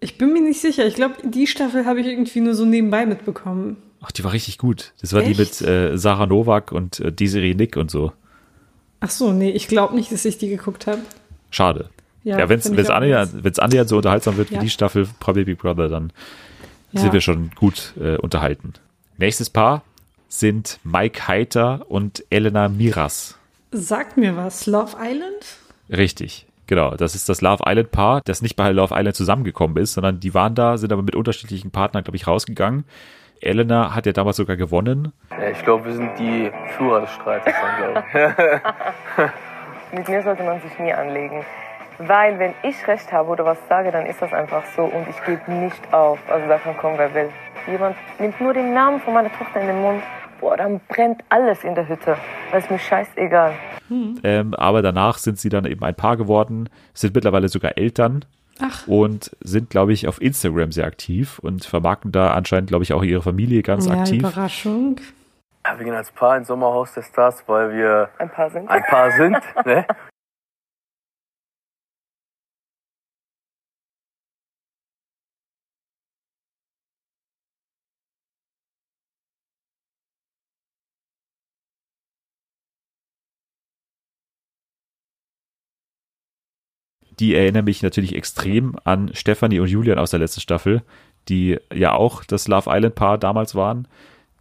Ich 0.00 0.16
bin 0.16 0.32
mir 0.32 0.40
nicht 0.42 0.60
sicher. 0.60 0.86
Ich 0.86 0.94
glaube, 0.94 1.14
die 1.24 1.46
Staffel 1.46 1.86
habe 1.86 2.00
ich 2.00 2.06
irgendwie 2.06 2.40
nur 2.40 2.54
so 2.54 2.64
nebenbei 2.64 3.04
mitbekommen. 3.06 3.76
Ach, 4.00 4.12
die 4.12 4.22
war 4.22 4.32
richtig 4.32 4.58
gut. 4.58 4.92
Das 5.00 5.12
war 5.12 5.22
die 5.22 5.30
Echt? 5.30 5.38
mit 5.40 5.68
äh, 5.68 5.96
Sarah 5.96 6.26
Novak 6.26 6.72
und 6.72 7.00
äh, 7.00 7.10
Desiree 7.10 7.54
Nick 7.54 7.76
und 7.76 7.90
so. 7.90 8.12
Ach 9.00 9.10
so, 9.10 9.32
nee, 9.32 9.50
ich 9.50 9.66
glaube 9.66 9.94
nicht, 9.96 10.12
dass 10.12 10.24
ich 10.24 10.38
die 10.38 10.48
geguckt 10.48 10.86
habe. 10.86 11.00
Schade. 11.50 11.88
Ja, 12.22 12.48
wenn 12.48 12.58
es 12.58 12.90
annähernd, 12.90 13.58
annähernd 13.58 13.88
so 13.88 13.96
unterhaltsam 13.96 14.36
wird 14.36 14.50
wie 14.50 14.54
Ja. 14.54 14.60
die 14.60 14.70
Staffel 14.70 15.06
Promi 15.20 15.44
Big 15.44 15.58
Brother, 15.58 15.88
dann 15.88 16.10
Ja. 16.94 17.00
sind 17.00 17.12
wir 17.12 17.20
schon 17.20 17.50
gut 17.54 17.94
äh, 18.00 18.16
unterhalten. 18.16 18.74
Nächstes 19.18 19.50
Paar 19.50 19.82
sind 20.28 20.80
Mike 20.84 21.28
Heiter 21.28 21.84
und 21.88 22.24
Elena 22.30 22.68
Miras. 22.68 23.38
Sagt 23.70 24.16
mir 24.16 24.36
was. 24.36 24.66
Love 24.66 24.96
Island? 25.00 25.58
Richtig, 25.90 26.46
genau. 26.66 26.92
Das 26.96 27.14
ist 27.14 27.28
das 27.28 27.40
Love 27.40 27.64
Island 27.66 27.90
Paar, 27.90 28.22
das 28.24 28.42
nicht 28.42 28.56
bei 28.56 28.70
Love 28.70 28.94
Island 28.96 29.16
zusammengekommen 29.16 29.76
ist, 29.76 29.94
sondern 29.94 30.20
die 30.20 30.34
waren 30.34 30.54
da, 30.54 30.76
sind 30.76 30.92
aber 30.92 31.02
mit 31.02 31.14
unterschiedlichen 31.14 31.70
Partnern, 31.70 32.04
glaube 32.04 32.16
ich, 32.16 32.26
rausgegangen. 32.26 32.84
Elena 33.40 33.94
hat 33.94 34.06
ja 34.06 34.12
damals 34.12 34.36
sogar 34.36 34.56
gewonnen. 34.56 35.12
Ja, 35.30 35.50
ich 35.50 35.62
glaube, 35.64 35.84
wir 35.84 35.92
sind 35.92 36.18
die 36.18 36.50
Führer 36.76 37.02
des 37.02 37.10
Streites 37.10 37.52
glaube 37.78 38.04
ich. 38.08 39.32
Mit 39.98 40.08
mir 40.08 40.22
sollte 40.22 40.42
man 40.42 40.60
sich 40.60 40.78
nie 40.78 40.92
anlegen. 40.92 41.44
Weil 41.98 42.38
wenn 42.38 42.54
ich 42.62 42.86
recht 42.86 43.12
habe 43.12 43.30
oder 43.30 43.44
was 43.44 43.58
sage, 43.68 43.90
dann 43.92 44.06
ist 44.06 44.20
das 44.20 44.32
einfach 44.32 44.64
so 44.76 44.82
und 44.82 45.08
ich 45.08 45.24
gebe 45.24 45.52
nicht 45.52 45.92
auf. 45.92 46.18
Also 46.28 46.48
da 46.48 46.58
kann 46.58 46.76
kommen, 46.76 46.98
wer 46.98 47.14
will. 47.14 47.30
Jemand 47.66 47.96
nimmt 48.18 48.40
nur 48.40 48.52
den 48.52 48.74
Namen 48.74 49.00
von 49.00 49.14
meiner 49.14 49.32
Tochter 49.32 49.60
in 49.60 49.68
den 49.68 49.80
Mund. 49.80 50.02
Boah, 50.40 50.56
dann 50.56 50.80
brennt 50.88 51.22
alles 51.28 51.64
in 51.64 51.74
der 51.74 51.88
Hütte. 51.88 52.16
Das 52.50 52.64
ist 52.64 52.70
mir 52.70 52.78
scheißegal. 52.78 53.54
Ähm, 54.22 54.54
aber 54.54 54.82
danach 54.82 55.18
sind 55.18 55.38
sie 55.38 55.48
dann 55.48 55.64
eben 55.66 55.84
ein 55.84 55.94
Paar 55.94 56.16
geworden, 56.16 56.68
sind 56.94 57.14
mittlerweile 57.14 57.48
sogar 57.48 57.76
Eltern 57.76 58.24
Ach, 58.60 58.86
und 58.86 59.36
sind, 59.40 59.70
glaube 59.70 59.92
ich, 59.92 60.08
auf 60.08 60.20
Instagram 60.20 60.72
sehr 60.72 60.86
aktiv 60.86 61.38
und 61.38 61.64
vermarkten 61.64 62.12
da 62.12 62.32
anscheinend, 62.32 62.68
glaube 62.68 62.84
ich, 62.84 62.92
auch 62.92 63.02
ihre 63.02 63.22
Familie 63.22 63.62
ganz 63.62 63.86
ja, 63.86 63.94
aktiv. 63.94 64.20
Überraschung. 64.20 64.96
Ja, 65.66 65.78
wir 65.78 65.84
gehen 65.84 65.94
als 65.94 66.10
Paar 66.12 66.36
ins 66.36 66.48
Sommerhaus 66.48 66.92
der 66.94 67.02
Stars, 67.02 67.42
weil 67.46 67.72
wir 67.72 68.08
Ein 68.18 68.30
paar 68.30 68.50
sind. 68.50 68.68
ein 68.68 68.82
Paar 68.82 69.10
sind. 69.12 69.36
Ne? 69.64 69.86
Die 87.20 87.34
erinnern 87.34 87.64
mich 87.64 87.82
natürlich 87.82 88.14
extrem 88.14 88.76
an 88.84 89.10
Stefanie 89.14 89.60
und 89.60 89.68
Julian 89.68 89.98
aus 89.98 90.10
der 90.10 90.20
letzten 90.20 90.40
Staffel, 90.40 90.82
die 91.28 91.58
ja 91.72 91.94
auch 91.94 92.24
das 92.24 92.48
Love 92.48 92.70
Island 92.70 92.94
Paar 92.94 93.18
damals 93.18 93.54
waren, 93.54 93.88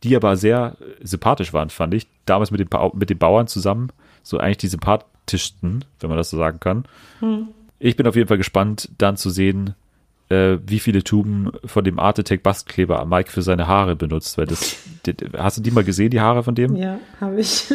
die 0.04 0.16
aber 0.16 0.36
sehr 0.36 0.76
sympathisch 1.02 1.54
waren, 1.54 1.70
fand 1.70 1.94
ich. 1.94 2.08
Damals 2.26 2.52
mit 2.52 2.60
den, 2.60 2.70
mit 2.94 3.10
den 3.10 3.18
Bauern 3.18 3.48
zusammen, 3.48 3.90
so 4.22 4.38
eigentlich 4.38 4.58
die 4.58 4.68
sympathischsten, 4.68 5.86
wenn 6.00 6.10
man 6.10 6.18
das 6.18 6.30
so 6.30 6.38
sagen 6.38 6.60
kann. 6.60 6.86
Ich 7.80 7.96
bin 7.96 8.08
auf 8.08 8.16
jeden 8.16 8.28
Fall 8.28 8.38
gespannt, 8.38 8.90
dann 8.98 9.18
zu 9.18 9.30
sehen, 9.30 9.76
äh, 10.30 10.58
wie 10.66 10.80
viele 10.80 11.04
Tuben 11.04 11.52
von 11.66 11.84
dem 11.84 12.00
Art 12.00 12.20
Attack 12.20 12.44
Bastkleber 12.44 13.06
Mike 13.06 13.32
für 13.32 13.42
seine 13.42 13.68
Haare 13.68 13.96
benutzt, 13.96 14.38
weil 14.38 14.46
das, 14.46 14.78
hast 15.38 15.58
du 15.58 15.62
die 15.62 15.72
mal 15.72 15.84
gesehen, 15.84 16.10
die 16.10 16.22
Haare 16.22 16.44
von 16.44 16.56
dem? 16.56 16.76
Ja, 16.76 17.00
habe 17.20 17.40
ich. 17.40 17.74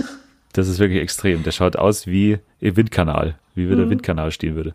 Das 0.58 0.66
ist 0.66 0.80
wirklich 0.80 1.00
extrem. 1.00 1.44
Der 1.44 1.52
schaut 1.52 1.76
aus 1.76 2.08
wie 2.08 2.38
im 2.60 2.76
Windkanal, 2.76 3.36
wie 3.54 3.70
wenn 3.70 3.78
der 3.78 3.88
Windkanal 3.88 4.32
stehen 4.32 4.56
würde. 4.56 4.74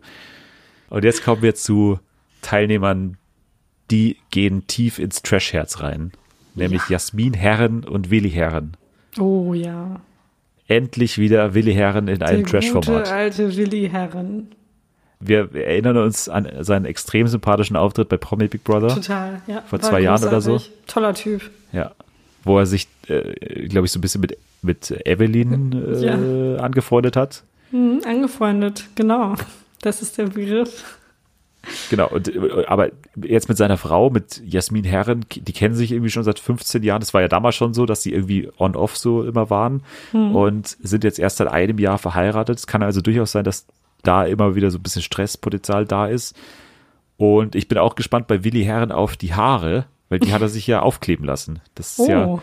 Und 0.88 1.04
jetzt 1.04 1.22
kommen 1.22 1.42
wir 1.42 1.54
zu 1.54 2.00
Teilnehmern, 2.40 3.18
die 3.90 4.16
gehen 4.30 4.66
tief 4.66 4.98
ins 4.98 5.20
Trash-Herz 5.20 5.82
rein. 5.82 6.12
Nämlich 6.54 6.88
Jasmin 6.88 7.34
Herren 7.34 7.84
und 7.84 8.08
Willi 8.10 8.30
Herren. 8.30 8.78
Oh 9.18 9.52
ja. 9.52 10.00
Endlich 10.68 11.18
wieder 11.18 11.52
Willi 11.52 11.74
Herren 11.74 12.08
in 12.08 12.22
einem 12.22 12.44
Der 12.44 12.44
gute 12.44 12.50
Trash-Format. 12.52 13.12
alte 13.12 13.54
Willi 13.54 13.90
Herren. 13.90 14.52
Wir 15.20 15.54
erinnern 15.54 15.98
uns 15.98 16.30
an 16.30 16.48
seinen 16.60 16.86
extrem 16.86 17.26
sympathischen 17.28 17.76
Auftritt 17.76 18.08
bei 18.08 18.16
Promi 18.16 18.48
Big 18.48 18.64
Brother. 18.64 18.88
Total, 18.88 19.42
ja. 19.46 19.60
Vor 19.66 19.82
war 19.82 19.90
zwei 19.90 20.00
Jahren 20.00 20.24
oder 20.24 20.40
so. 20.40 20.52
großartig. 20.52 20.86
Toller 20.86 21.12
Typ. 21.12 21.50
Ja. 21.72 21.92
Wo 22.42 22.58
er 22.58 22.64
sich, 22.64 22.88
äh, 23.08 23.68
glaube 23.68 23.84
ich, 23.84 23.92
so 23.92 23.98
ein 23.98 24.00
bisschen 24.00 24.22
mit, 24.22 24.38
mit 24.64 24.90
Evelyn 25.06 25.72
äh, 25.72 26.58
angefreundet 26.60 27.16
hat. 27.16 27.44
Mhm, 27.70 28.00
angefreundet, 28.06 28.84
genau. 28.94 29.34
Das 29.82 30.02
ist 30.02 30.18
der 30.18 30.26
Begriff. 30.26 30.98
Genau, 31.90 32.08
und, 32.08 32.34
äh, 32.34 32.64
aber 32.66 32.90
jetzt 33.22 33.48
mit 33.48 33.56
seiner 33.56 33.76
Frau, 33.76 34.10
mit 34.10 34.42
Jasmin 34.44 34.84
Herren, 34.84 35.24
die 35.30 35.52
kennen 35.52 35.74
sich 35.74 35.92
irgendwie 35.92 36.10
schon 36.10 36.24
seit 36.24 36.38
15 36.38 36.82
Jahren. 36.82 37.00
Das 37.00 37.14
war 37.14 37.20
ja 37.22 37.28
damals 37.28 37.54
schon 37.54 37.74
so, 37.74 37.86
dass 37.86 38.02
sie 38.02 38.12
irgendwie 38.12 38.50
on-off 38.58 38.96
so 38.96 39.22
immer 39.22 39.50
waren 39.50 39.82
und 40.12 40.76
sind 40.82 41.04
jetzt 41.04 41.18
erst 41.18 41.38
seit 41.38 41.48
einem 41.48 41.78
Jahr 41.78 41.98
verheiratet. 41.98 42.58
Es 42.58 42.66
kann 42.66 42.82
also 42.82 43.00
durchaus 43.00 43.32
sein, 43.32 43.44
dass 43.44 43.66
da 44.02 44.24
immer 44.24 44.54
wieder 44.54 44.70
so 44.70 44.78
ein 44.78 44.82
bisschen 44.82 45.02
Stresspotenzial 45.02 45.86
da 45.86 46.06
ist. 46.06 46.36
Und 47.16 47.54
ich 47.54 47.68
bin 47.68 47.78
auch 47.78 47.94
gespannt 47.94 48.26
bei 48.26 48.44
Willi 48.44 48.64
Herren 48.64 48.92
auf 48.92 49.16
die 49.16 49.34
Haare, 49.34 49.86
weil 50.08 50.18
die 50.18 50.32
hat 50.32 50.42
er 50.42 50.48
sich 50.48 50.66
ja 50.66 50.80
aufkleben 50.80 51.24
lassen. 51.24 51.60
Das 51.74 51.98
ist 51.98 52.08
ja, 52.08 52.26
Oh, 52.26 52.42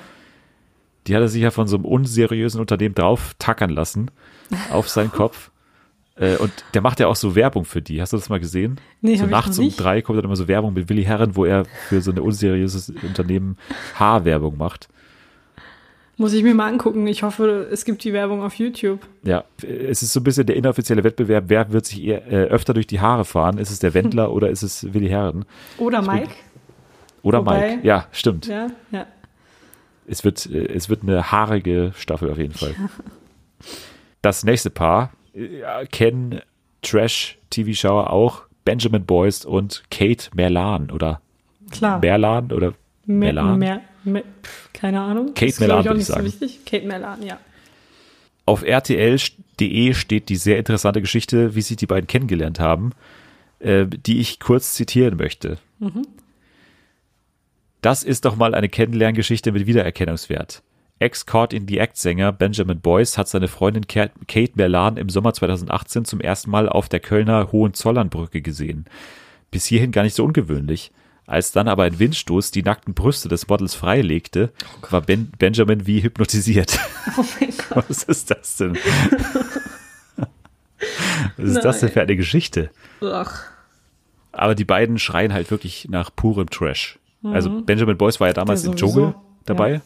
die 1.07 1.15
hat 1.15 1.21
er 1.21 1.27
sich 1.27 1.41
ja 1.41 1.51
von 1.51 1.67
so 1.67 1.75
einem 1.77 1.85
unseriösen 1.85 2.59
Unternehmen 2.61 2.95
drauf 2.95 3.33
tackern 3.39 3.69
lassen 3.71 4.11
auf 4.71 4.89
seinen 4.89 5.11
Kopf. 5.13 5.49
Äh, 6.15 6.35
und 6.37 6.51
der 6.73 6.81
macht 6.81 6.99
ja 6.99 7.07
auch 7.07 7.15
so 7.15 7.35
Werbung 7.35 7.65
für 7.65 7.81
die. 7.81 8.01
Hast 8.01 8.13
du 8.13 8.17
das 8.17 8.29
mal 8.29 8.39
gesehen? 8.39 8.79
Nee, 9.01 9.15
so 9.15 9.25
nachts 9.25 9.57
um 9.57 9.69
drei 9.75 10.01
kommt 10.01 10.17
dann 10.17 10.25
immer 10.25 10.35
so 10.35 10.47
Werbung 10.47 10.73
mit 10.73 10.89
Willi 10.89 11.03
Herren, 11.03 11.35
wo 11.35 11.45
er 11.45 11.65
für 11.89 12.01
so 12.01 12.11
ein 12.11 12.19
unseriöses 12.19 12.89
Unternehmen 13.01 13.57
Haarwerbung 13.95 14.57
macht. 14.57 14.89
Muss 16.17 16.33
ich 16.33 16.43
mir 16.43 16.53
mal 16.53 16.67
angucken. 16.67 17.07
Ich 17.07 17.23
hoffe, 17.23 17.67
es 17.71 17.83
gibt 17.85 18.03
die 18.03 18.13
Werbung 18.13 18.43
auf 18.43 18.53
YouTube. 18.55 18.99
Ja, 19.23 19.43
es 19.63 20.03
ist 20.03 20.13
so 20.13 20.19
ein 20.19 20.23
bisschen 20.23 20.45
der 20.45 20.55
inoffizielle 20.55 21.03
Wettbewerb. 21.03 21.45
Wer 21.47 21.71
wird 21.71 21.85
sich 21.87 22.03
eher, 22.03 22.27
äh, 22.31 22.43
öfter 22.45 22.75
durch 22.75 22.85
die 22.85 22.99
Haare 22.99 23.25
fahren? 23.25 23.57
Ist 23.57 23.71
es 23.71 23.79
der 23.79 23.95
Wendler 23.95 24.31
oder 24.33 24.49
ist 24.49 24.61
es 24.61 24.93
Willi 24.93 25.07
Herren? 25.07 25.45
Oder 25.79 26.01
Mike. 26.03 26.29
Oder 27.23 27.39
Wobei- 27.39 27.75
Mike? 27.77 27.87
Ja, 27.87 28.05
stimmt. 28.11 28.45
Ja, 28.47 28.67
ja. 28.91 29.07
Es 30.07 30.23
wird, 30.23 30.45
äh, 30.47 30.65
es 30.73 30.89
wird 30.89 31.03
eine 31.03 31.31
haarige 31.31 31.91
Staffel 31.95 32.29
auf 32.31 32.37
jeden 32.37 32.53
Fall. 32.53 32.75
Das 34.21 34.43
nächste 34.43 34.69
Paar 34.69 35.11
äh, 35.33 35.85
kennen 35.91 36.41
Trash-TV-Schauer 36.81 38.09
auch 38.11 38.43
Benjamin 38.65 39.05
Boyce 39.05 39.45
und 39.45 39.83
Kate 39.91 40.29
Merlan 40.35 40.91
oder 40.91 41.21
Klar. 41.71 41.99
Merlan 41.99 42.51
oder 42.51 42.73
Mer- 43.05 43.33
Merlan. 43.33 43.59
Mer- 43.59 43.81
Mer- 44.03 44.23
keine 44.73 45.01
Ahnung. 45.01 45.33
Kate 45.35 45.59
Merlan, 45.59 45.81
ich, 45.81 45.85
auch 45.87 45.91
würd 45.91 45.97
nicht 45.97 46.09
ich 46.09 46.15
sagen. 46.15 46.29
so. 46.29 46.47
Kate 46.69 46.87
Merlan, 46.87 47.23
ja. 47.23 47.37
Auf 48.45 48.63
rtl.de 48.63 49.93
steht 49.93 50.29
die 50.29 50.35
sehr 50.35 50.57
interessante 50.57 51.01
Geschichte, 51.01 51.55
wie 51.55 51.61
sich 51.61 51.77
die 51.77 51.85
beiden 51.85 52.07
kennengelernt 52.07 52.59
haben, 52.59 52.91
äh, 53.59 53.85
die 53.85 54.19
ich 54.19 54.39
kurz 54.39 54.73
zitieren 54.73 55.17
möchte. 55.17 55.57
Das 57.81 58.03
ist 58.03 58.25
doch 58.25 58.35
mal 58.35 58.53
eine 58.53 58.69
Kennenlerngeschichte 58.69 59.51
mit 59.51 59.65
Wiedererkennungswert. 59.65 60.61
Ex-Caught 60.99 61.53
in 61.53 61.67
the 61.67 61.79
Act-Sänger 61.79 62.31
Benjamin 62.31 62.79
Boyce 62.79 63.17
hat 63.17 63.27
seine 63.27 63.47
Freundin 63.47 63.87
Ka- 63.87 64.11
Kate 64.27 64.51
Merlan 64.55 64.97
im 64.97 65.09
Sommer 65.09 65.33
2018 65.33 66.05
zum 66.05 66.21
ersten 66.21 66.51
Mal 66.51 66.69
auf 66.69 66.89
der 66.89 66.99
Kölner 66.99 67.51
Hohenzollernbrücke 67.51 68.41
gesehen. 68.43 68.85
Bis 69.49 69.65
hierhin 69.65 69.91
gar 69.91 70.03
nicht 70.03 70.13
so 70.15 70.23
ungewöhnlich. 70.23 70.91
Als 71.25 71.51
dann 71.53 71.67
aber 71.67 71.83
ein 71.83 71.97
Windstoß 71.97 72.51
die 72.51 72.61
nackten 72.61 72.93
Brüste 72.93 73.29
des 73.29 73.47
Models 73.47 73.73
freilegte, 73.73 74.51
war 74.89 75.01
ben 75.01 75.31
Benjamin 75.39 75.87
wie 75.87 76.03
hypnotisiert. 76.03 76.77
Oh 77.17 77.25
mein 77.39 77.53
Gott. 77.69 77.85
Was 77.89 78.03
ist 78.03 78.29
das 78.29 78.57
denn? 78.57 78.77
Was 81.37 81.49
ist 81.49 81.61
das 81.63 81.79
denn 81.79 81.87
Nein. 81.87 81.93
für 81.93 82.01
eine 82.01 82.15
Geschichte? 82.15 82.69
Ach. 83.01 83.43
Aber 84.33 84.55
die 84.55 84.65
beiden 84.65 84.99
schreien 84.99 85.33
halt 85.33 85.49
wirklich 85.51 85.87
nach 85.89 86.11
purem 86.15 86.49
Trash. 86.49 86.99
Also 87.23 87.61
Benjamin 87.61 87.97
Boyce 87.97 88.19
war 88.19 88.27
ja 88.27 88.33
damals 88.33 88.63
im 88.65 88.75
Dschungel 88.75 89.15
dabei 89.45 89.81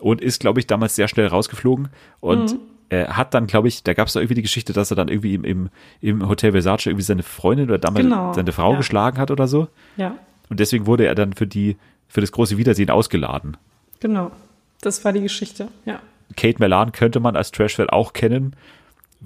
und 0.00 0.20
ist, 0.20 0.40
glaube 0.40 0.60
ich, 0.60 0.66
damals 0.66 0.96
sehr 0.96 1.08
schnell 1.08 1.26
rausgeflogen 1.26 1.88
und 2.20 2.58
er 2.90 3.16
hat 3.16 3.34
dann, 3.34 3.46
glaube 3.46 3.68
ich, 3.68 3.82
da 3.82 3.94
gab 3.94 4.08
es 4.08 4.14
irgendwie 4.14 4.34
die 4.34 4.42
Geschichte, 4.42 4.72
dass 4.72 4.90
er 4.90 4.96
dann 4.96 5.08
irgendwie 5.08 5.34
im, 5.34 5.44
im, 5.44 5.70
im 6.00 6.28
Hotel 6.28 6.52
Versace 6.52 6.86
irgendwie 6.86 7.02
seine 7.04 7.22
Freundin 7.22 7.66
oder 7.66 7.78
damals 7.78 8.04
Genau, 8.04 8.32
seine 8.34 8.52
Frau 8.52 8.72
ja. 8.72 8.76
geschlagen 8.76 9.18
hat 9.18 9.30
oder 9.30 9.48
so. 9.48 9.68
Ja, 9.96 10.16
Und 10.50 10.60
deswegen 10.60 10.86
wurde 10.86 11.06
er 11.06 11.14
dann 11.14 11.32
für 11.32 11.46
die, 11.46 11.76
für 12.08 12.20
das 12.20 12.30
große 12.32 12.58
Wiedersehen 12.58 12.90
ausgeladen. 12.90 13.56
genau. 14.00 14.30
Das 14.80 15.02
war 15.02 15.14
die 15.14 15.22
Geschichte, 15.22 15.68
ja. 15.86 15.98
Kate 16.36 16.58
Melan 16.58 16.92
könnte 16.92 17.18
man 17.18 17.36
als 17.36 17.52
Trash-Fan 17.52 17.88
auch 17.88 18.12
kennen, 18.12 18.54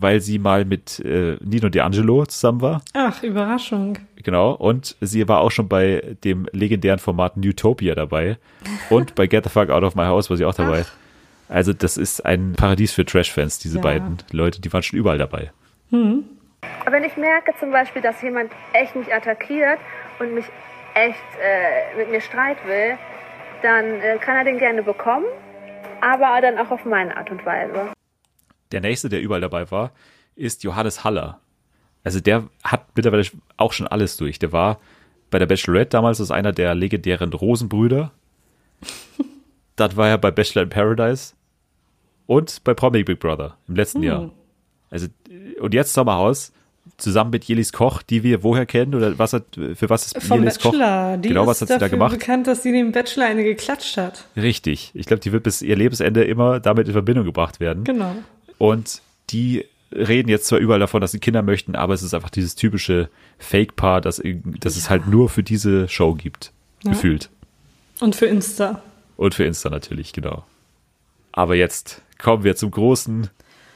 weil 0.01 0.21
sie 0.21 0.39
mal 0.39 0.65
mit 0.65 1.01
äh, 1.01 1.37
Nino 1.41 1.69
D'Angelo 1.69 2.27
zusammen 2.29 2.61
war. 2.61 2.83
Ach, 2.95 3.23
Überraschung. 3.23 3.99
Genau. 4.23 4.53
Und 4.53 4.97
sie 5.01 5.27
war 5.29 5.41
auch 5.41 5.51
schon 5.51 5.69
bei 5.69 6.17
dem 6.25 6.49
legendären 6.53 6.99
Format 6.99 7.37
Newtopia 7.37 7.95
dabei. 7.95 8.37
Und 8.91 9.15
bei 9.15 9.27
Get 9.27 9.45
the 9.45 9.51
Fuck 9.51 9.71
Out 9.71 9.83
of 9.83 9.95
My 9.95 10.05
House 10.05 10.29
war 10.31 10.37
sie 10.37 10.45
auch 10.45 10.55
dabei. 10.55 10.85
Also 11.49 11.73
das 11.73 11.97
ist 11.97 12.25
ein 12.27 12.53
Paradies 12.57 12.93
für 12.93 13.07
Trash-Fans, 13.07 13.59
diese 13.59 13.77
Ja. 13.79 13.83
beiden 13.83 14.19
Leute, 14.33 14.61
die 14.61 14.71
waren 14.73 14.83
schon 14.83 14.99
überall 14.99 15.17
dabei. 15.19 15.51
Aber 15.91 16.93
wenn 16.93 17.05
ich 17.05 17.17
merke 17.17 17.53
zum 17.59 17.71
Beispiel, 17.71 18.03
dass 18.03 18.21
jemand 18.23 18.51
echt 18.75 18.95
mich 18.97 19.13
attackiert 19.15 19.79
und 20.19 20.35
mich 20.35 20.45
echt 20.95 21.17
äh, 21.43 21.97
mit 21.97 22.11
mir 22.11 22.21
Streit 22.21 22.59
will, 22.67 22.99
dann 23.63 23.85
äh, 24.01 24.19
kann 24.21 24.37
er 24.37 24.45
den 24.45 24.59
gerne 24.59 24.83
bekommen, 24.83 25.25
aber 26.01 26.41
dann 26.43 26.59
auch 26.59 26.71
auf 26.71 26.85
meine 26.85 27.17
Art 27.17 27.31
und 27.31 27.45
Weise. 27.47 27.93
Der 28.73 28.81
nächste, 28.81 29.09
der 29.09 29.21
überall 29.21 29.41
dabei 29.41 29.71
war, 29.71 29.93
ist 30.37 30.65
Johannes 30.65 31.05
Haller. 31.05 31.41
Also 32.05 32.21
der 32.21 32.49
hat 32.63 32.87
mittlerweile 32.95 33.25
auch 33.57 33.73
schon 33.73 33.87
alles 33.87 34.17
durch. 34.17 34.39
Der 34.39 34.53
war 34.53 34.79
bei 35.31 35.39
der 35.39 35.47
Bachelorette 35.47 35.91
damals 35.91 36.21
als 36.21 36.31
einer 36.31 36.53
der 36.53 36.75
legendären 36.75 37.33
Rosenbrüder. 37.33 38.13
Dann 39.77 39.97
war 39.97 40.09
er 40.09 40.19
bei 40.19 40.31
Bachelor 40.31 40.63
in 40.63 40.71
Paradise 40.71 41.35
und 42.27 42.63
bei 42.65 42.75
Promi 42.75 43.05
Big 43.05 43.21
Brother 43.21 43.57
im 43.69 43.77
letzten 43.77 44.03
Jahr. 44.03 44.31
Also 44.91 45.09
und 45.61 45.75
jetzt 45.75 45.93
Sommerhaus 45.93 46.53
zusammen 46.97 47.31
mit 47.31 47.45
Jelis 47.45 47.73
Koch, 47.73 48.03
die 48.03 48.23
wir 48.23 48.43
woher 48.43 48.65
kennen 48.65 48.95
oder 48.95 49.19
was 49.19 49.33
hat 49.33 49.45
für 49.75 49.91
was 49.91 50.07
ist 50.07 50.23
Vom 50.23 50.41
Jelis 50.41 50.59
Koch? 50.59 50.73
Bachelor. 50.73 51.17
Die 51.19 51.29
genau, 51.29 51.47
was 51.47 51.61
hat 51.61 51.69
sie 51.69 51.79
da 51.79 51.89
gemacht? 51.89 52.19
bekannt, 52.19 52.47
dass 52.47 52.63
sie 52.63 52.73
dem 52.73 52.93
Bachelor 52.93 53.27
eine 53.27 53.45
geklatscht 53.45 53.97
hat. 53.97 54.25
Richtig. 54.37 54.91
Ich 54.95 55.07
glaube, 55.07 55.21
die 55.21 55.33
wird 55.33 55.43
bis 55.43 55.63
ihr 55.63 55.77
Lebensende 55.77 56.25
immer 56.25 56.61
damit 56.61 56.87
in 56.87 56.93
Verbindung 56.93 57.25
gebracht 57.25 57.61
werden. 57.61 57.85
Genau. 57.85 58.15
Und 58.59 59.01
die 59.31 59.65
reden 59.93 60.29
jetzt 60.29 60.47
zwar 60.47 60.59
überall 60.59 60.81
davon, 60.81 61.01
dass 61.01 61.13
sie 61.13 61.19
Kinder 61.19 61.43
möchten, 61.43 61.75
aber 61.75 61.95
es 61.95 62.03
ist 62.03 62.13
einfach 62.15 62.31
dieses 62.31 62.55
typische 62.55 63.09
Fake-Paar, 63.39 64.01
das, 64.01 64.23
irg- 64.23 64.43
das 64.61 64.77
es 64.77 64.91
halt 64.91 65.07
nur 65.07 65.29
für 65.31 65.43
diese 65.43 65.89
Show 65.89 66.15
gibt. 66.15 66.53
Gefühlt. 66.85 67.31
Und 68.01 68.15
für 68.15 68.27
Insta. 68.27 68.83
Und 69.17 69.35
für 69.35 69.45
Insta 69.45 69.71
natürlich, 69.71 70.13
genau. 70.13 70.45
Aber 71.33 71.55
jetzt 71.55 72.03
kommen 72.19 72.45
wir 72.45 72.55
zum 72.57 72.71
großen 72.71 73.31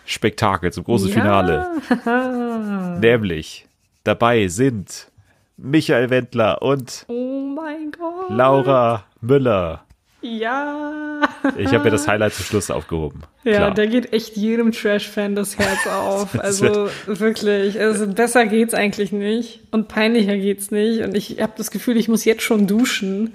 Spektakel, 0.05 0.73
zum 0.73 0.85
großen 0.85 1.09
Ja. 1.09 1.15
Finale. 1.15 1.67
Nämlich 3.01 3.67
dabei 4.05 4.49
sind 4.49 5.09
Michael 5.57 6.11
Wendler 6.11 6.61
und 6.63 7.05
Oh 7.09 7.53
mein 7.55 7.91
Gott. 7.93 8.31
Laura 8.31 9.05
Müller. 9.21 9.85
Ja. 10.23 11.21
Ich 11.57 11.73
habe 11.73 11.85
mir 11.85 11.91
das 11.91 12.07
Highlight 12.07 12.35
zum 12.35 12.45
Schluss 12.45 12.71
aufgehoben. 12.71 13.23
Ja, 13.43 13.57
Klar. 13.57 13.75
da 13.75 13.87
geht 13.87 14.13
echt 14.13 14.37
jedem 14.37 14.71
Trash-Fan 14.71 15.35
das 15.35 15.59
Herz 15.59 15.87
auf. 15.87 16.35
Also 16.39 16.89
wirklich, 17.07 17.79
also 17.79 18.07
besser 18.07 18.47
geht's 18.47 18.73
eigentlich 18.75 19.13
nicht 19.13 19.61
und 19.73 19.89
peinlicher 19.89 20.37
geht's 20.37 20.71
nicht. 20.71 21.03
Und 21.03 21.17
ich 21.17 21.41
habe 21.41 21.53
das 21.57 21.71
Gefühl, 21.71 21.97
ich 21.97 22.09
muss 22.09 22.25
jetzt 22.25 22.43
schon 22.43 22.67
duschen, 22.67 23.35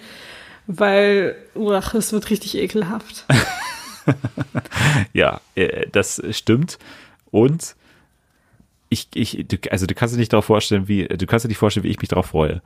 weil, 0.65 1.35
ach, 1.71 1.93
es 1.93 2.13
wird 2.13 2.29
richtig 2.29 2.57
ekelhaft. 2.57 3.25
Ja, 5.11 5.41
äh, 5.55 5.87
das 5.91 6.21
stimmt. 6.31 6.77
Und 7.29 7.75
ich, 8.87 9.09
ich, 9.13 9.45
also 9.69 9.85
du 9.85 9.93
kannst 9.93 10.15
dir 10.15 10.19
nicht 10.19 10.31
darauf 10.31 10.45
vorstellen, 10.45 10.87
wie, 10.87 11.05
du 11.07 11.25
kannst 11.25 11.43
dir 11.43 11.49
nicht 11.49 11.57
vorstellen, 11.57 11.83
wie 11.83 11.89
ich 11.89 11.99
mich 11.99 12.07
darauf 12.07 12.27
freue. 12.27 12.61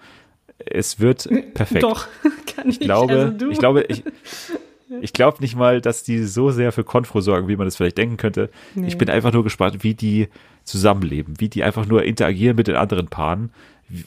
Es 0.65 0.99
wird 0.99 1.29
perfekt. 1.53 1.83
Doch, 1.83 2.07
kann 2.55 2.69
ich. 2.69 2.81
Ich 2.81 2.85
glaube, 2.87 3.33
also 3.33 3.49
ich 3.49 3.59
glaube, 3.59 3.81
ich, 3.87 4.03
ich 5.01 5.13
glaube 5.13 5.37
nicht 5.41 5.55
mal, 5.55 5.81
dass 5.81 6.03
die 6.03 6.23
so 6.23 6.51
sehr 6.51 6.71
für 6.71 6.83
Konfro 6.83 7.21
sorgen, 7.21 7.47
wie 7.47 7.55
man 7.55 7.67
das 7.67 7.75
vielleicht 7.75 7.97
denken 7.97 8.17
könnte. 8.17 8.49
Nee. 8.75 8.87
Ich 8.87 8.97
bin 8.97 9.09
einfach 9.09 9.33
nur 9.33 9.43
gespannt, 9.43 9.83
wie 9.83 9.93
die 9.93 10.27
zusammenleben, 10.63 11.39
wie 11.39 11.49
die 11.49 11.63
einfach 11.63 11.85
nur 11.85 12.03
interagieren 12.03 12.55
mit 12.55 12.67
den 12.67 12.75
anderen 12.75 13.07
Paaren. 13.07 13.51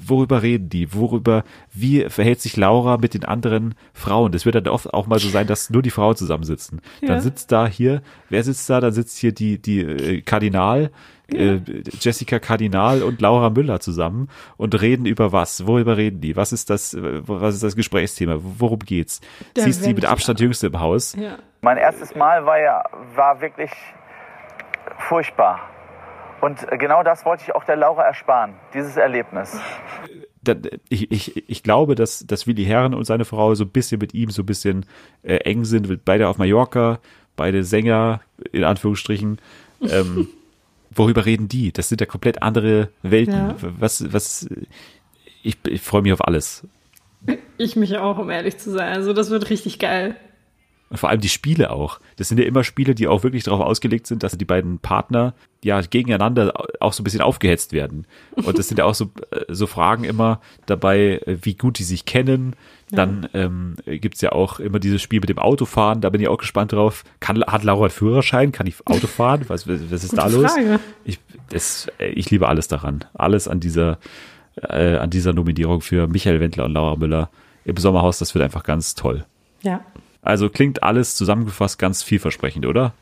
Worüber 0.07 0.43
reden 0.43 0.71
die? 0.71 0.95
Worüber, 0.95 1.45
wie 1.75 2.09
verhält 2.09 2.41
sich 2.41 2.57
Laura 2.57 2.97
mit 2.97 3.13
den 3.13 3.25
anderen 3.25 3.75
Frauen? 3.93 4.33
Das 4.33 4.47
wird 4.47 4.55
dann 4.55 4.69
oft 4.69 4.95
auch 4.95 5.07
mal 5.07 5.19
so 5.19 5.29
sein, 5.29 5.47
dass 5.47 5.69
nur 5.69 5.83
die 5.83 5.91
Frauen 5.91 6.17
zusammensitzen. 6.17 6.81
Ja. 7.03 7.09
Dann 7.09 7.21
sitzt 7.21 7.53
da 7.53 7.67
hier, 7.67 8.03
wer 8.31 8.43
sitzt 8.43 8.71
da? 8.71 8.81
Dann 8.81 8.93
sitzt 8.93 9.19
hier 9.19 9.33
die, 9.33 9.61
die 9.61 9.81
äh, 9.81 10.21
Kardinal, 10.23 10.91
äh, 11.33 11.61
Jessica 12.01 12.39
Kardinal 12.39 13.03
und 13.03 13.21
Laura 13.21 13.51
Müller 13.51 13.81
zusammen 13.81 14.29
und 14.57 14.81
reden 14.81 15.07
über 15.07 15.33
was? 15.33 15.67
Worüber 15.67 15.97
reden 15.97 16.21
die? 16.21 16.37
Was 16.37 16.53
ist 16.53 16.71
das, 16.71 16.97
was 16.99 17.55
ist 17.55 17.63
das 17.63 17.77
Gesprächsthema? 17.77 18.37
Worum 18.41 18.81
geht's? 18.81 19.21
Der 19.57 19.65
Sie 19.65 19.71
ist 19.71 19.85
die 19.85 19.95
mit. 19.95 20.05
Abstand 20.05 20.41
jüngste 20.41 20.67
im 20.69 20.81
Haus. 20.81 21.15
ja. 21.17 21.39
Mein 21.63 21.79
erstes 21.79 22.15
Mal 22.15 22.45
war 22.45 22.61
ja 22.61 22.85
war 23.15 23.41
wirklich 23.41 23.71
furchtbar. 24.99 25.61
Und 26.43 26.67
genau 26.79 27.03
das 27.03 27.25
wollte 27.25 27.45
ich 27.47 27.55
auch 27.55 27.65
der 27.65 27.77
Laura 27.77 28.03
ersparen, 28.03 28.55
dieses 28.75 28.99
Erlebnis. 28.99 29.59
Ich, 30.91 31.11
ich, 31.11 31.49
ich 31.49 31.63
glaube, 31.63 31.95
dass, 31.95 32.27
dass 32.27 32.47
Willi 32.47 32.67
Herren 32.67 32.93
und 32.93 33.05
seine 33.05 33.25
Frau 33.25 33.55
so 33.55 33.65
ein 33.65 33.71
bisschen 33.71 33.99
mit 33.99 34.13
ihm 34.13 34.29
so 34.29 34.43
ein 34.43 34.47
bisschen 34.47 34.85
äh, 35.23 35.37
eng 35.37 35.65
sind, 35.65 36.05
beide 36.05 36.29
auf 36.29 36.37
Mallorca, 36.37 36.99
beide 37.35 37.65
Sänger, 37.65 38.21
in 38.53 38.63
Anführungsstrichen. 38.63 39.39
Ähm, 39.81 40.29
worüber 40.95 41.27
reden 41.27 41.49
die? 41.49 41.73
Das 41.73 41.89
sind 41.89 42.01
ja 42.01 42.07
komplett 42.07 42.43
andere 42.43 42.91
Welten. 43.03 43.35
Ja. 43.35 43.57
Was, 43.61 44.13
was, 44.13 44.49
ich, 45.43 45.59
ich 45.67 45.83
freue 45.83 46.03
mich 46.03 46.13
auf 46.13 46.27
alles. 46.27 46.67
Ich 47.57 47.77
mich 47.77 47.97
auch, 47.99 48.19
um 48.19 48.31
ehrlich 48.31 48.59
zu 48.59 48.71
sein. 48.71 48.93
Also 48.93 49.13
das 49.13 49.31
wird 49.31 49.51
richtig 49.51 49.79
geil. 49.79 50.17
Und 50.91 50.99
vor 50.99 51.09
allem 51.09 51.21
die 51.21 51.29
Spiele 51.29 51.71
auch. 51.71 51.99
Das 52.17 52.29
sind 52.29 52.39
ja 52.39 52.45
immer 52.45 52.63
Spiele, 52.63 52.95
die 52.95 53.09
auch 53.09 53.23
wirklich 53.23 53.45
darauf 53.45 53.61
ausgelegt 53.61 54.07
sind, 54.07 54.23
dass 54.23 54.37
die 54.37 54.45
beiden 54.45 54.79
Partner 54.79 55.35
ja 55.63 55.81
gegeneinander 55.81 56.53
auch 56.79 56.93
so 56.93 57.03
ein 57.03 57.05
bisschen 57.05 57.23
aufgehetzt 57.23 57.73
werden. 57.73 58.07
Und 58.37 58.59
das 58.59 58.69
sind 58.69 58.79
ja 58.79 58.85
auch 58.85 58.95
so, 58.95 59.11
äh, 59.31 59.45
so 59.49 59.67
Fragen 59.67 60.05
immer 60.05 60.41
dabei, 60.67 61.21
äh, 61.27 61.39
wie 61.43 61.55
gut 61.55 61.79
die 61.79 61.85
sich 61.85 62.05
kennen. 62.05 62.55
Dann 62.91 63.29
ähm, 63.35 63.77
gibt's 63.87 64.21
ja 64.21 64.33
auch 64.33 64.61
immer 64.61 64.79
dieses 64.79 65.03
Spiel 65.03 65.21
mit 65.21 65.29
dem 65.29 65.39
Autofahren, 65.39 66.01
da 66.01 66.11
bin 66.11 66.21
ich 66.21 66.29
auch 66.29 66.39
gespannt 66.39 66.73
drauf. 66.73 67.03
Kann, 67.19 67.43
hat 67.43 67.65
Laura 67.65 67.85
einen 67.85 67.91
Führerschein? 67.91 68.53
Kann 68.53 68.67
ich 68.67 68.77
Auto 68.85 69.07
fahren? 69.07 69.43
Was, 69.49 69.67
was 69.67 69.81
ist 69.81 70.11
Gute 70.11 70.17
da 70.17 70.29
los? 70.29 70.53
Frage. 70.53 70.81
Ich, 71.05 71.19
das, 71.49 71.89
äh, 71.99 72.11
ich 72.11 72.31
liebe 72.31 72.47
alles 72.47 72.69
daran. 72.69 73.05
Alles 73.15 73.49
an 73.49 73.59
dieser, 73.59 73.99
äh, 74.63 74.97
an 74.97 75.11
dieser 75.11 75.33
Nominierung 75.33 75.81
für 75.81 76.07
Michael 76.07 76.41
Wendler 76.41 76.67
und 76.67 76.73
Laura 76.73 76.97
Müller 76.97 77.31
im 77.65 77.79
Sommerhaus, 77.79 78.19
das 78.19 78.35
wird 78.35 78.45
einfach 78.45 78.63
ganz 78.63 78.95
toll. 78.95 79.25
Ja, 79.63 79.81
Also 80.25 80.49
klingt 80.49 80.83
alles 80.83 81.15
zusammengefasst 81.17 81.79
ganz 81.79 82.03
vielversprechend, 82.03 82.67
oder? 82.67 82.93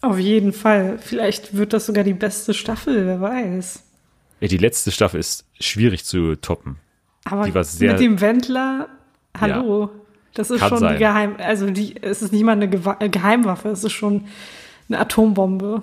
auf 0.00 0.18
jeden 0.18 0.52
Fall. 0.52 0.98
Vielleicht 1.00 1.56
wird 1.56 1.72
das 1.72 1.86
sogar 1.86 2.04
die 2.04 2.12
beste 2.12 2.52
Staffel, 2.52 3.06
wer 3.06 3.22
weiß. 3.22 3.82
Ja, 4.40 4.48
die 4.48 4.58
letzte 4.58 4.90
Staffel 4.90 5.18
ist 5.18 5.46
schwierig 5.58 6.04
zu 6.04 6.36
toppen. 6.36 6.76
Aber 7.24 7.64
sehr- 7.64 7.92
mit 7.92 8.00
dem 8.00 8.20
Wendler, 8.20 8.88
hallo, 9.38 9.88
das 10.34 10.50
ist 10.50 10.60
schon 10.60 10.78
sein. 10.78 10.92
die 10.92 10.98
Geheim, 10.98 11.36
also 11.38 11.70
die, 11.70 11.94
es 12.02 12.20
ist 12.20 12.32
nicht 12.34 12.44
mal 12.44 12.52
eine 12.52 12.66
äh, 13.00 13.08
Geheimwaffe, 13.08 13.70
es 13.70 13.82
ist 13.82 13.92
schon 13.92 14.26
eine 14.90 14.98
Atombombe. 15.00 15.80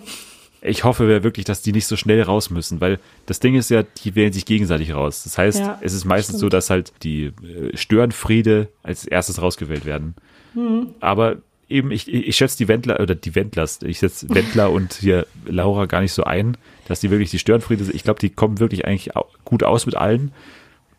Ich 0.62 0.84
hoffe 0.84 1.12
ja 1.12 1.24
wirklich, 1.24 1.46
dass 1.46 1.64
die 1.64 1.72
nicht 1.72 1.88
so 1.88 1.96
schnell 1.96 2.22
raus 2.22 2.52
müssen, 2.52 2.80
weil 2.80 3.00
das 3.26 3.40
Ding 3.40 3.56
ist 3.56 3.72
ja, 3.72 3.82
die 3.82 4.14
wählen 4.14 4.32
sich 4.34 4.46
gegenseitig 4.46 4.94
raus. 4.94 5.24
Das 5.24 5.40
heißt, 5.40 5.58
Ja, 5.60 5.80
es 5.82 5.94
ist 5.94 6.06
meistens 6.06 6.36
so, 6.36 6.42
stimmt. 6.42 6.54
dass 6.54 6.70
halt 6.70 6.94
die 7.02 7.32
äh, 7.44 7.76
Störenfriede 7.76 8.68
als 8.84 9.06
erstes 9.06 9.42
rausgewählt 9.42 9.86
werden. 9.86 10.14
Mhm. 10.54 10.96
Aber 11.00 11.38
eben, 11.70 11.92
ich, 11.92 12.12
ich 12.12 12.36
schätze 12.36 12.58
die 12.58 12.68
Wendler, 12.68 13.00
oder 13.00 13.16
die 13.16 13.34
Wendlers, 13.34 13.82
ich 13.82 14.00
setze 14.00 14.30
Wendler 14.30 14.72
und 14.72 14.94
hier 14.94 15.26
Laura 15.46 15.86
gar 15.86 16.02
nicht 16.02 16.14
so 16.14 16.24
ein, 16.24 16.58
dass 16.88 17.00
die 17.00 17.10
wirklich 17.10 17.32
die 17.32 17.40
Störenfriede 17.40 17.86
sind. 17.86 17.96
Ich 17.96 18.04
glaube, 18.04 18.20
die 18.20 18.30
kommen 18.30 18.60
wirklich 18.60 18.86
eigentlich 18.86 19.12
gut 19.46 19.64
aus 19.64 19.86
mit 19.86 19.96
allen. 19.96 20.32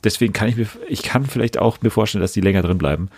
Deswegen 0.05 0.33
kann 0.33 0.49
ich 0.49 0.57
mir, 0.57 0.67
ich 0.89 1.03
kann 1.03 1.27
vielleicht 1.27 1.59
auch 1.59 1.81
mir 1.83 1.91
vorstellen, 1.91 2.23
dass 2.23 2.33
die 2.33 2.41
länger 2.41 2.63
drin 2.63 2.79
bleiben. 2.79 3.09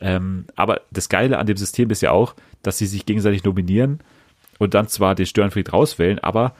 Ähm, 0.00 0.44
aber 0.56 0.82
das 0.90 1.08
Geile 1.08 1.38
an 1.38 1.46
dem 1.46 1.56
System 1.56 1.90
ist 1.90 2.02
ja 2.02 2.10
auch, 2.10 2.34
dass 2.62 2.78
sie 2.78 2.86
sich 2.86 3.06
gegenseitig 3.06 3.44
nominieren 3.44 4.00
und 4.58 4.74
dann 4.74 4.88
zwar 4.88 5.14
den 5.14 5.26
Störenfried 5.26 5.72
rauswählen, 5.72 6.18
aber 6.18 6.54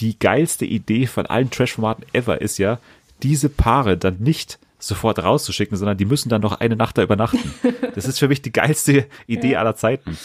die 0.00 0.18
geilste 0.18 0.64
Idee 0.64 1.06
von 1.06 1.26
allen 1.26 1.50
Trash-Formaten 1.50 2.04
ever 2.12 2.40
ist 2.40 2.58
ja, 2.58 2.78
diese 3.22 3.48
Paare 3.48 3.96
dann 3.96 4.16
nicht 4.18 4.58
sofort 4.86 5.22
rauszuschicken, 5.22 5.76
sondern 5.76 5.96
die 5.96 6.04
müssen 6.04 6.28
dann 6.28 6.42
noch 6.42 6.60
eine 6.60 6.76
Nacht 6.76 6.98
da 6.98 7.02
übernachten. 7.02 7.54
Das 7.94 8.06
ist 8.06 8.18
für 8.18 8.26
mich 8.26 8.42
die 8.42 8.50
geilste 8.52 9.06
Idee 9.28 9.54
aller 9.54 9.76
Zeiten. 9.76 10.18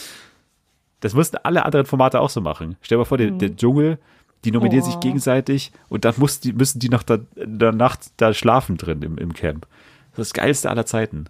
Das 0.98 1.14
müssten 1.14 1.36
alle 1.36 1.64
anderen 1.64 1.86
Formate 1.86 2.20
auch 2.20 2.28
so 2.30 2.40
machen. 2.40 2.76
Stell 2.82 2.96
dir 2.96 3.00
mal 3.00 3.04
vor, 3.04 3.16
der, 3.16 3.30
der 3.30 3.54
Dschungel, 3.54 3.98
die 4.44 4.50
nominieren 4.50 4.82
sich 4.82 4.96
Oh. 4.96 5.00
gegenseitig 5.00 5.70
und 5.88 6.04
dann 6.04 6.14
muss 6.16 6.40
die, 6.40 6.52
müssen 6.52 6.80
die 6.80 6.88
noch 6.88 7.04
da, 7.04 7.18
in 7.36 7.58
der 7.60 7.70
Nacht 7.72 8.00
da 8.16 8.34
schlafen 8.34 8.76
drin 8.76 9.02
im, 9.02 9.18
im 9.18 9.34
Camp. 9.34 9.66
Das 10.16 10.26
ist 10.26 10.36
das 10.36 10.42
geilste 10.42 10.68
aller 10.68 10.84
Zeiten. 10.84 11.26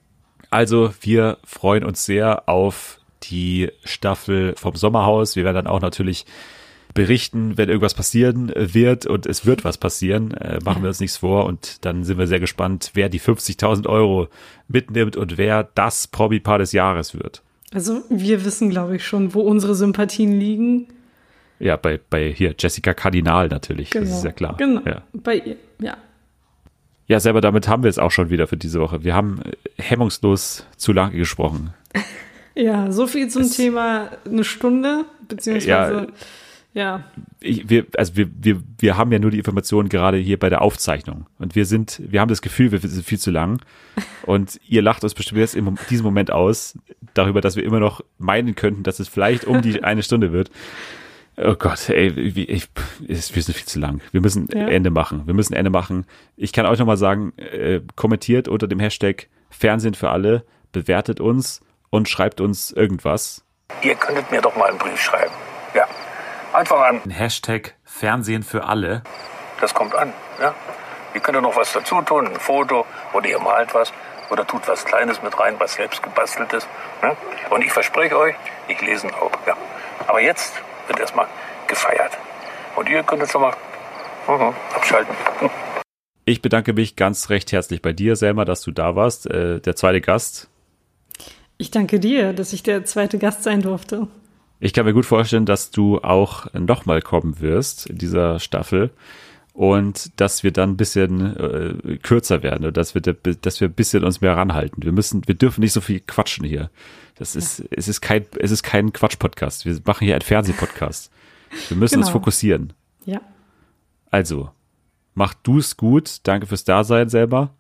Also, 0.49 0.95
wir 1.03 1.37
freuen 1.45 1.85
uns 1.85 2.07
sehr 2.07 2.49
auf 2.49 2.99
die 3.25 3.71
Staffel 3.85 4.55
vom 4.57 4.75
Sommerhaus. 4.77 5.37
Wir 5.37 5.45
werden 5.45 5.57
dann 5.57 5.67
auch 5.67 5.81
natürlich 5.83 6.25
berichten, 6.95 7.57
wenn 7.57 7.69
irgendwas 7.69 7.95
passieren 7.95 8.53
wird 8.55 9.07
und 9.07 9.27
es 9.27 9.47
wird 9.47 9.65
was 9.65 9.79
passieren. 9.79 10.33
Äh, 10.33 10.59
machen 10.65 10.83
wir 10.83 10.89
uns 10.89 11.01
nichts 11.01 11.19
vor 11.19 11.47
und 11.47 11.85
dann 11.85 12.05
sind 12.05 12.19
wir 12.19 12.27
sehr 12.27 12.41
gespannt, 12.41 12.91
wer 12.95 13.09
die 13.09 13.21
50.000 13.21 13.87
Euro 13.87 14.29
mitnimmt 14.69 15.17
und 15.17 15.39
wer 15.39 15.65
das 15.75 16.07
Promi-Paar 16.07 16.59
des 16.59 16.73
Jahres 16.73 17.15
wird. 17.15 17.43
Also 17.73 18.03
wir 18.09 18.45
wissen, 18.45 18.71
glaube 18.71 18.97
ich, 18.97 19.07
schon, 19.07 19.35
wo 19.35 19.43
unsere 19.43 19.75
Sympathien 19.75 20.39
liegen. 20.39 20.89
Ja, 21.61 21.77
bei, 21.77 22.01
bei 22.11 22.33
hier 22.33 22.55
Jessica 22.59 22.95
Kardinal 22.95 23.49
natürlich, 23.49 23.91
das 23.91 24.09
ist 24.09 24.25
ja 24.25 24.33
klar. 24.33 24.57
Genau. 24.57 24.81
Ja. 24.85 25.03
Bei 25.13 25.37
ihr, 25.37 25.57
ja. 25.81 25.97
ja, 27.07 27.21
selber 27.21 27.41
damit 27.41 27.69
haben 27.69 27.83
wir 27.83 27.91
es 27.91 27.99
auch 27.99 28.11
schon 28.11 28.31
wieder 28.31 28.47
für 28.47 28.57
diese 28.57 28.81
Woche. 28.81 29.05
Wir 29.05 29.15
haben 29.15 29.43
äh, 29.45 29.83
hemmungslos 29.83 30.67
zu 30.77 30.93
lange 30.93 31.17
gesprochen. 31.17 31.75
Ja, 32.57 32.91
so 32.91 33.07
viel 33.07 33.29
zum 33.29 33.49
Thema 33.49 34.11
eine 34.25 34.45
Stunde, 34.45 35.05
beziehungsweise, 35.29 35.95
ja, 35.95 36.07
ich, 37.41 37.69
wir, 37.69 37.87
also 37.97 38.17
wir, 38.17 38.29
wir, 38.33 38.63
wir 38.79 38.97
haben 38.97 39.11
ja 39.13 39.19
nur 39.19 39.31
die 39.33 39.39
Informationen 39.39 39.89
gerade 39.89 40.19
hier 40.19 40.39
bei 40.39 40.49
der 40.49 40.63
Aufzeichnung. 40.63 41.27
Und 41.39 41.57
wir 41.57 41.65
sind, 41.67 42.01
wir 42.05 42.21
haben 42.21 42.29
das 42.29 42.43
Gefühl, 42.43 42.71
wir 42.71 42.79
sind 42.79 43.05
viel 43.05 43.19
zu 43.19 43.31
lang. 43.31 43.61
Und 44.25 44.61
ihr 44.69 44.81
lacht 44.83 45.03
uns 45.03 45.15
bestimmt 45.15 45.41
jetzt 45.41 45.57
in 45.57 45.77
diesem 45.91 46.05
Moment 46.05 46.31
aus, 46.31 46.79
darüber, 47.15 47.41
dass 47.41 47.57
wir 47.57 47.65
immer 47.65 47.81
noch 47.81 48.03
meinen 48.19 48.55
könnten, 48.55 48.83
dass 48.85 49.01
es 49.01 49.09
vielleicht 49.09 49.45
um 49.47 49.63
die 49.63 49.83
eine 49.83 50.03
Stunde 50.05 50.31
wird. 50.33 50.51
Oh 51.37 51.55
Gott, 51.55 51.89
ey, 51.89 52.09
ich, 52.11 52.69
es- 53.09 53.35
wir 53.35 53.43
sind 53.43 53.55
viel 53.57 53.67
zu 53.67 53.81
lang. 53.81 54.01
Wir 54.13 54.21
müssen 54.21 54.47
Ja. 54.53 54.69
Ende 54.69 54.91
machen. 54.91 55.23
Wir 55.27 55.35
müssen 55.35 55.55
Ende 55.55 55.71
machen. 55.71 56.05
Ich 56.37 56.53
kann 56.53 56.67
euch 56.67 56.79
nochmal 56.79 56.99
sagen, 56.99 57.33
äh, 57.39 57.81
kommentiert 57.97 58.47
unter 58.47 58.69
dem 58.69 58.79
Hashtag 58.79 59.29
Fernsehen 59.49 59.95
für 59.95 60.11
alle, 60.11 60.45
bewertet 60.71 61.19
uns 61.19 61.61
und 61.89 62.09
schreibt 62.09 62.41
uns 62.41 62.71
irgendwas. 62.71 63.45
Ihr 63.83 63.95
könntet 63.95 64.31
mir 64.31 64.41
doch 64.43 64.55
mal 64.57 64.69
einen 64.69 64.79
Brief 64.79 65.01
schreiben. 65.01 65.33
Ja. 65.75 65.87
Einfach 66.53 66.81
an. 66.81 67.01
Hashtag 67.09 67.75
Fernsehen 67.85 68.43
für 68.43 68.65
alle. 68.65 69.03
Das 69.61 69.73
kommt 69.73 69.95
an. 69.95 70.13
Ja. 70.41 70.55
Ihr 71.15 71.21
könnt 71.21 71.37
ja 71.37 71.41
noch 71.41 71.57
was 71.57 71.73
dazu 71.73 72.01
tun, 72.03 72.27
ein 72.27 72.41
Foto 72.41 72.87
oder 73.13 73.29
ihr 73.29 73.39
malt 73.39 73.75
was 73.75 73.93
oder 74.31 74.47
tut 74.47 74.67
was 74.69 74.85
Kleines 74.85 75.23
mit 75.23 75.39
rein, 75.39 75.55
was 75.59 75.75
selbst 75.75 76.03
gebastelt 76.03 76.53
ist. 76.53 76.69
Ne? 77.03 77.17
Und 77.51 77.65
ich 77.65 77.73
verspreche 77.73 78.17
euch, 78.17 78.35
ich 78.69 78.81
lese 78.81 79.09
ihn 79.09 79.15
auch. 79.15 79.33
Ja. 79.47 79.57
Aber 80.07 80.21
jetzt 80.21 80.55
wird 80.87 81.01
erstmal 81.01 81.27
gefeiert. 81.67 82.17
Und 82.77 82.89
ihr 82.89 83.03
könnt 83.03 83.23
jetzt 83.23 83.33
schon 83.33 83.43
mal 83.43 83.55
mhm, 84.27 84.55
abschalten. 84.75 85.15
Ich 86.25 86.43
bedanke 86.43 86.73
mich 86.73 86.97
ganz 86.97 87.29
recht 87.31 87.51
herzlich 87.53 87.83
bei 87.83 87.93
dir, 87.93 88.17
Selma, 88.17 88.45
dass 88.45 88.63
du 88.63 88.71
da 88.71 88.95
warst. 88.95 89.27
Äh, 89.27 89.61
der 89.61 89.77
zweite 89.77 90.01
Gast. 90.01 90.49
ich 91.59 91.71
danke 91.71 91.99
dir, 92.01 92.33
dass 92.33 92.53
ich 92.53 92.63
der 92.63 92.85
zweite 92.85 93.19
Gast 93.19 93.43
sein 93.43 93.63
durfte. 93.63 94.09
Ich 94.61 94.73
kann 94.75 94.85
mir 94.85 94.93
gut 94.93 95.07
vorstellen, 95.07 95.47
dass 95.47 95.71
du 95.71 95.99
auch 96.01 96.53
nochmal 96.53 97.01
kommen 97.03 97.41
wirst 97.41 97.87
in 97.87 97.97
dieser 97.99 98.39
Staffel 98.41 98.91
und 99.55 100.21
dass 100.21 100.43
wir 100.43 100.53
dann 100.53 100.71
ein 100.73 100.77
bisschen 100.77 101.37
äh, 101.37 101.97
kürzer 101.97 102.43
werden 102.43 102.67
und 102.67 102.77
dass 102.77 102.95
wir, 102.95 103.01
dass 103.01 103.61
wir 103.61 103.69
ein 103.69 103.73
bisschen 103.75 104.05
uns 104.05 104.21
mehr 104.21 104.37
ranhalten. 104.37 104.83
Wir 104.83 104.93
müssen, 104.93 105.27
wir 105.27 105.35
dürfen 105.35 105.61
nicht 105.63 105.73
so 105.73 105.81
viel 105.81 106.01
quatschen 106.01 106.45
hier. 106.45 106.71
Das 107.17 107.37
ist, 107.37 107.65
es 107.71 107.89
ist 107.89 108.01
kein, 108.01 108.27
es 108.39 108.51
ist 108.51 108.63
kein 108.63 108.93
Quatsch-Podcast. 108.93 109.65
Wir 109.67 109.79
machen 109.85 110.05
hier 110.05 110.15
einen 110.15 110.23
Fernsehpodcast. 110.23 111.11
Wir 111.69 111.77
müssen 111.77 111.97
uns 111.99 112.07
Genau. 112.07 112.19
fokussieren. 112.19 112.73
Ja, 113.07 113.21
Also, 114.11 114.51
mach 115.15 115.35
du 115.35 115.59
es 115.59 115.77
gut. 115.77 116.19
Danke 116.25 116.47
fürs 116.47 116.65
Dasein 116.65 117.09
selber. 117.09 117.55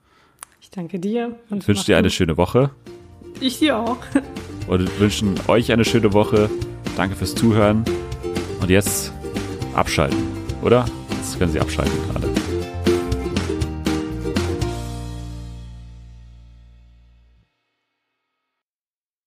ich 0.60 0.70
danke 0.70 0.98
dir. 1.00 1.34
Und 1.50 1.66
wünsche 1.66 1.86
dir 1.86 1.96
eine 1.96 2.08
gut. 2.08 2.12
schöne 2.14 2.36
Woche. 2.36 2.70
Ich 3.40 3.58
dir 3.58 3.78
auch. 3.78 3.98
und 4.68 5.00
wünschen 5.00 5.34
euch 5.48 5.72
eine 5.72 5.84
schöne 5.84 6.12
Woche. 6.12 6.48
Danke 6.96 7.16
fürs 7.16 7.34
Zuhören. 7.34 7.84
Und 8.60 8.70
jetzt 8.70 9.12
abschalten, 9.74 10.18
oder? 10.62 10.84
Jetzt 11.16 11.38
können 11.38 11.52
Sie 11.52 11.60
abschalten, 11.60 11.92
alle. 12.14 12.39